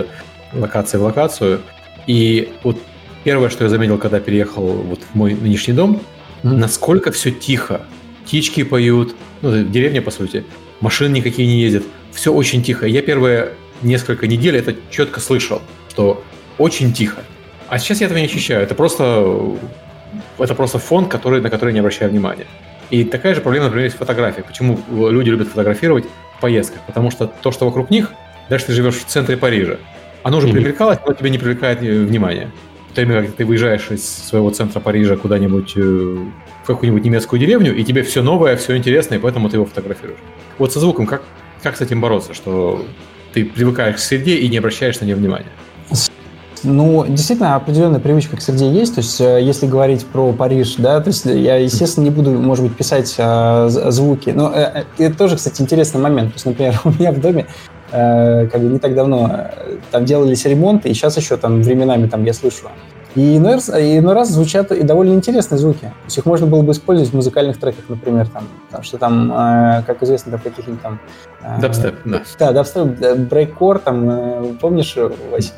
локации 0.53 0.99
в 0.99 1.03
локацию. 1.03 1.61
И 2.07 2.53
вот 2.63 2.79
первое, 3.27 3.51
что 3.51 3.65
я 3.65 3.71
заметил, 3.71 3.99
когда 3.99 4.21
переехал 4.21 4.63
вот 4.63 5.01
в 5.01 5.17
мой 5.17 5.35
нынешний 5.35 5.75
дом, 5.75 5.95
mm-hmm. 5.97 6.53
насколько 6.53 7.11
все 7.11 7.33
тихо. 7.33 7.81
Птички 8.25 8.63
поют, 8.63 9.17
ну, 9.43 9.65
деревня, 9.65 10.01
по 10.01 10.13
сути. 10.13 10.45
Машин 10.81 11.13
никакие 11.13 11.49
не 11.49 11.61
ездят. 11.61 11.83
Все 12.13 12.33
очень 12.33 12.63
тихо. 12.63 12.87
Я 12.87 13.03
первое 13.03 13.49
несколько 13.83 14.29
недель 14.29 14.57
это 14.57 14.77
четко 14.91 15.19
слышал, 15.19 15.61
что 15.89 16.23
очень 16.57 16.93
тихо. 16.93 17.17
А 17.69 17.81
сейчас 17.81 18.01
я 18.01 18.07
этого 18.07 18.21
не 18.21 18.27
ощущаю. 18.27 18.63
Это 18.63 18.77
просто, 18.77 19.57
это 20.39 20.55
просто 20.55 20.79
фон, 20.79 21.07
который, 21.07 21.41
на 21.41 21.51
который 21.51 21.75
не 21.75 21.81
обращаю 21.81 22.13
внимания. 22.13 22.47
И 22.91 23.03
такая 23.03 23.35
же 23.35 23.41
проблема, 23.41 23.67
например, 23.67 23.87
есть 23.87 23.97
в 23.97 23.99
фотографиях. 23.99 24.47
Почему 24.47 24.79
люди 24.89 25.31
любят 25.31 25.49
фотографировать 25.49 26.05
в 26.39 26.41
поездках? 26.41 26.81
Потому 26.87 27.11
что 27.11 27.27
то, 27.27 27.51
что 27.51 27.67
вокруг 27.67 27.91
них, 27.91 28.13
дальше 28.49 28.67
ты 28.67 28.73
живешь 28.73 28.95
в 28.95 29.07
центре 29.07 29.37
Парижа. 29.37 29.79
Оно 30.23 30.39
уже 30.39 30.47
mm-hmm. 30.47 30.53
привлекалось, 30.53 30.99
но 31.05 31.13
тебе 31.13 31.31
не 31.31 31.39
привлекает 31.39 31.81
внимания. 31.81 32.53
То 32.97 33.03
время 33.03 33.31
ты 33.31 33.45
выезжаешь 33.45 33.91
из 33.91 34.09
своего 34.09 34.49
центра 34.49 34.81
Парижа 34.81 35.19
куда-нибудь 35.19 35.75
э, 35.77 35.81
в 35.81 36.67
какую-нибудь 36.67 37.05
немецкую 37.05 37.39
деревню, 37.39 37.77
и 37.77 37.85
тебе 37.85 38.03
все 38.03 38.23
новое, 38.23 38.57
все 38.57 38.75
интересное, 38.75 39.21
поэтому 39.21 39.51
ты 39.51 39.59
его 39.59 39.67
фотографируешь. 39.67 40.19
Вот 40.57 40.73
со 40.73 40.81
звуком 40.81 41.07
как, 41.07 41.23
как 41.63 41.77
с 41.77 41.83
этим 41.83 42.01
бороться, 42.01 42.33
что 42.33 42.87
ты 43.35 43.45
привыкаешь 43.45 43.97
к 43.97 43.99
среде 43.99 44.37
и 44.37 44.49
не 44.49 44.57
обращаешь 44.57 44.99
на 44.99 45.05
нее 45.05 45.15
внимания. 45.15 45.51
Ну, 46.63 47.05
действительно, 47.07 47.57
определенная 47.57 48.01
привычка 48.01 48.39
к 48.39 48.41
среде 48.41 48.73
есть. 48.73 48.95
То 48.95 49.03
есть, 49.03 49.21
э, 49.21 49.43
если 49.43 49.67
говорить 49.67 50.07
про 50.07 50.33
Париж, 50.33 50.77
да, 50.79 50.99
то 51.03 51.09
есть 51.09 51.27
я, 51.27 51.57
естественно, 51.57 52.05
не 52.05 52.11
буду, 52.11 52.31
может 52.31 52.65
быть, 52.65 52.77
писать 52.77 53.15
э, 53.19 53.69
звуки. 53.69 54.31
Но 54.31 54.51
э, 54.55 54.85
э, 54.99 55.05
это 55.05 55.19
тоже, 55.19 55.37
кстати, 55.37 55.61
интересный 55.61 56.01
момент. 56.01 56.31
То 56.31 56.37
есть, 56.37 56.47
например, 56.47 56.81
у 56.85 56.91
меня 56.93 57.13
в 57.13 57.21
доме 57.21 57.47
э, 57.97 58.47
как 58.49 58.61
бы 58.61 58.69
не 58.69 58.79
так 58.79 58.95
давно 58.95 59.31
э, 59.33 59.77
там 59.91 60.05
делались 60.05 60.45
ремонты, 60.45 60.89
и 60.89 60.95
сейчас 60.95 61.17
еще 61.17 61.37
там 61.37 61.63
временами 61.63 62.07
там 62.07 62.25
я 62.25 62.33
слышу 62.33 62.69
и 63.17 63.39
иной, 63.39 63.55
раз, 63.55 63.71
и 63.71 63.99
иной 63.99 64.15
раз 64.15 64.29
звучат 64.29 64.71
и 64.73 64.83
довольно 64.83 65.15
интересные 65.15 65.59
звуки. 65.59 65.81
То 65.81 66.05
есть 66.05 66.19
их 66.19 66.27
можно 66.27 66.47
было 66.47 66.61
бы 66.61 66.73
использовать 66.73 67.11
в 67.11 67.15
музыкальных 67.15 67.59
треках, 67.59 67.87
например, 67.89 68.29
там, 68.29 68.45
потому 68.67 68.85
что 68.85 68.99
там, 68.99 69.33
э, 69.33 69.83
как 69.87 70.03
известно, 70.03 70.33
там 70.33 70.41
каких-нибудь 70.41 70.83
там... 70.83 71.01
Э, 71.41 71.59
дабстеп, 71.61 71.95
да. 72.05 72.23
Да, 72.39 72.53
дабстеп, 72.53 73.19
брейккор, 73.31 73.79
там, 73.79 74.11
э, 74.11 74.55
помнишь, 74.61 74.97
Вася? 75.33 75.53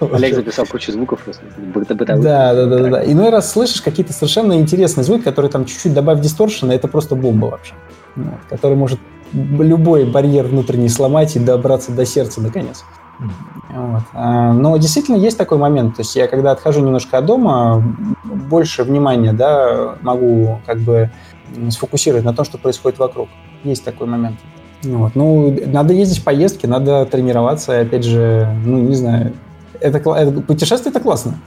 Олег 0.12 0.34
записал 0.36 0.64
кучу 0.66 0.92
звуков 0.92 1.20
просто. 1.24 1.42
Да, 1.66 2.54
да, 2.54 2.54
да, 2.54 2.66
да, 2.66 2.88
да. 2.88 3.04
Иной 3.04 3.30
раз 3.30 3.50
слышишь 3.50 3.82
какие-то 3.82 4.12
совершенно 4.12 4.52
интересные 4.52 5.02
звуки, 5.02 5.22
которые 5.22 5.50
там 5.50 5.64
чуть-чуть 5.64 5.92
добавь 5.92 6.20
дисторшена, 6.20 6.72
это 6.72 6.86
просто 6.86 7.16
бомба 7.16 7.46
вообще. 7.46 7.74
Вот, 8.14 8.38
который 8.48 8.76
может 8.76 9.00
любой 9.34 10.04
барьер 10.04 10.46
внутренний 10.46 10.88
сломать 10.88 11.36
и 11.36 11.40
добраться 11.40 11.92
до 11.92 12.06
сердца 12.06 12.40
наконец. 12.40 12.84
Вот. 13.70 14.02
А, 14.12 14.52
но 14.52 14.76
действительно 14.76 15.16
есть 15.16 15.36
такой 15.36 15.58
момент. 15.58 15.96
То 15.96 16.02
есть 16.02 16.14
я 16.16 16.26
когда 16.26 16.52
отхожу 16.52 16.80
немножко 16.80 17.18
от 17.18 17.26
дома, 17.26 17.82
больше 18.24 18.84
внимания 18.84 19.32
да, 19.32 19.96
могу 20.02 20.60
как 20.66 20.78
бы 20.78 21.10
сфокусировать 21.70 22.24
на 22.24 22.34
том, 22.34 22.44
что 22.44 22.58
происходит 22.58 22.98
вокруг. 22.98 23.28
Есть 23.64 23.84
такой 23.84 24.06
момент. 24.06 24.38
Вот. 24.82 25.14
Ну, 25.14 25.56
надо 25.66 25.94
ездить 25.94 26.18
в 26.18 26.24
поездки, 26.24 26.66
надо 26.66 27.06
тренироваться. 27.06 27.80
Опять 27.80 28.04
же, 28.04 28.48
ну, 28.64 28.78
не 28.78 28.94
знаю, 28.94 29.32
это, 29.80 29.98
это 29.98 30.40
путешествие 30.42 30.90
это 30.90 31.00
классно. 31.00 31.38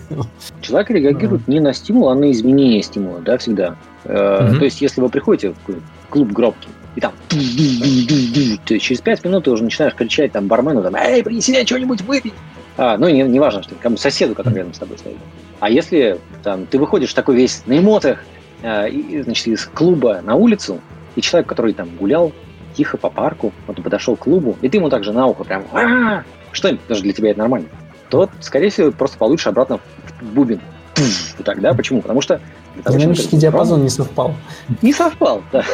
Человек 0.60 0.90
реагирует 0.90 1.48
не 1.48 1.60
на 1.60 1.72
стимул, 1.72 2.08
а 2.08 2.14
на 2.14 2.30
изменение 2.30 2.82
стимула, 2.82 3.20
да, 3.20 3.38
всегда. 3.38 3.76
Э, 4.04 4.54
то 4.58 4.64
есть, 4.64 4.80
если 4.80 5.00
вы 5.00 5.08
приходите 5.08 5.52
в 5.52 6.03
клуб 6.14 6.30
гробки, 6.30 6.68
и 6.94 7.00
там 7.00 7.12
ты 7.28 8.78
через 8.78 9.00
пять 9.00 9.24
минут 9.24 9.44
ты 9.44 9.50
уже 9.50 9.64
начинаешь 9.64 9.94
кричать 9.94 10.30
там 10.30 10.46
бармену, 10.46 10.80
там, 10.80 10.94
эй, 10.94 11.24
принеси 11.24 11.50
мне 11.50 11.66
что-нибудь 11.66 12.02
выпить. 12.02 12.34
А, 12.76 12.96
ну, 12.96 13.08
не, 13.08 13.22
не 13.22 13.40
важно, 13.40 13.64
что 13.64 13.74
кому 13.74 13.96
соседу, 13.96 14.36
который 14.36 14.58
рядом 14.58 14.74
с 14.74 14.78
тобой 14.78 14.96
стоит. 14.96 15.16
А 15.58 15.68
если 15.68 16.20
там 16.44 16.66
ты 16.66 16.78
выходишь 16.78 17.12
такой 17.14 17.34
весь 17.34 17.64
на 17.66 17.76
эмоциях, 17.78 18.20
э, 18.62 18.90
и, 18.90 19.22
значит, 19.22 19.48
из 19.48 19.64
клуба 19.66 20.20
на 20.22 20.36
улицу, 20.36 20.80
и 21.16 21.20
человек, 21.20 21.48
который 21.48 21.72
там 21.72 21.88
гулял 21.96 22.32
тихо 22.76 22.96
по 22.96 23.10
парку, 23.10 23.52
вот 23.66 23.82
подошел 23.82 24.14
к 24.14 24.20
клубу, 24.20 24.56
и 24.62 24.68
ты 24.68 24.76
ему 24.76 24.88
также 24.88 25.12
на 25.12 25.26
ухо 25.26 25.42
прям 25.42 25.64
а 25.72 26.22
что 26.52 26.78
даже 26.88 27.02
для 27.02 27.12
тебя 27.12 27.30
это 27.30 27.40
нормально, 27.40 27.66
то, 28.08 28.28
скорее 28.40 28.70
всего, 28.70 28.92
просто 28.92 29.18
получишь 29.18 29.48
обратно 29.48 29.80
в 30.20 30.32
бубен. 30.32 30.60
Вот 31.36 31.44
так, 31.44 31.60
да? 31.60 31.74
Почему? 31.74 32.00
Потому 32.02 32.20
что... 32.20 32.40
Динамический 32.88 33.38
диапазон 33.38 33.82
не 33.82 33.88
совпал. 33.88 34.34
Не 34.80 34.92
совпал, 34.92 35.42
да. 35.52 35.64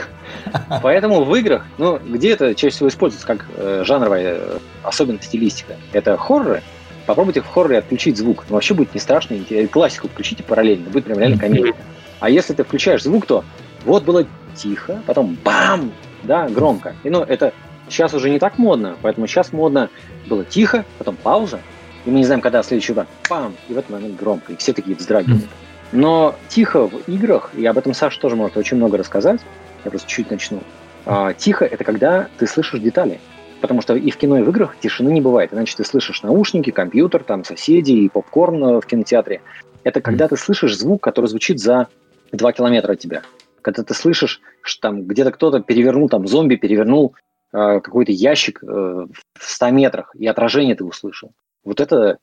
Поэтому 0.83 1.25
в 1.25 1.35
играх, 1.35 1.65
ну, 1.79 1.99
где 1.99 2.33
это 2.33 2.55
чаще 2.55 2.75
всего 2.75 2.89
используется 2.89 3.27
как 3.27 3.47
э, 3.57 3.83
жанровая 3.85 4.35
э, 4.37 4.59
особенность 4.83 5.25
стилистика? 5.25 5.77
Это 5.93 6.17
хорроры. 6.17 6.63
Попробуйте 7.07 7.41
в 7.41 7.47
хорроре 7.47 7.79
отключить 7.79 8.17
звук. 8.17 8.45
Ну, 8.49 8.55
вообще 8.55 8.75
будет 8.75 8.95
не 8.95 9.01
страшно. 9.01 9.37
Классику 9.71 10.09
включите 10.09 10.43
параллельно, 10.43 10.91
будет 10.91 11.05
прям 11.05 11.19
реально 11.19 11.39
комедия. 11.39 11.75
А 12.21 12.31
если 12.31 12.53
ты 12.53 12.65
включаешь 12.65 13.03
звук, 13.03 13.27
то 13.27 13.45
вот 13.85 14.05
было 14.05 14.27
тихо, 14.55 15.03
потом 15.07 15.37
бам, 15.43 15.93
да, 16.23 16.49
громко. 16.49 16.95
И 17.03 17.11
ну, 17.11 17.23
это 17.23 17.53
сейчас 17.89 18.15
уже 18.15 18.31
не 18.31 18.39
так 18.39 18.59
модно, 18.59 18.97
поэтому 19.03 19.27
сейчас 19.27 19.53
модно 19.53 19.89
было 20.27 20.45
тихо, 20.45 20.85
потом 20.99 21.17
пауза, 21.17 21.61
и 22.05 22.11
мы 22.11 22.19
не 22.19 22.25
знаем, 22.25 22.41
когда 22.41 22.63
следующий 22.63 22.93
удар, 22.93 23.07
пам, 23.29 23.55
и 23.69 23.75
в 23.75 23.79
этот 23.79 23.91
момент 23.91 24.17
громко, 24.17 24.53
и 24.53 24.57
все 24.57 24.73
такие 24.73 24.97
вздрагивают. 24.97 25.45
Но 25.93 26.37
тихо 26.49 26.87
в 26.87 27.09
играх, 27.09 27.51
и 27.55 27.67
об 27.67 27.77
этом 27.77 27.95
Саша 27.95 28.21
тоже 28.21 28.37
может 28.37 28.57
очень 28.57 28.77
много 28.77 28.97
рассказать, 28.97 29.41
я 29.85 29.91
просто 29.91 30.09
чуть 30.09 30.31
начну. 30.31 30.61
А, 31.07 31.33
тихо– 31.33 31.65
это 31.67 31.85
когда 31.85 32.29
ты 32.39 32.47
слышишь 32.47 32.81
детали. 32.81 33.21
Потому 33.61 33.83
что 33.83 33.95
и 33.95 34.11
в 34.11 34.17
кино, 34.17 34.39
и 34.39 34.43
в 34.43 34.49
играх 34.49 34.77
тишины 34.81 35.11
не 35.11 35.21
бывает. 35.21 35.53
Иначе 35.53 35.77
ты 35.77 35.85
слышишь 35.85 36.23
наушники, 36.23 36.71
компьютер, 36.71 37.25
там 37.25 37.45
соседи 37.45 37.93
и 37.93 38.09
попкорн 38.09 38.65
э, 38.65 38.81
в 38.81 38.87
кинотеатре. 38.87 39.43
Это 39.85 40.01
когда 40.01 40.29
ты 40.29 40.37
слышишь 40.37 40.79
звук, 40.79 41.03
который 41.03 41.27
звучит 41.27 41.61
за 41.61 41.89
2 42.33 42.53
километра 42.53 42.93
от 42.93 42.99
тебя. 42.99 43.23
Когда 43.63 43.83
ты 43.83 43.93
слышишь, 43.93 44.41
что 44.63 44.89
там 44.89 45.03
где-то 45.05 45.33
кто-то 45.33 45.61
перевернул, 45.61 46.09
там 46.09 46.27
зомби 46.27 46.57
перевернул 46.57 47.15
э, 47.53 47.81
какой-то 47.81 48.13
ящик 48.13 48.63
э, 48.63 48.67
в 48.67 49.09
100 49.39 49.71
метрах, 49.71 50.15
и 50.15 50.27
отражение 50.27 50.75
ты 50.75 50.85
услышал. 50.85 51.33
Вот 51.63 51.81
это 51.81 52.19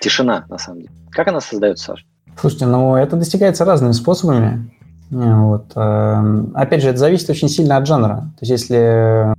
тишина, 0.00 0.46
на 0.48 0.58
самом 0.58 0.80
деле. 0.80 0.92
Как 1.12 1.28
она 1.28 1.40
создается, 1.40 1.84
Саша? 1.84 2.04
Слушайте, 2.36 2.66
ну 2.66 2.96
это 2.96 3.16
достигается 3.16 3.64
разными 3.64 3.92
способами. 3.92 4.72
Вот. 5.10 5.72
Эм, 5.74 6.52
опять 6.54 6.82
же, 6.82 6.90
это 6.90 6.98
зависит 6.98 7.28
очень 7.30 7.48
сильно 7.48 7.76
от 7.76 7.86
жанра. 7.86 8.30
То 8.38 8.46
есть, 8.46 8.50
если 8.50 9.34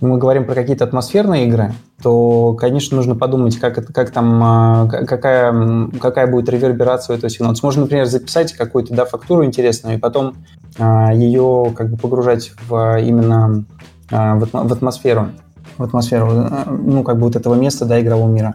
мы 0.00 0.18
говорим 0.18 0.44
про 0.44 0.54
какие-то 0.54 0.84
атмосферные 0.84 1.46
игры, 1.46 1.72
то, 2.02 2.54
конечно, 2.54 2.96
нужно 2.96 3.16
подумать, 3.16 3.58
как, 3.58 3.76
это, 3.78 3.92
как 3.92 4.10
там, 4.10 4.86
э, 4.86 5.06
какая, 5.06 5.88
какая 6.00 6.26
будет 6.26 6.48
реверберация 6.48 7.16
этого 7.16 7.28
сигнала. 7.28 7.52
То 7.52 7.56
есть 7.56 7.64
можно, 7.64 7.82
например, 7.82 8.06
записать 8.06 8.52
какую-то 8.52 8.94
да, 8.94 9.04
фактуру 9.04 9.44
интересную, 9.44 9.96
и 9.96 9.98
потом 9.98 10.36
а, 10.78 11.12
ее 11.12 11.72
как 11.76 11.90
бы 11.90 11.96
погружать 11.96 12.52
в 12.68 13.00
именно 13.00 13.64
в, 14.10 14.48
в 14.52 14.72
атмосферу, 14.72 15.30
в 15.76 15.82
атмосферу, 15.82 16.30
э, 16.30 16.64
ну, 16.70 17.02
как 17.02 17.16
бы 17.16 17.22
вот 17.22 17.36
этого 17.36 17.54
места, 17.56 17.84
да, 17.84 18.00
игрового 18.00 18.30
мира. 18.30 18.54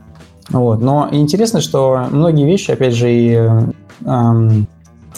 Вот. 0.49 0.81
Но 0.81 1.09
интересно, 1.11 1.61
что 1.61 2.07
многие 2.11 2.45
вещи, 2.45 2.71
опять 2.71 2.93
же, 2.93 3.11
и 3.11 3.33
эм, 4.05 4.67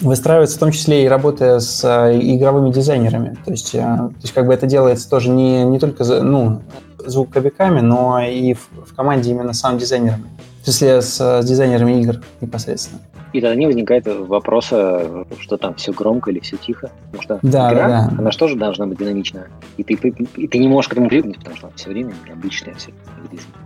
выстраивается 0.01 0.57
в 0.57 0.59
том 0.59 0.71
числе 0.71 1.05
и 1.05 1.07
работая 1.07 1.59
с 1.59 1.83
э, 1.83 2.19
игровыми 2.19 2.71
дизайнерами. 2.71 3.37
То 3.45 3.51
есть, 3.51 3.75
э, 3.75 3.79
то 3.79 4.13
есть 4.21 4.33
как 4.33 4.47
бы 4.47 4.53
это 4.53 4.67
делается 4.67 5.09
тоже 5.09 5.29
не, 5.29 5.63
не 5.63 5.79
только 5.79 6.03
ну, 6.21 6.61
звуковиками, 6.97 7.81
но 7.81 8.21
и 8.21 8.53
в, 8.53 8.69
в 8.85 8.95
команде 8.95 9.31
именно 9.31 9.53
сам 9.53 9.77
дизайнерами. 9.77 10.25
В 10.61 10.65
смысле, 10.65 11.01
с, 11.01 11.41
с 11.41 11.45
дизайнерами 11.45 12.01
игр 12.01 12.21
непосредственно. 12.41 13.01
И 13.33 13.41
тогда 13.41 13.55
не 13.55 13.65
возникает 13.65 14.07
вопроса, 14.07 15.25
что 15.39 15.57
там 15.57 15.75
все 15.75 15.91
громко 15.91 16.31
или 16.31 16.39
все 16.39 16.55
тихо. 16.55 16.89
Потому 17.11 17.23
что 17.23 17.39
да, 17.41 17.73
игра, 17.73 17.87
да, 17.87 18.09
да. 18.09 18.15
она 18.17 18.31
же 18.31 18.37
тоже 18.37 18.55
должна 18.55 18.87
быть 18.87 18.97
динамичная. 18.97 19.49
И 19.77 19.83
ты, 19.83 19.93
и 19.93 20.47
ты 20.47 20.57
не 20.57 20.69
можешь 20.69 20.87
к 20.87 20.93
этому 20.93 21.09
привыкнуть, 21.09 21.39
потому 21.39 21.57
что 21.57 21.69
все 21.75 21.89
время 21.89 22.13
необычное 22.25 22.73
все. 22.75 22.91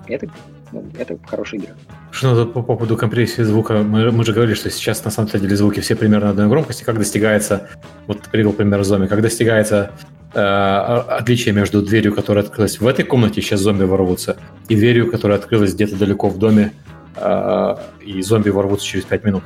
Это 0.08 0.28
ну, 0.72 0.84
это 0.98 1.18
хорошая 1.28 1.62
игра. 1.62 1.74
Что 2.20 2.34
ну, 2.34 2.46
по 2.46 2.62
поводу 2.62 2.98
компрессии 2.98 3.44
звука, 3.44 3.76
мы, 3.76 4.12
мы 4.12 4.26
же 4.26 4.34
говорили, 4.34 4.54
что 4.54 4.70
сейчас 4.70 5.06
на 5.06 5.10
самом 5.10 5.30
деле 5.30 5.56
звуки 5.56 5.80
все 5.80 5.96
примерно 5.96 6.32
одной 6.32 6.50
громкости. 6.50 6.84
Как 6.84 6.98
достигается, 6.98 7.70
вот 8.08 8.22
ты 8.22 8.30
привел 8.30 8.52
пример 8.52 8.84
зомби, 8.84 9.08
как 9.08 9.22
достигается 9.22 9.92
э, 10.34 10.42
отличие 10.42 11.54
между 11.54 11.82
дверью, 11.82 12.14
которая 12.14 12.44
открылась 12.44 12.82
в 12.82 12.86
этой 12.86 13.06
комнате, 13.06 13.42
сейчас 13.42 13.62
зомби 13.62 13.86
ворвутся, 13.86 14.36
и 14.68 14.76
дверью, 14.76 15.10
которая 15.10 15.38
открылась 15.38 15.74
где-то 15.74 15.96
далеко 15.96 16.28
в 16.28 16.38
доме, 16.38 16.74
э, 17.16 17.76
и 18.06 18.22
зомби 18.22 18.50
ворвутся 18.50 18.86
через 18.86 19.06
5 19.06 19.24
минут. 19.24 19.44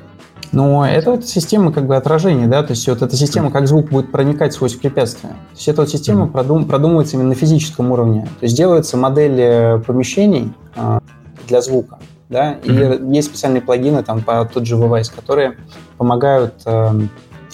Но 0.51 0.83
это 0.83 1.11
вот 1.11 1.27
система 1.27 1.71
как 1.71 1.85
бы 1.85 1.95
отражения, 1.95 2.47
да, 2.47 2.63
то 2.63 2.71
есть 2.71 2.87
вот 2.87 3.03
эта 3.03 3.15
система, 3.15 3.51
как 3.51 3.67
звук 3.67 3.89
будет 3.89 4.11
проникать 4.11 4.51
сквозь 4.53 4.73
препятствия. 4.73 5.29
То 5.29 5.55
есть 5.57 5.67
эта 5.67 5.81
вот 5.81 5.91
система 5.91 6.25
продум, 6.25 6.65
продумывается 6.65 7.17
именно 7.17 7.29
на 7.29 7.35
физическом 7.35 7.91
уровне. 7.91 8.23
То 8.39 8.45
есть 8.45 8.57
делаются 8.57 8.97
модели 8.97 9.79
помещений 9.85 10.51
а, 10.75 11.01
для 11.47 11.61
звука, 11.61 11.99
да, 12.33 12.53
и 12.63 12.69
mm-hmm. 12.69 13.15
есть 13.15 13.29
специальные 13.29 13.61
плагины 13.61 14.03
там 14.03 14.21
по 14.21 14.43
тот 14.43 14.65
же 14.65 14.75
VVS, 14.75 15.15
которые 15.15 15.57
помогают 15.97 16.55
э, 16.65 16.91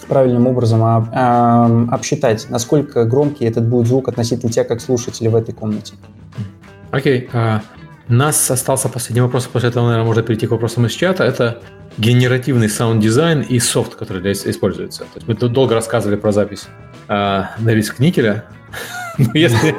правильным 0.07 0.47
образом 0.47 0.83
об, 0.83 1.09
э, 1.13 1.93
обсчитать, 1.93 2.47
насколько 2.49 3.05
громкий 3.05 3.45
этот 3.45 3.67
будет 3.67 3.87
звук 3.87 4.07
относительно 4.07 4.51
тебя 4.51 4.63
как 4.63 4.81
слушателя 4.81 5.29
в 5.29 5.35
этой 5.35 5.53
комнате. 5.53 5.93
Окей. 6.91 7.29
Okay. 7.31 7.33
У 7.33 7.61
нас 8.09 8.49
остался 8.49 8.89
последний 8.89 9.21
вопрос, 9.21 9.45
после 9.45 9.69
этого, 9.69 9.85
наверное, 9.85 10.07
можно 10.07 10.23
перейти 10.23 10.47
к 10.47 10.51
вопросам 10.51 10.87
из 10.87 10.93
чата. 10.93 11.23
Это 11.23 11.61
генеративный 11.99 12.67
саунд-дизайн 12.67 13.41
и 13.41 13.59
софт, 13.59 13.93
который 13.93 14.19
здесь 14.21 14.47
используется. 14.47 15.01
То 15.01 15.17
есть 15.17 15.27
мы 15.27 15.35
тут 15.35 15.53
долго 15.53 15.75
рассказывали 15.75 16.15
про 16.15 16.31
запись 16.31 16.67
э, 17.07 17.13
Норильск 17.59 17.99
никеля, 17.99 18.45
но 19.19 19.31
если 19.33 19.75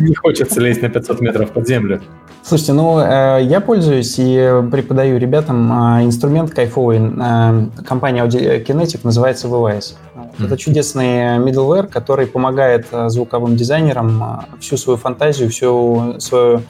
не 0.00 0.14
хочется 0.14 0.60
лезть 0.60 0.82
на 0.82 0.88
500 0.88 1.20
метров 1.20 1.50
под 1.50 1.66
землю. 1.66 2.00
Слушайте, 2.44 2.72
ну, 2.72 2.98
э, 2.98 3.40
я 3.42 3.60
пользуюсь 3.60 4.16
и 4.18 4.62
преподаю 4.70 5.18
ребятам 5.18 5.72
э, 5.72 6.04
инструмент 6.04 6.50
кайфовый. 6.50 6.98
Э, 6.98 7.66
компания 7.86 8.24
Audiokinetic 8.24 9.00
называется 9.04 9.48
Wwise. 9.48 9.94
Это 10.38 10.56
чудесный 10.56 11.38
middleware, 11.38 11.86
который 11.86 12.26
помогает 12.26 12.86
звуковым 13.08 13.54
дизайнерам 13.54 14.46
всю 14.60 14.76
свою 14.76 14.96
фантазию, 14.96 15.50
всю 15.50 16.16
свою 16.18 16.62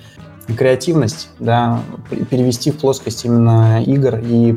креативность 0.53 1.29
да, 1.39 1.81
перевести 2.31 2.71
в 2.71 2.79
плоскость 2.79 3.25
именно 3.25 3.83
игр 3.83 4.19
и 4.23 4.57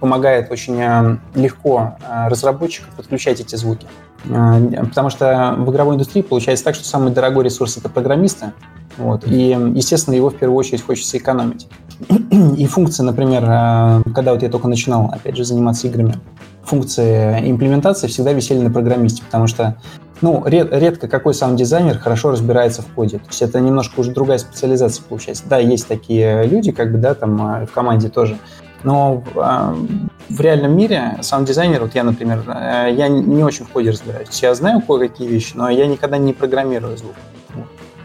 помогает 0.00 0.50
очень 0.50 0.80
э, 0.80 1.18
легко 1.34 1.96
э, 2.00 2.28
разработчикам 2.28 2.90
подключать 2.96 3.40
эти 3.40 3.56
звуки. 3.56 3.86
Э, 4.26 4.84
потому 4.84 5.10
что 5.10 5.54
в 5.58 5.70
игровой 5.70 5.94
индустрии 5.94 6.22
получается 6.22 6.64
так, 6.64 6.74
что 6.74 6.84
самый 6.84 7.12
дорогой 7.12 7.44
ресурс— 7.44 7.76
это 7.78 7.88
программисты, 7.88 8.52
вот, 8.98 9.26
и, 9.26 9.56
естественно, 9.74 10.14
его 10.14 10.30
в 10.30 10.36
первую 10.36 10.58
очередь 10.58 10.82
хочется 10.82 11.16
экономить. 11.16 11.66
И 12.56 12.66
функции, 12.66 13.02
например, 13.02 13.42
когда 14.14 14.32
вот 14.34 14.42
я 14.42 14.50
только 14.50 14.68
начинал, 14.68 15.10
опять 15.12 15.36
же, 15.36 15.44
заниматься 15.44 15.86
играми, 15.86 16.16
функции 16.64 17.50
имплементации 17.50 18.06
всегда 18.06 18.32
висели 18.32 18.58
на 18.58 18.70
программисте, 18.70 19.22
потому 19.22 19.46
что 19.46 19.76
ну, 20.22 20.44
ред, 20.46 20.68
редко 20.72 21.08
какой 21.08 21.34
сам 21.34 21.56
дизайнер 21.56 21.98
хорошо 21.98 22.30
разбирается 22.30 22.82
в 22.82 22.86
коде. 22.86 23.18
То 23.18 23.26
есть 23.26 23.42
это 23.42 23.60
немножко 23.60 23.98
уже 24.00 24.12
другая 24.12 24.38
специализация 24.38 25.04
получается. 25.04 25.44
Да, 25.48 25.58
есть 25.58 25.88
такие 25.88 26.46
люди, 26.46 26.70
как 26.70 26.92
бы, 26.92 26.98
да, 26.98 27.14
там 27.14 27.42
а, 27.42 27.66
в 27.66 27.72
команде 27.72 28.08
тоже. 28.08 28.38
Но 28.84 29.22
э, 29.34 29.74
в 30.28 30.40
реальном 30.40 30.76
мире 30.76 31.18
сам 31.20 31.44
дизайнер, 31.44 31.82
вот 31.82 31.94
я, 31.94 32.02
например, 32.02 32.42
э, 32.48 32.92
я 32.92 33.08
не 33.08 33.44
очень 33.44 33.64
в 33.64 33.68
коде 33.68 33.90
разбираюсь. 33.90 34.42
Я 34.42 34.54
знаю 34.54 34.80
кое-какие 34.80 35.28
вещи, 35.28 35.52
но 35.54 35.68
я 35.70 35.86
никогда 35.86 36.18
не 36.18 36.32
программирую 36.32 36.96
звук. 36.96 37.14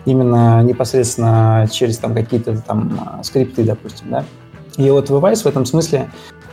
Именно 0.05 0.63
непосредственно 0.63 1.67
через 1.71 1.97
там 1.97 2.13
какие-то 2.13 2.61
там 2.61 2.99
а, 3.05 3.23
скрипты, 3.23 3.63
допустим, 3.63 4.09
да. 4.09 4.23
И 4.77 4.89
вот 4.91 5.09
Vivise 5.09 5.43
в 5.43 5.45
этом 5.47 5.65
смысле 5.65 6.09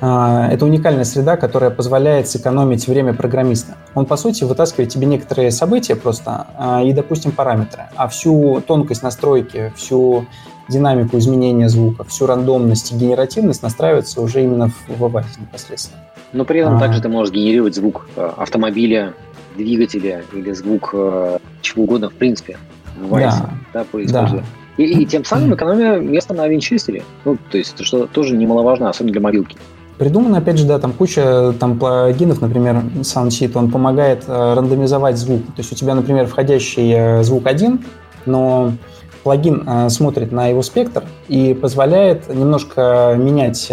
это 0.07 0.65
уникальная 0.65 1.05
среда, 1.05 1.37
которая 1.37 1.71
позволяет 1.71 2.29
сэкономить 2.29 2.89
время 2.89 3.15
программиста. 3.15 3.77
Он, 3.95 4.07
по 4.07 4.17
сути, 4.17 4.45
вытаскивает 4.45 4.91
тебе 4.91 5.07
некоторые 5.07 5.51
события 5.51 5.95
просто 5.95 6.47
а, 6.59 6.83
и, 6.83 6.93
допустим, 6.93 7.33
параметры, 7.33 7.85
а 7.97 8.09
всю 8.09 8.61
тонкость 8.67 9.03
настройки, 9.03 9.73
всю 9.77 10.27
динамику 10.69 11.19
изменения 11.19 11.69
звука, 11.69 12.05
всю 12.05 12.27
рандомность 12.27 12.93
и 12.93 12.97
генеративность 12.97 13.63
настраивается 13.63 14.21
уже 14.21 14.43
именно 14.43 14.69
в, 14.69 14.99
в 14.99 15.05
Avast 15.05 15.41
непосредственно. 15.41 16.03
Но 16.33 16.45
при 16.45 16.61
этом 16.61 16.77
а... 16.77 16.81
также 16.81 17.01
ты 17.01 17.09
можешь 17.09 17.33
генерировать 17.33 17.75
звук 17.75 18.09
э, 18.17 18.31
автомобиля, 18.37 19.15
двигателя 19.57 20.25
или 20.33 20.53
звук 20.53 20.91
э, 20.93 21.39
чего 21.61 21.85
угодно 21.85 22.11
в 22.11 22.15
принципе 22.15 22.59
в 22.99 23.15
Vice, 23.15 23.49
да, 23.73 23.85
да, 23.93 24.29
да. 24.29 24.43
И, 24.77 25.03
и 25.03 25.07
тем 25.07 25.25
самым 25.25 25.55
экономия 25.55 25.99
места 25.99 26.35
на 26.35 26.49
винчестере. 26.49 27.05
Ну, 27.25 27.37
то 27.51 27.59
есть, 27.59 27.79
что 27.85 28.07
тоже 28.07 28.37
немаловажно, 28.37 28.89
особенно 28.89 29.13
для 29.13 29.21
мобилки. 29.21 29.57
Придумано, 29.99 30.39
опять 30.39 30.59
же, 30.59 30.67
да, 30.67 30.79
там 30.81 30.93
куча 30.93 31.55
там 31.61 31.79
плагинов, 31.79 32.41
например, 32.41 32.83
SoundSheet, 33.01 33.53
он 33.55 33.71
помогает 33.71 34.25
э, 34.27 34.55
рандомизовать 34.55 35.17
звук. 35.17 35.47
То 35.47 35.59
есть 35.59 35.73
у 35.73 35.77
тебя, 35.77 35.95
например, 35.95 36.27
входящий 36.27 36.93
э, 36.93 37.23
звук 37.23 37.47
один, 37.47 37.85
но 38.27 38.73
плагин 39.23 39.63
э, 39.67 39.89
смотрит 39.91 40.33
на 40.33 40.49
его 40.49 40.63
спектр 40.63 41.05
и 41.29 41.55
позволяет 41.55 42.29
немножко 42.29 43.15
менять 43.17 43.73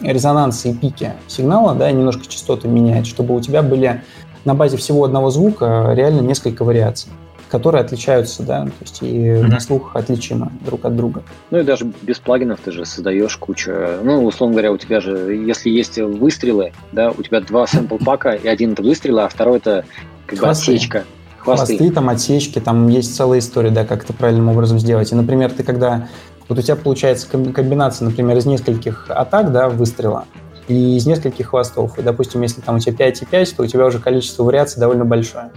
резонансы 0.00 0.70
и 0.70 0.74
пики 0.74 1.12
сигнала, 1.26 1.74
да, 1.74 1.90
немножко 1.90 2.26
частоты 2.28 2.68
менять, 2.68 3.06
чтобы 3.06 3.34
у 3.34 3.40
тебя 3.40 3.62
были 3.62 4.02
на 4.44 4.54
базе 4.54 4.76
всего 4.76 5.04
одного 5.04 5.30
звука 5.30 5.92
реально 5.94 6.20
несколько 6.20 6.64
вариаций 6.64 7.10
которые 7.52 7.82
отличаются, 7.82 8.42
да, 8.42 8.64
то 8.64 8.72
есть 8.80 9.02
и 9.02 9.06
mm-hmm. 9.06 9.42
на 9.42 9.60
слух 9.60 9.94
отличимы 9.94 10.50
друг 10.64 10.86
от 10.86 10.96
друга. 10.96 11.22
Ну 11.50 11.58
и 11.58 11.62
даже 11.62 11.84
без 12.00 12.18
плагинов 12.18 12.60
ты 12.64 12.72
же 12.72 12.86
создаешь 12.86 13.36
кучу, 13.36 13.70
ну, 14.02 14.24
условно 14.24 14.54
говоря, 14.54 14.72
у 14.72 14.78
тебя 14.78 15.02
же, 15.02 15.34
если 15.34 15.68
есть 15.68 15.98
выстрелы, 15.98 16.72
да, 16.92 17.10
у 17.10 17.22
тебя 17.22 17.40
два 17.42 17.66
сэмпл 17.66 17.98
пака, 17.98 18.32
и 18.32 18.48
один 18.48 18.72
это 18.72 18.82
выстрелы, 18.82 19.22
а 19.22 19.28
второй 19.28 19.58
это 19.58 19.84
как 20.24 20.38
бы 20.38 20.48
отсечка. 20.48 21.04
Хвосты. 21.36 21.76
Хвосты, 21.76 21.90
там 21.92 22.08
отсечки, 22.08 22.58
там 22.58 22.88
есть 22.88 23.14
целая 23.14 23.40
история, 23.40 23.70
да, 23.70 23.84
как 23.84 24.04
это 24.04 24.14
правильным 24.14 24.48
образом 24.48 24.78
сделать. 24.78 25.12
И, 25.12 25.14
например, 25.14 25.50
ты 25.50 25.62
когда 25.62 26.08
вот 26.48 26.58
у 26.58 26.62
тебя 26.62 26.76
получается 26.76 27.26
комбинация, 27.28 28.08
например, 28.08 28.38
из 28.38 28.46
нескольких 28.46 29.10
атак, 29.10 29.52
да, 29.52 29.68
выстрела, 29.68 30.24
и 30.68 30.96
из 30.96 31.04
нескольких 31.04 31.48
хвостов. 31.48 31.98
И, 31.98 32.02
допустим, 32.02 32.40
если 32.40 32.62
там 32.62 32.76
у 32.76 32.78
тебя 32.78 32.96
5 32.96 33.22
и 33.22 33.26
5, 33.26 33.56
то 33.56 33.62
у 33.64 33.66
тебя 33.66 33.84
уже 33.84 33.98
количество 33.98 34.42
вариаций 34.42 34.80
довольно 34.80 35.04
большое. 35.04 35.50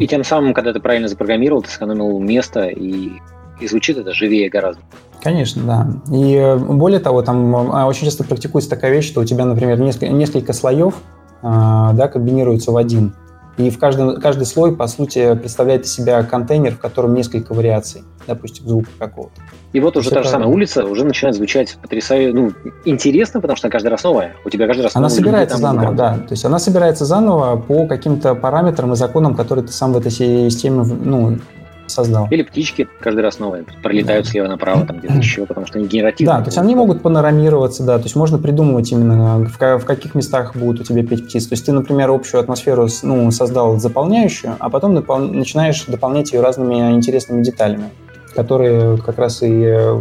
И 0.00 0.06
тем 0.06 0.24
самым, 0.24 0.54
когда 0.54 0.72
ты 0.72 0.80
правильно 0.80 1.08
запрограммировал, 1.08 1.62
ты 1.62 1.70
сэкономил 1.70 2.18
место, 2.20 2.66
и, 2.66 3.12
и 3.60 3.66
звучит 3.66 3.98
это 3.98 4.12
живее 4.12 4.48
гораздо. 4.48 4.82
Конечно, 5.22 5.62
да. 5.64 6.14
И 6.14 6.34
э, 6.34 6.56
более 6.56 7.00
того, 7.00 7.22
там 7.22 7.54
а, 7.74 7.86
очень 7.86 8.04
часто 8.04 8.22
практикуется 8.22 8.70
такая 8.70 8.92
вещь, 8.92 9.06
что 9.06 9.20
у 9.20 9.24
тебя, 9.24 9.44
например, 9.44 9.80
несколько, 9.80 10.08
несколько 10.08 10.52
слоев 10.52 10.94
а, 11.42 11.92
да, 11.92 12.08
комбинируются 12.08 12.70
в 12.70 12.76
один. 12.76 13.14
И 13.56 13.70
в 13.70 13.78
каждом, 13.78 14.20
каждый 14.20 14.44
слой, 14.44 14.76
по 14.76 14.86
сути, 14.86 15.34
представляет 15.34 15.86
из 15.86 15.92
себя 15.92 16.22
контейнер, 16.22 16.74
в 16.74 16.78
котором 16.78 17.14
несколько 17.14 17.54
вариаций, 17.54 18.02
допустим, 18.26 18.68
звука 18.68 18.88
какого-то. 18.98 19.40
И 19.72 19.80
вот 19.80 19.96
уже 19.96 20.10
та 20.10 20.22
же 20.22 20.28
самая 20.28 20.48
улица 20.48 20.84
уже 20.84 21.04
начинает 21.04 21.36
звучать 21.36 21.76
потрясающе, 21.80 22.34
ну, 22.34 22.52
интересно, 22.84 23.40
потому 23.40 23.56
что 23.56 23.66
она 23.66 23.72
каждый 23.72 23.88
раз 23.88 24.04
новая. 24.04 24.34
У 24.44 24.50
тебя 24.50 24.66
каждый 24.66 24.82
раз 24.82 24.96
Она 24.96 25.08
собирается 25.08 25.56
заново, 25.56 25.94
да. 25.94 26.14
То 26.18 26.32
есть 26.32 26.44
она 26.44 26.58
собирается 26.58 27.04
заново 27.04 27.56
по 27.56 27.86
каким-то 27.86 28.34
параметрам 28.34 28.92
и 28.92 28.96
законам, 28.96 29.34
которые 29.34 29.66
ты 29.66 29.72
сам 29.72 29.92
в 29.92 29.98
этой 29.98 30.10
системе 30.10 30.84
ну, 30.84 31.38
создал. 31.86 32.28
Или 32.30 32.42
птички 32.42 32.88
каждый 33.00 33.20
раз 33.20 33.38
новые 33.38 33.64
пролетают 33.82 34.26
да. 34.26 34.30
слева 34.30 34.48
направо, 34.48 34.86
там 34.86 34.98
где-то 34.98 35.14
еще, 35.18 35.46
потому 35.46 35.66
что 35.66 35.78
они 35.78 35.88
генеративные. 35.88 36.36
Да, 36.36 36.42
то 36.42 36.48
есть 36.48 36.58
они 36.58 36.74
могут 36.74 37.02
панорамироваться, 37.02 37.84
да, 37.84 37.98
то 37.98 38.04
есть 38.04 38.16
можно 38.16 38.38
придумывать 38.38 38.90
именно, 38.92 39.38
в, 39.38 39.58
в 39.58 39.84
каких 39.84 40.14
местах 40.14 40.56
будут 40.56 40.80
у 40.80 40.84
тебя 40.84 41.04
петь 41.04 41.26
птиц. 41.26 41.46
То 41.46 41.54
есть 41.54 41.66
ты, 41.66 41.72
например, 41.72 42.10
общую 42.10 42.40
атмосферу 42.40 42.88
ну, 43.02 43.30
создал 43.30 43.78
заполняющую, 43.78 44.56
а 44.58 44.70
потом 44.70 44.96
допол- 44.96 45.30
начинаешь 45.30 45.84
дополнять 45.86 46.32
ее 46.32 46.40
разными 46.40 46.92
интересными 46.92 47.42
деталями, 47.42 47.90
которые 48.34 48.98
как 48.98 49.18
раз 49.18 49.42
и 49.42 49.62
э, 49.64 50.00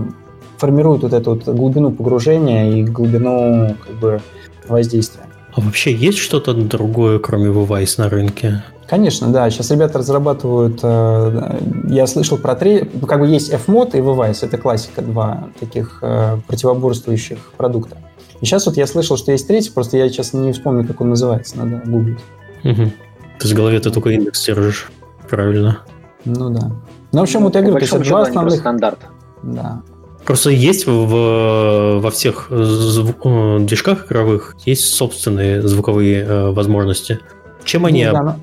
формируют 0.58 1.04
вот 1.04 1.14
эту 1.14 1.32
вот 1.32 1.46
глубину 1.46 1.92
погружения 1.92 2.72
и 2.72 2.84
глубину 2.84 3.76
как 3.86 3.96
бы 3.96 4.22
воздействия. 4.68 5.24
А 5.56 5.62
вообще 5.62 5.94
есть 5.94 6.18
что-то 6.18 6.54
другое, 6.54 7.20
кроме 7.20 7.50
Vice 7.50 7.96
на 7.98 8.10
рынке? 8.10 8.64
Конечно, 8.88 9.30
да. 9.30 9.50
Сейчас 9.50 9.72
ребята 9.72 10.00
разрабатывают... 10.00 10.80
Э, 10.84 11.60
я 11.88 12.06
слышал 12.08 12.38
про 12.38 12.56
три... 12.56 12.90
Как 13.08 13.20
бы 13.20 13.28
есть 13.28 13.52
Fmod 13.52 13.98
и 13.98 14.02
VVice. 14.02 14.46
Это 14.46 14.58
классика, 14.58 15.02
два 15.02 15.50
таких 15.60 16.00
э, 16.02 16.38
противоборствующих 16.48 17.40
продукта. 17.58 17.98
И 18.42 18.46
сейчас 18.46 18.66
вот 18.66 18.78
я 18.78 18.86
слышал, 18.86 19.18
что 19.18 19.32
есть 19.32 19.48
третий, 19.48 19.72
просто 19.72 19.98
я 19.98 20.08
сейчас 20.10 20.34
не 20.34 20.52
вспомню, 20.52 20.86
как 20.86 21.02
он 21.02 21.10
называется. 21.10 21.58
Надо 21.58 21.82
гуглить. 21.90 22.20
Угу. 22.64 22.92
Ты 23.40 23.48
с 23.48 23.54
голове 23.54 23.80
ты 23.80 23.90
только 23.90 24.10
индекс 24.10 24.46
держишь. 24.46 24.92
Правильно. 25.30 25.80
Ну 26.26 26.50
да. 26.50 26.72
Ну, 27.12 27.20
в 27.20 27.24
общем, 27.24 27.42
вот 27.44 27.56
я 27.56 27.62
говорю, 27.62 27.86
то 27.86 27.98
есть 27.98 28.10
два 28.10 28.22
основных... 28.22 28.60
стандарт. 28.60 29.00
Да. 29.42 29.82
Просто 30.26 30.50
есть 30.50 30.88
в, 30.88 32.00
во 32.00 32.12
всех 32.12 32.48
звук, 32.50 33.18
э, 33.26 33.60
движках 33.62 34.08
игровых 34.08 34.56
есть 34.66 34.94
собственные 34.94 35.62
звуковые 35.68 36.24
э, 36.24 36.52
возможности. 36.52 37.20
Чем 37.64 37.86
они, 37.86 38.06
ну, 38.06 38.14
да, 38.14 38.24
но... 38.24 38.36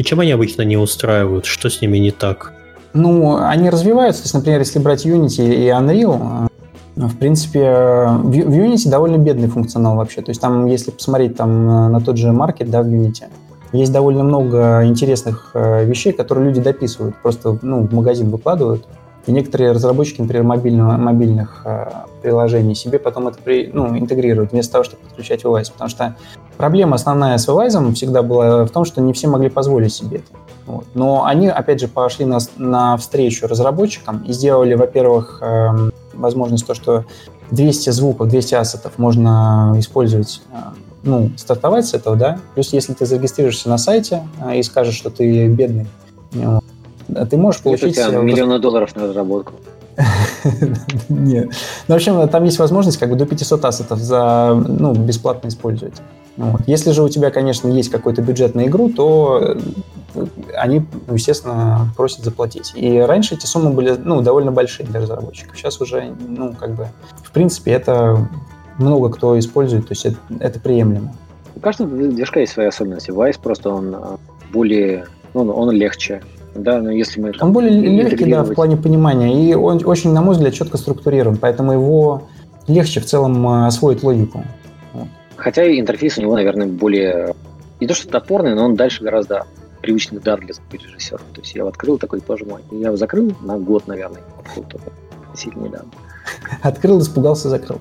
и 0.00 0.02
чем 0.02 0.18
они 0.20 0.32
обычно 0.32 0.62
не 0.62 0.78
устраивают? 0.78 1.44
Что 1.44 1.68
с 1.68 1.82
ними 1.82 1.98
не 1.98 2.10
так? 2.10 2.54
Ну, 2.94 3.36
они 3.36 3.68
развиваются. 3.68 4.22
То 4.22 4.26
есть, 4.28 4.34
например, 4.34 4.60
если 4.60 4.78
брать 4.78 5.04
Unity 5.04 5.54
и 5.54 5.68
Unreal, 5.68 6.48
э, 6.96 7.00
в 7.06 7.18
принципе, 7.18 7.60
в 7.60 8.30
Unity 8.30 8.88
довольно 8.88 9.18
бедный 9.18 9.48
функционал 9.48 9.96
вообще. 9.96 10.22
То 10.22 10.30
есть 10.30 10.40
там, 10.40 10.64
если 10.64 10.90
посмотреть 10.90 11.36
там 11.36 11.92
на 11.92 12.00
тот 12.00 12.16
же 12.16 12.32
маркет, 12.32 12.70
да, 12.70 12.82
в 12.82 12.86
Unity, 12.86 13.24
есть 13.72 13.92
довольно 13.92 14.24
много 14.24 14.86
интересных 14.86 15.50
вещей, 15.52 16.14
которые 16.14 16.46
люди 16.46 16.62
дописывают, 16.62 17.14
просто 17.22 17.58
ну, 17.60 17.86
в 17.86 17.92
магазин 17.92 18.30
выкладывают. 18.30 18.86
И 19.30 19.32
некоторые 19.32 19.70
разработчики, 19.70 20.20
например, 20.20 20.42
мобильного, 20.42 20.96
мобильных 20.96 21.62
э, 21.64 21.88
приложений 22.20 22.74
себе 22.74 22.98
потом 22.98 23.28
это 23.28 23.38
при, 23.38 23.70
ну, 23.72 23.96
интегрируют 23.96 24.50
вместо 24.50 24.72
того, 24.72 24.82
чтобы 24.82 25.04
подключать 25.04 25.44
Vivise. 25.44 25.70
Потому 25.70 25.88
что 25.88 26.16
проблема 26.56 26.96
основная 26.96 27.38
с 27.38 27.46
Vivise 27.46 27.94
всегда 27.94 28.24
была 28.24 28.64
в 28.64 28.70
том, 28.70 28.84
что 28.84 29.00
не 29.00 29.12
все 29.12 29.28
могли 29.28 29.48
позволить 29.48 29.92
себе 29.92 30.16
это. 30.16 30.26
Вот. 30.66 30.84
Но 30.94 31.24
они, 31.26 31.46
опять 31.46 31.78
же, 31.78 31.86
пошли 31.86 32.24
на, 32.24 32.38
на 32.56 32.96
встречу 32.96 33.46
разработчикам 33.46 34.24
и 34.24 34.32
сделали, 34.32 34.74
во-первых, 34.74 35.38
э, 35.42 35.90
возможность 36.14 36.66
то, 36.66 36.74
что 36.74 37.04
200 37.52 37.90
звуков, 37.90 38.30
200 38.30 38.54
ассетов 38.56 38.98
можно 38.98 39.76
использовать 39.76 40.42
э, 40.52 40.56
ну, 41.04 41.30
стартовать 41.36 41.86
с 41.86 41.94
этого, 41.94 42.16
да. 42.16 42.40
Плюс, 42.54 42.72
если 42.72 42.94
ты 42.94 43.06
зарегистрируешься 43.06 43.68
на 43.68 43.78
сайте 43.78 44.26
э, 44.44 44.58
и 44.58 44.62
скажешь, 44.64 44.96
что 44.96 45.08
ты 45.08 45.46
бедный, 45.46 45.86
ты 47.30 47.36
можешь 47.36 47.62
получить... 47.62 47.96
Это 47.96 48.16
э, 48.16 48.22
миллиона 48.22 48.58
долларов 48.58 48.94
на 48.96 49.04
разработку. 49.04 49.54
Нет. 51.08 51.48
Ну, 51.88 51.94
в 51.94 51.96
общем, 51.96 52.28
там 52.28 52.44
есть 52.44 52.58
возможность 52.58 52.98
как 52.98 53.10
бы 53.10 53.16
до 53.16 53.26
500 53.26 53.64
ассетов 53.64 53.98
за, 53.98 54.54
ну, 54.54 54.94
бесплатно 54.94 55.48
использовать. 55.48 55.94
Вот. 56.36 56.62
Если 56.66 56.92
же 56.92 57.02
у 57.02 57.08
тебя, 57.08 57.30
конечно, 57.30 57.68
есть 57.68 57.90
какой-то 57.90 58.22
бюджет 58.22 58.54
на 58.54 58.66
игру, 58.66 58.88
то 58.90 59.56
э, 60.14 60.26
они, 60.56 60.86
ну, 61.06 61.14
естественно, 61.14 61.92
просят 61.96 62.24
заплатить. 62.24 62.72
И 62.74 62.98
раньше 62.98 63.34
эти 63.34 63.46
суммы 63.46 63.70
были, 63.70 63.96
ну, 63.96 64.22
довольно 64.22 64.52
большие 64.52 64.86
для 64.86 65.00
разработчиков. 65.00 65.56
Сейчас 65.56 65.80
уже, 65.80 66.14
ну, 66.26 66.54
как 66.54 66.74
бы, 66.74 66.88
в 67.22 67.30
принципе, 67.32 67.72
это 67.72 68.28
много 68.78 69.10
кто 69.10 69.38
использует, 69.38 69.88
то 69.88 69.92
есть 69.92 70.06
это, 70.06 70.16
это 70.38 70.60
приемлемо. 70.60 71.14
У 71.54 71.60
каждого 71.60 71.90
движка 71.90 72.40
есть 72.40 72.52
свои 72.52 72.66
особенности. 72.66 73.10
Vice 73.10 73.38
просто 73.42 73.70
он 73.70 73.94
э, 73.94 74.16
более, 74.52 75.06
ну, 75.34 75.50
он 75.52 75.70
легче, 75.72 76.22
да, 76.54 76.80
но 76.80 76.90
если 76.90 77.20
мы... 77.20 77.32
Он 77.40 77.52
более 77.52 77.70
легкий, 77.70 78.24
да, 78.24 78.42
в 78.42 78.54
плане 78.54 78.76
понимания, 78.76 79.50
и 79.50 79.54
он 79.54 79.80
очень, 79.84 80.12
на 80.12 80.20
мой 80.20 80.34
взгляд, 80.34 80.54
четко 80.54 80.76
структурирован, 80.76 81.36
поэтому 81.36 81.72
его 81.72 82.28
легче 82.66 83.00
в 83.00 83.06
целом 83.06 83.46
э, 83.48 83.66
освоить 83.66 84.02
логику. 84.02 84.44
Хотя 85.36 85.66
интерфейс 85.78 86.18
у 86.18 86.22
него, 86.22 86.34
наверное, 86.34 86.66
более... 86.66 87.34
Не 87.80 87.86
то, 87.86 87.94
что 87.94 88.08
топорный, 88.08 88.54
но 88.54 88.66
он 88.66 88.74
дальше 88.74 89.02
гораздо 89.02 89.46
привычный 89.80 90.20
дар 90.20 90.38
для 90.40 90.54
режиссера. 90.70 91.20
То 91.32 91.40
есть 91.40 91.54
я 91.54 91.60
его 91.60 91.68
открыл 91.68 91.96
такой, 91.98 92.20
боже 92.26 92.44
мой. 92.44 92.60
Я 92.70 92.88
его 92.88 92.96
закрыл 92.96 93.32
на 93.40 93.56
год, 93.58 93.86
наверное. 93.86 94.20
Сильно 95.34 95.64
недавно. 95.64 95.90
Открыл, 96.62 97.00
испугался, 97.00 97.48
закрыл. 97.48 97.80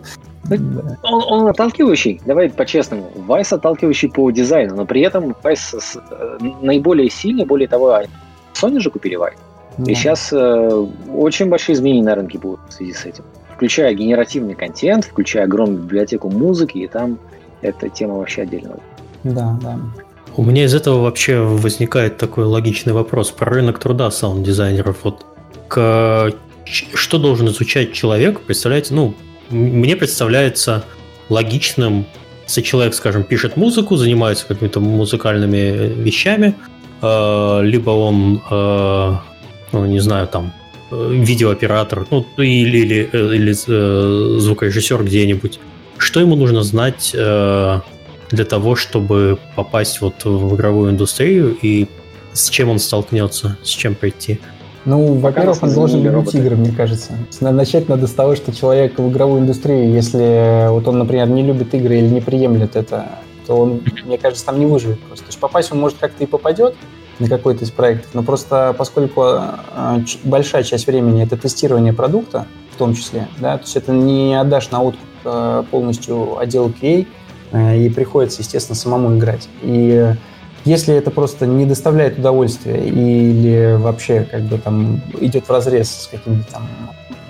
Он, 0.49 1.23
он 1.27 1.47
отталкивающий, 1.47 2.21
давай 2.25 2.49
по-честному. 2.49 3.11
Вайс 3.15 3.51
отталкивающий 3.51 4.09
по 4.09 4.31
дизайну, 4.31 4.75
но 4.75 4.85
при 4.85 5.01
этом 5.01 5.35
Вайс 5.43 5.75
э, 5.75 6.37
наиболее 6.61 7.09
сильный, 7.09 7.45
более 7.45 7.67
того, 7.67 8.01
Sony 8.61 8.79
же 8.79 8.89
купили 8.91 9.17
Vive. 9.17 9.37
Да. 9.77 9.91
И 9.91 9.95
сейчас 9.95 10.33
э, 10.33 10.87
очень 11.13 11.47
большие 11.47 11.75
изменения 11.75 12.03
на 12.03 12.15
рынке 12.15 12.37
будут 12.37 12.59
в 12.69 12.73
связи 12.73 12.93
с 12.93 13.05
этим. 13.05 13.23
Включая 13.55 13.93
генеративный 13.93 14.55
контент, 14.55 15.05
включая 15.05 15.45
огромную 15.45 15.83
библиотеку 15.83 16.29
музыки, 16.29 16.79
и 16.79 16.87
там 16.87 17.17
эта 17.61 17.89
тема 17.89 18.15
вообще 18.15 18.41
отдельная. 18.41 18.79
Да, 19.23 19.57
да. 19.61 19.79
У 20.35 20.43
меня 20.43 20.65
из 20.65 20.73
этого 20.73 21.01
вообще 21.01 21.39
возникает 21.39 22.17
такой 22.17 22.45
логичный 22.45 22.93
вопрос 22.93 23.31
про 23.31 23.51
рынок 23.51 23.79
труда 23.79 24.11
саунд-дизайнеров. 24.11 24.97
Вот 25.03 25.25
к... 25.67 26.31
что 26.65 27.17
должен 27.17 27.47
изучать 27.47 27.93
человек? 27.93 28.41
Представляете, 28.41 28.93
ну, 28.93 29.13
мне 29.49 29.95
представляется 29.95 30.83
логичным, 31.29 32.05
если 32.45 32.61
человек, 32.61 32.93
скажем, 32.93 33.23
пишет 33.23 33.57
музыку, 33.57 33.95
занимается 33.95 34.45
какими-то 34.45 34.79
музыкальными 34.79 35.93
вещами, 36.01 36.55
Э, 36.55 36.68
либо 37.01 37.91
он, 37.91 38.41
э, 38.49 39.15
ну, 39.71 39.85
не 39.85 39.99
знаю, 39.99 40.27
там, 40.27 40.53
видеооператор, 40.91 42.07
ну, 42.09 42.25
или, 42.37 42.77
или, 42.77 43.09
или 43.11 43.51
э, 43.67 44.39
звукорежиссер 44.39 45.03
где-нибудь, 45.03 45.59
что 45.97 46.19
ему 46.19 46.35
нужно 46.35 46.63
знать 46.63 47.11
э, 47.13 47.79
для 48.31 48.45
того, 48.45 48.75
чтобы 48.75 49.37
попасть 49.55 50.01
вот 50.01 50.25
в 50.25 50.55
игровую 50.55 50.91
индустрию 50.91 51.55
и 51.61 51.87
с 52.33 52.49
чем 52.49 52.69
он 52.69 52.79
столкнется, 52.79 53.57
с 53.63 53.69
чем 53.69 53.95
прийти? 53.95 54.39
Ну, 54.85 55.15
во-первых, 55.15 55.61
он 55.61 55.73
должен 55.73 55.99
любить 55.99 56.15
роботы. 56.15 56.37
игры, 56.39 56.55
мне 56.55 56.71
кажется. 56.71 57.11
Начать 57.41 57.89
надо 57.89 58.07
с 58.07 58.11
того, 58.11 58.35
что 58.35 58.55
человек 58.55 58.97
в 58.97 59.11
игровую 59.11 59.41
индустрию, 59.41 59.91
если 59.91 60.69
вот 60.69 60.87
он, 60.87 60.99
например, 60.99 61.27
не 61.29 61.43
любит 61.43 61.73
игры 61.73 61.97
или 61.97 62.07
не 62.07 62.21
приемлет 62.21 62.75
это, 62.75 63.19
то 63.49 63.55
он, 63.55 63.81
мне 64.05 64.19
кажется, 64.19 64.45
там 64.45 64.59
не 64.59 64.67
выживет 64.67 65.01
просто. 65.01 65.25
То 65.25 65.29
есть 65.29 65.39
попасть 65.39 65.71
он, 65.71 65.79
может, 65.79 65.97
как-то 65.97 66.23
и 66.23 66.27
попадет 66.27 66.75
на 67.17 67.27
какой-то 67.27 67.65
из 67.65 67.71
проектов, 67.71 68.11
но 68.13 68.21
просто 68.21 68.75
поскольку 68.77 69.23
а, 69.23 69.99
большая 70.23 70.61
часть 70.61 70.85
времени 70.85 71.23
это 71.23 71.35
тестирование 71.35 71.91
продукта, 71.91 72.45
в 72.71 72.77
том 72.77 72.93
числе, 72.93 73.27
да, 73.39 73.57
то 73.57 73.63
есть 73.63 73.75
это 73.75 73.91
не 73.91 74.39
отдашь 74.39 74.69
на 74.69 74.83
откуп 74.83 75.01
а, 75.25 75.63
полностью 75.63 76.37
отдел 76.37 76.69
QA, 76.69 77.07
а, 77.51 77.73
и 77.73 77.89
приходится, 77.89 78.43
естественно, 78.43 78.75
самому 78.75 79.17
играть. 79.17 79.49
И 79.63 80.13
если 80.63 80.93
это 80.93 81.09
просто 81.09 81.47
не 81.47 81.65
доставляет 81.65 82.19
удовольствия 82.19 82.77
или 82.85 83.77
вообще 83.79 84.27
как 84.29 84.43
бы 84.43 84.59
там 84.59 85.01
идет 85.19 85.47
в 85.47 85.49
разрез 85.49 85.89
с 85.89 86.07
какими-то 86.07 86.51
там 86.51 86.69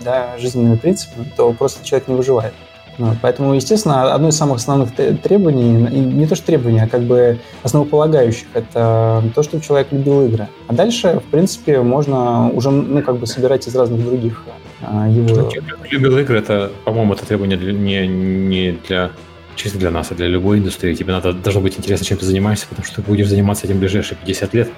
да, 0.04 0.38
жизненными 0.38 0.76
принципами, 0.76 1.32
то 1.38 1.54
просто 1.54 1.86
человек 1.86 2.10
не 2.10 2.16
выживает. 2.16 2.54
Вот, 3.00 3.16
поэтому, 3.22 3.54
естественно, 3.54 4.14
одно 4.14 4.28
из 4.28 4.36
самых 4.36 4.58
основных 4.58 4.94
требований, 4.94 5.72
не 5.72 6.28
то 6.28 6.36
что 6.36 6.48
требования, 6.48 6.84
а 6.84 6.88
как 6.88 7.04
бы 7.04 7.40
основополагающих, 7.64 8.46
это 8.54 9.24
то, 9.34 9.42
чтобы 9.42 9.64
человек 9.64 9.88
любил 9.92 10.26
игры. 10.26 10.50
А 10.68 10.74
дальше, 10.74 11.22
в 11.26 11.32
принципе, 11.32 11.82
можно 11.82 12.50
уже, 12.52 12.70
ну, 12.70 13.02
как 13.02 13.18
бы 13.18 13.26
собирать 13.26 13.66
из 13.68 13.76
разных 13.76 14.04
других 14.04 14.44
а, 14.82 15.08
его... 15.08 15.50
Любил 15.90 16.18
игры, 16.18 16.40
это, 16.40 16.72
по-моему, 16.84 17.14
это 17.14 17.26
требование 17.26 17.58
не, 17.58 18.06
не 18.06 18.78
для 18.86 19.12
чисто 19.56 19.78
для 19.78 19.92
нас, 19.92 20.12
а 20.12 20.16
для 20.16 20.28
любой 20.28 20.60
индустрии. 20.60 20.94
Тебе 20.94 21.14
надо, 21.14 21.32
должно 21.34 21.62
быть 21.62 21.78
интересно, 21.78 22.06
чем 22.06 22.18
ты 22.18 22.26
занимаешься, 22.26 22.68
потому 22.68 22.86
что 22.86 22.98
ты 22.98 23.02
будешь 23.02 23.28
заниматься 23.28 23.66
этим 23.66 23.80
ближайшие 23.80 24.18
50 24.18 24.54
лет. 24.54 24.70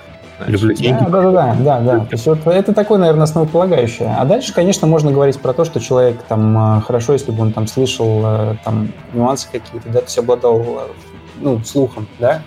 Люблю 0.47 0.73
деньги. 0.73 1.03
Да, 1.03 1.09
да, 1.09 1.31
да, 1.31 1.55
да, 1.55 1.79
да. 1.79 1.99
То 1.99 2.11
есть 2.11 2.25
вот 2.25 2.45
это 2.45 2.73
такое, 2.73 2.99
наверное, 2.99 3.23
основополагающее. 3.23 4.15
А 4.17 4.25
дальше, 4.25 4.53
конечно, 4.53 4.87
можно 4.87 5.11
говорить 5.11 5.39
про 5.39 5.53
то, 5.53 5.65
что 5.65 5.79
человек 5.79 6.21
там 6.27 6.57
а, 6.57 6.81
хорошо, 6.81 7.13
если 7.13 7.31
бы 7.31 7.41
он 7.41 7.53
там 7.53 7.67
слышал 7.67 8.21
э, 8.23 8.55
там 8.63 8.89
нюансы 9.13 9.47
какие-то, 9.51 9.87
да, 9.89 9.99
то 9.99 10.05
есть 10.05 10.17
обладал 10.17 10.59
э, 10.59 10.79
ну, 11.39 11.63
слухом, 11.63 12.07
да. 12.19 12.41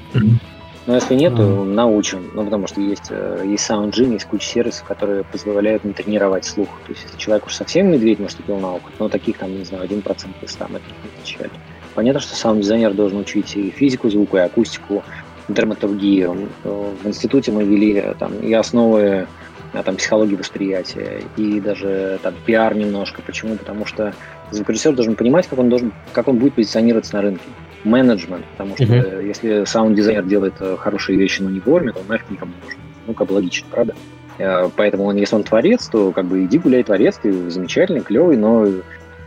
Но 0.86 0.94
если 0.94 1.14
нет, 1.14 1.34
то 1.34 1.64
научим. 1.64 2.30
Ну, 2.34 2.44
потому 2.44 2.66
что 2.66 2.80
есть, 2.80 3.06
э, 3.08 3.42
есть 3.46 3.68
SoundGym, 3.68 4.12
есть 4.12 4.26
куча 4.26 4.46
сервисов, 4.46 4.84
которые 4.84 5.24
позволяют 5.24 5.82
тренировать 5.94 6.44
слух. 6.44 6.68
То 6.86 6.92
есть, 6.92 7.04
если 7.04 7.16
человек 7.16 7.46
уж 7.46 7.54
совсем 7.54 7.90
медведь 7.90 8.20
наступил 8.20 8.58
на 8.58 8.74
опыт, 8.74 8.92
но 8.98 9.08
таких 9.08 9.38
там, 9.38 9.56
не 9.56 9.64
знаю, 9.64 9.84
1% 9.84 10.28
из 10.42 10.50
100 10.50 10.64
это 10.64 10.72
не 10.72 10.78
отличает. 11.18 11.52
Понятно, 11.94 12.20
что 12.20 12.34
сам 12.34 12.60
дизайнер 12.60 12.92
должен 12.92 13.18
учить 13.18 13.56
и 13.56 13.70
физику 13.70 14.10
звука, 14.10 14.38
и 14.38 14.40
акустику, 14.40 15.02
драматургию. 15.48 16.48
В 16.62 17.06
институте 17.06 17.52
мы 17.52 17.64
вели 17.64 18.14
там, 18.18 18.38
и 18.40 18.52
основы 18.52 19.26
а, 19.74 19.82
там, 19.82 19.96
психологии 19.96 20.36
восприятия, 20.36 21.22
и 21.36 21.60
даже 21.60 22.18
там, 22.22 22.34
пиар 22.46 22.76
немножко. 22.76 23.22
Почему? 23.22 23.56
Потому 23.56 23.86
что 23.86 24.14
звукорежиссер 24.52 24.94
должен 24.94 25.16
понимать, 25.16 25.48
как 25.48 25.58
он, 25.58 25.68
должен, 25.68 25.92
как 26.12 26.28
он 26.28 26.38
будет 26.38 26.54
позиционироваться 26.54 27.16
на 27.16 27.22
рынке. 27.22 27.44
Менеджмент, 27.82 28.46
потому 28.52 28.76
что 28.76 28.84
uh-huh. 28.84 29.26
если 29.26 29.64
саунд-дизайнер 29.64 30.24
делает 30.24 30.54
э, 30.60 30.74
хорошие 30.78 31.18
вещи, 31.18 31.42
но 31.42 31.50
не 31.50 31.60
вовремя, 31.60 31.92
то 31.92 32.00
он 32.00 32.06
нафиг 32.06 32.30
никому 32.30 32.52
не 32.52 32.64
нужен. 32.64 32.80
Ну, 33.06 33.12
как 33.12 33.28
бы 33.28 33.34
логично, 33.34 33.66
правда? 33.70 33.94
Э, 34.38 34.70
поэтому 34.74 35.04
он, 35.04 35.16
если 35.16 35.36
он 35.36 35.42
творец, 35.42 35.88
то 35.88 36.10
как 36.12 36.24
бы 36.24 36.44
иди 36.46 36.58
гуляй 36.58 36.82
творец, 36.82 37.18
ты 37.22 37.50
замечательный, 37.50 38.00
клевый, 38.00 38.38
но 38.38 38.66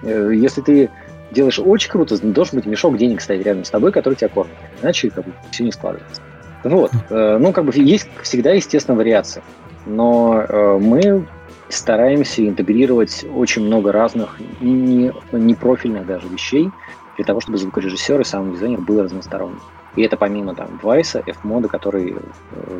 э, 0.02 0.32
если 0.34 0.62
ты 0.62 0.90
делаешь 1.32 1.60
очень 1.60 1.90
круто, 1.90 2.18
должен 2.22 2.58
быть 2.58 2.66
мешок 2.66 2.98
денег 2.98 3.22
стоять 3.22 3.46
рядом 3.46 3.64
с 3.64 3.70
тобой, 3.70 3.92
который 3.92 4.16
тебя 4.16 4.30
кормит. 4.30 4.56
Иначе 4.82 5.10
как 5.10 5.26
бы, 5.26 5.34
все 5.52 5.64
не 5.64 5.72
складывается. 5.72 6.22
Вот. 6.64 6.92
Э, 7.10 7.38
ну, 7.40 7.52
как 7.54 7.66
бы 7.66 7.72
есть 7.76 8.10
всегда, 8.24 8.52
естественно, 8.52 8.98
вариации. 8.98 9.42
Но 9.86 10.42
э, 10.42 10.78
мы 10.80 11.26
стараемся 11.70 12.48
интегрировать 12.48 13.26
очень 13.34 13.64
много 13.64 13.92
разных, 13.92 14.40
не, 14.62 15.12
не 15.32 15.56
профильных 15.56 16.06
даже 16.06 16.28
вещей, 16.28 16.70
для 17.18 17.26
того, 17.26 17.40
чтобы 17.42 17.58
звукорежиссер 17.58 18.22
и 18.22 18.24
саунд-дизайнер 18.24 18.82
был 18.82 19.02
разносторонний. 19.02 19.60
И 19.96 20.04
это 20.04 20.16
помимо 20.18 20.54
там 20.54 20.80
Вайса, 20.84 21.24
F-мода, 21.26 21.68
который 21.68 22.16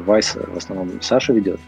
Вайс 0.06 0.36
в 0.36 0.58
основном 0.58 1.02
Саша 1.02 1.34
ведет, 1.34 1.60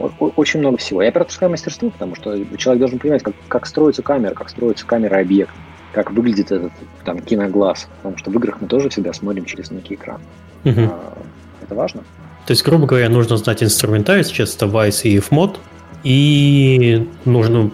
очень 0.00 0.60
много 0.60 0.78
всего. 0.78 1.02
И 1.02 1.06
операторское 1.06 1.48
мастерство, 1.48 1.90
потому 1.90 2.14
что 2.14 2.36
человек 2.56 2.80
должен 2.80 2.98
понимать, 2.98 3.22
как, 3.22 3.34
как 3.48 3.66
строится 3.66 4.02
камера, 4.02 4.34
как 4.34 4.48
строится 4.48 4.86
камера 4.86 5.20
объект, 5.20 5.52
как 5.92 6.10
выглядит 6.12 6.52
этот 6.52 6.72
там 7.04 7.20
киноглаз, 7.20 7.88
потому 7.98 8.16
что 8.18 8.30
в 8.30 8.34
играх 8.34 8.60
мы 8.60 8.68
тоже 8.68 8.88
всегда 8.88 9.12
смотрим 9.12 9.44
через 9.44 9.70
некий 9.70 9.94
экран. 9.94 10.20
Угу. 10.64 10.80
А, 10.80 11.18
это 11.62 11.74
важно. 11.74 12.02
То 12.46 12.52
есть, 12.52 12.64
грубо 12.64 12.86
говоря, 12.86 13.08
нужно 13.08 13.36
знать 13.36 13.62
инструментарий, 13.62 14.24
сейчас 14.24 14.56
это 14.56 14.66
Vice 14.66 15.02
и 15.02 15.18
FMOD, 15.18 15.58
и 16.02 17.08
нужно, 17.24 17.70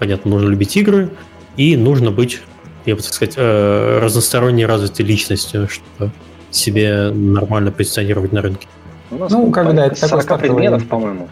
понятно, 0.00 0.32
нужно 0.32 0.48
любить 0.48 0.76
игры, 0.76 1.10
и 1.56 1.76
нужно 1.76 2.10
быть, 2.10 2.42
я 2.84 2.96
бы 2.96 3.02
так 3.02 3.12
сказать, 3.12 3.34
э, 3.36 3.98
разносторонней 4.02 4.66
развитой 4.66 5.06
личностью, 5.06 5.68
чтобы 5.68 6.10
себе 6.50 7.10
нормально 7.10 7.70
позиционировать 7.70 8.32
на 8.32 8.42
рынке. 8.42 8.66
ну, 9.10 9.50
как 9.52 9.66
бы, 9.66 9.72
да, 9.74 9.86
это 9.86 10.08
такой 10.08 10.38
предметов, 10.38 10.86
по-моему 10.88 11.28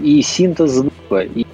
и 0.00 0.22
синтез 0.22 0.70
звука, 0.70 1.20
и, 1.20 1.46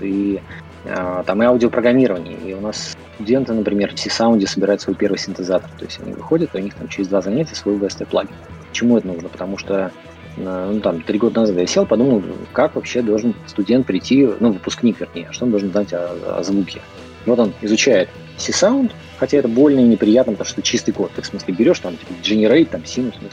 и 0.00 0.40
а, 0.86 1.22
там 1.24 1.42
и 1.42 1.46
аудиопрограммирование. 1.46 2.36
И 2.44 2.54
у 2.54 2.60
нас 2.60 2.96
студенты, 3.14 3.52
например, 3.52 3.94
в 3.94 3.98
C-Sound 3.98 4.46
собирают 4.46 4.80
свой 4.80 4.96
первый 4.96 5.18
синтезатор. 5.18 5.70
То 5.78 5.84
есть 5.84 6.00
они 6.00 6.12
выходят, 6.12 6.54
и 6.54 6.58
у 6.58 6.60
них 6.60 6.74
там 6.74 6.88
через 6.88 7.08
два 7.08 7.20
занятия 7.20 7.54
свой 7.54 7.76
VST 7.76 8.06
плагин. 8.06 8.34
Чему 8.72 8.98
это 8.98 9.06
нужно? 9.08 9.28
Потому 9.28 9.58
что 9.58 9.92
а, 10.38 10.72
ну, 10.72 10.80
там, 10.80 11.02
три 11.02 11.18
года 11.18 11.40
назад 11.40 11.56
я 11.56 11.66
сел, 11.66 11.86
подумал, 11.86 12.22
как 12.52 12.74
вообще 12.74 13.02
должен 13.02 13.34
студент 13.46 13.86
прийти, 13.86 14.28
ну, 14.40 14.52
выпускник, 14.52 15.00
вернее, 15.00 15.28
что 15.32 15.44
он 15.44 15.50
должен 15.50 15.70
знать 15.70 15.92
о, 15.92 16.38
о 16.38 16.42
звуке. 16.42 16.80
вот 17.26 17.38
он 17.38 17.52
изучает 17.60 18.08
C-Sound, 18.38 18.92
хотя 19.18 19.38
это 19.38 19.48
больно 19.48 19.80
и 19.80 19.84
неприятно, 19.84 20.32
потому 20.32 20.48
что 20.48 20.62
чистый 20.62 20.92
код. 20.92 21.10
Ты, 21.14 21.22
в 21.22 21.26
смысле, 21.26 21.54
берешь 21.54 21.80
там, 21.80 21.96
типа, 21.96 22.12
generate, 22.22 22.66
там, 22.66 22.84
синус, 22.84 23.14
ну, 23.20 23.28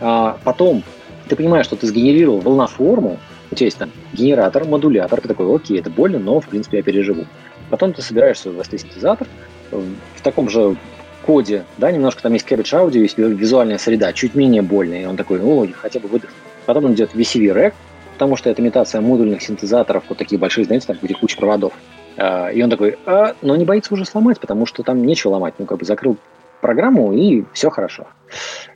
а 0.00 0.38
потом 0.44 0.82
ты 1.28 1.36
понимаешь, 1.36 1.66
что 1.66 1.76
ты 1.76 1.86
сгенерировал 1.86 2.40
волноформу, 2.40 3.18
у 3.54 3.56
тебя 3.56 3.66
есть 3.66 3.78
там 3.78 3.90
генератор, 4.12 4.64
модулятор, 4.64 5.20
ты 5.20 5.28
такой, 5.28 5.54
окей, 5.54 5.78
это 5.78 5.90
больно, 5.90 6.18
но, 6.18 6.40
в 6.40 6.48
принципе, 6.48 6.78
я 6.78 6.82
переживу. 6.82 7.24
Потом 7.70 7.92
ты 7.92 8.02
собираешь 8.02 8.38
свой 8.38 8.54
VST-синтезатор 8.54 9.26
в 9.70 10.22
таком 10.22 10.50
же 10.50 10.76
коде, 11.24 11.64
да, 11.78 11.90
немножко 11.90 12.22
там 12.22 12.34
есть 12.34 12.46
cabbage 12.46 12.74
аудио, 12.74 13.00
есть 13.00 13.16
визуальная 13.16 13.78
среда, 13.78 14.12
чуть 14.12 14.34
менее 14.34 14.62
больная, 14.62 15.02
и 15.02 15.06
он 15.06 15.16
такой, 15.16 15.40
о, 15.40 15.66
хотя 15.74 16.00
бы 16.00 16.08
выдох. 16.08 16.30
Потом 16.66 16.84
он 16.84 16.94
идет 16.94 17.14
VCV 17.14 17.54
Rack, 17.54 17.72
потому 18.12 18.36
что 18.36 18.50
это 18.50 18.60
имитация 18.60 19.00
модульных 19.00 19.40
синтезаторов, 19.40 20.04
вот 20.08 20.18
такие 20.18 20.38
большие, 20.38 20.64
знаете, 20.64 20.86
там, 20.88 20.98
где 21.00 21.14
куча 21.14 21.36
проводов. 21.36 21.72
А, 22.16 22.48
и 22.48 22.62
он 22.62 22.70
такой, 22.70 22.98
а, 23.06 23.34
но 23.40 23.56
не 23.56 23.64
боится 23.64 23.94
уже 23.94 24.04
сломать, 24.04 24.38
потому 24.40 24.66
что 24.66 24.82
там 24.82 25.04
нечего 25.04 25.32
ломать. 25.32 25.54
Ну, 25.58 25.66
как 25.66 25.78
бы 25.78 25.84
закрыл 25.84 26.16
программу, 26.60 27.12
и 27.12 27.44
все 27.52 27.70
хорошо. 27.70 28.06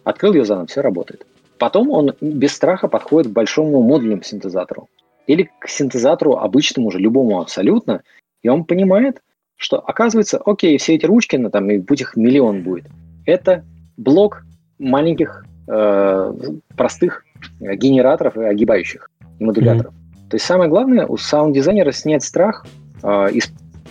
Открыл 0.05 0.35
ее 0.35 0.45
заново, 0.45 0.67
все 0.67 0.81
работает. 0.81 1.27
Потом 1.59 1.91
он 1.91 2.15
без 2.21 2.55
страха 2.55 2.89
подходит 2.89 3.31
к 3.31 3.35
большому 3.35 3.83
модульному 3.83 4.23
синтезатору. 4.23 4.89
Или 5.27 5.51
к 5.59 5.69
синтезатору 5.69 6.37
обычному 6.37 6.89
уже, 6.89 6.99
любому 6.99 7.41
абсолютно, 7.41 8.03
и 8.43 8.49
он 8.49 8.65
понимает, 8.65 9.23
что 9.57 9.79
оказывается, 9.79 10.39
окей, 10.39 10.79
все 10.79 10.95
эти 10.95 11.05
ручки, 11.05 11.37
ну, 11.37 11.51
там, 11.51 11.69
и 11.71 11.79
будь 11.79 12.01
их 12.01 12.17
миллион 12.17 12.63
будет, 12.63 12.87
это 13.27 13.65
блок 13.97 14.45
маленьких 14.79 15.45
э, 15.67 16.33
простых 16.77 17.25
генераторов 17.61 18.37
и 18.37 18.45
огибающих 18.45 19.11
и 19.39 19.45
модуляторов. 19.45 19.93
Mm-hmm. 19.93 20.31
То 20.31 20.35
есть 20.37 20.47
самое 20.47 20.71
главное 20.71 21.07
у 21.07 21.17
саунд-дизайнера 21.17 21.91
снять 21.91 22.23
страх 22.23 22.67
э, 23.03 23.33
и 23.33 23.43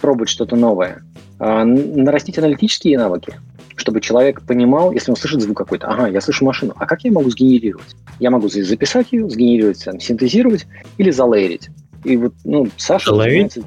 пробовать 0.01 0.29
что-то 0.29 0.55
новое, 0.55 1.03
э, 1.39 1.63
нарастить 1.63 2.37
аналитические 2.37 2.97
навыки, 2.97 3.33
чтобы 3.77 4.01
человек 4.01 4.41
понимал, 4.41 4.91
если 4.91 5.11
он 5.11 5.15
слышит 5.15 5.41
звук 5.41 5.57
какой-то, 5.57 5.87
ага, 5.87 6.07
я 6.07 6.19
слышу 6.19 6.43
машину, 6.43 6.73
а 6.75 6.85
как 6.85 7.03
я 7.03 7.11
могу 7.11 7.29
сгенерировать? 7.29 7.95
Я 8.19 8.31
могу 8.31 8.49
записать 8.49 9.07
ее, 9.11 9.29
сгенерировать, 9.29 9.85
там, 9.85 9.99
синтезировать 9.99 10.67
или 10.97 11.11
залейрить. 11.11 11.69
И 12.03 12.17
вот, 12.17 12.33
ну, 12.43 12.67
Саша... 12.77 13.11
Залейрить? 13.11 13.59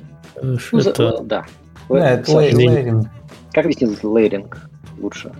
Ну, 0.43 0.59
это... 0.78 1.16
за... 1.19 1.23
Да. 1.23 1.47
Да, 1.89 2.11
это 2.11 2.37
лейринг. 2.37 3.09
Как 3.53 3.65
объяснить 3.65 4.03
лейринг 4.05 4.69
лучше? 4.99 5.32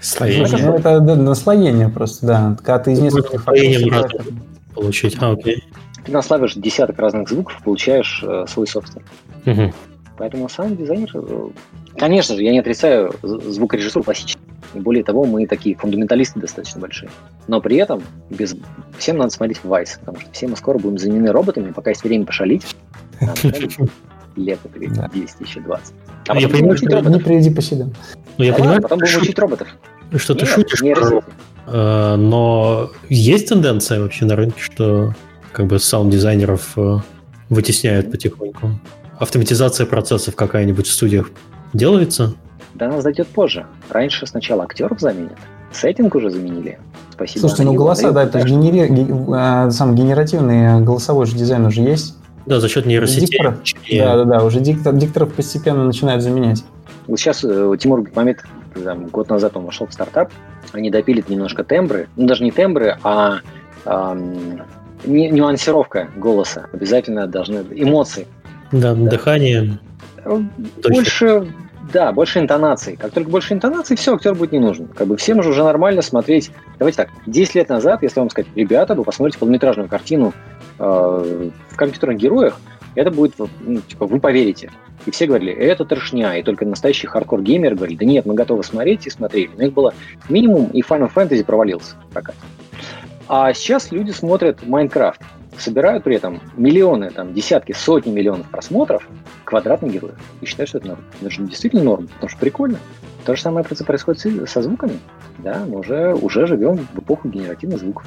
Слоение. 0.00 0.46
Ну, 0.50 0.74
это 0.76 1.00
да, 1.00 1.16
наслоение 1.16 1.88
просто, 1.88 2.26
да. 2.26 2.56
Когда 2.58 2.78
ты 2.78 2.92
из 2.92 3.00
нескольких 3.00 3.44
факторов... 3.44 4.26
Получить, 4.74 5.16
а, 5.20 5.32
окей. 5.32 5.64
Ты 6.04 6.12
наславишь 6.12 6.54
десяток 6.54 6.98
разных 6.98 7.28
звуков, 7.28 7.60
получаешь 7.62 8.22
э, 8.26 8.46
свой 8.48 8.66
собственный. 8.66 9.04
Угу. 9.44 9.72
Поэтому 10.16 10.48
сам 10.48 10.76
дизайнер, 10.76 11.10
э, 11.14 11.48
конечно 11.96 12.36
же, 12.36 12.42
я 12.42 12.52
не 12.52 12.60
отрицаю 12.60 13.14
звукорежиссуру 13.22 14.04
классическую. 14.04 14.44
И 14.74 14.78
более 14.78 15.02
того, 15.02 15.24
мы 15.24 15.46
такие 15.46 15.74
фундаменталисты 15.74 16.38
достаточно 16.38 16.80
большие. 16.80 17.10
Но 17.48 17.60
при 17.60 17.76
этом 17.76 18.02
без... 18.30 18.54
всем 18.98 19.16
надо 19.16 19.30
смотреть 19.30 19.58
в 19.64 19.72
Vice, 19.72 19.98
потому 19.98 20.20
что 20.20 20.30
все 20.32 20.46
мы 20.46 20.56
скоро 20.56 20.78
будем 20.78 20.98
заменены 20.98 21.32
роботами, 21.32 21.72
пока 21.72 21.90
есть 21.90 22.04
время 22.04 22.24
пошалить. 22.24 22.64
Лето 24.36 24.68
10 24.68 25.40
еще 25.40 25.60
20. 25.60 25.94
А 26.28 26.38
я 26.38 26.48
понимаю, 26.48 26.74
учить 26.74 26.92
роботов. 26.92 27.12
Не 27.12 27.20
приди 27.20 27.50
по 27.50 27.60
себе. 27.60 27.88
Ну, 28.38 28.44
я 28.44 28.52
а 28.52 28.56
понимаю, 28.56 28.82
потом 28.82 29.00
будем 29.00 29.20
учить 29.20 29.38
роботов. 29.38 29.68
Что 30.16 30.34
ты 30.34 30.46
шутишь, 30.46 30.82
э, 30.82 32.16
но 32.16 32.90
есть 33.08 33.48
тенденция 33.48 34.00
вообще 34.00 34.24
на 34.24 34.36
рынке, 34.36 34.60
что 34.60 35.14
как 35.52 35.66
бы 35.66 35.78
саунд-дизайнеров 35.78 36.72
э, 36.76 36.98
вытесняют 37.48 38.10
потихоньку. 38.10 38.78
Автоматизация 39.18 39.86
процессов 39.86 40.36
какая-нибудь 40.36 40.86
в 40.86 40.92
студиях 40.92 41.30
делается? 41.72 42.34
До 42.74 42.88
нас 42.88 43.04
дойдет 43.04 43.28
позже. 43.28 43.66
Раньше 43.88 44.26
сначала 44.26 44.64
актеров 44.64 45.00
заменят, 45.00 45.38
сеттинг 45.72 46.14
уже 46.14 46.30
заменили. 46.30 46.78
Спасибо. 47.12 47.40
Слушайте, 47.40 47.64
ну 47.64 47.74
голоса, 47.74 48.12
да, 48.12 48.24
это 48.24 48.46
же 48.46 48.54
генери... 48.54 49.66
Э, 49.66 49.70
сам 49.70 49.94
генеративный 49.94 50.80
голосовой 50.82 51.26
же 51.26 51.36
дизайн 51.36 51.66
уже 51.66 51.82
есть. 51.82 52.16
Да, 52.46 52.60
за 52.60 52.68
счет 52.68 52.86
нейросетей. 52.86 53.26
Дикторов, 53.26 53.56
да, 53.90 54.16
да, 54.16 54.24
да, 54.24 54.44
уже 54.44 54.60
диктор, 54.60 54.94
дикторов 54.94 55.32
постепенно 55.34 55.84
начинают 55.84 56.22
заменять. 56.22 56.64
Вот 57.06 57.18
сейчас 57.18 57.44
э, 57.44 57.76
Тимур 57.78 58.02
Бекмамед, 58.02 58.42
там, 58.82 59.06
год 59.08 59.28
назад 59.28 59.56
он 59.56 59.64
вошел 59.66 59.86
в 59.86 59.92
стартап, 59.92 60.32
они 60.72 60.90
допилят 60.90 61.28
немножко 61.28 61.64
тембры, 61.64 62.08
ну 62.16 62.26
даже 62.26 62.44
не 62.44 62.50
тембры, 62.50 62.96
а 63.02 63.40
эм, 63.84 64.62
нюансировка 65.04 66.08
голоса. 66.16 66.66
Обязательно 66.72 67.26
должны 67.26 67.64
эмоции. 67.72 68.26
Да, 68.72 68.94
да. 68.94 69.10
дыхание. 69.10 69.78
Э, 70.24 70.40
больше, 70.82 71.40
Точно. 71.40 71.54
да, 71.92 72.12
больше 72.12 72.38
интонаций. 72.38 72.96
Как 72.96 73.12
только 73.12 73.30
больше 73.30 73.54
интонаций, 73.54 73.96
все, 73.96 74.14
актер 74.14 74.34
будет 74.34 74.52
не 74.52 74.58
нужен. 74.58 74.88
Как 74.88 75.06
бы 75.06 75.16
всем 75.16 75.42
же 75.42 75.50
уже 75.50 75.64
нормально 75.64 76.02
смотреть. 76.02 76.50
Давайте 76.78 76.96
так, 76.96 77.10
10 77.26 77.54
лет 77.54 77.68
назад, 77.68 78.02
если 78.02 78.20
вам 78.20 78.30
сказать, 78.30 78.50
ребята, 78.54 78.94
вы 78.94 79.04
посмотрите 79.04 79.38
полнометражную 79.38 79.88
картину 79.88 80.32
э, 80.78 81.50
в 81.68 81.76
компьютерных 81.76 82.18
героях, 82.18 82.58
это 82.94 83.10
будет, 83.10 83.34
ну, 83.38 83.80
типа, 83.80 84.06
вы 84.06 84.18
поверите. 84.18 84.70
И 85.06 85.10
все 85.10 85.26
говорили, 85.26 85.52
это 85.52 85.84
трешня, 85.84 86.36
и 86.36 86.42
только 86.42 86.66
настоящий 86.66 87.06
хардкор-геймер 87.06 87.74
говорили, 87.74 87.96
да 87.96 88.04
нет, 88.04 88.26
мы 88.26 88.34
готовы 88.34 88.62
смотреть 88.64 89.06
и 89.06 89.10
смотрели. 89.10 89.50
Но 89.56 89.64
их 89.64 89.72
было 89.72 89.94
минимум, 90.28 90.66
и 90.66 90.82
Final 90.82 91.10
Fantasy 91.12 91.44
провалился 91.44 91.94
прокат. 92.12 92.34
А 93.28 93.52
сейчас 93.54 93.92
люди 93.92 94.10
смотрят 94.10 94.66
Minecraft, 94.66 95.22
собирают 95.58 96.04
при 96.04 96.16
этом 96.16 96.40
миллионы, 96.56 97.10
там, 97.10 97.34
десятки, 97.34 97.72
сотни 97.72 98.10
миллионов 98.10 98.48
просмотров 98.48 99.08
квадратных 99.44 99.92
героев. 99.92 100.16
И 100.40 100.46
считают, 100.46 100.68
что 100.68 100.78
это 100.78 100.88
норм. 100.88 101.00
Это 101.20 101.30
же 101.30 101.42
действительно 101.42 101.82
норм, 101.82 102.08
потому 102.08 102.28
что 102.28 102.38
прикольно. 102.38 102.78
То 103.24 103.36
же 103.36 103.42
самое 103.42 103.64
происходит 103.64 104.48
со 104.48 104.62
звуками. 104.62 104.98
Да, 105.38 105.64
мы 105.66 105.78
уже, 105.78 106.14
уже 106.14 106.46
живем 106.46 106.86
в 106.94 106.98
эпоху 106.98 107.28
генеративных 107.28 107.78
звуков. 107.78 108.06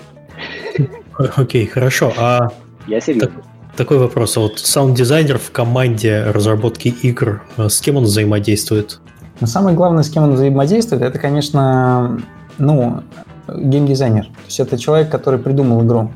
Окей, 1.36 1.65
okay, 1.65 1.68
хорошо. 1.68 2.14
А 2.18 2.49
Я 2.88 2.99
серьезно. 2.99 3.30
Так, 3.30 3.45
такой 3.78 3.98
вопрос. 3.98 4.38
А 4.38 4.41
вот 4.41 4.60
саунд-дизайнер 4.60 5.38
в 5.38 5.52
команде 5.52 6.24
разработки 6.24 6.88
игр, 6.88 7.44
э, 7.57 7.70
с 7.70 7.80
кем 7.82 7.98
он 7.98 8.03
взаимодействует? 8.03 8.99
Но 9.40 9.48
самое 9.48 9.76
главное, 9.76 10.03
с 10.03 10.10
кем 10.10 10.24
он 10.24 10.34
взаимодействует, 10.34 11.02
это, 11.02 11.20
конечно, 11.20 12.20
ну, 12.57 13.03
геймдизайнер. 13.48 14.26
То 14.26 14.45
есть 14.45 14.60
это 14.60 14.78
человек, 14.78 15.10
который 15.10 15.40
придумал 15.40 15.84
игру. 15.86 16.11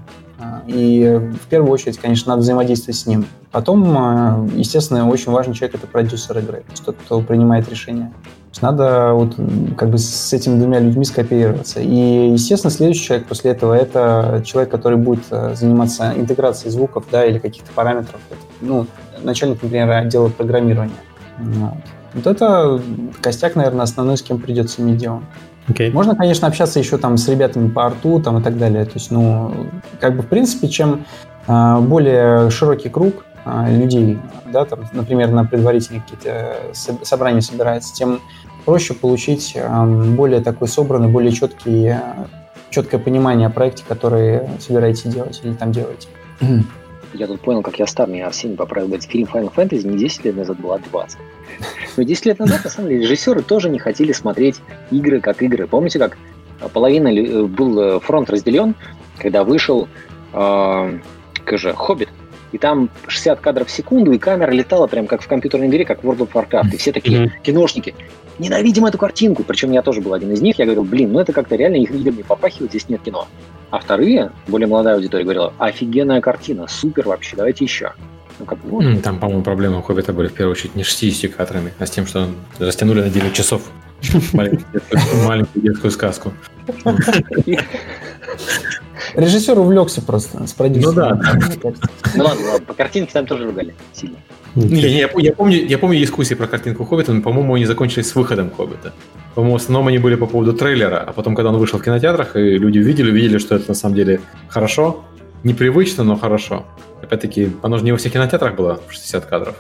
И 0.68 1.20
в 1.42 1.48
первую 1.48 1.72
очередь, 1.72 1.98
конечно, 1.98 2.32
надо 2.32 2.42
взаимодействовать 2.42 2.98
с 2.98 3.06
ним. 3.06 3.26
Потом, 3.52 3.98
а, 3.98 4.48
естественно, 4.54 5.10
очень 5.10 5.32
важный 5.32 5.56
человек– 5.56 5.76
это 5.78 5.88
продюсер 5.88 6.38
игры, 6.38 6.64
тот, 6.86 6.96
кто 6.98 7.22
принимает 7.22 7.70
решения. 7.70 8.14
надо 8.62 9.14
вот 9.14 9.36
как 9.78 9.90
бы 9.90 9.98
с 9.98 10.34
этими 10.34 10.60
двумя 10.60 10.80
людьми 10.80 11.06
скооперироваться. 11.06 11.80
И, 11.80 12.32
естественно, 12.32 12.70
следующий 12.70 13.04
человек 13.04 13.28
после 13.28 13.52
этого– 13.52 13.74
это 13.76 14.44
человек, 14.46 14.70
который 14.70 14.98
будет 14.98 15.24
а, 15.32 15.56
заниматься 15.56 16.14
интеграцией 16.16 16.72
звуков 16.72 17.06
да, 17.12 17.26
или 17.26 17.40
каких-то 17.40 17.72
параметров. 17.74 18.20
Ну, 18.62 18.86
начальник, 19.24 19.64
например, 19.64 19.90
отдела 19.90 20.30
программирования. 20.30 20.94
Вот. 21.40 21.74
вот 22.14 22.28
это 22.28 22.82
костяк, 23.22 23.56
наверное, 23.56 23.84
основной, 23.84 24.18
с 24.18 24.22
кем 24.22 24.40
придется 24.40 24.82
иметь 24.82 24.98
дело. 24.98 25.22
Okay. 25.70 25.92
Можно, 25.92 26.16
конечно, 26.16 26.48
общаться 26.48 26.80
еще 26.80 26.98
там 26.98 27.18
с 27.18 27.28
ребятами 27.28 27.70
по 27.70 27.86
арту 27.86 28.22
там, 28.22 28.40
и 28.40 28.44
так 28.44 28.58
далее. 28.58 28.86
То 28.86 28.94
есть, 28.96 29.12
ну, 29.12 29.52
как 30.00 30.16
бы, 30.16 30.24
в 30.24 30.28
принципе, 30.28 30.70
чем 30.70 31.06
э, 31.48 31.80
более 31.82 32.50
широкий 32.50 32.90
круг 32.90 33.26
э, 33.46 33.78
людей, 33.78 34.18
да, 34.52 34.64
там, 34.64 34.88
например, 34.94 35.32
на 35.32 35.44
предварительные 35.44 36.02
какие-то 36.02 36.56
собрания 37.04 37.42
собирается, 37.42 37.94
тем 37.94 38.22
проще 38.66 38.94
получить 38.94 39.54
э, 39.56 39.86
более 40.16 40.40
такой 40.42 40.70
собранный, 40.70 41.10
более 41.10 41.34
четкий, 41.34 41.88
э, 41.88 42.00
четкое 42.70 43.00
понимание 43.00 43.48
о 43.48 43.50
проекте, 43.50 43.84
который 43.88 44.42
собираетесь 44.60 45.04
делать 45.04 45.42
или 45.44 45.54
там 45.54 45.74
делаете. 45.74 46.08
Я 47.18 47.28
тут 47.28 47.42
понял, 47.42 47.64
как 47.64 47.80
я 47.80 47.88
стар, 47.88 48.08
меня 48.08 48.28
Арсений 48.28 48.56
поправил. 48.56 48.88
Говорит, 48.88 49.10
фильм 49.10 49.28
Final 49.32 49.54
Fantasy 49.54 49.88
не 49.88 49.98
10 49.98 50.26
лет 50.26 50.36
назад 50.36 50.60
был, 50.60 50.72
а 50.72 50.80
20. 50.80 51.18
Но 51.98 52.04
10 52.04 52.26
лет 52.26 52.40
назад, 52.40 52.64
на 52.64 52.70
самом 52.70 52.90
деле, 52.90 53.02
режиссеры 53.02 53.42
тоже 53.42 53.70
не 53.70 53.80
хотели 53.80 54.12
смотреть 54.12 54.62
игры 54.92 55.20
как 55.20 55.42
игры. 55.42 55.68
Помните, 55.68 55.98
как 55.98 56.18
половина 56.74 57.08
э, 57.08 57.44
был 57.44 57.80
э, 57.80 58.00
фронт 58.00 58.30
разделен, 58.30 58.76
когда 59.18 59.44
вышел 59.44 59.88
э, 60.34 61.00
как 61.44 61.58
же, 61.58 61.74
Хоббит, 61.74 62.10
и 62.52 62.58
там 62.58 62.90
60 63.08 63.40
кадров 63.40 63.68
в 63.68 63.72
секунду, 63.72 64.12
и 64.12 64.18
камера 64.18 64.52
летала 64.52 64.88
прям 64.88 65.08
как 65.08 65.22
в 65.22 65.28
компьютерной 65.28 65.68
игре, 65.68 65.86
как 65.86 66.04
в 66.04 66.10
World 66.10 66.30
of 66.30 66.32
Warcraft. 66.32 66.74
И 66.74 66.78
все 66.78 66.92
такие 66.92 67.26
mm-hmm. 67.26 67.42
киношники, 67.44 67.96
ненавидим 68.40 68.86
эту 68.86 68.98
картинку. 68.98 69.44
Причем 69.44 69.72
я 69.72 69.82
тоже 69.82 70.02
был 70.02 70.14
один 70.14 70.32
из 70.32 70.42
них. 70.42 70.60
Я 70.60 70.66
говорил, 70.66 70.84
блин, 70.84 71.12
ну 71.12 71.20
это 71.20 71.34
как-то 71.34 71.56
реально 71.56 71.78
их 71.78 71.92
играми 71.92 72.22
попахивает, 72.22 72.72
здесь 72.72 72.90
нет 72.90 73.02
кино. 73.02 73.28
А 73.70 73.80
вторые, 73.80 74.32
более 74.48 74.68
молодая 74.68 74.96
аудитория, 74.96 75.24
говорила, 75.24 75.54
офигенная 75.58 76.22
картина, 76.22 76.68
супер 76.68 77.08
вообще, 77.08 77.36
давайте 77.36 77.66
еще. 77.66 77.94
Ну, 78.40 78.46
как, 78.46 78.60
ну, 78.64 79.02
Там, 79.02 79.20
по-моему, 79.20 79.44
проблемы 79.44 79.80
у 79.80 79.82
Хоббита 79.82 80.14
были 80.14 80.28
в 80.28 80.34
первую 80.34 80.52
очередь 80.52 80.76
не 80.76 80.84
60 80.84 81.34
кадрами, 81.34 81.74
а 81.80 81.86
с 81.86 81.92
тем, 81.92 82.06
что 82.06 82.30
растянули 82.60 83.02
на 83.02 83.10
9 83.10 83.34
часов 83.34 83.64
маленькую 84.34 85.64
детскую 85.64 85.92
сказку. 85.92 86.34
Режиссер 89.16 89.58
увлекся 89.58 90.02
просто 90.02 90.46
с 90.46 90.54
продюсером. 90.54 90.94
Ну 90.96 91.02
да. 91.02 91.74
Ну 92.16 92.24
ладно, 92.24 92.46
ладно, 92.52 92.66
по 92.66 92.74
картинке 92.74 93.12
там 93.14 93.26
тоже 93.26 93.46
ругали 93.46 93.74
сильно. 93.94 94.18
Я, 94.56 95.10
я, 95.16 95.34
помню, 95.34 95.66
я 95.66 95.78
помню 95.78 96.00
дискуссии 96.00 96.34
про 96.34 96.48
картинку 96.48 96.84
Хоббита, 96.86 97.14
но, 97.14 97.22
по-моему, 97.22 97.56
они 97.56 97.66
закончились 97.66 98.10
с 98.10 98.16
выходом 98.16 98.52
Хоббита. 98.52 98.94
По-моему, 99.36 99.58
в 99.58 99.62
основном 99.62 99.88
они 99.88 100.00
были 100.00 100.16
по 100.16 100.26
поводу 100.26 100.54
трейлера, 100.54 100.98
а 100.98 101.14
потом, 101.14 101.36
когда 101.36 101.52
он 101.52 101.58
вышел 101.58 101.78
в 101.78 101.84
кинотеатрах, 101.84 102.36
и 102.36 102.58
люди 102.58 102.80
увидели, 102.80 103.12
увидели, 103.12 103.38
что 103.38 103.56
это 103.56 103.66
на 103.70 103.76
самом 103.76 103.96
деле 103.96 104.20
хорошо, 104.48 105.04
непривычно, 105.44 106.04
но 106.04 106.16
хорошо. 106.16 106.66
Опять-таки, 107.02 107.52
оно 107.62 107.78
же 107.78 107.84
не 107.84 107.92
во 107.92 107.98
всех 107.98 108.14
кинотеатрах 108.14 108.56
было 108.56 108.80
в 108.88 108.92
60 108.92 109.26
кадров. 109.26 109.56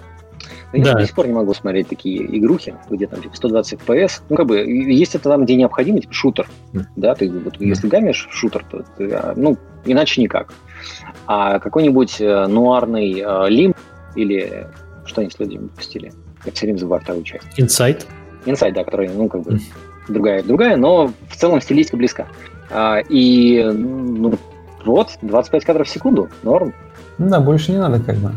Я 0.73 0.83
да. 0.83 0.93
до 0.95 1.05
сих 1.05 1.15
пор 1.15 1.27
не 1.27 1.33
могу 1.33 1.53
смотреть 1.53 1.87
такие 1.87 2.37
игрухи, 2.37 2.75
где 2.89 3.07
там 3.07 3.21
типа 3.21 3.35
120 3.35 3.79
FPS. 3.79 4.21
Ну, 4.29 4.35
как 4.35 4.47
бы, 4.47 4.59
есть 4.59 5.15
это 5.15 5.29
там, 5.29 5.45
где 5.45 5.55
необходимо, 5.55 6.01
типа 6.01 6.13
шутер. 6.13 6.47
Mm. 6.73 6.83
Да, 6.97 7.15
ты 7.15 7.31
вот 7.31 7.57
mm. 7.57 7.65
если 7.65 7.87
гамишь 7.87 8.27
шутер, 8.31 8.65
то 8.69 8.83
ты, 8.97 9.09
а, 9.11 9.33
ну, 9.35 9.57
иначе 9.85 10.21
никак. 10.21 10.53
А 11.25 11.59
какой-нибудь 11.59 12.19
э, 12.19 12.47
нуарный 12.47 13.23
э, 13.25 13.49
лим 13.49 13.73
или 14.15 14.67
что 15.05 15.21
они 15.21 15.29
с 15.29 15.39
людьми 15.39 15.59
выпустили? 15.59 16.11
Я 16.45 16.51
все 16.51 16.65
время 16.65 16.77
забываю 16.77 17.01
вторую 17.01 17.23
часть. 17.23 17.47
Инсайт. 17.55 18.05
Инсайт, 18.45 18.73
да, 18.73 18.83
который, 18.83 19.07
ну, 19.09 19.29
как 19.29 19.43
бы, 19.43 19.51
mm. 19.51 19.61
другая, 20.09 20.43
другая, 20.43 20.75
но 20.75 21.13
в 21.29 21.35
целом 21.35 21.61
стилистика 21.61 21.95
близка. 21.95 22.27
А, 22.69 22.99
и, 23.09 23.63
ну, 23.63 24.37
вот, 24.87 25.17
25 25.21 25.65
кадров 25.65 25.87
в 25.87 25.89
секунду, 25.89 26.29
норм. 26.43 26.73
Ну 27.17 27.29
да, 27.29 27.39
больше 27.39 27.71
не 27.71 27.77
надо 27.77 27.99
как 27.99 28.17
бы. 28.17 28.31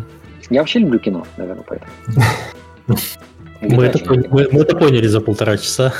Я 0.50 0.60
вообще 0.60 0.80
люблю 0.80 0.98
кино, 0.98 1.26
наверное, 1.36 1.64
поэтому. 1.66 1.90
Мы 3.62 3.84
это, 3.84 3.98
мы, 4.06 4.48
мы 4.50 4.62
это 4.62 4.74
поняли 4.74 5.06
за 5.06 5.20
полтора 5.20 5.58
часа. 5.58 5.92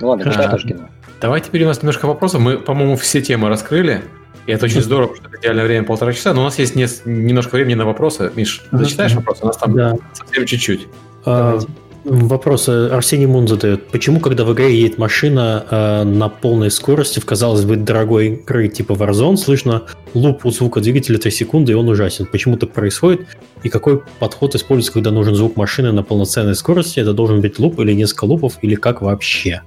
Ну 0.00 0.08
ладно, 0.08 0.24
мечта 0.24 0.48
тоже 0.48 0.66
кино. 0.66 0.88
Давай 1.20 1.40
теперь 1.40 1.62
у 1.62 1.66
нас 1.68 1.80
немножко 1.80 2.06
вопросов. 2.06 2.40
Мы, 2.40 2.58
по-моему, 2.58 2.96
все 2.96 3.20
темы 3.20 3.48
раскрыли. 3.48 4.02
И 4.46 4.52
это 4.52 4.64
очень 4.64 4.80
здорово, 4.80 5.14
что 5.14 5.28
идеальное 5.38 5.64
время 5.64 5.86
полтора 5.86 6.12
часа. 6.12 6.32
Но 6.34 6.40
у 6.40 6.44
нас 6.44 6.58
есть 6.58 6.74
немножко 6.74 7.54
времени 7.54 7.74
на 7.74 7.84
вопросы. 7.84 8.32
Миш, 8.34 8.64
зачитаешь 8.72 9.14
вопросы? 9.14 9.44
У 9.44 9.46
нас 9.46 9.58
там 9.58 9.76
совсем 10.12 10.46
чуть-чуть. 10.46 10.88
А, 11.24 11.60
Вопрос 12.04 12.68
Арсений 12.68 13.26
Мун 13.26 13.46
задает. 13.46 13.88
Почему, 13.88 14.20
когда 14.20 14.44
в 14.44 14.54
игре 14.54 14.74
едет 14.74 14.96
машина 14.96 15.66
э, 15.70 16.04
на 16.04 16.30
полной 16.30 16.70
скорости 16.70 17.20
в, 17.20 17.26
казалось 17.26 17.64
бы, 17.64 17.76
дорогой 17.76 18.28
игры 18.28 18.68
типа 18.68 18.92
Warzone, 18.92 19.36
слышно 19.36 19.82
луп 20.14 20.46
у 20.46 20.50
звука 20.50 20.80
двигателя 20.80 21.18
3 21.18 21.30
секунды, 21.30 21.72
и 21.72 21.74
он 21.74 21.88
ужасен? 21.88 22.26
Почему 22.26 22.56
так 22.56 22.72
происходит? 22.72 23.26
И 23.62 23.68
какой 23.68 24.00
подход 24.18 24.54
используется, 24.54 24.92
когда 24.92 25.10
нужен 25.10 25.34
звук 25.34 25.56
машины 25.56 25.92
на 25.92 26.02
полноценной 26.02 26.54
скорости? 26.54 27.00
Это 27.00 27.12
должен 27.12 27.42
быть 27.42 27.58
луп 27.58 27.78
или 27.80 27.92
несколько 27.92 28.24
лупов, 28.24 28.54
или 28.62 28.76
как 28.76 29.02
вообще? 29.02 29.62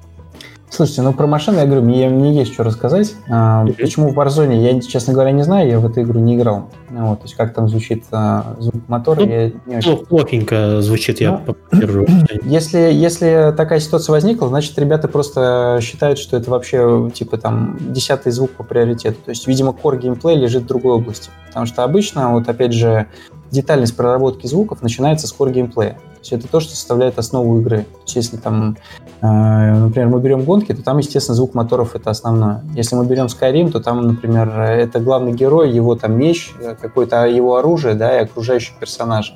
Слушайте, 0.69 1.03
ну 1.03 1.13
про 1.13 1.27
машины, 1.27 1.59
я 1.59 1.65
говорю, 1.65 1.83
мне, 1.83 2.09
мне 2.09 2.33
есть 2.33 2.53
что 2.53 2.63
рассказать. 2.63 3.13
А, 3.29 3.63
почему 3.79 4.09
в 4.09 4.17
Warzone, 4.17 4.55
я, 4.55 4.81
честно 4.81 5.13
говоря, 5.13 5.31
не 5.31 5.43
знаю, 5.43 5.69
я 5.69 5.79
в 5.79 5.85
эту 5.85 6.01
игру 6.01 6.19
не 6.19 6.35
играл. 6.35 6.71
Ну, 6.89 7.09
вот, 7.09 7.19
то 7.19 7.25
есть 7.25 7.35
как 7.35 7.53
там 7.53 7.69
звучит 7.69 8.05
а, 8.11 8.55
звук 8.59 8.87
мотора, 8.87 9.19
ну, 9.19 9.31
я 9.31 9.51
не 9.67 9.77
очень... 9.77 10.05
Плохенько 10.05 10.81
звучит, 10.81 11.21
я 11.21 11.41
ну. 11.45 11.55
Если, 12.43 12.79
если 12.91 13.53
такая 13.55 13.79
ситуация 13.79 14.13
возникла, 14.13 14.47
значит, 14.47 14.77
ребята 14.79 15.07
просто 15.07 15.79
считают, 15.81 16.17
что 16.17 16.37
это 16.37 16.49
вообще, 16.49 17.11
типа, 17.13 17.37
там, 17.37 17.77
десятый 17.79 18.31
звук 18.31 18.51
по 18.51 18.63
приоритету. 18.63 19.17
То 19.23 19.29
есть, 19.29 19.47
видимо, 19.47 19.71
core 19.71 19.99
геймплей 19.99 20.37
лежит 20.37 20.63
в 20.63 20.67
другой 20.67 20.93
области. 20.93 21.29
Потому 21.47 21.67
что 21.67 21.83
обычно, 21.83 22.33
вот 22.33 22.49
опять 22.49 22.73
же, 22.73 23.07
детальность 23.53 23.95
проработки 23.95 24.47
звуков 24.47 24.81
начинается 24.81 25.27
с 25.27 25.33
core 25.33 25.51
геймплея. 25.51 25.93
То 25.93 26.19
есть 26.19 26.33
это 26.33 26.47
то, 26.47 26.59
что 26.59 26.71
составляет 26.71 27.19
основу 27.19 27.59
игры. 27.59 27.83
То 27.83 28.01
есть 28.05 28.15
если 28.15 28.37
там, 28.37 28.77
э, 29.21 29.25
например, 29.25 30.09
мы 30.09 30.19
берем 30.19 30.43
гонки, 30.43 30.73
то 30.73 30.83
там, 30.83 30.97
естественно, 30.97 31.35
звук 31.35 31.53
моторов 31.53 31.95
это 31.95 32.09
основное. 32.09 32.63
Если 32.75 32.95
мы 32.95 33.05
берем 33.05 33.27
Skyrim, 33.27 33.71
то 33.71 33.79
там, 33.79 34.05
например, 34.05 34.49
это 34.59 34.99
главный 34.99 35.33
герой, 35.33 35.71
его 35.71 35.95
там 35.95 36.17
меч, 36.17 36.53
какое-то 36.81 37.25
его 37.27 37.57
оружие, 37.57 37.93
да, 37.93 38.17
и 38.19 38.23
окружающие 38.23 38.75
персонажи. 38.79 39.33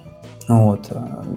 Вот. 0.48 0.90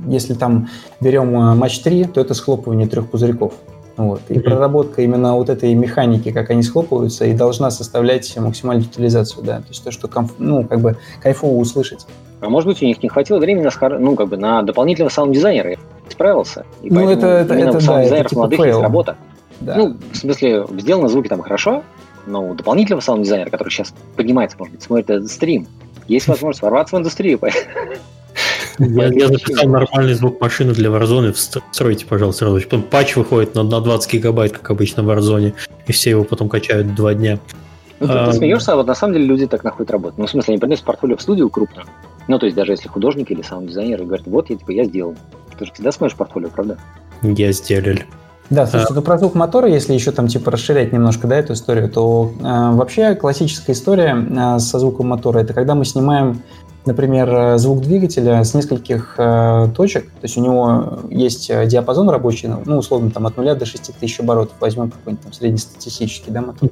Если 0.07 0.35
там 0.35 0.69
берем 1.01 1.37
э, 1.37 1.55
матч 1.55 1.81
3, 1.81 2.05
то 2.05 2.21
это 2.21 2.35
схлопывание 2.35 2.89
трех 2.89 3.11
пузырьков. 3.11 3.53
Вот. 3.97 4.23
И 4.31 4.39
проработка 4.39 5.03
именно 5.03 5.35
вот 5.35 5.51
этой 5.51 5.75
механики, 5.75 6.33
как 6.33 6.49
они 6.49 6.63
схлопываются, 6.63 7.27
и 7.27 7.35
должна 7.35 7.71
составлять 7.71 8.35
максимальную 8.39 8.89
утилизацию, 8.89 9.45
да, 9.45 9.59
то 9.59 9.69
есть 9.69 9.85
то, 9.85 9.91
что 9.91 10.09
комф... 10.09 10.37
ну, 10.39 10.65
как 10.65 10.81
бы 10.81 10.97
кайфово 11.21 11.59
услышать. 11.59 12.07
А 12.41 12.49
может 12.49 12.67
быть, 12.67 12.83
у 12.83 12.87
них 12.87 13.03
не 13.03 13.09
хватило 13.09 13.39
времени 13.39 13.65
на, 13.65 13.99
ну, 13.99 14.17
как 14.17 14.29
бы 14.29 14.37
на 14.37 14.63
дополнительного 14.63 15.11
саунд-дизайнера. 15.11 15.77
Справился. 16.09 16.65
И 16.83 16.91
ну, 16.91 17.09
это, 17.09 17.27
это, 17.27 17.55
это, 17.55 17.77
у 17.77 17.81
саунд-дизайнеров 17.81 18.31
типа 18.31 18.41
молодых 18.41 18.67
есть 18.67 18.81
работа. 18.81 19.17
Да. 19.61 19.77
Ну, 19.77 19.97
в 20.13 20.17
смысле, 20.17 20.67
сделаны 20.79 21.09
звуки 21.09 21.29
там 21.29 21.43
хорошо, 21.43 21.83
но 22.27 22.49
у 22.49 22.55
дополнительного 22.55 23.01
саунд-дизайнера, 23.01 23.51
который 23.51 23.69
сейчас 23.69 23.95
поднимается, 24.17 24.57
может 24.59 24.75
быть, 24.75 24.83
смотрит 24.83 25.11
этот 25.11 25.31
стрим, 25.31 25.67
есть 26.09 26.29
возможность 26.29 26.63
ворваться 26.63 26.97
в 26.97 26.99
индустрию. 26.99 27.39
Я, 28.79 29.09
я 29.09 29.29
записал 29.29 29.69
нормальный 29.69 30.15
звук 30.15 30.41
машины 30.41 30.73
для 30.73 30.89
Warzone. 30.89 31.33
Встройте, 31.33 32.07
пожалуйста, 32.07 32.47
сразу. 32.47 32.63
Потом 32.63 32.83
патч 32.83 33.15
выходит 33.15 33.55
на, 33.55 33.63
на 33.63 33.81
20 33.81 34.11
гигабайт, 34.11 34.53
как 34.53 34.71
обычно 34.71 35.03
в 35.03 35.11
Warzone, 35.11 35.53
и 35.87 35.93
все 35.93 36.11
его 36.11 36.25
потом 36.25 36.49
качают 36.49 36.95
два 36.95 37.13
дня. 37.13 37.39
Ну, 37.99 38.07
ты, 38.07 38.13
а, 38.15 38.27
ты 38.27 38.33
смеешься, 38.33 38.73
а 38.73 38.77
вот 38.77 38.87
на 38.87 38.95
самом 38.95 39.15
деле 39.15 39.27
люди 39.27 39.47
так 39.47 39.65
находят 39.65 39.91
работу. 39.91 40.15
Ну, 40.17 40.27
в 40.27 40.31
смысле, 40.31 40.53
они 40.53 40.61
приносят 40.61 40.85
портфолио 40.85 41.19
в 41.19 41.23
студию 41.23 41.51
крупно. 41.51 41.85
Ну, 42.29 42.39
то 42.39 42.47
есть 42.47 42.57
даже 42.57 42.73
если 42.73 42.89
художник 42.89 43.31
или 43.31 43.43
саунд-дизайнер 43.43 44.05
говорит, 44.05 44.27
вот, 44.27 44.51
я, 44.51 44.57
типа, 44.57 44.71
я 44.71 44.85
сделал. 44.85 45.15
Ты 45.59 45.67
же 45.67 45.73
всегда 45.73 45.93
смотришь 45.93 46.17
портфолио, 46.17 46.49
правда? 46.49 46.79
Я 47.23 47.53
сделал. 47.53 47.99
Да, 48.51 48.67
слушай, 48.67 48.87
а... 48.91 48.95
ну 48.95 49.03
про 49.03 49.17
звук 49.17 49.35
мотора, 49.35 49.69
если 49.69 49.95
еще 49.95 50.11
там 50.11 50.27
типа 50.27 50.51
расширять 50.51 50.93
немножко, 50.93 51.29
да, 51.29 51.37
эту 51.37 51.53
историю, 51.53 51.89
то 51.89 52.33
э, 52.41 52.43
вообще 52.43 53.15
классическая 53.15 53.73
история 53.73 54.17
э, 54.17 54.59
со 54.59 54.81
звуком 54.81 55.07
мотора 55.07 55.39
это 55.39 55.55
когда 55.55 55.77
мы 55.77 55.85
снимаем 55.85 56.43
например, 56.87 57.59
звук 57.59 57.83
двигателя 57.83 58.43
с 58.43 58.55
нескольких 58.55 59.15
э, 59.19 59.69
точек, 59.77 60.05
то 60.05 60.23
есть 60.23 60.37
у 60.37 60.41
него 60.41 61.01
есть 61.11 61.51
э, 61.51 61.67
диапазон 61.67 62.09
рабочий, 62.09 62.49
ну, 62.49 62.63
ну 62.65 62.79
условно, 62.79 63.11
там 63.11 63.27
от 63.27 63.37
0 63.37 63.55
до 63.55 63.67
6 63.67 63.95
тысяч 63.99 64.21
оборотов, 64.21 64.55
возьмем 64.61 64.91
какой-нибудь 64.91 65.23
там 65.23 65.33
среднестатистический, 65.33 66.31
да, 66.31 66.41
мотор. 66.41 66.71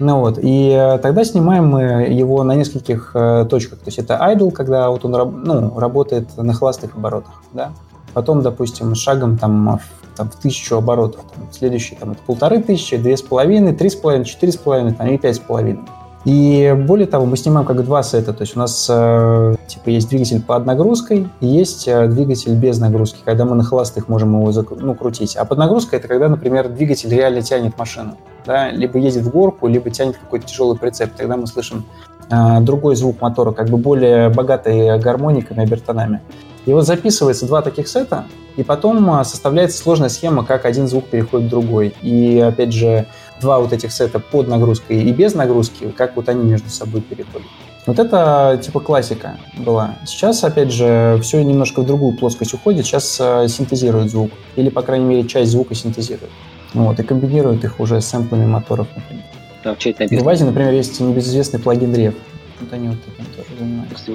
Ну 0.00 0.20
вот, 0.20 0.38
и 0.40 0.70
э, 0.70 0.98
тогда 0.98 1.24
снимаем 1.24 1.68
мы 1.68 1.82
его 1.82 2.42
на 2.42 2.54
нескольких 2.54 3.12
э, 3.14 3.46
точках, 3.48 3.80
то 3.80 3.88
есть 3.88 3.98
это 3.98 4.14
idle, 4.14 4.50
когда 4.50 4.88
вот 4.88 5.04
он 5.04 5.12
ну, 5.44 5.78
работает 5.78 6.36
на 6.38 6.54
холостых 6.54 6.96
оборотах, 6.96 7.42
да, 7.52 7.72
потом, 8.14 8.40
допустим, 8.40 8.94
шагом 8.94 9.36
там 9.36 9.78
там, 10.16 10.30
в 10.30 10.36
тысячу 10.36 10.76
оборотов. 10.76 11.22
Там, 11.34 11.48
следующий 11.50 11.96
там, 11.96 12.12
это 12.12 12.20
полторы 12.26 12.62
тысячи, 12.62 12.96
две 12.96 13.16
с 13.16 13.22
половиной, 13.22 13.74
три 13.74 13.88
с 13.88 13.94
половиной, 13.94 14.24
четыре 14.24 14.52
с 14.52 14.56
половиной 14.56 14.92
там, 14.92 15.06
и 15.08 15.16
пять 15.16 15.36
с 15.36 15.38
половиной. 15.38 15.82
И 16.24 16.76
более 16.86 17.06
того, 17.06 17.24
мы 17.24 17.36
снимаем 17.36 17.66
как 17.66 17.82
два 17.84 18.02
сета. 18.02 18.34
То 18.34 18.42
есть 18.42 18.54
у 18.54 18.58
нас 18.58 18.86
э, 18.90 19.54
типа 19.66 19.88
есть 19.88 20.10
двигатель 20.10 20.42
под 20.42 20.66
нагрузкой 20.66 21.28
и 21.40 21.46
есть 21.46 21.88
э, 21.88 22.08
двигатель 22.08 22.54
без 22.54 22.78
нагрузки, 22.78 23.20
когда 23.24 23.46
мы 23.46 23.56
на 23.56 23.64
холостых 23.64 24.08
можем 24.08 24.38
его 24.38 24.64
ну, 24.80 24.94
крутить. 24.94 25.36
А 25.36 25.46
под 25.46 25.58
нагрузкой 25.58 25.98
это 25.98 26.08
когда, 26.08 26.28
например, 26.28 26.68
двигатель 26.68 27.10
реально 27.10 27.40
тянет 27.40 27.78
машину. 27.78 28.18
Да? 28.44 28.70
Либо 28.70 28.98
едет 28.98 29.22
в 29.22 29.30
горку, 29.30 29.66
либо 29.66 29.88
тянет 29.88 30.18
какой-то 30.18 30.46
тяжелый 30.46 30.78
прицеп. 30.78 31.14
Тогда 31.16 31.38
мы 31.38 31.46
слышим 31.46 31.86
э, 32.30 32.60
другой 32.60 32.96
звук 32.96 33.22
мотора, 33.22 33.52
как 33.52 33.70
бы 33.70 33.78
более 33.78 34.28
богатый 34.28 34.98
гармониками, 34.98 35.62
обертонами. 35.62 36.20
И 36.66 36.74
вот 36.74 36.84
записывается 36.84 37.46
два 37.46 37.62
таких 37.62 37.88
сета, 37.88 38.26
и 38.56 38.62
потом 38.62 39.24
составляется 39.24 39.78
сложная 39.78 40.10
схема, 40.10 40.44
как 40.44 40.66
один 40.66 40.86
звук 40.86 41.06
переходит 41.06 41.46
в 41.46 41.50
другой. 41.50 41.94
И 42.02 42.38
опять 42.38 42.74
же, 42.74 43.06
два 43.40 43.58
вот 43.58 43.72
этих 43.72 43.92
сета 43.92 44.20
под 44.20 44.48
нагрузкой 44.48 45.02
и 45.02 45.12
без 45.12 45.34
нагрузки, 45.34 45.90
как 45.96 46.16
вот 46.16 46.28
они 46.28 46.44
между 46.44 46.68
собой 46.70 47.00
переходят. 47.00 47.46
Вот 47.86 47.98
это 47.98 48.60
типа 48.62 48.80
классика 48.80 49.38
была. 49.56 49.96
Сейчас, 50.06 50.44
опять 50.44 50.70
же, 50.70 51.18
все 51.22 51.42
немножко 51.42 51.80
в 51.80 51.86
другую 51.86 52.16
плоскость 52.16 52.52
уходит. 52.54 52.84
Сейчас 52.84 53.18
э, 53.20 53.48
синтезируют 53.48 54.10
звук. 54.10 54.30
Или, 54.56 54.68
по 54.68 54.82
крайней 54.82 55.06
мере, 55.06 55.26
часть 55.26 55.50
звука 55.50 55.74
синтезируют. 55.74 56.30
Вот, 56.74 57.00
и 57.00 57.02
комбинируют 57.02 57.64
их 57.64 57.80
уже 57.80 58.00
с 58.00 58.06
сэмплами 58.06 58.46
моторов, 58.46 58.86
например. 58.94 59.24
Да, 59.64 59.74
в, 59.74 59.78
в 59.78 60.22
Вазе, 60.22 60.44
например, 60.44 60.72
есть 60.72 61.00
небезызвестный 61.00 61.58
плагин 61.58 61.94
Rev. 61.94 62.14
Вот 62.60 62.72
они 62.72 62.88
вот 62.88 62.98
этим 62.98 63.24
тоже 63.34 63.48
занимаются. 63.58 64.12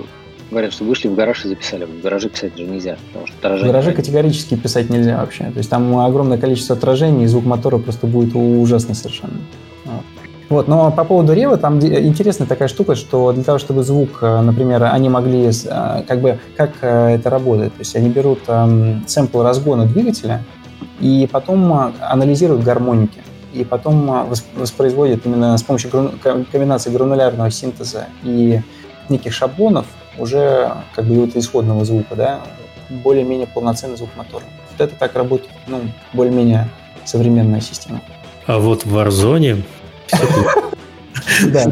Говорят, 0.52 0.74
что 0.74 0.84
вышли 0.84 1.08
в 1.08 1.16
гараж 1.16 1.46
и 1.46 1.50
записали. 1.50 1.86
В 1.86 2.02
гараже 2.02 2.30
писать 2.30 2.58
же 2.58 2.64
нельзя, 2.64 2.98
потому 3.08 3.28
что 3.28 3.36
отражение... 3.38 3.70
В 3.70 3.72
гараже 3.72 3.94
категорически 3.94 4.56
писать 4.56 4.90
нельзя 4.90 5.18
вообще. 5.18 5.46
То 5.46 5.58
есть 5.58 5.70
там 5.70 5.98
огромное 5.98 6.38
количество 6.38 6.76
отражений, 6.76 7.24
и 7.24 7.28
звук 7.28 7.46
мотора 7.46 7.80
просто 7.80 8.06
будет 8.06 8.36
ужасный 8.36 8.96
совершенно. 8.96 9.40
Вот. 10.50 10.68
Но 10.68 10.92
по 10.92 11.04
поводу 11.04 11.34
рева, 11.34 11.58
там 11.58 11.80
интересная 11.80 12.48
такая 12.48 12.68
штука, 12.68 12.96
что 12.96 13.32
для 13.32 13.44
того, 13.44 13.58
чтобы 13.58 13.84
звук, 13.84 14.20
э, 14.22 14.42
например, 14.42 14.84
они 14.84 15.10
могли, 15.10 15.50
э, 15.50 16.04
как 16.08 16.22
бы, 16.22 16.40
как 16.56 16.72
э, 16.82 17.16
это 17.16 17.30
работает, 17.30 17.74
то 17.74 17.80
есть 17.80 17.96
они 17.96 18.10
берут 18.10 18.40
эм, 18.48 19.04
сэмпл 19.08 19.42
разгона 19.42 19.86
двигателя 19.86 20.44
и 21.00 21.28
потом 21.32 21.92
анализируют 22.00 22.64
гармоники, 22.64 23.22
и 23.54 23.64
потом 23.64 24.28
воспроизводят 24.56 25.26
именно 25.26 25.58
с 25.58 25.64
помощью 25.64 25.90
комбинации 26.22 26.92
гранулярного 26.92 27.50
синтеза 27.50 28.06
и 28.24 28.62
неких 29.10 29.34
шаблонов 29.34 29.88
уже 30.18 30.72
как 30.96 31.06
бы 31.06 31.16
вот 31.16 31.36
исходного 31.36 31.86
звука, 31.86 32.16
да, 32.16 32.42
более-менее 32.90 33.48
полноценный 33.48 33.98
звук 33.98 34.10
мотора. 34.16 34.44
Вот 34.72 34.88
это 34.88 34.96
так 34.98 35.16
работает, 35.16 35.52
ну, 35.68 35.82
более-менее 36.14 36.70
современная 37.06 37.62
система. 37.62 38.02
А 38.46 38.60
вот 38.60 38.86
в 38.86 38.96
Warzone 38.96 39.64
Да. 41.52 41.66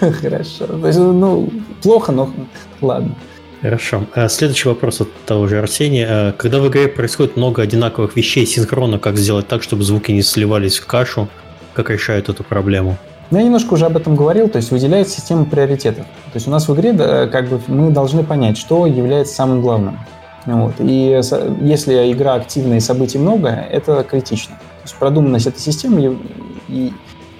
Хорошо. 0.22 0.66
То 0.66 0.86
есть, 0.86 0.98
ну, 0.98 1.50
плохо, 1.82 2.12
но 2.12 2.32
ладно. 2.80 3.14
Хорошо. 3.60 4.06
А 4.14 4.28
следующий 4.28 4.68
вопрос 4.68 5.00
от 5.00 5.12
того 5.26 5.48
же 5.48 5.58
Арсения. 5.58 6.06
А 6.08 6.32
когда 6.32 6.60
в 6.60 6.68
игре 6.68 6.88
происходит 6.88 7.36
много 7.36 7.62
одинаковых 7.62 8.16
вещей 8.16 8.46
синхронно, 8.46 8.98
как 8.98 9.16
сделать 9.16 9.48
так, 9.48 9.62
чтобы 9.62 9.82
звуки 9.82 10.12
не 10.12 10.22
сливались 10.22 10.78
в 10.78 10.86
кашу? 10.86 11.28
Как 11.74 11.90
решают 11.90 12.28
эту 12.28 12.44
проблему? 12.44 12.96
Ну, 13.30 13.38
я 13.38 13.44
немножко 13.44 13.74
уже 13.74 13.84
об 13.86 13.96
этом 13.96 14.16
говорил, 14.16 14.48
то 14.48 14.56
есть 14.56 14.70
выделяется 14.70 15.16
система 15.16 15.44
приоритетов. 15.44 16.06
То 16.06 16.36
есть 16.36 16.48
у 16.48 16.50
нас 16.50 16.68
в 16.68 16.74
игре 16.74 16.92
как 17.26 17.48
бы 17.48 17.60
мы 17.66 17.90
должны 17.90 18.24
понять, 18.24 18.56
что 18.56 18.86
является 18.86 19.34
самым 19.34 19.60
главным. 19.60 19.98
Вот. 20.46 20.74
И 20.78 21.20
если 21.60 22.10
игра 22.10 22.34
активная 22.34 22.78
и 22.78 22.80
событий 22.80 23.18
много, 23.18 23.48
это 23.48 24.02
критично. 24.02 24.54
То 24.56 24.84
есть 24.84 24.94
продуманность 24.96 25.46
этой 25.46 25.60
системы 25.60 26.18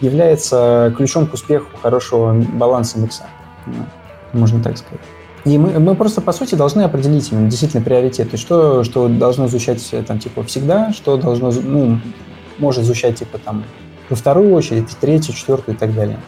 является 0.00 0.92
ключом 0.96 1.26
к 1.26 1.32
успеху 1.32 1.68
хорошего 1.82 2.34
баланса 2.34 2.98
микса. 2.98 3.24
Ну, 3.66 3.84
можно 4.32 4.62
так 4.62 4.76
сказать. 4.76 5.00
И 5.44 5.56
мы, 5.56 5.78
мы 5.78 5.94
просто, 5.94 6.20
по 6.20 6.32
сути, 6.32 6.54
должны 6.54 6.82
определить 6.82 7.32
именно 7.32 7.48
действительно 7.48 7.82
приоритеты. 7.82 8.36
Что, 8.36 8.84
что 8.84 9.08
должно 9.08 9.48
звучать 9.48 9.82
там, 10.06 10.18
типа, 10.18 10.42
всегда, 10.42 10.92
что 10.92 11.16
должно, 11.16 11.50
ну, 11.50 11.98
может 12.58 12.84
звучать, 12.84 13.18
типа, 13.20 13.38
там, 13.38 13.64
во 14.10 14.16
вторую 14.16 14.52
очередь, 14.52 14.90
в 14.90 14.94
третью, 14.96 15.34
четвертую 15.34 15.76
и 15.76 15.78
так 15.78 15.94
далее. 15.94 16.18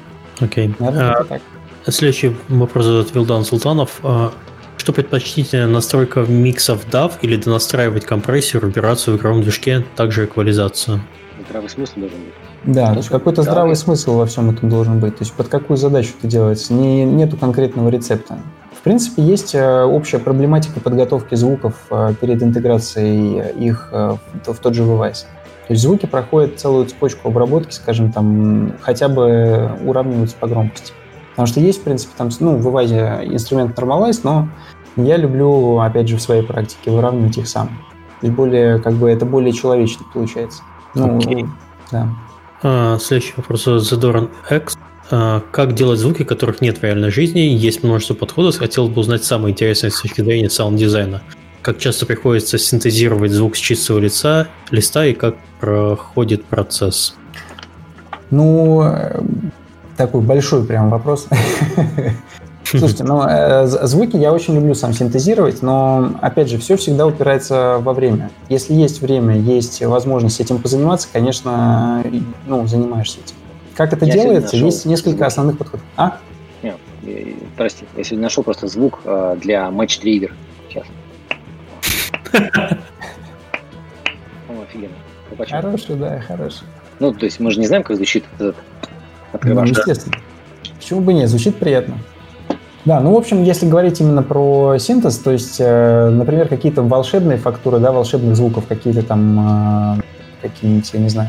Окей. 0.40 0.68
Okay. 0.68 0.74
Наверное, 0.78 1.12
а, 1.12 1.24
так. 1.24 1.42
Следующий 1.86 2.36
вопрос 2.48 2.84
задает 2.84 3.14
Вилдан 3.14 3.44
Султанов. 3.44 4.00
А, 4.02 4.32
что 4.76 4.92
предпочтительнее, 4.92 5.66
настройка 5.66 6.20
миксов 6.20 6.86
DAV 6.90 7.12
или 7.22 7.36
донастраивать 7.36 8.06
компрессию, 8.06 8.62
руберацию 8.62 9.16
в 9.16 9.20
игровом 9.20 9.42
движке, 9.42 9.84
также 9.96 10.24
эквализацию? 10.24 11.00
Здравый 11.46 11.68
смысл 11.68 12.00
должен 12.00 12.18
быть. 12.18 12.34
Да, 12.64 12.92
то 12.92 12.98
есть 12.98 13.08
какой-то 13.08 13.42
здравый 13.42 13.76
смысл 13.76 14.16
во 14.16 14.26
всем 14.26 14.50
этом 14.50 14.68
должен 14.68 15.00
быть. 15.00 15.16
То 15.16 15.24
есть 15.24 15.32
под 15.32 15.48
какую 15.48 15.76
задачу 15.76 16.10
это 16.18 16.28
делается. 16.28 16.72
Не, 16.74 17.04
нету 17.04 17.36
конкретного 17.36 17.88
рецепта. 17.88 18.38
В 18.78 18.82
принципе, 18.82 19.22
есть 19.22 19.54
э, 19.54 19.82
общая 19.82 20.18
проблематика 20.18 20.80
подготовки 20.80 21.34
звуков 21.34 21.74
э, 21.90 22.14
перед 22.18 22.42
интеграцией 22.42 23.50
их 23.66 23.90
э, 23.92 24.16
в 24.46 24.56
тот 24.56 24.74
же 24.74 24.84
девайс. 24.84 25.26
То 25.70 25.74
есть 25.74 25.84
звуки 25.84 26.06
проходят 26.06 26.58
целую 26.58 26.86
цепочку 26.86 27.28
обработки, 27.28 27.72
скажем, 27.72 28.10
там 28.10 28.72
хотя 28.80 29.08
бы 29.08 29.70
уравниваются 29.84 30.34
по 30.34 30.48
громкости. 30.48 30.92
Потому 31.30 31.46
что 31.46 31.60
есть, 31.60 31.78
в 31.78 31.82
принципе, 31.84 32.12
там, 32.16 32.28
ну, 32.40 32.56
в 32.56 32.68
Эвазе 32.68 33.20
инструмент 33.22 33.78
Normalize, 33.78 34.18
но 34.24 34.48
я 34.96 35.16
люблю, 35.16 35.78
опять 35.78 36.08
же, 36.08 36.16
в 36.16 36.22
своей 36.22 36.42
практике 36.42 36.90
выравнивать 36.90 37.38
их 37.38 37.46
сам. 37.46 37.68
То 38.20 38.26
есть 38.26 38.34
более, 38.34 38.80
как 38.80 38.94
бы, 38.94 39.08
это 39.08 39.24
более 39.24 39.52
человечно 39.52 40.04
получается. 40.12 40.64
Ну, 40.96 41.18
okay. 41.18 41.46
Да. 41.92 42.08
А, 42.64 42.98
следующий 42.98 43.34
вопрос 43.36 43.62
Задоран 43.62 44.28
X. 44.50 44.76
А, 45.12 45.40
как 45.52 45.74
делать 45.74 46.00
звуки, 46.00 46.24
которых 46.24 46.60
нет 46.60 46.78
в 46.78 46.82
реальной 46.82 47.10
жизни? 47.10 47.42
Есть 47.42 47.84
множество 47.84 48.14
подходов. 48.14 48.58
Хотелось 48.58 48.90
бы 48.90 49.02
узнать 49.02 49.22
самое 49.22 49.52
интересное 49.52 49.90
с 49.90 50.00
точки 50.00 50.20
зрения 50.20 50.50
саунд-дизайна. 50.50 51.22
Как 51.62 51.78
часто 51.78 52.06
приходится 52.06 52.56
синтезировать 52.56 53.32
звук 53.32 53.54
с 53.54 53.58
чистого 53.58 53.98
лица, 53.98 54.48
листа 54.70 55.04
и 55.04 55.12
как 55.12 55.36
проходит 55.60 56.44
процесс? 56.46 57.14
Ну, 58.30 58.82
э, 58.82 59.20
такой 59.96 60.22
большой 60.22 60.64
прям 60.64 60.88
вопрос. 60.88 61.28
Слушайте, 62.64 63.04
ну, 63.04 63.22
э, 63.28 63.66
звуки 63.66 64.16
я 64.16 64.32
очень 64.32 64.54
люблю 64.54 64.74
сам 64.74 64.94
синтезировать, 64.94 65.60
но, 65.60 66.12
опять 66.22 66.48
же, 66.48 66.56
все 66.56 66.76
всегда 66.76 67.06
упирается 67.06 67.78
во 67.80 67.92
время. 67.92 68.30
Если 68.48 68.72
есть 68.72 69.02
время, 69.02 69.36
есть 69.36 69.82
возможность 69.82 70.40
этим 70.40 70.62
позаниматься, 70.62 71.08
конечно, 71.12 72.02
ну, 72.46 72.66
занимаешься 72.66 73.18
этим. 73.18 73.34
Как 73.74 73.92
это 73.92 74.06
я 74.06 74.12
делается? 74.14 74.56
Есть 74.56 74.86
несколько 74.86 75.16
звук. 75.16 75.26
основных 75.26 75.58
подходов. 75.58 75.84
А? 75.96 76.18
Нет, 76.62 76.76
прости, 77.56 77.84
я 77.96 78.04
сегодня 78.04 78.24
нашел 78.24 78.44
просто 78.44 78.66
звук 78.68 79.00
э, 79.04 79.36
для 79.40 79.68
Trigger. 79.68 80.30
Сейчас. 80.68 80.84
По-моему, 84.46 84.62
офигенно. 84.62 84.94
Хороший, 85.48 85.96
да, 85.96 86.20
хороший. 86.20 86.64
Ну, 86.98 87.12
то 87.12 87.24
есть 87.24 87.40
мы 87.40 87.50
же 87.50 87.60
не 87.60 87.66
знаем, 87.66 87.82
как 87.82 87.96
звучит 87.96 88.24
этот 88.38 88.56
открываш. 89.32 89.70
Ну, 89.70 89.74
естественно. 89.76 90.16
Почему 90.76 91.00
бы 91.00 91.12
нет? 91.14 91.28
Звучит 91.28 91.56
приятно. 91.56 91.98
Да, 92.84 93.00
ну, 93.00 93.12
в 93.12 93.16
общем, 93.16 93.42
если 93.42 93.68
говорить 93.68 94.00
именно 94.00 94.22
про 94.22 94.78
синтез, 94.78 95.18
то 95.18 95.30
есть, 95.30 95.56
э, 95.58 96.08
например, 96.08 96.48
какие-то 96.48 96.82
волшебные 96.82 97.36
фактуры, 97.36 97.78
да, 97.78 97.92
волшебных 97.92 98.34
звуков, 98.36 98.66
какие-то 98.66 99.02
там, 99.02 99.98
э, 99.98 100.02
какие-нибудь, 100.40 100.90
я 100.94 101.00
не 101.00 101.08
знаю, 101.10 101.28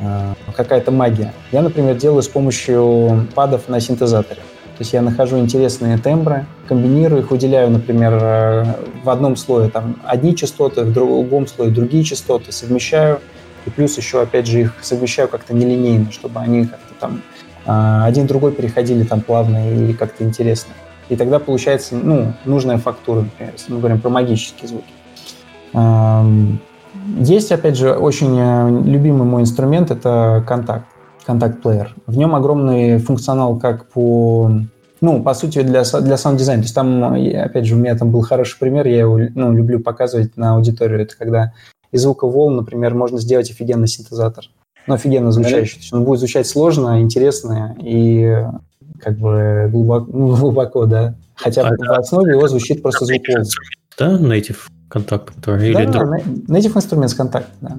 э, 0.00 0.34
какая-то 0.54 0.92
магия. 0.92 1.32
Я, 1.50 1.62
например, 1.62 1.96
делаю 1.96 2.22
с 2.22 2.28
помощью 2.28 3.26
падов 3.34 3.68
на 3.68 3.80
синтезаторе. 3.80 4.40
То 4.76 4.80
есть 4.80 4.92
я 4.92 5.02
нахожу 5.02 5.38
интересные 5.38 5.98
тембры, 5.98 6.46
комбинирую 6.66 7.22
их, 7.22 7.30
выделяю, 7.30 7.70
например, 7.70 8.12
э, 8.20 8.64
в 9.04 9.10
одном 9.10 9.36
слое 9.36 9.70
там 9.70 9.96
одни 10.04 10.34
частоты, 10.34 10.82
в 10.82 10.92
другом 10.92 11.46
слое 11.46 11.70
другие 11.70 12.02
частоты, 12.02 12.50
совмещаю, 12.50 13.20
и 13.66 13.70
плюс 13.70 13.96
еще, 13.96 14.20
опять 14.20 14.48
же, 14.48 14.62
их 14.62 14.74
совмещаю 14.82 15.28
как-то 15.28 15.54
нелинейно, 15.54 16.10
чтобы 16.10 16.40
они 16.40 16.66
как-то 16.66 16.94
там 16.98 17.22
э, 17.66 18.04
один 18.04 18.26
другой 18.26 18.50
переходили 18.50 19.04
там 19.04 19.20
плавно 19.20 19.90
и 19.90 19.92
как-то 19.92 20.24
интересно. 20.24 20.74
И 21.08 21.14
тогда 21.14 21.38
получается 21.38 21.94
ну, 21.94 22.32
нужная 22.44 22.78
фактура, 22.78 23.20
например, 23.20 23.52
если 23.52 23.72
мы 23.72 23.78
говорим 23.78 24.00
про 24.00 24.08
магические 24.10 24.68
звуки. 24.68 24.92
Есть, 27.18 27.52
опять 27.52 27.76
же, 27.76 27.92
очень 27.92 28.36
э, 28.38 28.82
любимый 28.84 29.26
мой 29.26 29.42
инструмент– 29.42 29.90
это 29.92 30.42
Kontakt, 30.46 30.86
Kontakt 31.26 31.60
Player. 31.60 31.94
В 32.06 32.16
нем 32.16 32.34
огромный 32.34 32.98
функционал 32.98 33.58
как 33.58 33.88
по 33.88 34.50
ну, 35.00 35.22
по 35.22 35.34
сути, 35.34 35.60
для, 35.60 35.82
для 35.82 36.16
саунд-дизайна. 36.16 36.62
То 36.62 36.64
есть 36.64 36.74
там, 36.74 37.04
опять 37.04 37.66
же, 37.66 37.74
у 37.74 37.78
меня 37.78 37.94
там 37.94 38.10
был 38.10 38.22
хороший 38.22 38.58
пример, 38.58 38.86
я 38.86 39.00
его 39.00 39.20
ну, 39.34 39.52
люблю 39.52 39.80
показывать 39.80 40.36
на 40.38 40.54
аудиторию. 40.54 41.02
Это 41.02 41.14
когда 41.16 41.52
из 41.92 42.02
звука 42.02 42.26
волн, 42.26 42.56
например, 42.56 42.94
можно 42.94 43.18
сделать 43.18 43.50
офигенный 43.50 43.86
синтезатор. 43.86 44.46
Ну, 44.86 44.94
офигенно 44.94 45.30
звучащий. 45.30 45.74
То 45.74 45.80
есть 45.80 45.92
он 45.92 46.04
будет 46.04 46.20
звучать 46.20 46.46
сложно, 46.46 47.00
интересно 47.02 47.76
и 47.80 48.46
как 49.00 49.18
бы 49.18 49.68
глубоко, 49.70 50.06
ну, 50.12 50.34
глубоко 50.36 50.86
да. 50.86 51.14
Хотя 51.34 51.68
а, 51.68 51.76
в 51.76 51.98
основе 51.98 52.32
его 52.32 52.48
звучит 52.48 52.82
просто 52.82 53.04
звук 53.04 53.22
волн. 53.28 53.44
Да, 53.98 54.18
native 54.18 54.58
контакт. 54.88 55.34
Да, 55.44 55.62
или 55.62 55.86
да, 55.86 56.02
native 56.48 56.76
инструмент 56.76 57.10
с 57.10 57.14
контакт, 57.14 57.48
да. 57.60 57.76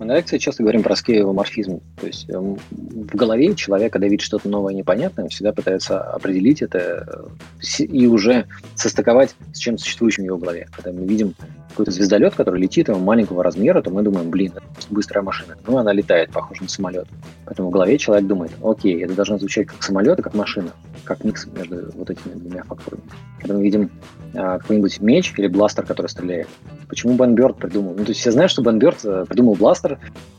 Мы 0.00 0.06
на 0.06 0.16
лекции 0.16 0.38
часто 0.38 0.62
говорим 0.62 0.82
про 0.82 0.96
скейломорфизм. 0.96 1.82
То 2.00 2.06
есть 2.06 2.28
эм, 2.30 2.56
в 2.70 3.14
голове 3.14 3.54
человек, 3.54 3.92
когда 3.92 4.08
видит 4.08 4.22
что-то 4.22 4.48
новое 4.48 4.72
непонятное, 4.72 5.28
всегда 5.28 5.52
пытается 5.52 6.00
определить 6.00 6.62
это 6.62 7.28
э, 7.60 7.82
и 7.84 8.06
уже 8.06 8.46
состыковать 8.74 9.36
с 9.52 9.58
чем 9.58 9.76
существующим 9.76 10.22
в 10.22 10.26
его 10.26 10.38
голове. 10.38 10.68
Когда 10.72 10.90
мы 10.98 11.06
видим 11.06 11.34
какой-то 11.68 11.90
звездолет, 11.92 12.34
который 12.34 12.60
летит, 12.60 12.88
его 12.88 12.98
маленького 12.98 13.44
размера, 13.44 13.82
то 13.82 13.90
мы 13.90 14.02
думаем, 14.02 14.30
блин, 14.30 14.52
это 14.56 14.62
быстрая 14.88 15.22
машина. 15.22 15.58
Ну, 15.66 15.76
она 15.76 15.92
летает, 15.92 16.30
похоже 16.30 16.62
на 16.62 16.68
самолет. 16.68 17.06
Поэтому 17.44 17.68
в 17.68 17.70
голове 17.70 17.98
человек 17.98 18.26
думает, 18.26 18.52
окей, 18.62 19.04
это 19.04 19.14
должно 19.14 19.38
звучать 19.38 19.66
как 19.66 19.82
самолет 19.82 20.18
и 20.18 20.22
как 20.22 20.34
машина, 20.34 20.70
как 21.04 21.24
микс 21.24 21.46
между 21.46 21.90
вот 21.94 22.08
этими 22.08 22.32
двумя 22.34 22.64
факторами. 22.64 23.02
Когда 23.38 23.54
мы 23.54 23.62
видим 23.62 23.90
а, 24.34 24.58
какой-нибудь 24.58 25.00
меч 25.00 25.32
или 25.36 25.46
бластер, 25.46 25.84
который 25.84 26.08
стреляет, 26.08 26.48
почему 26.88 27.14
Бен 27.14 27.34
Бёрд 27.34 27.56
придумал? 27.56 27.94
Ну, 27.96 28.04
то 28.04 28.10
есть 28.10 28.20
все 28.20 28.30
знают, 28.32 28.50
что 28.50 28.62
Бен 28.62 28.78
Бёрд 28.78 29.04
э, 29.04 29.24
придумал 29.28 29.54
бластер, 29.54 29.89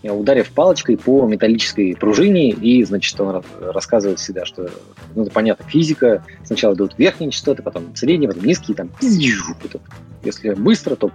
ударив 0.03 0.49
палочкой 0.51 0.97
по 0.97 1.25
металлической 1.27 1.95
пружине, 1.95 2.51
и, 2.51 2.83
значит, 2.83 3.19
он 3.19 3.43
рассказывает 3.59 4.19
всегда, 4.19 4.45
что, 4.45 4.69
ну, 5.15 5.23
это 5.23 5.31
понятно, 5.31 5.65
физика, 5.67 6.23
сначала 6.43 6.73
идут 6.73 6.93
верхние 6.97 7.31
частоты, 7.31 7.63
потом 7.63 7.95
средние, 7.95 8.29
потом 8.29 8.45
низкие, 8.45 8.75
там, 8.75 8.89
если 10.23 10.53
быстро, 10.53 10.95
то 10.95 11.11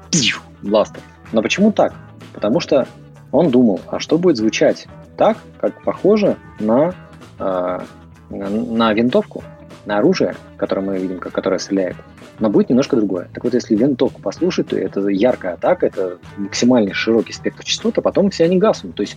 бластер. 0.62 1.00
Но 1.32 1.42
почему 1.42 1.72
так? 1.72 1.94
Потому 2.32 2.60
что 2.60 2.86
он 3.32 3.50
думал, 3.50 3.80
а 3.88 3.98
что 3.98 4.18
будет 4.18 4.36
звучать 4.36 4.86
так, 5.16 5.38
как 5.60 5.82
похоже 5.82 6.36
на, 6.60 6.94
э, 7.38 7.80
на, 8.30 8.50
на 8.50 8.92
винтовку, 8.92 9.42
на 9.86 9.98
оружие, 9.98 10.34
которое 10.56 10.82
мы 10.82 10.98
видим, 10.98 11.18
которое 11.18 11.58
стреляет 11.58 11.96
но 12.38 12.50
будет 12.50 12.68
немножко 12.68 12.96
другое. 12.96 13.28
Так 13.32 13.44
вот, 13.44 13.54
если 13.54 13.74
винтовку 13.74 14.20
послушать, 14.20 14.68
то 14.68 14.76
это 14.76 15.08
яркая 15.08 15.54
атака, 15.54 15.86
это 15.86 16.18
максимальный 16.36 16.92
широкий 16.92 17.32
спектр 17.32 17.64
частот, 17.64 17.98
а 17.98 18.02
потом 18.02 18.30
все 18.30 18.44
они 18.44 18.58
гаснут. 18.58 18.94
То 18.94 19.02
есть 19.02 19.16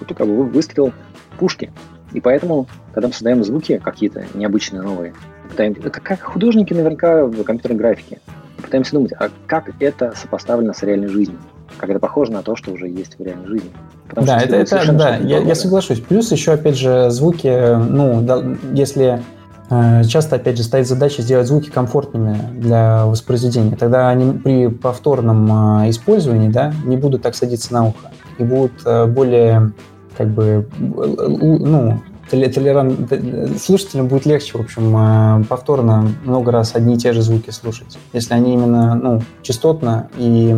это 0.00 0.14
как 0.14 0.26
бы 0.26 0.44
выстрел 0.44 0.92
пушки. 1.38 1.70
И 2.12 2.20
поэтому, 2.20 2.66
когда 2.92 3.08
мы 3.08 3.14
создаем 3.14 3.44
звуки 3.44 3.80
какие-то 3.82 4.24
необычные, 4.34 4.82
новые, 4.82 5.14
пытаемся, 5.50 5.90
как 5.90 6.22
художники 6.22 6.72
наверняка 6.72 7.26
в 7.26 7.42
компьютерной 7.42 7.78
графике, 7.78 8.20
пытаемся 8.62 8.92
думать, 8.92 9.12
а 9.12 9.30
как 9.46 9.70
это 9.80 10.14
сопоставлено 10.16 10.72
с 10.72 10.82
реальной 10.82 11.08
жизнью? 11.08 11.38
Как 11.78 11.90
это 11.90 11.98
похоже 11.98 12.32
на 12.32 12.42
то, 12.42 12.56
что 12.56 12.72
уже 12.72 12.88
есть 12.88 13.18
в 13.18 13.22
реальной 13.22 13.46
жизни? 13.46 13.70
Потому 14.08 14.26
да, 14.26 14.40
это, 14.40 14.56
это 14.56 14.92
да, 14.92 15.16
я, 15.16 15.38
я 15.38 15.54
соглашусь. 15.54 16.00
Плюс 16.00 16.30
еще, 16.32 16.52
опять 16.52 16.76
же, 16.76 17.10
звуки, 17.10 17.76
ну, 17.76 18.22
да, 18.22 18.42
если 18.72 19.20
Э, 19.68 20.04
часто, 20.04 20.36
опять 20.36 20.56
же, 20.56 20.62
стоит 20.62 20.86
задача 20.86 21.22
сделать 21.22 21.48
звуки 21.48 21.70
комфортными 21.70 22.38
для 22.54 23.06
воспроизведения. 23.06 23.76
Тогда 23.76 24.08
они 24.08 24.32
при 24.38 24.68
повторном 24.68 25.82
э, 25.82 25.90
использовании 25.90 26.48
да, 26.48 26.72
не 26.84 26.96
будут 26.96 27.22
так 27.22 27.34
садиться 27.34 27.72
на 27.72 27.88
ухо 27.88 28.12
и 28.38 28.44
будут 28.44 28.72
э, 28.84 29.06
более 29.06 29.72
как 30.16 30.28
бы, 30.28 30.66
ну, 30.78 32.00
толерант... 32.30 33.12
слушателям 33.60 34.08
будет 34.08 34.24
легче, 34.24 34.56
в 34.56 34.60
общем, 34.62 35.44
повторно 35.44 36.08
много 36.24 36.52
раз 36.52 36.74
одни 36.74 36.94
и 36.94 36.96
те 36.96 37.12
же 37.12 37.20
звуки 37.20 37.50
слушать. 37.50 37.98
Если 38.14 38.32
они 38.32 38.54
именно, 38.54 38.94
ну, 38.94 39.22
частотно 39.42 40.08
и 40.16 40.56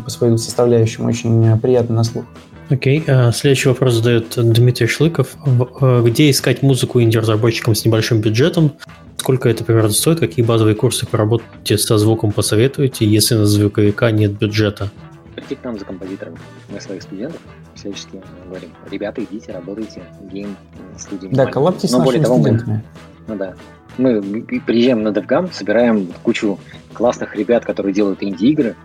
по 0.00 0.10
своим 0.10 0.38
составляющим 0.38 1.06
очень 1.06 1.58
приятно 1.60 1.96
на 1.96 2.04
слух. 2.04 2.24
Окей. 2.70 3.00
Okay. 3.00 3.32
Следующий 3.32 3.68
вопрос 3.68 3.94
задает 3.94 4.34
Дмитрий 4.36 4.86
Шлыков. 4.86 5.34
Э, 5.80 6.02
где 6.04 6.30
искать 6.30 6.62
музыку 6.62 7.00
инди-разработчикам 7.02 7.74
с 7.74 7.84
небольшим 7.84 8.20
бюджетом? 8.20 8.72
Сколько 9.16 9.48
это 9.48 9.64
примерно 9.64 9.90
стоит? 9.90 10.20
Какие 10.20 10.44
базовые 10.44 10.76
курсы 10.76 11.04
по 11.04 11.18
работе 11.18 11.76
со 11.76 11.98
звуком 11.98 12.30
посоветуете, 12.30 13.06
если 13.06 13.34
на 13.34 13.46
звуковика 13.46 14.12
нет 14.12 14.38
бюджета? 14.38 14.90
Прийти 15.34 15.56
к 15.56 15.64
нам 15.64 15.78
за 15.78 15.84
композиторами. 15.84 16.38
Мы 16.72 16.80
своих 16.80 17.02
студентов 17.02 17.40
всячески 17.74 18.22
говорим, 18.46 18.70
ребята, 18.90 19.24
идите, 19.24 19.52
работайте, 19.52 20.02
гейм 20.30 20.56
студии. 20.96 21.28
Да, 21.32 21.46
коллабьте 21.46 21.88
с 21.88 21.92
нашими 21.92 22.22
того, 22.22 22.36
студентами. 22.36 22.72
Мы, 22.72 22.82
ну 23.30 23.36
да. 23.36 23.54
Мы 23.98 24.20
приезжаем 24.66 25.02
на 25.02 25.08
DevGam, 25.08 25.52
собираем 25.52 26.08
кучу 26.22 26.58
классных 26.92 27.36
ребят, 27.36 27.64
которые 27.64 27.92
делают 27.92 28.22
инди-игры, 28.22 28.76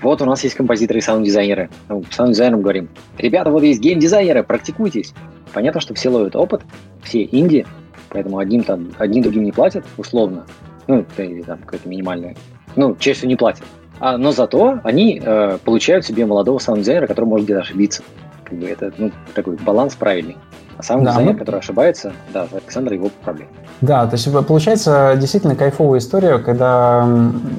вот 0.00 0.22
у 0.22 0.24
нас 0.24 0.44
есть 0.44 0.54
композиторы 0.54 1.00
и 1.00 1.02
саунд-дизайнеры. 1.02 1.68
Ну, 1.88 2.04
саунд-дизайнерам 2.10 2.62
говорим, 2.62 2.88
ребята, 3.18 3.50
вот 3.50 3.62
есть 3.62 3.80
гейм-дизайнеры, 3.80 4.44
практикуйтесь. 4.44 5.12
Понятно, 5.52 5.80
что 5.80 5.94
все 5.94 6.08
ловят 6.08 6.36
опыт, 6.36 6.62
все 7.02 7.24
инди, 7.24 7.66
поэтому 8.08 8.38
одним 8.38 8.62
там, 8.62 8.92
одним 8.98 9.24
другим 9.24 9.44
не 9.44 9.52
платят, 9.52 9.84
условно. 9.96 10.46
Ну, 10.86 11.04
или 11.18 11.42
там 11.42 11.58
какое-то 11.58 11.88
минимальное. 11.88 12.36
Ну, 12.76 12.96
чаще 12.98 13.26
не 13.26 13.36
платят. 13.36 13.64
А, 14.00 14.16
но 14.16 14.32
зато 14.32 14.80
они 14.84 15.20
э, 15.22 15.58
получают 15.64 16.04
себе 16.04 16.26
молодого 16.26 16.58
саунд-дизайнера, 16.58 17.06
который 17.06 17.26
может 17.26 17.46
где-то 17.46 17.60
ошибиться. 17.60 18.02
Как 18.44 18.58
бы 18.58 18.66
это 18.66 18.92
ну, 18.96 19.10
такой 19.34 19.56
баланс 19.56 19.94
правильный. 19.94 20.36
А 20.78 20.82
сам 20.82 21.04
да, 21.04 21.10
дизайнер, 21.10 21.32
мы... 21.32 21.38
который 21.38 21.60
ошибается, 21.60 22.12
да, 22.32 22.46
Александр 22.52 22.94
его 22.94 23.10
проблем. 23.24 23.48
Да, 23.80 24.06
то 24.06 24.14
есть 24.14 24.30
получается 24.46 25.14
действительно 25.18 25.56
кайфовая 25.56 25.98
история, 25.98 26.38
когда 26.38 27.06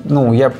ну, 0.06 0.34
я 0.34 0.52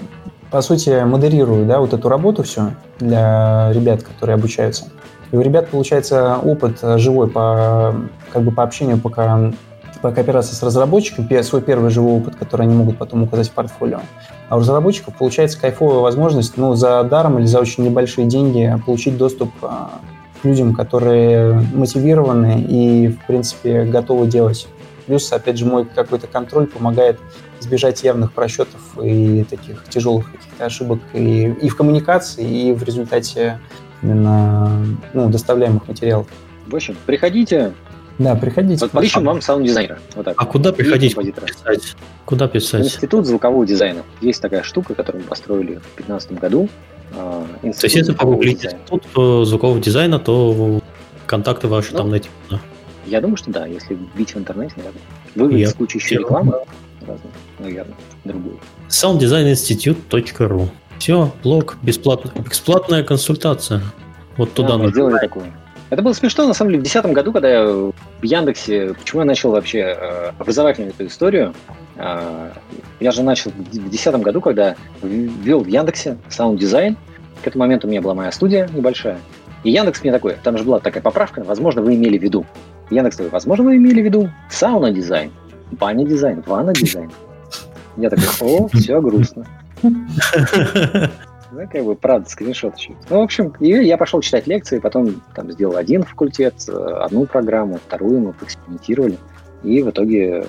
по 0.54 0.62
сути, 0.62 1.04
модерирую 1.04 1.66
да, 1.66 1.80
вот 1.80 1.94
эту 1.94 2.08
работу 2.10 2.44
всю 2.44 2.74
для 3.00 3.72
ребят, 3.74 4.04
которые 4.04 4.36
обучаются. 4.36 4.86
И 5.32 5.36
у 5.36 5.42
ребят 5.42 5.70
получается 5.70 6.38
опыт 6.44 6.78
живой 6.98 7.28
по, 7.28 7.96
как 8.32 8.44
бы 8.44 8.52
по 8.52 8.62
общению, 8.62 9.00
пока 9.00 9.52
по 10.04 10.12
кооперации 10.12 10.54
с 10.54 10.62
разработчиком, 10.62 11.28
свой 11.42 11.64
первый 11.64 11.90
живой 11.90 12.18
опыт, 12.20 12.36
который 12.36 12.68
они 12.68 12.76
могут 12.76 13.00
потом 13.00 13.24
указать 13.24 13.48
в 13.48 13.52
портфолио. 13.54 14.02
А 14.50 14.58
у 14.58 14.60
разработчиков 14.60 15.16
получается 15.16 15.60
кайфовая 15.60 16.00
возможность 16.00 16.56
ну, 16.56 16.76
за 16.76 17.04
даром 17.04 17.40
или 17.40 17.48
за 17.48 17.60
очень 17.60 17.84
небольшие 17.84 18.28
деньги 18.28 18.78
получить 18.86 19.18
доступ 19.18 19.50
людям, 20.44 20.74
которые 20.74 21.54
мотивированы 21.74 22.62
и, 22.62 23.08
в 23.10 23.26
принципе, 23.26 23.84
готовы 23.84 24.28
делать. 24.28 24.68
Плюс, 25.06 25.32
опять 25.32 25.58
же, 25.58 25.66
мой 25.66 25.86
какой-то 25.86 26.28
контроль 26.28 26.68
помогает 26.68 27.20
избежать 27.60 28.04
явных 28.04 28.34
просчетов 28.34 28.82
и 29.02 29.44
таких 29.50 29.84
тяжелых 29.90 30.32
каких-то 30.32 30.66
ошибок 30.66 31.00
и, 31.14 31.46
и 31.46 31.70
в 31.70 31.76
коммуникации, 31.76 32.70
и 32.70 32.74
в 32.74 32.84
результате 32.84 33.60
именно 34.02 34.86
ну, 35.14 35.30
доставляемых 35.30 35.88
материалов. 35.88 36.28
В 36.68 36.76
общем, 36.76 36.96
приходите. 37.06 37.74
Да, 38.20 38.36
приходите. 38.36 38.86
Вот 38.86 38.92
поищем 38.92 39.24
вам 39.24 39.42
саунд-дизайнера. 39.42 39.98
Вот 40.16 40.26
так. 40.26 40.36
А 40.38 40.46
куда 40.46 40.72
приходить? 40.72 41.16
Писать? 41.16 41.96
Куда 42.26 42.48
писать? 42.48 42.86
Институт 42.86 43.26
звукового 43.26 43.66
дизайна. 43.66 44.04
Есть 44.22 44.42
такая 44.42 44.62
штука, 44.64 44.94
которую 44.94 45.24
мы 45.24 45.30
построили 45.30 45.76
в 45.76 45.96
2015 45.96 46.34
году. 46.34 46.70
А, 47.16 47.46
то 47.62 47.68
есть, 47.68 47.84
если 47.84 48.14
погуглить 48.14 48.66
институт 48.66 49.04
звукового 49.48 49.80
дизайна, 49.80 50.20
то 50.20 50.82
контакты 51.26 51.68
ваши 51.68 51.92
ну, 51.92 51.98
там 51.98 52.10
найти 52.10 52.30
можно. 52.42 52.66
Я 53.06 53.22
думаю, 53.22 53.38
что 53.38 53.52
да, 53.52 53.66
если 53.66 53.98
вбить 54.16 54.34
в 54.34 54.38
интернете, 54.38 54.74
наверное. 54.78 55.02
Выведет 55.36 55.76
случае 55.76 56.02
еще 56.02 56.16
рекламы, 56.16 56.54
наверное, 57.60 57.96
другую. 58.24 58.60
sounddesignинstitute.ru 58.90 60.68
Все, 61.00 61.32
блог, 61.44 61.78
бесплатно, 61.82 62.32
бесплатная 62.42 63.04
консультация. 63.04 63.82
Вот 64.38 64.54
туда 64.54 64.70
да, 64.70 64.78
нужно. 64.78 64.92
сделали 64.92 65.20
такую. 65.20 65.46
Это 65.90 66.02
было 66.02 66.14
смешно, 66.14 66.48
на 66.48 66.54
самом 66.54 66.72
деле, 66.72 66.80
в 66.80 66.84
2010 66.84 67.14
году, 67.14 67.34
когда 67.34 67.50
я 67.50 67.66
в 67.66 67.94
Яндексе, 68.24 68.96
почему 68.96 69.22
я 69.22 69.26
начал 69.26 69.52
вообще 69.52 69.80
э, 69.80 70.32
образовательную 70.40 70.92
эту 70.92 71.06
историю, 71.06 71.54
э, 71.98 72.52
я 73.04 73.12
же 73.12 73.22
начал 73.22 73.52
в 73.52 73.56
2010 73.56 74.16
году, 74.22 74.40
когда 74.40 74.76
ввел 75.02 75.60
в 75.60 75.68
Яндексе 75.68 76.18
саунд-дизайн, 76.30 76.96
к 77.44 77.48
этому 77.48 77.66
моменту 77.66 77.88
у 77.88 77.90
меня 77.90 78.02
была 78.02 78.14
моя 78.14 78.32
студия 78.32 78.70
небольшая, 78.74 79.20
и 79.64 79.72
Яндекс 79.72 80.02
мне 80.04 80.14
такой, 80.14 80.38
там 80.42 80.58
же 80.58 80.64
была 80.64 80.80
такая 80.80 81.04
поправка, 81.04 81.44
возможно, 81.44 81.82
вы 81.82 81.96
имели 81.96 82.18
в 82.18 82.24
виду. 82.24 82.46
Яндекс 82.90 83.18
такой, 83.18 83.32
возможно, 83.32 83.66
вы 83.66 83.76
имели 83.76 84.02
в 84.02 84.06
виду 84.06 84.30
сауна-дизайн, 84.50 85.32
баня-дизайн, 85.72 86.44
ванна-дизайн. 86.46 87.12
Я 87.98 88.10
такой, 88.10 88.26
о, 88.40 88.68
все 88.70 89.02
грустно. 89.02 89.46
Да, 89.82 91.68
как 91.72 91.84
бы, 91.84 91.96
правда, 91.96 92.30
скриншот 92.30 92.78
еще. 92.78 92.96
Ну, 93.10 93.20
в 93.20 93.24
общем, 93.24 93.54
и 93.60 93.68
я 93.68 93.98
пошел 93.98 94.22
читать 94.22 94.48
лекции, 94.48 94.80
потом 94.80 95.22
там 95.36 95.52
сделал 95.52 95.76
один 95.76 96.04
факультет, 96.04 96.56
э, 96.70 96.72
одну 96.72 97.26
программу, 97.26 97.80
вторую 97.86 98.22
мы 98.22 98.34
экспериментировали, 98.42 99.18
и 99.62 99.84
в 99.84 99.90
итоге 99.90 100.46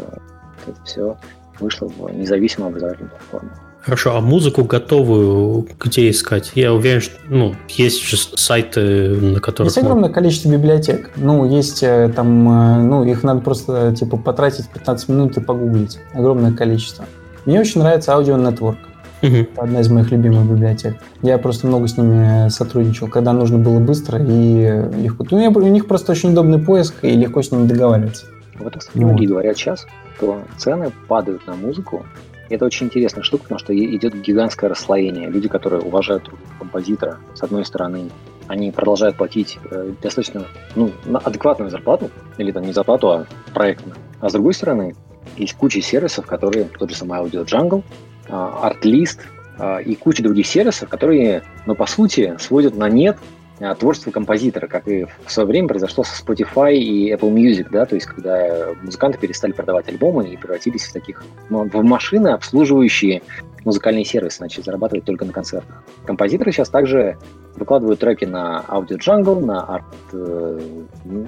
это 0.67 0.85
все 0.85 1.17
вышло 1.61 1.89
в 1.89 2.13
независимую 2.15 2.69
образовательную 2.71 3.11
платформу. 3.11 3.51
Хорошо, 3.85 4.17
а 4.17 4.21
музыку 4.23 4.65
готовую 4.65 5.69
где 5.79 6.09
искать? 6.09 6.53
Я 6.55 6.73
уверен, 6.73 7.03
что 7.03 7.13
ну, 7.29 7.55
есть 7.69 8.03
же 8.03 8.17
сайты, 8.17 8.81
на 8.81 9.41
которых... 9.41 9.71
Есть 9.71 9.77
огромное 9.77 10.09
количество 10.09 10.49
библиотек. 10.49 11.11
Ну, 11.17 11.45
есть 11.45 11.83
э, 11.83 12.11
там, 12.17 12.49
э, 12.49 12.83
ну, 12.83 13.05
их 13.05 13.23
надо 13.23 13.43
просто, 13.43 13.95
типа, 13.95 14.17
потратить 14.17 14.71
15 14.71 15.09
минут 15.11 15.37
и 15.37 15.43
погуглить. 15.43 15.99
Огромное 16.15 16.53
количество. 16.53 17.05
Мне 17.45 17.61
очень 17.61 17.83
нравится 17.83 18.13
Audio 18.13 18.41
Network. 18.41 18.79
Угу. 19.23 19.49
Одна 19.59 19.81
из 19.81 19.91
моих 19.91 20.11
любимых 20.11 20.51
библиотек. 20.51 20.97
Я 21.21 21.37
просто 21.37 21.67
много 21.67 21.87
с 21.87 21.99
ними 21.99 22.49
сотрудничал, 22.49 23.09
когда 23.09 23.35
нужно 23.35 23.59
было 23.59 23.81
быстро 23.81 24.19
и 24.19 24.83
легко. 24.99 25.27
Ну, 25.31 25.51
у 25.51 25.61
них 25.61 25.87
просто 25.87 26.13
очень 26.13 26.33
удобный 26.33 26.59
поиск 26.59 26.95
и 27.03 27.11
легко 27.11 27.43
с 27.43 27.53
ними 27.53 27.67
договариваться. 27.67 28.25
Вот, 28.59 28.77
кстати, 28.79 28.97
многие 28.97 29.27
говорят 29.27 29.59
сейчас, 29.59 29.87
что 30.17 30.45
цены 30.57 30.93
падают 31.09 31.47
на 31.47 31.55
музыку. 31.55 32.07
И 32.49 32.55
это 32.55 32.67
очень 32.67 32.87
интересная 32.87 33.23
штука, 33.23 33.45
потому 33.45 33.59
что 33.59 33.75
идет 33.75 34.15
гигантское 34.21 34.69
расслоение. 34.69 35.31
Люди, 35.31 35.49
которые 35.49 35.81
уважают 35.81 36.31
композитора, 36.59 37.19
с 37.35 37.43
одной 37.43 37.65
стороны, 37.65 38.11
они 38.49 38.71
продолжают 38.71 39.17
платить 39.17 39.59
э, 39.71 39.93
достаточно 40.03 40.45
ну, 40.77 40.93
адекватную 41.07 41.71
зарплату, 41.71 42.11
или 42.37 42.53
там 42.53 42.65
не 42.65 42.73
зарплату, 42.73 43.11
а 43.11 43.27
проектную. 43.55 43.97
А 44.21 44.29
с 44.29 44.33
другой 44.33 44.53
стороны, 44.53 44.95
есть 45.37 45.55
куча 45.55 45.81
сервисов, 45.81 46.27
которые, 46.27 46.67
тот 46.67 46.91
же 46.91 46.97
самый 46.97 47.19
Audio 47.21 47.45
Jungle, 47.45 47.83
ArtList 48.29 49.21
а, 49.59 49.79
и 49.79 49.95
куча 49.95 50.23
других 50.23 50.47
сервисов, 50.47 50.89
которые, 50.89 51.43
ну, 51.67 51.75
по 51.75 51.87
сути, 51.87 52.37
сводят 52.39 52.77
на 52.77 52.89
нет 52.89 53.17
а, 53.17 53.44
творчество 53.79 54.11
композитора, 54.11 54.67
как 54.67 54.89
и 54.89 55.05
в 55.25 55.31
свое 55.31 55.47
время 55.47 55.69
произошло 55.69 56.05
со 56.05 56.23
Spotify 56.23 56.75
и 56.75 57.13
Apple 57.13 57.33
Music, 57.33 57.69
да, 57.71 57.87
то 57.87 57.95
есть 57.95 58.07
когда 58.07 58.75
музыканты 58.83 59.19
перестали 59.19 59.53
продавать 59.53 59.89
альбомы 59.89 60.29
и 60.29 60.37
превратились 60.37 60.85
в 60.85 60.93
таких 60.93 61.23
ну, 61.51 61.69
в 61.69 61.85
машины, 61.85 62.29
обслуживающие 62.29 63.23
музыкальные 63.65 64.05
сервисы, 64.05 64.39
значит, 64.39 64.65
зарабатывать 64.65 65.05
только 65.05 65.25
на 65.25 65.33
концертах. 65.33 65.83
Композиторы 66.05 66.53
сейчас 66.53 66.69
также 66.69 67.17
выкладывают 67.57 68.01
треки 68.01 68.25
на 68.25 68.65
Audio 68.69 68.99
Jungle, 68.99 69.45
на 69.45 69.61
Art, 69.61 69.85
э, 70.13 70.61
ну, 71.05 71.27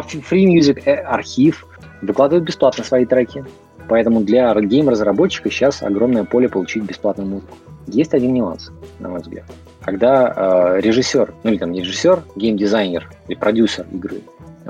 Free 0.00 0.46
Music 0.46 0.82
э, 0.84 0.94
архив, 0.94 1.66
выкладывают 2.02 2.46
бесплатно 2.46 2.84
свои 2.84 3.06
треки. 3.06 3.44
Поэтому 3.88 4.20
для 4.20 4.54
гейм-разработчика 4.54 5.50
сейчас 5.50 5.82
огромное 5.82 6.24
поле 6.24 6.48
получить 6.48 6.84
бесплатную 6.84 7.28
музыку. 7.28 7.56
Есть 7.86 8.14
один 8.14 8.34
нюанс, 8.34 8.70
на 8.98 9.08
мой 9.08 9.20
взгляд. 9.20 9.44
Когда 9.80 10.32
э, 10.76 10.80
режиссер, 10.80 11.34
ну 11.42 11.50
или 11.50 11.58
там 11.58 11.72
не 11.72 11.80
режиссер, 11.80 12.22
гейм-дизайнер 12.36 13.08
или 13.28 13.36
продюсер 13.36 13.86
игры 13.90 14.20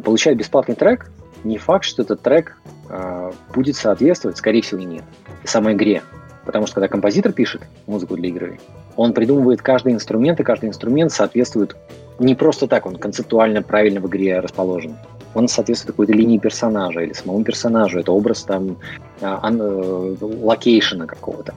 получает 0.03 0.39
бесплатный 0.39 0.75
трек, 0.75 1.11
не 1.45 1.59
факт, 1.59 1.85
что 1.85 2.03
этот 2.03 2.23
трек 2.23 2.57
э, 2.89 3.31
будет 3.55 3.77
соответствовать, 3.77 4.39
скорее 4.39 4.63
всего, 4.63 4.81
и 4.81 4.85
нет, 4.85 5.05
самой 5.45 5.75
игре. 5.75 6.03
Потому 6.47 6.67
что 6.67 6.77
когда 6.77 6.89
композитор 6.89 7.33
пишет 7.33 7.63
музыку 7.87 8.17
для 8.17 8.29
игры, 8.29 8.59
он 8.97 9.13
придумывает 9.13 9.63
каждый 9.63 9.93
инструмент, 9.93 10.41
и 10.41 10.45
каждый 10.45 10.71
инструмент 10.71 11.13
соответствует 11.13 11.77
не 12.19 12.35
просто 12.35 12.67
так, 12.67 12.87
он 12.87 12.97
концептуально 12.97 13.63
правильно 13.63 14.01
в 14.01 14.09
игре 14.09 14.41
расположен 14.41 14.97
он 15.35 15.49
соответствует 15.49 15.93
какой-то 15.93 16.13
линии 16.13 16.39
персонажа 16.39 17.01
или 17.01 17.13
самому 17.13 17.43
персонажу. 17.45 17.99
Это 17.99 18.13
образ 18.13 18.43
там 18.43 18.77
а, 19.21 19.51
э, 19.51 20.17
location 20.21 20.97
а 20.97 21.07
какого-то. 21.07 21.55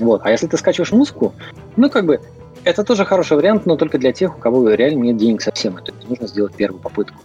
Вот. 0.00 0.22
А 0.24 0.30
если 0.30 0.46
ты 0.46 0.56
скачиваешь 0.56 0.92
музыку, 0.92 1.32
ну, 1.76 1.90
как 1.90 2.06
бы, 2.06 2.20
это 2.64 2.84
тоже 2.84 3.04
хороший 3.04 3.36
вариант, 3.36 3.66
но 3.66 3.76
только 3.76 3.98
для 3.98 4.12
тех, 4.12 4.36
у 4.36 4.40
кого 4.40 4.70
реально 4.70 5.04
нет 5.04 5.16
денег 5.16 5.42
совсем. 5.42 5.74
То 5.74 5.92
есть 5.92 6.08
нужно 6.08 6.26
сделать 6.26 6.54
первую 6.54 6.80
попытку. 6.80 7.16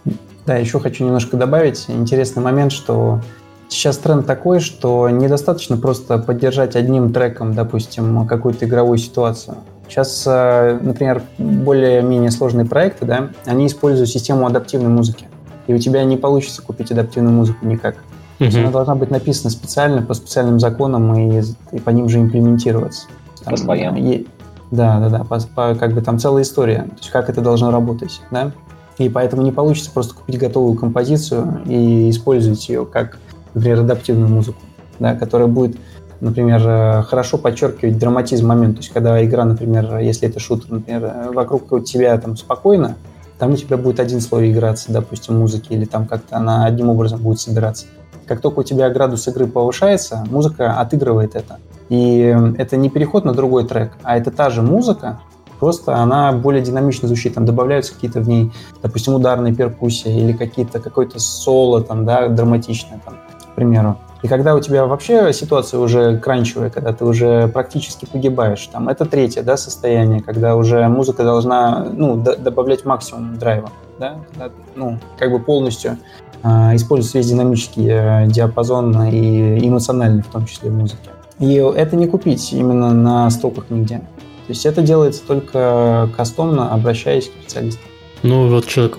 Да, 0.46 0.56
еще 0.56 0.78
хочу 0.78 1.04
немножко 1.04 1.36
добавить 1.36 1.86
интересный 1.88 2.42
момент, 2.42 2.72
что 2.72 3.20
сейчас 3.68 3.98
тренд 3.98 4.26
такой, 4.26 4.60
что 4.60 5.08
недостаточно 5.08 5.76
просто 5.76 6.18
поддержать 6.18 6.76
одним 6.76 7.12
треком, 7.12 7.54
допустим, 7.54 8.26
какую-то 8.26 8.66
игровую 8.66 8.98
ситуацию. 8.98 9.56
Сейчас, 9.88 10.24
э, 10.26 10.78
например, 10.80 11.22
более-менее 11.38 12.30
сложные 12.30 12.64
проекты, 12.64 13.04
да, 13.04 13.30
они 13.44 13.66
используют 13.66 14.08
систему 14.08 14.46
адаптивной 14.46 14.88
музыки 14.88 15.26
и 15.66 15.74
у 15.74 15.78
тебя 15.78 16.04
не 16.04 16.16
получится 16.16 16.62
купить 16.62 16.90
адаптивную 16.90 17.34
музыку 17.34 17.66
никак. 17.66 17.96
То 18.42 18.46
есть 18.46 18.58
она 18.58 18.70
должна 18.70 18.94
быть 18.96 19.10
написана 19.10 19.50
специально, 19.50 20.02
по 20.02 20.14
специальным 20.14 20.58
законам 20.58 21.14
и, 21.14 21.42
и 21.70 21.78
по 21.78 21.90
ним 21.90 22.08
же 22.08 22.18
имплементироваться. 22.18 23.06
Там, 23.44 23.52
по 23.52 23.56
своим. 23.56 23.96
И, 23.96 24.26
да, 24.72 24.98
да, 24.98 25.08
да, 25.08 25.24
по, 25.24 25.38
по, 25.54 25.74
как 25.76 25.92
бы 25.92 26.00
там 26.00 26.18
целая 26.18 26.42
история, 26.42 26.82
то 26.82 26.96
есть 26.96 27.10
как 27.10 27.30
это 27.30 27.40
должно 27.40 27.70
работать, 27.70 28.20
да. 28.30 28.50
И 28.98 29.08
поэтому 29.08 29.42
не 29.42 29.52
получится 29.52 29.90
просто 29.92 30.14
купить 30.14 30.38
готовую 30.38 30.74
композицию 30.76 31.62
и 31.66 32.10
использовать 32.10 32.68
ее 32.68 32.84
как, 32.84 33.18
например, 33.54 33.80
адаптивную 33.80 34.28
музыку, 34.28 34.60
да, 34.98 35.14
которая 35.14 35.48
будет, 35.48 35.76
например, 36.20 36.62
э, 36.66 37.02
хорошо 37.04 37.38
подчеркивать 37.38 37.98
драматизм 37.98 38.46
момента. 38.46 38.76
То 38.76 38.82
есть 38.82 38.92
когда 38.92 39.24
игра, 39.24 39.44
например, 39.44 39.98
если 39.98 40.28
это 40.28 40.40
шутер, 40.40 40.70
например, 40.70 41.04
э, 41.04 41.30
вокруг 41.32 41.84
тебя 41.84 42.18
там 42.18 42.36
спокойно, 42.36 42.96
там 43.38 43.52
у 43.52 43.56
тебя 43.56 43.76
будет 43.76 43.98
один 43.98 44.20
слой 44.20 44.52
играться, 44.52 44.92
допустим, 44.92 45.38
музыки, 45.38 45.72
или 45.72 45.84
там 45.84 46.06
как-то 46.06 46.36
она 46.36 46.64
одним 46.64 46.90
образом 46.90 47.20
будет 47.20 47.40
собираться. 47.40 47.86
Как 48.32 48.40
только 48.40 48.60
у 48.60 48.62
тебя 48.62 48.88
градус 48.88 49.28
игры 49.28 49.46
повышается, 49.46 50.24
музыка 50.30 50.80
отыгрывает 50.80 51.36
это. 51.36 51.58
И 51.90 52.34
это 52.56 52.78
не 52.78 52.88
переход 52.88 53.26
на 53.26 53.34
другой 53.34 53.68
трек, 53.68 53.92
а 54.04 54.16
это 54.16 54.30
та 54.30 54.48
же 54.48 54.62
музыка, 54.62 55.20
просто 55.60 55.96
она 55.96 56.32
более 56.32 56.62
динамично 56.62 57.08
звучит, 57.08 57.34
там 57.34 57.44
добавляются 57.44 57.92
какие-то 57.92 58.20
в 58.20 58.28
ней, 58.28 58.50
допустим, 58.82 59.12
ударные 59.12 59.54
перкуссии 59.54 60.18
или 60.18 60.32
какие-то 60.32 60.80
какое-то 60.80 61.18
соло 61.18 61.82
там, 61.82 62.06
да, 62.06 62.28
драматичное 62.28 63.02
там, 63.04 63.16
к 63.52 63.54
примеру. 63.54 63.98
И 64.22 64.28
когда 64.28 64.54
у 64.54 64.60
тебя 64.60 64.86
вообще 64.86 65.30
ситуация 65.34 65.78
уже 65.78 66.16
кранчевая, 66.16 66.70
когда 66.70 66.94
ты 66.94 67.04
уже 67.04 67.48
практически 67.48 68.06
погибаешь, 68.06 68.66
там, 68.68 68.88
это 68.88 69.04
третье 69.04 69.42
да, 69.42 69.58
состояние, 69.58 70.22
когда 70.22 70.56
уже 70.56 70.88
музыка 70.88 71.22
должна 71.22 71.86
ну, 71.92 72.16
добавлять 72.16 72.86
максимум 72.86 73.36
драйва, 73.36 73.68
да, 73.98 74.18
когда, 74.30 74.50
ну, 74.74 74.98
как 75.18 75.30
бы 75.30 75.38
полностью 75.40 75.98
э, 76.42 76.48
использовать 76.76 77.14
весь 77.14 77.28
динамический 77.28 77.86
э, 77.88 78.26
диапазон 78.26 79.02
и 79.04 79.66
эмоциональный 79.66 80.22
в 80.22 80.28
том 80.28 80.46
числе 80.46 80.70
в 80.70 80.74
музыке. 80.74 81.10
И 81.38 81.54
это 81.54 81.96
не 81.96 82.06
купить 82.06 82.52
именно 82.52 82.92
на 82.92 83.30
стоках 83.30 83.66
нигде. 83.70 83.98
То 83.98 84.50
есть 84.50 84.66
это 84.66 84.82
делается 84.82 85.22
только 85.26 86.10
кастомно, 86.16 86.72
обращаясь 86.72 87.28
к 87.28 87.32
специалистам. 87.32 87.84
Ну, 88.22 88.48
вот 88.48 88.66
человек 88.66 88.98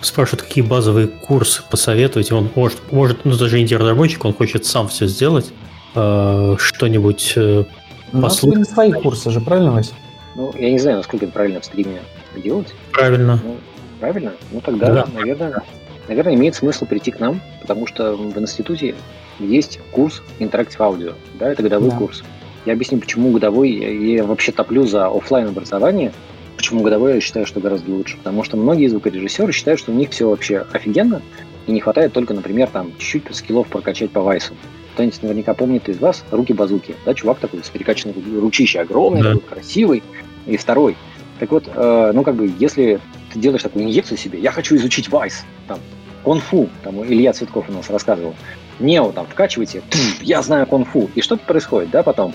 спрашивают, 0.00 0.42
какие 0.42 0.64
базовые 0.64 1.08
курсы 1.08 1.62
посоветуете. 1.70 2.34
Он 2.34 2.50
может, 2.54 2.78
может 2.90 3.24
ну 3.24 3.36
даже 3.36 3.60
инди-разработчик, 3.60 4.24
он 4.24 4.34
хочет 4.34 4.64
сам 4.66 4.88
все 4.88 5.06
сделать, 5.06 5.52
э, 5.94 6.56
что-нибудь 6.58 7.34
э, 7.36 7.64
ну, 8.12 8.22
послушать. 8.22 8.68
свои 8.68 8.92
курсы 8.92 9.30
же, 9.30 9.40
правильно, 9.40 9.72
Вася? 9.72 9.92
Ну, 10.34 10.52
я 10.56 10.70
не 10.70 10.78
знаю, 10.78 10.98
насколько 10.98 11.26
это 11.26 11.34
правильно 11.34 11.60
в 11.60 11.64
стриме 11.64 12.00
делать. 12.36 12.74
Правильно. 12.92 13.40
Ну, 13.42 13.56
правильно? 13.98 14.32
Ну 14.52 14.60
тогда, 14.60 14.92
да. 14.92 15.08
наверное, 15.14 15.62
наверное, 16.08 16.34
имеет 16.34 16.54
смысл 16.54 16.86
прийти 16.86 17.10
к 17.10 17.20
нам, 17.20 17.40
потому 17.60 17.86
что 17.86 18.14
в 18.16 18.38
институте 18.38 18.94
есть 19.38 19.80
курс 19.92 20.22
Interactive 20.38 20.78
Audio, 20.78 21.14
да, 21.38 21.50
это 21.50 21.62
годовой 21.62 21.90
да. 21.90 21.96
курс. 21.96 22.24
Я 22.66 22.72
объясню, 22.74 22.98
почему 22.98 23.30
годовой, 23.30 23.70
я 23.70 24.24
вообще 24.24 24.52
топлю 24.52 24.84
за 24.84 25.06
офлайн 25.06 25.48
образование, 25.48 26.12
почему 26.56 26.82
годовой 26.82 27.14
я 27.14 27.20
считаю, 27.20 27.46
что 27.46 27.60
гораздо 27.60 27.90
лучше. 27.90 28.16
Потому 28.18 28.42
что 28.42 28.56
многие 28.56 28.88
звукорежиссеры 28.88 29.52
считают, 29.52 29.80
что 29.80 29.92
у 29.92 29.94
них 29.94 30.10
все 30.10 30.28
вообще 30.28 30.66
офигенно, 30.72 31.22
и 31.66 31.72
не 31.72 31.80
хватает 31.80 32.12
только, 32.12 32.34
например, 32.34 32.68
там, 32.68 32.92
чуть-чуть 32.98 33.34
скиллов 33.34 33.68
прокачать 33.68 34.10
по 34.10 34.20
вайсу. 34.20 34.54
Кто-нибудь 34.94 35.22
наверняка 35.22 35.54
помнит 35.54 35.88
из 35.88 35.98
вас 35.98 36.24
руки-базуки. 36.30 36.96
Да, 37.06 37.14
чувак 37.14 37.38
такой 37.38 37.62
с 37.62 37.68
перекачанной 37.68 38.14
ручищей, 38.40 38.80
огромный, 38.80 39.22
да. 39.22 39.34
такой 39.34 39.48
красивый. 39.48 40.02
И 40.46 40.56
второй. 40.56 40.96
Так 41.38 41.52
вот, 41.52 41.68
э, 41.72 42.12
ну 42.14 42.22
как 42.22 42.34
бы, 42.34 42.50
если 42.58 43.00
ты 43.32 43.38
делаешь 43.38 43.62
такую 43.62 43.84
инъекцию 43.84 44.18
себе, 44.18 44.38
я 44.38 44.50
хочу 44.50 44.76
изучить 44.76 45.08
вайс, 45.08 45.44
там, 45.66 45.78
конфу, 46.24 46.68
там 46.82 47.04
Илья 47.04 47.32
Цветков 47.32 47.68
у 47.68 47.72
нас 47.72 47.90
рассказывал, 47.90 48.34
нео 48.80 49.12
там 49.12 49.26
вкачивайте, 49.26 49.82
я 50.20 50.42
знаю 50.42 50.66
конфу. 50.66 51.10
И 51.14 51.20
что 51.20 51.36
происходит, 51.36 51.90
да, 51.90 52.02
потом? 52.02 52.34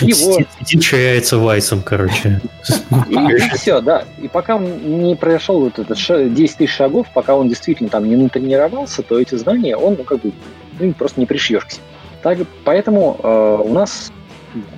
Его... 0.00 0.38
Сидит 0.64 1.32
вайсом, 1.32 1.82
короче. 1.82 2.40
И, 3.08 3.14
и 3.14 3.38
все, 3.54 3.80
да. 3.80 4.04
И 4.20 4.28
пока 4.28 4.56
он 4.56 5.02
не 5.04 5.14
прошел 5.14 5.60
вот 5.60 5.78
этот 5.78 5.98
10 5.98 6.56
тысяч 6.56 6.74
шагов, 6.74 7.06
пока 7.12 7.34
он 7.36 7.48
действительно 7.48 7.90
там 7.90 8.08
не 8.08 8.16
натренировался, 8.16 9.02
то 9.02 9.20
эти 9.20 9.34
знания 9.34 9.76
он 9.76 9.96
ну, 9.98 10.04
как 10.04 10.20
бы 10.20 10.32
ну, 10.80 10.92
просто 10.94 11.20
не 11.20 11.26
пришьешь 11.26 11.64
к 11.66 11.70
себе. 11.72 11.82
Так, 12.22 12.38
поэтому 12.64 13.18
э, 13.22 13.62
у 13.64 13.72
нас 13.72 14.12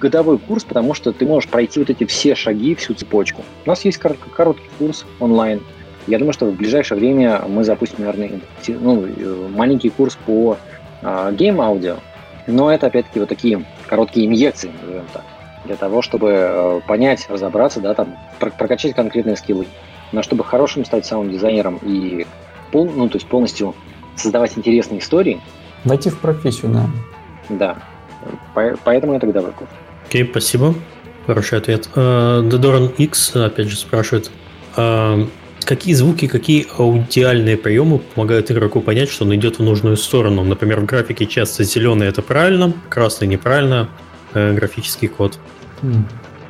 годовой 0.01 0.39
курс, 0.39 0.65
потому 0.65 0.95
что 0.95 1.13
ты 1.13 1.27
можешь 1.27 1.49
пройти 1.49 1.79
вот 1.81 1.91
эти 1.91 2.05
все 2.05 2.35
шаги, 2.35 2.75
всю 2.75 2.95
цепочку. 2.95 3.43
У 3.65 3.69
нас 3.69 3.85
есть 3.85 3.99
короткий 3.99 4.71
курс 4.79 5.05
онлайн. 5.21 5.61
Я 6.07 6.19
думаю, 6.19 6.33
что 6.33 6.47
в 6.47 6.55
ближайшее 6.55 6.99
время 6.99 7.43
мы 7.49 7.65
запустим, 7.65 8.05
наверное, 8.05 8.41
ну, 8.69 9.07
э, 9.07 9.49
маленький 9.55 9.89
курс 9.89 10.19
по 10.27 10.59
game 11.03 11.40
audio. 11.40 11.97
Но 12.47 12.71
это, 12.71 12.89
опять-таки, 12.89 13.21
вот 13.21 13.29
такие 13.29 13.65
короткие 13.87 14.27
инъекции, 14.27 14.71
назовем 14.83 15.05
так, 15.13 15.25
для 15.65 15.77
того, 15.77 16.03
чтобы 16.03 16.31
э, 16.31 16.81
понять, 16.87 17.27
разобраться, 17.31 17.81
да, 17.81 17.95
там, 17.95 18.17
прокачать 18.39 18.95
конкретные 18.95 19.37
скиллы. 19.37 19.67
Но 20.13 20.23
чтобы 20.23 20.45
хорошим 20.45 20.85
стать 20.85 21.07
саунд-дизайнером 21.07 21.79
и 21.83 22.27
пол, 22.71 22.91
ну, 22.95 23.09
то 23.09 23.17
есть 23.17 23.27
полностью 23.27 23.75
создавать 24.17 24.57
интересные 24.59 25.01
истории. 25.01 25.41
Войти 25.85 26.11
в 26.11 26.19
профессию, 26.19 26.71
да. 26.71 26.87
Да. 27.49 27.79
Поэтому 28.85 29.15
я 29.15 29.21
тогда 29.21 29.41
выкуп. 29.41 29.69
Окей, 30.07 30.23
okay, 30.23 30.31
спасибо. 30.31 30.75
Хороший 31.27 31.59
ответ. 31.59 31.89
Дедоран 31.95 32.85
uh, 32.85 32.95
X 32.97 33.35
опять 33.37 33.69
же 33.69 33.77
спрашивает, 33.77 34.31
uh, 34.77 35.29
Какие 35.65 35.95
звуки, 35.95 36.29
какие 36.29 36.67
аудиальные 36.77 37.57
приемы 37.57 37.99
помогают 37.99 38.51
игроку 38.51 38.83
понять, 38.83 39.09
что 39.09 39.25
он 39.25 39.35
идет 39.35 39.59
в 39.59 39.63
нужную 39.63 39.97
сторону? 39.97 40.45
Например, 40.45 40.81
в 40.81 40.85
графике 40.85 41.25
часто 41.25 41.65
зеленый 41.65 42.07
это 42.07 42.21
правильно, 42.21 42.75
красный 42.91 43.27
неправильно, 43.29 43.89
э, 44.35 44.53
графический 44.53 45.09
код. 45.09 45.39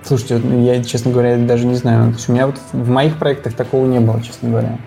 Слушайте, 0.02 0.40
я, 0.64 0.82
честно 0.82 1.12
говоря, 1.12 1.36
даже 1.36 1.64
не 1.64 1.76
знаю. 1.76 2.10
То 2.10 2.16
есть 2.16 2.28
у 2.28 2.32
меня 2.32 2.46
вот 2.48 2.56
в 2.72 2.88
моих 2.88 3.16
проектах 3.18 3.54
такого 3.54 3.86
не 3.86 4.00
было, 4.00 4.20
честно 4.20 4.50
говоря. 4.50 4.78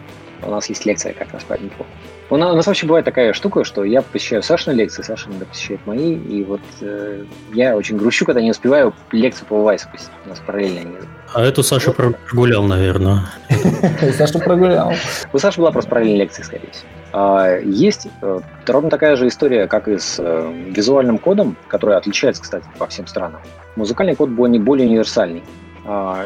У 0.44 0.52
нас 0.52 0.68
есть 0.68 0.86
лекция 0.86 1.14
как 1.14 1.32
раз 1.32 1.44
по 1.46 1.54
этому 1.54 1.70
поводу. 1.70 1.90
У 2.30 2.36
нас, 2.36 2.52
у 2.52 2.56
нас 2.58 2.68
вообще 2.68 2.86
бывает 2.86 3.06
такая 3.06 3.32
штука, 3.32 3.64
что 3.64 3.86
я 3.86 4.02
посещаю 4.02 4.44
Сашины 4.44 4.74
лекции, 4.74 5.02
Саша 5.02 5.30
иногда 5.30 5.46
посещает 5.46 5.80
мои, 5.86 6.14
и 6.14 6.44
вот 6.44 6.60
э, 6.82 7.24
я 7.54 7.78
очень 7.78 7.96
грущу, 7.96 8.26
когда 8.26 8.42
не 8.42 8.52
успеваю 8.52 8.94
лекцию 9.14 9.48
по 9.48 9.64
Вайсу 9.64 9.88
посетить. 9.90 10.12
У 10.26 10.30
нас 10.30 10.40
параллельно 10.46 10.82
они. 10.82 10.92
А 11.34 11.42
эту 11.42 11.64
Саша 11.64 11.94
вот. 11.98 12.18
прогулял, 12.18 12.64
наверное. 12.64 13.22
Саша 14.18 14.40
прогулял. 14.40 14.92
У 15.32 15.38
Саши 15.38 15.62
была 15.62 15.72
просто 15.72 15.90
параллельная 15.90 16.24
лекция, 16.24 16.44
скорее 16.44 16.70
всего. 16.72 16.88
А, 17.14 17.60
есть 17.60 18.08
э, 18.22 18.40
ровно 18.66 18.90
такая 18.90 19.16
же 19.16 19.28
история, 19.28 19.68
как 19.68 19.88
и 19.88 19.98
с 19.98 20.18
э, 20.20 20.54
визуальным 20.68 21.20
кодом, 21.20 21.56
который 21.70 21.96
отличается, 21.96 22.44
кстати, 22.44 22.66
по 22.78 22.88
всем 22.88 23.08
странам. 23.08 23.40
Музыкальный 23.78 24.16
код 24.16 24.30
был 24.30 24.48
не 24.48 24.60
более 24.60 24.88
универсальный. 24.88 25.44
А, 25.86 26.26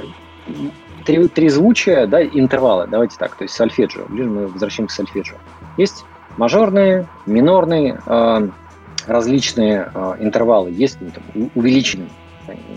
три, 1.06 1.28
три 1.28 1.50
звучия, 1.50 2.08
да, 2.08 2.24
интервалы, 2.24 2.88
давайте 2.88 3.18
так, 3.18 3.36
то 3.36 3.44
есть 3.44 3.54
сольфеджио. 3.54 4.06
Ближе 4.10 4.30
мы 4.30 4.48
возвращаемся 4.48 4.96
к 4.96 4.98
сольфеджио. 4.98 5.38
Есть 5.78 6.06
мажорные, 6.38 7.08
минорные, 7.26 8.00
э, 8.06 8.50
различные 9.08 9.92
э, 9.94 10.16
интервалы. 10.20 10.72
Есть 10.72 10.98
ну, 11.02 11.12
там, 11.12 11.52
увеличенный 11.56 12.10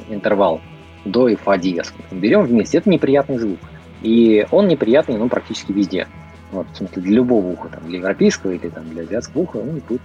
интервал 0.08 0.60
до 1.04 1.28
и 1.28 1.36
фа 1.36 1.58
диез. 1.58 1.92
Берем 2.10 2.42
вместе, 2.42 2.78
это 2.78 2.90
неприятный 2.90 3.38
звук. 3.38 3.58
И 4.02 4.46
он 4.50 4.68
неприятный, 4.68 5.16
ну, 5.16 5.28
практически 5.28 5.72
везде. 5.72 6.06
Вот, 6.52 6.66
в 6.72 6.76
смысле, 6.76 7.02
для 7.02 7.14
любого 7.14 7.46
уха, 7.48 7.68
там, 7.68 7.84
для 7.86 7.98
европейского 7.98 8.52
или 8.52 8.68
там, 8.68 8.88
для 8.90 9.02
азиатского 9.02 9.42
уха, 9.42 9.56
он 9.56 9.80
будет 9.88 10.02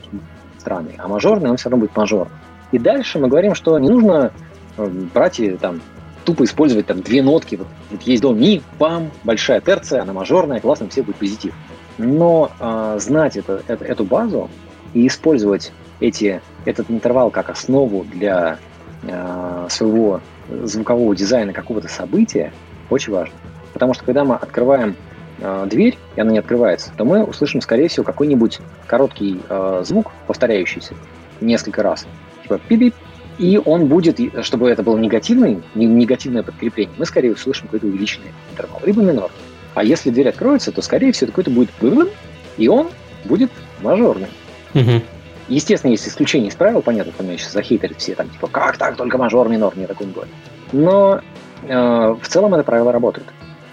странный. 0.58 0.96
А 0.98 1.08
мажорный, 1.08 1.50
он 1.50 1.58
все 1.58 1.70
равно 1.70 1.86
будет 1.86 1.96
мажорный. 1.96 2.34
И 2.72 2.80
дальше 2.80 3.20
мы 3.20 3.28
говорим, 3.28 3.56
что 3.56 3.78
не 3.80 3.90
нужно 3.90 4.32
э, 4.78 4.88
брать 5.14 5.40
и 5.40 5.52
там 5.52 5.82
тупо 6.26 6.44
использовать 6.44 6.86
там 6.86 7.02
две 7.02 7.22
нотки. 7.22 7.56
Вот, 7.56 7.68
вот 7.92 8.02
есть 8.04 8.22
до 8.22 8.34
ми, 8.34 8.62
пам, 8.78 9.12
большая 9.24 9.62
терция, 9.62 10.02
она 10.02 10.14
мажорная, 10.14 10.60
классно, 10.60 10.90
все 10.90 11.02
будет 11.02 11.18
позитив. 11.18 11.54
Но 12.00 12.50
э, 12.60 12.96
знать 13.00 13.36
это, 13.36 13.62
это, 13.68 13.84
эту 13.84 14.06
базу 14.06 14.50
и 14.94 15.06
использовать 15.06 15.74
эти, 16.00 16.42
этот 16.66 16.90
интервал 16.90 17.30
как 17.30 17.50
основу 17.50 18.06
для 18.06 18.58
э, 19.04 19.68
своего 19.70 20.22
звукового 20.50 21.14
дизайна 21.14 21.52
какого-то 21.52 21.90
события 21.90 22.54
очень 22.90 23.12
важно. 23.12 23.36
Потому 23.74 23.94
что 23.94 24.06
когда 24.06 24.24
мы 24.24 24.36
открываем 24.36 24.96
э, 25.40 25.68
дверь, 25.70 25.98
и 26.16 26.22
она 26.22 26.32
не 26.32 26.40
открывается, 26.40 26.92
то 26.96 27.04
мы 27.04 27.22
услышим, 27.24 27.60
скорее 27.60 27.90
всего, 27.90 28.06
какой-нибудь 28.06 28.60
короткий 28.88 29.42
э, 29.50 29.84
звук, 29.86 30.14
повторяющийся 30.26 30.96
несколько 31.42 31.84
раз. 31.84 32.08
Типа 32.44 32.60
пип 32.66 32.96
и 33.38 33.58
он 33.64 33.88
будет, 33.88 34.20
чтобы 34.44 34.70
это 34.70 34.84
было 34.84 34.98
негативный, 34.98 35.62
негативное 35.74 36.44
подкрепление, 36.44 36.94
мы 36.98 37.06
скорее 37.06 37.32
услышим 37.32 37.68
какой-то 37.68 37.88
увеличенный 37.88 38.34
интервал, 38.52 38.82
либо 38.86 39.02
минор. 39.02 39.32
А 39.76 39.84
если 39.84 40.10
дверь 40.10 40.30
откроется, 40.30 40.72
то, 40.72 40.82
скорее 40.82 41.12
всего, 41.12 41.28
какой-то 41.28 41.52
будет 41.52 41.70
и 42.58 42.68
он 42.68 42.90
будет 43.26 43.52
мажорный. 43.82 44.28
Угу. 44.74 45.02
Естественно, 45.48 45.92
есть 45.92 46.08
исключения 46.08 46.50
из 46.50 46.56
правил, 46.56 46.82
понятно, 46.82 47.12
там 47.18 47.28
сейчас 47.38 47.54
захейтерят 47.54 47.98
все, 47.98 48.14
там, 48.14 48.30
типа, 48.30 48.48
как 48.48 48.78
так, 48.78 48.96
только 48.96 49.18
мажор, 49.18 49.50
минор, 49.50 49.76
не 49.78 49.88
такой 49.88 50.08
бывает. 50.08 50.32
Но 50.72 51.22
э, 51.68 52.16
в 52.22 52.28
целом 52.28 52.54
это 52.54 52.64
правило 52.64 52.92
работает. 52.92 53.26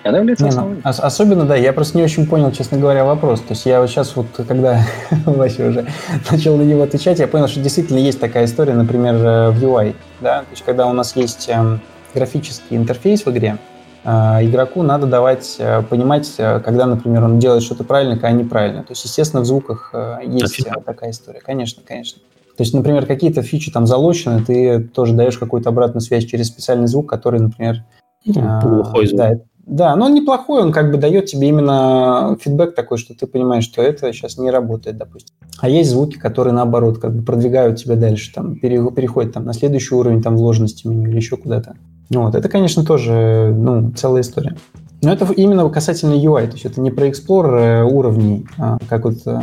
И 0.03 0.09
оно 0.09 0.19
является 0.19 0.47
ну, 0.47 0.77
ос- 0.85 1.01
особенно, 1.01 1.45
да, 1.45 1.57
я 1.57 1.73
просто 1.73 1.99
не 1.99 2.05
очень 2.05 2.27
понял, 2.27 2.51
честно 2.53 2.79
говоря, 2.79 3.05
вопрос. 3.05 3.41
То 3.41 3.51
есть 3.51 3.67
я 3.67 3.81
вот 3.81 3.91
сейчас 3.91 4.17
вот, 4.17 4.27
когда 4.49 4.81
Вася 5.27 5.67
уже 5.67 5.87
начал 6.31 6.57
на 6.57 6.63
него 6.63 6.83
отвечать, 6.83 7.19
я 7.19 7.27
понял, 7.27 7.49
что 7.49 7.61
действительно 7.61 7.99
есть 7.99 8.21
такая 8.21 8.47
история, 8.47 8.73
например, 8.73 9.15
э, 9.17 9.51
в 9.51 9.63
UI, 9.63 9.97
да, 10.21 10.41
то 10.41 10.51
есть 10.53 10.65
когда 10.65 10.87
у 10.87 10.93
нас 10.93 11.15
есть 11.17 11.49
э, 11.49 11.79
графический 12.15 12.77
интерфейс 12.77 13.27
в 13.27 13.31
игре, 13.31 13.59
игроку 14.07 14.83
надо 14.83 15.07
давать, 15.07 15.57
э, 15.59 15.83
понимать, 15.83 16.33
э, 16.39 16.61
когда, 16.61 16.87
например, 16.87 17.25
он 17.25 17.39
делает 17.39 17.63
что-то 17.63 17.83
правильно, 17.83 18.15
когда 18.15 18.31
неправильно. 18.31 18.83
То 18.83 18.93
есть, 18.93 19.05
естественно, 19.05 19.43
в 19.43 19.47
звуках 19.47 19.91
э, 19.93 20.19
есть 20.27 20.61
Офигенно. 20.61 20.81
такая 20.81 21.11
история. 21.11 21.41
Конечно, 21.41 21.83
конечно. 21.85 22.21
То 22.57 22.63
есть, 22.63 22.73
например, 22.73 23.07
какие-то 23.07 23.43
фичи 23.43 23.73
там 23.73 23.87
залочены, 23.87 24.45
ты 24.45 24.81
тоже 24.81 25.13
даешь 25.15 25.37
какую-то 25.39 25.71
обратную 25.71 26.01
связь 26.03 26.25
через 26.25 26.47
специальный 26.47 26.87
звук, 26.87 27.09
который, 27.09 27.41
например... 27.41 27.85
Ну, 28.25 28.61
плохой 28.61 29.07
звук. 29.07 29.19
Да, 29.19 29.31
да, 29.67 29.97
но 29.97 30.07
он 30.07 30.15
неплохой, 30.15 30.63
он 30.63 30.71
как 30.71 30.93
бы 30.93 30.97
дает 30.97 31.27
тебе 31.27 31.49
именно 31.49 32.37
фидбэк 32.41 32.77
такой, 32.77 32.99
что 32.99 33.15
ты 33.15 33.27
понимаешь, 33.27 33.65
что 33.65 33.83
это 33.83 34.13
сейчас 34.13 34.39
не 34.39 34.53
работает, 34.53 34.97
допустим. 34.97 35.35
А 35.59 35.69
есть 35.69 35.91
звуки, 35.91 36.17
которые 36.17 36.55
наоборот 36.55 36.99
как 36.99 37.13
бы 37.13 37.25
продвигают 37.25 37.79
тебя 37.79 37.97
дальше, 37.97 38.33
там, 38.33 38.57
переходят 38.57 39.33
там, 39.33 39.45
на 39.45 39.53
следующий 39.53 39.97
уровень 39.97 40.23
там, 40.23 40.37
вложенности 40.37 40.87
меню 40.87 41.11
или 41.11 41.17
еще 41.17 41.37
куда-то. 41.37 41.75
Вот, 42.11 42.35
это, 42.35 42.49
конечно, 42.49 42.85
тоже 42.85 43.53
ну, 43.57 43.91
целая 43.93 44.23
история. 44.23 44.57
Но 45.03 45.13
это 45.13 45.27
именно 45.33 45.69
касательно 45.69 46.15
UI, 46.15 46.47
то 46.47 46.53
есть 46.53 46.65
это 46.65 46.81
не 46.81 46.91
про 46.91 47.09
Explorer 47.09 47.59
э, 47.59 47.85
уровней, 47.85 48.47
а, 48.59 48.79
как 48.89 49.05
вот 49.05 49.19
э, 49.27 49.41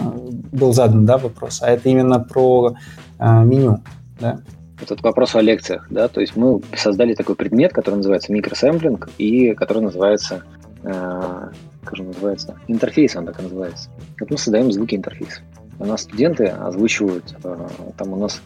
был 0.52 0.74
задан 0.74 1.06
да, 1.06 1.18
вопрос, 1.18 1.62
а 1.62 1.70
это 1.70 1.90
именно 1.90 2.20
про 2.20 2.76
а, 3.20 3.44
меню. 3.44 3.80
Да 4.20 4.40
этот 4.84 5.02
вопрос 5.02 5.36
о 5.36 5.42
лекциях, 5.42 5.88
да, 5.90 6.08
то 6.08 6.22
есть 6.22 6.36
мы 6.36 6.62
создали 6.76 7.14
такой 7.14 7.36
предмет, 7.36 7.74
который 7.74 7.96
называется 7.96 8.32
микросэмплинг 8.32 9.10
и 9.18 9.54
который 9.54 9.82
называется, 9.82 10.44
э, 10.84 11.50
как 11.84 11.96
же 11.96 12.04
называется, 12.04 12.56
интерфейс 12.68 13.16
он 13.16 13.26
так 13.26 13.40
и 13.40 13.44
называется. 13.44 13.90
Вот 14.20 14.30
мы 14.30 14.38
создаем 14.38 14.72
звуки 14.72 14.96
интерфейса. 14.96 15.42
У 15.80 15.86
нас 15.86 16.02
студенты 16.02 16.46
озвучивают, 16.46 17.36
э, 17.44 17.68
там 17.98 18.14
у 18.14 18.18
нас 18.18 18.42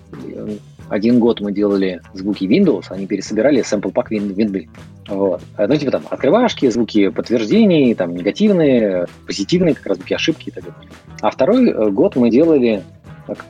один 0.90 1.20
год 1.20 1.42
мы 1.42 1.52
делали 1.52 2.02
звуки 2.14 2.46
Windows, 2.46 2.86
они 2.90 3.08
пересобирали 3.08 3.62
sample 3.62 3.92
pack 3.92 4.10
Windows. 4.10 4.70
Вот. 5.08 5.42
Ну, 5.58 5.76
типа 5.78 5.92
там 5.92 6.04
открывашки, 6.10 6.70
звуки 6.70 7.10
подтверждений, 7.10 7.94
там 7.96 8.16
негативные, 8.16 9.08
позитивные, 9.26 9.76
как 9.76 9.86
раз 9.88 9.98
звуки 9.98 10.14
ошибки 10.14 10.50
и 10.50 10.52
так 10.52 10.64
далее. 10.66 10.80
А 11.22 11.32
второй 11.32 11.70
э, 11.70 11.90
год 11.90 12.16
мы 12.16 12.30
делали 12.30 12.84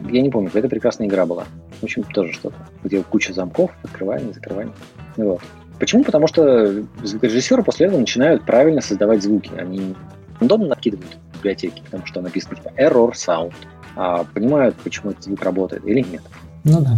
я 0.09 0.21
не 0.21 0.29
помню, 0.29 0.49
это 0.53 0.67
прекрасная 0.67 1.07
игра 1.07 1.25
была. 1.25 1.45
В 1.79 1.83
общем, 1.83 2.03
тоже 2.03 2.33
что-то, 2.33 2.55
где 2.83 3.03
куча 3.03 3.33
замков, 3.33 3.71
открываем, 3.83 4.33
закрываем. 4.33 4.73
Вот. 5.15 5.41
Почему? 5.79 6.03
Потому 6.03 6.27
что 6.27 6.83
звукорежиссеры 7.03 7.63
после 7.63 7.87
этого 7.87 7.99
начинают 7.99 8.43
правильно 8.45 8.81
создавать 8.81 9.21
звуки. 9.21 9.51
Они 9.57 9.95
рандомно 10.39 10.67
накидывают 10.67 11.17
библиотеки, 11.35 11.81
потому 11.85 12.05
что 12.05 12.21
написано 12.21 12.55
типа 12.55 12.71
error 12.77 13.11
sound, 13.11 13.53
а 13.95 14.23
понимают, 14.23 14.75
почему 14.83 15.11
этот 15.11 15.23
звук 15.23 15.43
работает 15.43 15.85
или 15.85 16.01
нет. 16.01 16.23
Ну 16.63 16.81
да. 16.81 16.97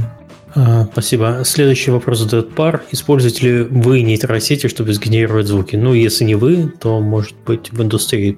А, 0.55 0.87
спасибо. 0.91 1.41
Следующий 1.45 1.91
вопрос 1.91 2.19
задает 2.19 2.53
пар. 2.55 2.83
Используете 2.91 3.47
ли 3.47 3.63
вы 3.63 4.01
нейросети, 4.01 4.67
чтобы 4.67 4.93
сгенерировать 4.93 5.47
звуки? 5.47 5.75
Ну, 5.75 5.93
если 5.93 6.23
не 6.23 6.35
вы, 6.35 6.73
то, 6.79 6.99
может 6.99 7.35
быть, 7.45 7.71
в 7.71 7.81
индустрии 7.81 8.37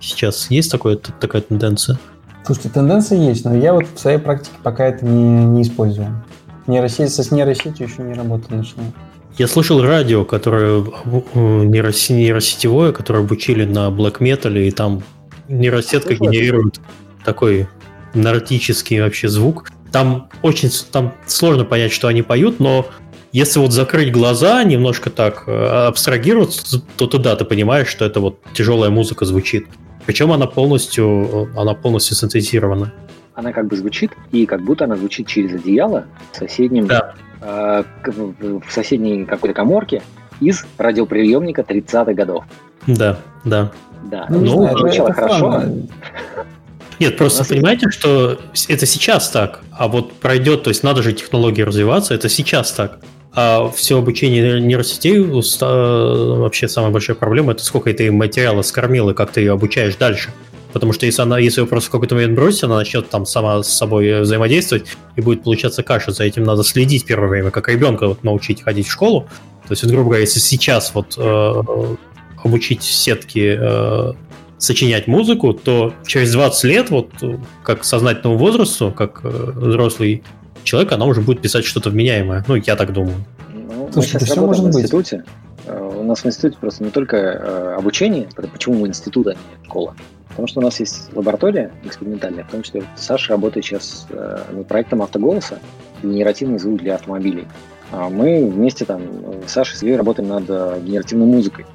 сейчас 0.00 0.50
есть 0.50 0.70
такое, 0.70 0.96
такая 0.96 1.42
тенденция? 1.42 1.98
Слушайте, 2.44 2.70
тенденция 2.70 3.18
есть, 3.18 3.44
но 3.44 3.54
я 3.54 3.74
вот 3.74 3.86
в 3.92 3.98
своей 3.98 4.18
практике 4.18 4.56
пока 4.62 4.86
это 4.86 5.04
не, 5.04 5.44
не 5.44 5.62
использую. 5.62 6.24
Нейросеть, 6.66 7.12
со 7.12 7.34
нейросетью 7.34 7.86
еще 7.88 8.02
не 8.02 8.14
работал 8.14 8.56
начинаю. 8.56 8.92
Я 9.36 9.46
слышал 9.46 9.82
радио, 9.82 10.24
которое 10.24 10.84
нейросетевое, 11.34 12.92
которое 12.92 13.20
обучили 13.20 13.64
на 13.64 13.88
Black 13.88 14.18
Metal, 14.18 14.58
и 14.58 14.70
там 14.70 15.02
нейросетка 15.48 16.14
генерирует 16.14 16.80
такой 17.24 17.68
нордический 18.14 19.00
вообще 19.00 19.28
звук. 19.28 19.70
Там 19.92 20.28
очень 20.42 20.70
там 20.90 21.14
сложно 21.26 21.64
понять, 21.64 21.92
что 21.92 22.08
они 22.08 22.22
поют, 22.22 22.60
но 22.60 22.86
если 23.32 23.60
вот 23.60 23.72
закрыть 23.72 24.12
глаза, 24.12 24.62
немножко 24.64 25.10
так 25.10 25.44
э, 25.46 25.52
абстрагироваться, 25.86 26.82
то 26.96 27.06
туда 27.06 27.36
ты 27.36 27.44
понимаешь, 27.44 27.88
что 27.88 28.04
это 28.04 28.20
вот 28.20 28.40
тяжелая 28.54 28.90
музыка 28.90 29.24
звучит. 29.24 29.66
Причем 30.06 30.32
она 30.32 30.46
полностью, 30.46 31.50
она 31.56 31.74
полностью 31.74 32.16
синтезирована. 32.16 32.92
Она 33.34 33.52
как 33.52 33.66
бы 33.66 33.76
звучит, 33.76 34.12
и 34.32 34.46
как 34.46 34.62
будто 34.62 34.84
она 34.84 34.96
звучит 34.96 35.26
через 35.26 35.54
одеяло 35.54 36.06
в 36.32 36.36
соседнем, 36.36 36.86
да. 36.86 37.14
э, 37.40 37.84
в 38.06 38.72
соседней 38.72 39.26
какой-то 39.26 39.54
коморке 39.54 40.02
из 40.40 40.66
радиоприемника 40.78 41.62
30-х 41.62 42.14
годов. 42.14 42.44
Да, 42.86 43.18
да. 43.44 43.70
Да, 44.04 44.26
ну, 44.30 44.40
ну 44.40 44.62
знаю, 44.62 44.78
звучало 44.78 45.12
хорошо. 45.12 45.36
Странно. 45.36 45.82
Нет, 46.98 47.16
просто 47.16 47.44
понимаете, 47.44 47.90
что 47.90 48.40
это 48.68 48.86
сейчас 48.86 49.30
так, 49.30 49.60
а 49.70 49.88
вот 49.88 50.14
пройдет, 50.14 50.64
то 50.64 50.70
есть 50.70 50.82
надо 50.82 51.02
же 51.02 51.12
технологии 51.12 51.62
развиваться, 51.62 52.14
это 52.14 52.28
сейчас 52.28 52.72
так. 52.72 52.98
А 53.34 53.70
все 53.70 53.98
обучение 53.98 54.60
нейросетей 54.60 55.20
вообще 55.20 56.66
самая 56.66 56.90
большая 56.90 57.14
проблема 57.14 57.52
это 57.52 57.62
сколько 57.62 57.92
ты 57.92 58.10
материала 58.10 58.62
скормил 58.62 59.10
и 59.10 59.14
как 59.14 59.30
ты 59.30 59.40
ее 59.40 59.52
обучаешь 59.52 59.94
дальше. 59.94 60.30
Потому 60.72 60.92
что 60.92 61.06
если 61.06 61.22
она, 61.22 61.38
если 61.38 61.60
вы 61.60 61.66
просто 61.66 61.88
в 61.88 61.92
какой-то 61.92 62.14
момент 62.14 62.34
бросите, 62.34 62.66
она 62.66 62.76
начнет 62.76 63.08
там 63.08 63.26
сама 63.26 63.62
с 63.62 63.68
собой 63.68 64.20
взаимодействовать, 64.20 64.86
и 65.16 65.20
будет 65.20 65.42
получаться 65.42 65.82
каша. 65.82 66.12
За 66.12 66.24
этим 66.24 66.44
надо 66.44 66.62
следить 66.62 67.06
первое 67.06 67.28
время, 67.28 67.50
как 67.50 67.68
ребенка 67.68 68.06
вот, 68.06 68.22
научить 68.22 68.62
ходить 68.62 68.86
в 68.86 68.90
школу. 68.90 69.28
То 69.66 69.72
есть, 69.72 69.82
вот, 69.82 69.92
грубо 69.92 70.04
говоря, 70.10 70.22
если 70.22 70.40
сейчас 70.40 70.92
вот 70.94 71.14
э, 71.16 71.62
обучить 72.44 72.82
сетки 72.82 73.56
э, 73.58 74.12
сочинять 74.58 75.06
музыку, 75.06 75.54
то 75.54 75.94
через 76.06 76.32
20 76.32 76.64
лет, 76.64 76.90
вот 76.90 77.10
как 77.62 77.84
сознательному 77.84 78.36
возрасту, 78.36 78.92
как 78.92 79.20
э, 79.22 79.28
взрослый 79.28 80.22
человек, 80.64 80.92
она 80.92 81.06
уже 81.06 81.20
будет 81.20 81.40
писать 81.40 81.64
что-то 81.64 81.90
вменяемое. 81.90 82.44
Ну, 82.46 82.56
я 82.56 82.76
так 82.76 82.92
думаю. 82.92 83.16
Ну, 83.54 83.88
Слушай, 83.92 84.14
мы 84.14 84.20
сейчас 84.20 84.30
все 84.30 84.44
может 84.44 84.64
в 84.64 84.68
институте. 84.68 85.16
Быть. 85.18 85.26
Э, 85.66 85.92
у 86.00 86.02
нас 86.02 86.20
в 86.20 86.26
институте 86.26 86.58
просто 86.60 86.84
не 86.84 86.90
только 86.90 87.16
э, 87.16 87.74
обучение, 87.78 88.28
почему 88.34 88.80
мы 88.80 88.88
институт, 88.88 89.28
а 89.28 89.34
не 89.34 89.64
школа. 89.64 89.94
Потому 90.30 90.48
что 90.48 90.60
у 90.60 90.62
нас 90.62 90.78
есть 90.80 91.08
лаборатория 91.14 91.72
экспериментальная, 91.84 92.44
в 92.44 92.50
том 92.50 92.62
числе 92.62 92.84
Саша 92.96 93.30
работает 93.30 93.66
сейчас 93.66 94.06
над 94.52 94.68
проектом 94.68 95.02
автоголоса, 95.02 95.58
генеративный 96.00 96.60
звук 96.60 96.80
для 96.80 96.94
автомобилей. 96.94 97.48
А 97.90 98.08
мы 98.08 98.48
вместе 98.48 98.84
там 98.84 99.02
с 99.44 99.50
Сашей 99.50 99.76
с 99.76 99.82
Ильей 99.82 99.96
работаем 99.96 100.28
над 100.28 100.44
генеративной 100.44 101.26
музыкой 101.26 101.66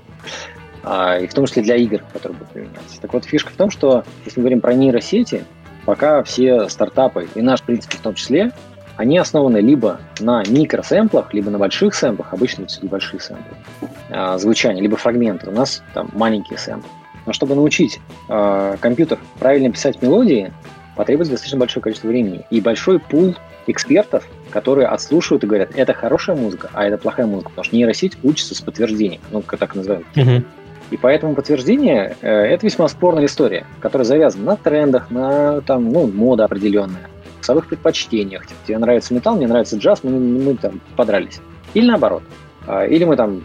и 0.84 1.28
в 1.28 1.34
том 1.34 1.46
числе 1.46 1.64
для 1.64 1.76
игр, 1.78 2.02
которые 2.12 2.38
будут 2.38 2.54
применяться. 2.54 3.02
Так 3.02 3.14
вот, 3.14 3.26
фишка 3.26 3.52
в 3.52 3.56
том, 3.56 3.70
что 3.70 4.04
если 4.26 4.40
мы 4.40 4.44
говорим 4.44 4.62
про 4.62 4.74
нейросети, 4.74 5.46
пока 5.86 6.24
все 6.24 6.68
стартапы, 6.70 7.28
и 7.36 7.42
наш, 7.42 7.62
в 7.62 7.64
принципе, 7.64 7.98
в 7.98 8.02
том 8.02 8.16
числе, 8.16 8.52
они 8.96 9.18
основаны 9.18 9.58
либо 9.58 10.00
на 10.20 10.44
микросэмплах, 10.44 11.34
либо 11.34 11.50
на 11.50 11.58
больших 11.58 11.96
сэмплах, 11.96 12.34
обычно 12.34 12.64
это 12.64 12.86
большие 12.86 13.20
сэмплы, 13.20 13.56
а, 14.10 14.38
звучания, 14.38 14.82
либо 14.82 14.98
фрагменты. 14.98 15.50
У 15.50 15.54
нас 15.54 15.82
там 15.94 16.10
маленькие 16.14 16.60
сэмплы. 16.60 16.90
Но 17.26 17.32
чтобы 17.32 17.56
научить 17.56 18.02
э, 18.28 18.76
компьютер 18.82 19.18
правильно 19.40 19.72
писать 19.72 20.02
мелодии, 20.02 20.52
потребуется 20.98 21.32
достаточно 21.32 21.58
большое 21.58 21.82
количество 21.82 22.10
времени 22.10 22.46
и 22.50 22.60
большой 22.60 23.00
пул 23.00 23.36
экспертов, 23.66 24.28
которые 24.50 24.88
отслушивают 24.88 25.44
и 25.46 25.48
говорят, 25.48 25.70
это 25.74 25.94
хорошая 25.94 26.36
музыка, 26.36 26.70
а 26.74 26.86
это 26.86 26.98
плохая 26.98 27.26
музыка, 27.26 27.50
потому 27.50 27.64
что 27.64 27.76
нейросеть 27.78 28.18
учится 28.24 28.56
с 28.56 28.62
подтверждением, 28.62 29.22
ну, 29.32 29.42
так 29.42 29.74
называем. 29.74 30.04
Uh-huh. 30.16 30.44
И 30.94 30.98
поэтому 30.98 31.34
подтверждение 31.34 32.16
э, 32.22 32.30
это 32.30 32.68
весьма 32.68 32.88
спорная 32.88 33.26
история, 33.26 33.66
которая 33.80 34.06
завязана 34.06 34.46
на 34.46 34.56
трендах, 34.58 35.10
на 35.10 35.62
там, 35.62 35.92
ну, 35.92 36.06
мода 36.06 36.46
определенная, 36.46 37.10
вкусовых 37.38 37.66
предпочтениях. 37.66 38.46
Типа, 38.46 38.60
тебе 38.68 38.78
нравится 38.78 39.12
металл, 39.12 39.36
мне 39.38 39.48
нравится 39.48 39.76
джаз, 39.76 40.04
мы, 40.04 40.12
мы 40.12 40.56
там 40.56 40.80
подрались. 40.96 41.40
Или 41.74 41.88
наоборот. 41.88 42.22
А, 42.68 42.86
или 42.86 43.06
мы 43.06 43.16
там 43.16 43.44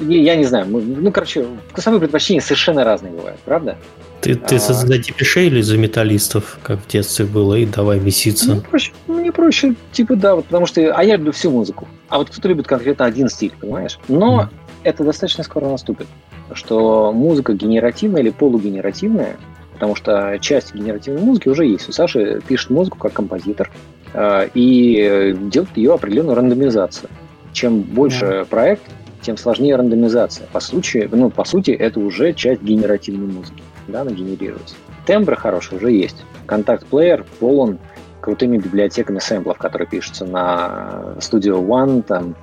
я 0.00 0.36
не 0.36 0.44
знаю, 0.44 0.66
мы, 0.68 0.82
ну, 0.82 1.10
короче, 1.10 1.46
вкусовые 1.70 2.00
предпочтения 2.00 2.42
совершенно 2.42 2.84
разные 2.84 3.12
бывают, 3.12 3.40
правда? 3.40 3.78
Ты, 4.20 4.34
ты 4.34 4.56
а... 4.56 4.58
за 4.58 4.98
депешей 4.98 5.46
или 5.46 5.62
за 5.62 5.78
металлистов, 5.78 6.58
как 6.62 6.80
в 6.80 6.86
детстве 6.86 7.24
было, 7.24 7.54
и 7.54 7.64
давай 7.64 7.98
меситься? 7.98 8.52
Мне 8.52 8.60
проще, 8.60 8.92
мне 9.06 9.32
проще, 9.32 9.74
типа, 9.92 10.16
да, 10.16 10.36
вот, 10.36 10.44
потому 10.44 10.66
что, 10.66 10.94
а 10.94 11.02
я 11.02 11.16
люблю 11.16 11.32
всю 11.32 11.50
музыку. 11.50 11.88
А 12.10 12.18
вот 12.18 12.28
кто-то 12.28 12.46
любит 12.46 12.66
конкретно 12.66 13.06
один 13.06 13.30
стиль, 13.30 13.54
понимаешь? 13.58 13.98
Но 14.06 14.42
mm. 14.42 14.48
это 14.84 15.02
достаточно 15.02 15.42
скоро 15.42 15.66
наступит 15.66 16.06
что 16.52 17.12
музыка 17.12 17.54
генеративная 17.54 18.22
или 18.22 18.30
полугенеративная, 18.30 19.36
потому 19.74 19.94
что 19.94 20.38
часть 20.40 20.74
генеративной 20.74 21.22
музыки 21.22 21.48
уже 21.48 21.66
есть. 21.66 21.88
У 21.88 21.92
Саши 21.92 22.40
пишет 22.46 22.70
музыку 22.70 22.98
как 22.98 23.12
композитор 23.12 23.70
э, 24.12 24.48
и 24.54 25.36
делает 25.40 25.76
ее 25.76 25.94
определенную 25.94 26.36
рандомизацию. 26.36 27.10
Чем 27.52 27.80
больше 27.80 28.24
yeah. 28.24 28.44
проект, 28.44 28.82
тем 29.22 29.36
сложнее 29.36 29.76
рандомизация. 29.76 30.46
По 30.52 30.60
сути, 30.60 31.08
ну, 31.10 31.30
по 31.30 31.44
сути, 31.44 31.70
это 31.70 32.00
уже 32.00 32.32
часть 32.32 32.62
генеративной 32.62 33.32
музыки. 33.32 33.62
Да, 33.88 34.02
она 34.02 34.10
генерируется. 34.10 34.74
Тембры 35.06 35.36
хорошие 35.36 35.78
уже 35.78 35.90
есть. 35.90 36.24
Контакт-плеер 36.46 37.24
полон 37.40 37.78
крутыми 38.20 38.58
библиотеками 38.58 39.18
сэмплов, 39.18 39.58
которые 39.58 39.88
пишутся 39.88 40.26
на 40.26 41.14
Studio 41.18 41.64
One, 41.64 42.02
там, 42.02 42.34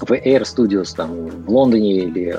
в 0.00 0.10
Air 0.10 0.42
Studios 0.42 0.94
там, 0.96 1.26
в 1.26 1.50
Лондоне 1.50 1.98
или 2.04 2.36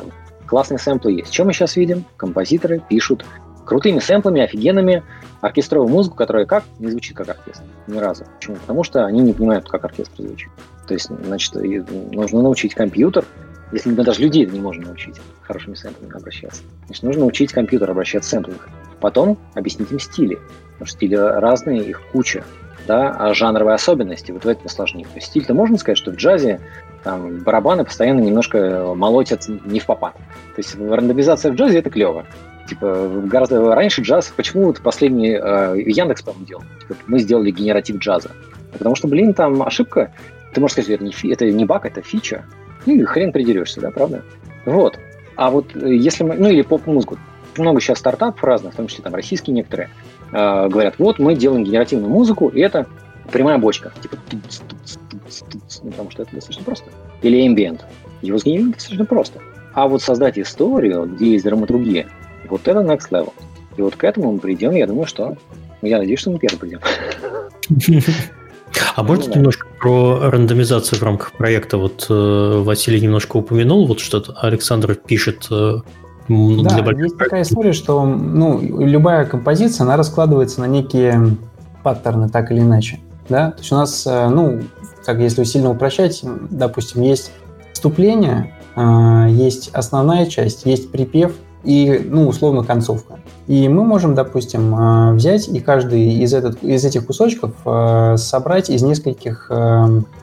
классные 0.53 0.77
сэмплы 0.77 1.13
есть. 1.13 1.33
Что 1.33 1.45
мы 1.45 1.53
сейчас 1.53 1.75
видим? 1.75 2.05
Композиторы 2.15 2.79
пишут 2.87 3.25
крутыми 3.65 3.97
сэмплами, 3.97 4.43
офигенными, 4.43 5.01
оркестровую 5.41 5.89
музыку, 5.89 6.15
которая 6.15 6.45
как? 6.45 6.63
Не 6.77 6.91
звучит 6.91 7.17
как 7.17 7.27
оркестр. 7.27 7.63
Ни 7.87 7.97
разу. 7.97 8.25
Почему? 8.35 8.57
Потому 8.57 8.83
что 8.83 9.03
они 9.03 9.21
не 9.21 9.33
понимают, 9.33 9.67
как 9.67 9.83
оркестр 9.83 10.21
звучит. 10.21 10.49
То 10.87 10.93
есть, 10.93 11.09
значит, 11.25 11.55
нужно 11.55 12.43
научить 12.43 12.75
компьютер, 12.75 13.25
если 13.71 13.89
мы 13.89 14.03
даже 14.03 14.21
людей 14.21 14.45
не 14.45 14.59
можем 14.59 14.83
научить 14.83 15.15
хорошими 15.41 15.73
сэмплами 15.73 16.15
обращаться. 16.15 16.61
Значит, 16.85 17.01
нужно 17.01 17.21
научить 17.21 17.51
компьютер 17.51 17.89
обращаться 17.89 18.29
с 18.29 18.31
сэмплами. 18.33 18.59
Потом 18.99 19.39
объяснить 19.55 19.91
им 19.91 19.99
стили. 19.99 20.35
Потому 20.73 20.85
что 20.85 20.97
стили 20.97 21.15
разные, 21.15 21.81
их 21.81 21.99
куча. 22.11 22.43
Да, 22.85 23.09
а 23.09 23.33
жанровые 23.33 23.73
особенности, 23.73 24.31
вот 24.31 24.45
в 24.45 24.47
этом 24.47 24.69
сложнее. 24.69 25.05
То 25.05 25.15
есть 25.15 25.29
стиль-то 25.29 25.55
можно 25.55 25.79
сказать, 25.79 25.97
что 25.97 26.11
в 26.11 26.15
джазе 26.15 26.59
там 27.03 27.39
барабаны 27.39 27.83
постоянно 27.83 28.21
немножко 28.21 28.93
молотят 28.95 29.47
не 29.47 29.79
в 29.79 29.85
попад. 29.85 30.15
То 30.15 30.57
есть 30.57 30.75
рандомизация 30.75 31.51
в 31.51 31.55
джазе 31.55 31.79
это 31.79 31.89
клево. 31.89 32.25
Типа, 32.67 33.21
гораздо 33.25 33.75
раньше 33.75 34.01
джаз, 34.01 34.33
почему 34.35 34.65
вот 34.65 34.79
последний 34.79 35.31
э, 35.31 35.81
Яндекс, 35.85 36.21
по-моему, 36.21 36.45
делал? 36.45 36.63
Типа, 36.81 36.95
мы 37.07 37.19
сделали 37.19 37.51
генератив 37.51 37.97
джаза. 37.97 38.31
Потому 38.71 38.95
что, 38.95 39.07
блин, 39.07 39.33
там 39.33 39.61
ошибка. 39.61 40.13
Ты 40.53 40.61
можешь 40.61 40.73
сказать, 40.73 40.91
это 40.91 41.03
не, 41.03 41.11
фи, 41.11 41.29
это 41.31 41.49
не 41.49 41.65
баг, 41.65 41.85
это 41.85 42.01
фича. 42.01 42.45
И 42.85 43.01
хрен 43.03 43.31
придерешься, 43.33 43.81
да, 43.81 43.91
правда? 43.91 44.23
Вот. 44.65 44.97
А 45.35 45.51
вот 45.51 45.75
э, 45.75 45.93
если 45.93 46.23
мы, 46.23 46.35
ну 46.35 46.49
или 46.49 46.61
поп-музыку, 46.61 47.17
много 47.57 47.81
сейчас 47.81 47.99
стартапов 47.99 48.43
разных, 48.43 48.73
в 48.73 48.77
том 48.77 48.87
числе 48.87 49.03
там 49.03 49.13
российские 49.13 49.55
некоторые, 49.55 49.89
э, 50.31 50.67
говорят, 50.69 50.95
вот 50.99 51.19
мы 51.19 51.35
делаем 51.35 51.65
генеративную 51.65 52.09
музыку, 52.09 52.47
и 52.47 52.61
это 52.61 52.87
прямая 53.31 53.57
бочка, 53.57 53.91
типа, 54.01 54.17
ну, 55.83 55.91
потому 55.91 56.11
что 56.11 56.23
это 56.23 56.33
достаточно 56.33 56.63
просто. 56.63 56.89
Или 57.21 57.47
ambient. 57.47 57.81
Его 58.21 58.37
сгенерировать 58.37 58.75
достаточно 58.75 59.05
просто. 59.05 59.39
А 59.73 59.87
вот 59.87 60.01
создать 60.01 60.37
историю, 60.37 61.05
где 61.05 61.31
есть 61.31 61.45
драматургия, 61.45 62.07
вот 62.49 62.67
это 62.67 62.79
next 62.79 63.09
level. 63.11 63.33
И 63.77 63.81
вот 63.81 63.95
к 63.95 64.03
этому 64.03 64.31
мы 64.31 64.39
придем, 64.39 64.71
я 64.71 64.87
думаю, 64.87 65.07
что... 65.07 65.35
Я 65.81 65.97
надеюсь, 65.97 66.19
что 66.19 66.31
мы 66.31 66.39
первым 66.39 66.59
придем. 66.59 66.79
А 68.95 69.03
можно 69.03 69.27
ну, 69.27 69.35
немножко 69.35 69.67
про 69.79 70.31
рандомизацию 70.31 70.99
в 70.99 71.03
рамках 71.03 71.33
проекта? 71.33 71.77
Вот 71.77 72.07
э, 72.09 72.61
Василий 72.63 73.01
немножко 73.01 73.37
упомянул, 73.37 73.85
вот 73.85 73.99
что 73.99 74.23
Александр 74.41 74.95
пишет 74.95 75.47
э, 75.51 75.77
да, 76.29 76.81
для 76.81 77.03
есть 77.03 77.17
такая 77.17 77.41
история, 77.41 77.73
что 77.73 78.05
ну, 78.05 78.59
любая 78.61 79.25
композиция, 79.25 79.83
она 79.83 79.97
раскладывается 79.97 80.61
на 80.61 80.65
некие 80.65 81.37
паттерны, 81.83 82.29
так 82.29 82.51
или 82.51 82.59
иначе. 82.59 82.99
Да? 83.29 83.51
То 83.51 83.59
есть 83.59 83.71
у 83.71 83.75
нас, 83.75 84.07
э, 84.07 84.29
ну, 84.29 84.61
как 85.05 85.19
если 85.19 85.43
сильно 85.43 85.69
упрощать, 85.69 86.21
допустим, 86.49 87.01
есть 87.01 87.31
вступление, 87.73 88.53
э, 88.75 89.27
есть 89.29 89.69
основная 89.73 90.25
часть, 90.25 90.65
есть 90.65 90.91
припев, 90.91 91.35
и, 91.63 92.01
ну, 92.09 92.27
условно, 92.27 92.63
концовка. 92.63 93.19
И 93.47 93.69
мы 93.69 93.85
можем, 93.85 94.15
допустим, 94.15 94.75
э, 94.75 95.13
взять 95.13 95.47
и 95.47 95.59
каждый 95.59 96.13
из, 96.15 96.33
этот, 96.33 96.61
из 96.63 96.83
этих 96.83 97.05
кусочков 97.05 97.51
э, 97.65 98.15
собрать 98.17 98.69
из 98.69 98.83
нескольких 98.83 99.49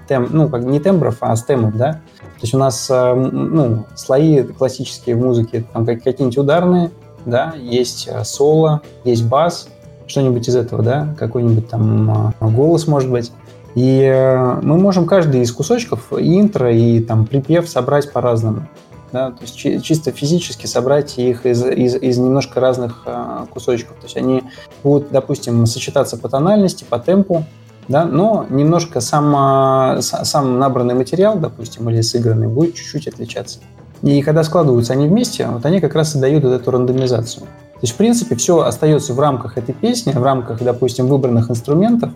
тем, 0.08 0.28
ну, 0.30 0.48
как 0.48 0.64
не 0.64 0.80
тембров, 0.80 1.18
а 1.20 1.36
стемов, 1.36 1.76
да. 1.76 1.92
То 1.92 2.42
есть 2.42 2.54
у 2.54 2.58
нас, 2.58 2.88
ну, 2.90 3.84
слои 3.94 4.42
классические 4.42 5.16
в 5.16 5.20
музыке, 5.20 5.64
там 5.72 5.84
какие-нибудь 5.84 6.38
ударные, 6.38 6.90
да, 7.26 7.54
есть 7.58 8.08
соло, 8.24 8.80
есть 9.04 9.26
бас, 9.26 9.68
что-нибудь 10.06 10.48
из 10.48 10.56
этого, 10.56 10.82
да, 10.82 11.14
какой-нибудь 11.18 11.68
там 11.68 12.34
голос, 12.40 12.86
может 12.86 13.10
быть. 13.10 13.30
И 13.74 14.58
мы 14.62 14.78
можем 14.78 15.06
каждый 15.06 15.42
из 15.42 15.52
кусочков, 15.52 16.12
интро, 16.12 16.72
и 16.72 17.00
там 17.00 17.26
припев 17.26 17.68
собрать 17.68 18.12
по-разному 18.12 18.66
да, 19.12 19.30
то 19.30 19.42
есть 19.42 19.84
чисто 19.84 20.12
физически 20.12 20.66
собрать 20.66 21.18
их 21.18 21.46
из, 21.46 21.64
из, 21.64 21.96
из 21.96 22.18
немножко 22.18 22.60
разных 22.60 23.02
э, 23.06 23.46
кусочков. 23.50 23.96
То 23.96 24.04
есть 24.04 24.16
они 24.16 24.44
будут, 24.82 25.10
допустим, 25.10 25.66
сочетаться 25.66 26.16
по 26.16 26.28
тональности, 26.28 26.84
по 26.88 26.98
темпу, 26.98 27.44
да, 27.88 28.04
но 28.04 28.46
немножко 28.50 29.00
сам, 29.00 30.00
сам 30.00 30.58
набранный 30.58 30.94
материал, 30.94 31.38
допустим, 31.38 31.90
или 31.90 32.00
сыгранный, 32.02 32.46
будет 32.46 32.74
чуть-чуть 32.74 33.08
отличаться. 33.08 33.58
И 34.02 34.22
когда 34.22 34.44
складываются 34.44 34.92
они 34.92 35.08
вместе, 35.08 35.46
вот 35.46 35.66
они 35.66 35.80
как 35.80 35.94
раз 35.94 36.14
и 36.14 36.18
дают 36.18 36.44
вот 36.44 36.52
эту 36.52 36.70
рандомизацию. 36.70 37.42
То 37.44 37.82
есть, 37.82 37.94
в 37.94 37.96
принципе, 37.96 38.36
все 38.36 38.60
остается 38.60 39.12
в 39.12 39.20
рамках 39.20 39.58
этой 39.58 39.74
песни, 39.74 40.12
в 40.12 40.22
рамках, 40.22 40.62
допустим, 40.62 41.06
выбранных 41.06 41.50
инструментов, 41.50 42.10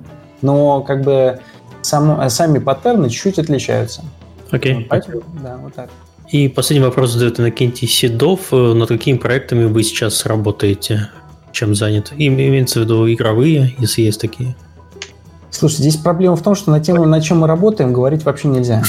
но 0.44 0.82
как 0.82 1.02
бы 1.02 1.40
сам, 1.82 2.28
сами 2.28 2.58
паттерны 2.58 3.08
чуть-чуть 3.08 3.38
отличаются. 3.38 4.04
Окей. 4.50 4.86
Okay. 4.88 5.24
Да, 5.42 5.56
вот 5.56 5.74
так. 5.74 5.90
И 6.28 6.48
последний 6.48 6.84
вопрос 6.84 7.12
задает 7.12 7.40
Иннокентий 7.40 7.88
Седов. 7.88 8.52
Над 8.52 8.88
какими 8.88 9.16
проектами 9.16 9.64
вы 9.64 9.82
сейчас 9.82 10.26
работаете? 10.26 11.08
Чем 11.52 11.74
занят? 11.74 12.12
И 12.16 12.26
имеется 12.28 12.80
в 12.80 12.82
виду 12.82 13.10
игровые, 13.10 13.74
если 13.78 14.02
есть 14.02 14.20
такие. 14.20 14.54
Слушай, 15.50 15.76
здесь 15.76 15.96
проблема 15.96 16.36
в 16.36 16.42
том, 16.42 16.54
что 16.54 16.70
на 16.70 16.80
тему, 16.80 17.04
на 17.04 17.20
чем 17.20 17.38
мы 17.38 17.46
работаем, 17.46 17.92
говорить 17.92 18.24
вообще 18.24 18.48
нельзя. 18.48 18.82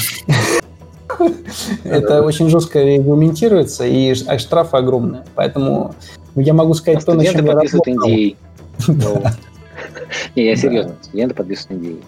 Это 1.84 2.24
очень 2.24 2.50
жестко 2.50 2.84
регламентируется, 2.84 3.86
и 3.86 4.14
штрафы 4.14 4.78
огромные. 4.78 5.24
Поэтому 5.36 5.96
я 6.36 6.54
могу 6.54 6.74
сказать 6.74 7.06
то, 7.06 7.14
на 7.14 7.24
чем 7.24 7.46
я 7.46 7.54
работал. 7.54 7.82
Не, 10.36 10.46
я 10.46 10.56
серьезно. 10.56 10.96
Студенты 11.02 11.36
подписывают 11.36 11.82
NDA. 11.82 12.04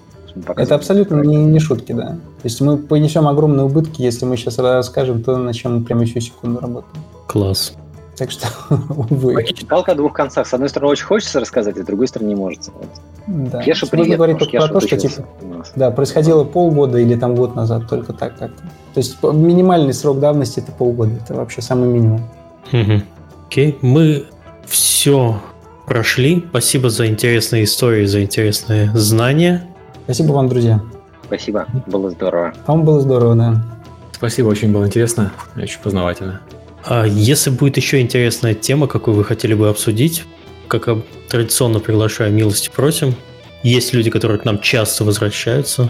Это 0.56 0.76
абсолютно 0.76 1.22
не, 1.22 1.38
не 1.38 1.60
шутки, 1.60 1.94
да. 1.94 2.10
То 2.10 2.44
есть 2.44 2.62
мы 2.62 2.78
понесем 2.78 3.28
огромные 3.28 3.66
убытки, 3.66 4.02
если 4.02 4.26
мы 4.26 4.38
сейчас 4.38 4.60
расскажем 4.60 5.24
то, 5.24 5.38
на 5.38 5.54
чем 5.54 5.80
мы 5.80 5.84
прямо 5.84 6.04
еще 6.04 6.22
секунду 6.22 6.60
работаем. 6.60 7.04
Класс. 7.28 7.74
Так 8.18 8.32
что, 8.32 8.48
увы. 8.90 9.46
Палка 9.70 9.92
о 9.92 9.96
двух 9.96 10.14
концах. 10.14 10.48
С 10.48 10.54
одной 10.54 10.70
стороны, 10.70 10.92
очень 10.92 11.06
хочется 11.06 11.40
рассказать, 11.40 11.78
а 11.78 11.84
с 11.84 11.86
другой 11.86 12.08
стороны, 12.08 12.30
не 12.30 12.36
может. 12.36 12.70
Да. 13.28 13.62
Кеша 13.62 13.86
привет. 13.86 14.08
Можно 14.08 14.16
говорить 14.16 14.40
только 14.40 14.58
про 14.58 14.68
то, 14.68 14.80
что 14.80 14.98
типа, 14.98 15.28
да, 15.76 15.92
происходило 15.92 16.44
полгода 16.44 16.98
или 16.98 17.16
там 17.16 17.36
год 17.36 17.56
назад, 17.56 17.88
только 17.88 18.14
так 18.14 18.38
как-то. 18.38 18.64
То 18.94 18.98
есть 18.98 19.22
минимальный 19.22 19.94
срок 19.94 20.20
давности 20.20 20.60
это 20.60 20.72
полгода. 20.72 21.12
Это 21.24 21.36
вообще 21.36 21.62
самый 21.62 21.90
минимум. 21.90 22.22
Угу. 22.74 23.02
Окей, 23.48 23.78
мы 23.82 24.26
все 24.66 25.40
прошли. 25.88 26.46
Спасибо 26.50 26.90
за 26.90 27.08
интересные 27.08 27.64
истории, 27.64 28.06
за 28.06 28.22
интересные 28.22 28.92
знания. 28.94 29.66
Спасибо 30.04 30.34
вам, 30.34 30.50
друзья. 30.50 30.82
Спасибо, 31.24 31.66
было 31.88 32.12
здорово. 32.12 32.54
Вам 32.68 32.84
было 32.84 33.02
здорово, 33.02 33.36
да. 33.36 33.66
Спасибо, 34.12 34.48
очень 34.48 34.72
было 34.72 34.86
интересно, 34.86 35.32
очень 35.56 35.80
познавательно. 35.80 36.42
А 36.86 37.06
если 37.06 37.50
будет 37.50 37.78
еще 37.78 38.00
интересная 38.00 38.54
тема, 38.54 38.88
какую 38.88 39.16
вы 39.16 39.24
хотели 39.24 39.54
бы 39.54 39.70
обсудить, 39.70 40.24
как 40.68 40.88
традиционно 41.30 41.80
приглашаю, 41.80 42.32
милости 42.34 42.70
просим. 42.74 43.16
Есть 43.64 43.94
люди, 43.94 44.10
которые 44.10 44.40
к 44.40 44.46
нам 44.46 44.60
часто 44.60 45.04
возвращаются. 45.04 45.90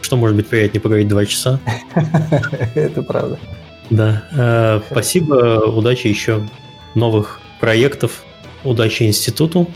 Что 0.00 0.16
может 0.16 0.36
быть 0.36 0.46
приятнее 0.46 0.80
поговорить 0.80 1.08
два 1.08 1.24
часа? 1.24 1.60
Это 2.74 3.02
правда. 3.02 3.38
Да. 3.90 4.24
Э, 4.32 4.80
спасибо, 4.90 5.62
удачи 5.66 6.06
еще 6.06 6.42
новых 6.94 7.40
проектов, 7.60 8.24
удачи 8.64 9.04
институту, 9.04 9.68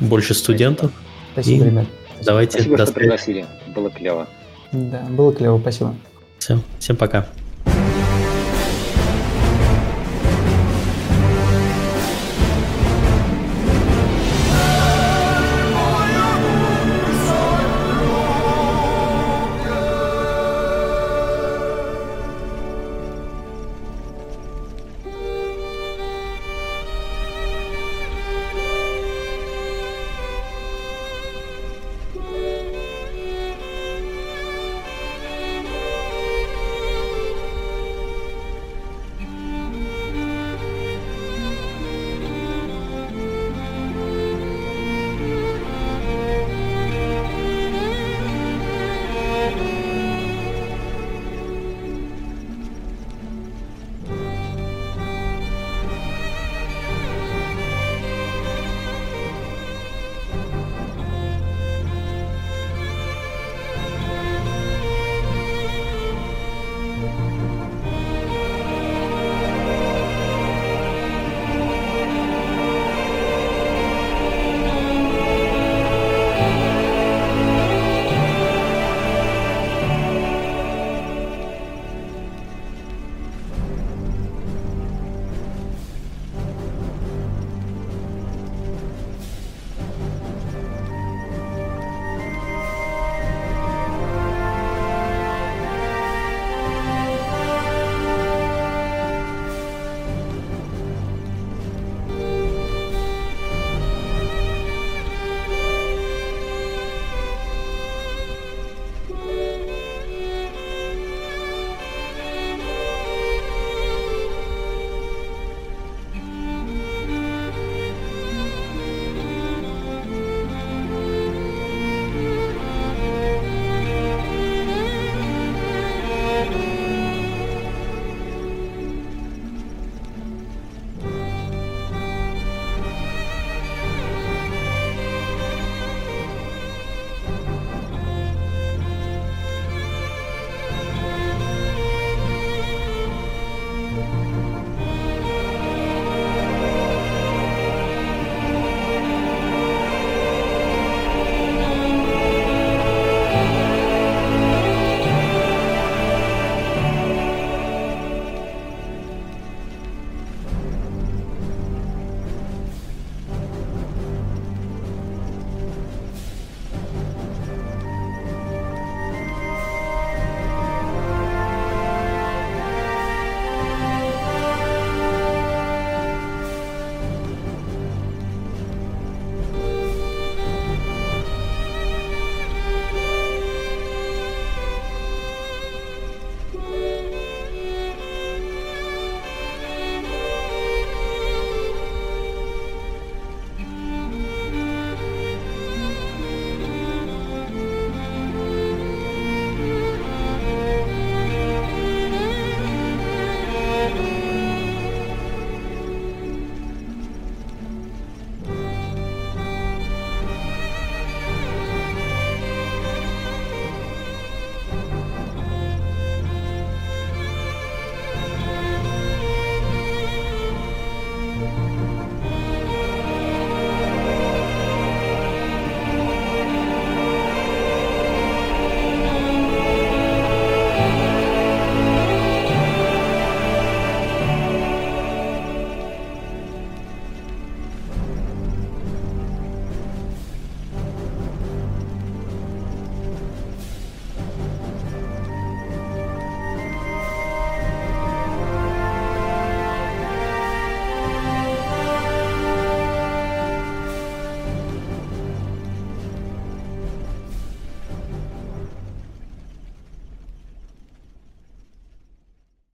больше 0.00 0.34
студентов. 0.34 0.92
Спасибо, 1.32 1.64
ребят. 1.64 1.86
Давайте. 2.22 2.60
Спасибо, 2.60 2.78
что 2.78 2.92
пригласили. 2.92 3.46
Было 3.74 3.90
клево. 3.90 4.28
Да, 4.72 5.02
было 5.10 5.32
клево, 5.32 5.58
спасибо. 5.58 5.94
Все, 6.38 6.60
всем 6.78 6.96
пока. 6.96 7.26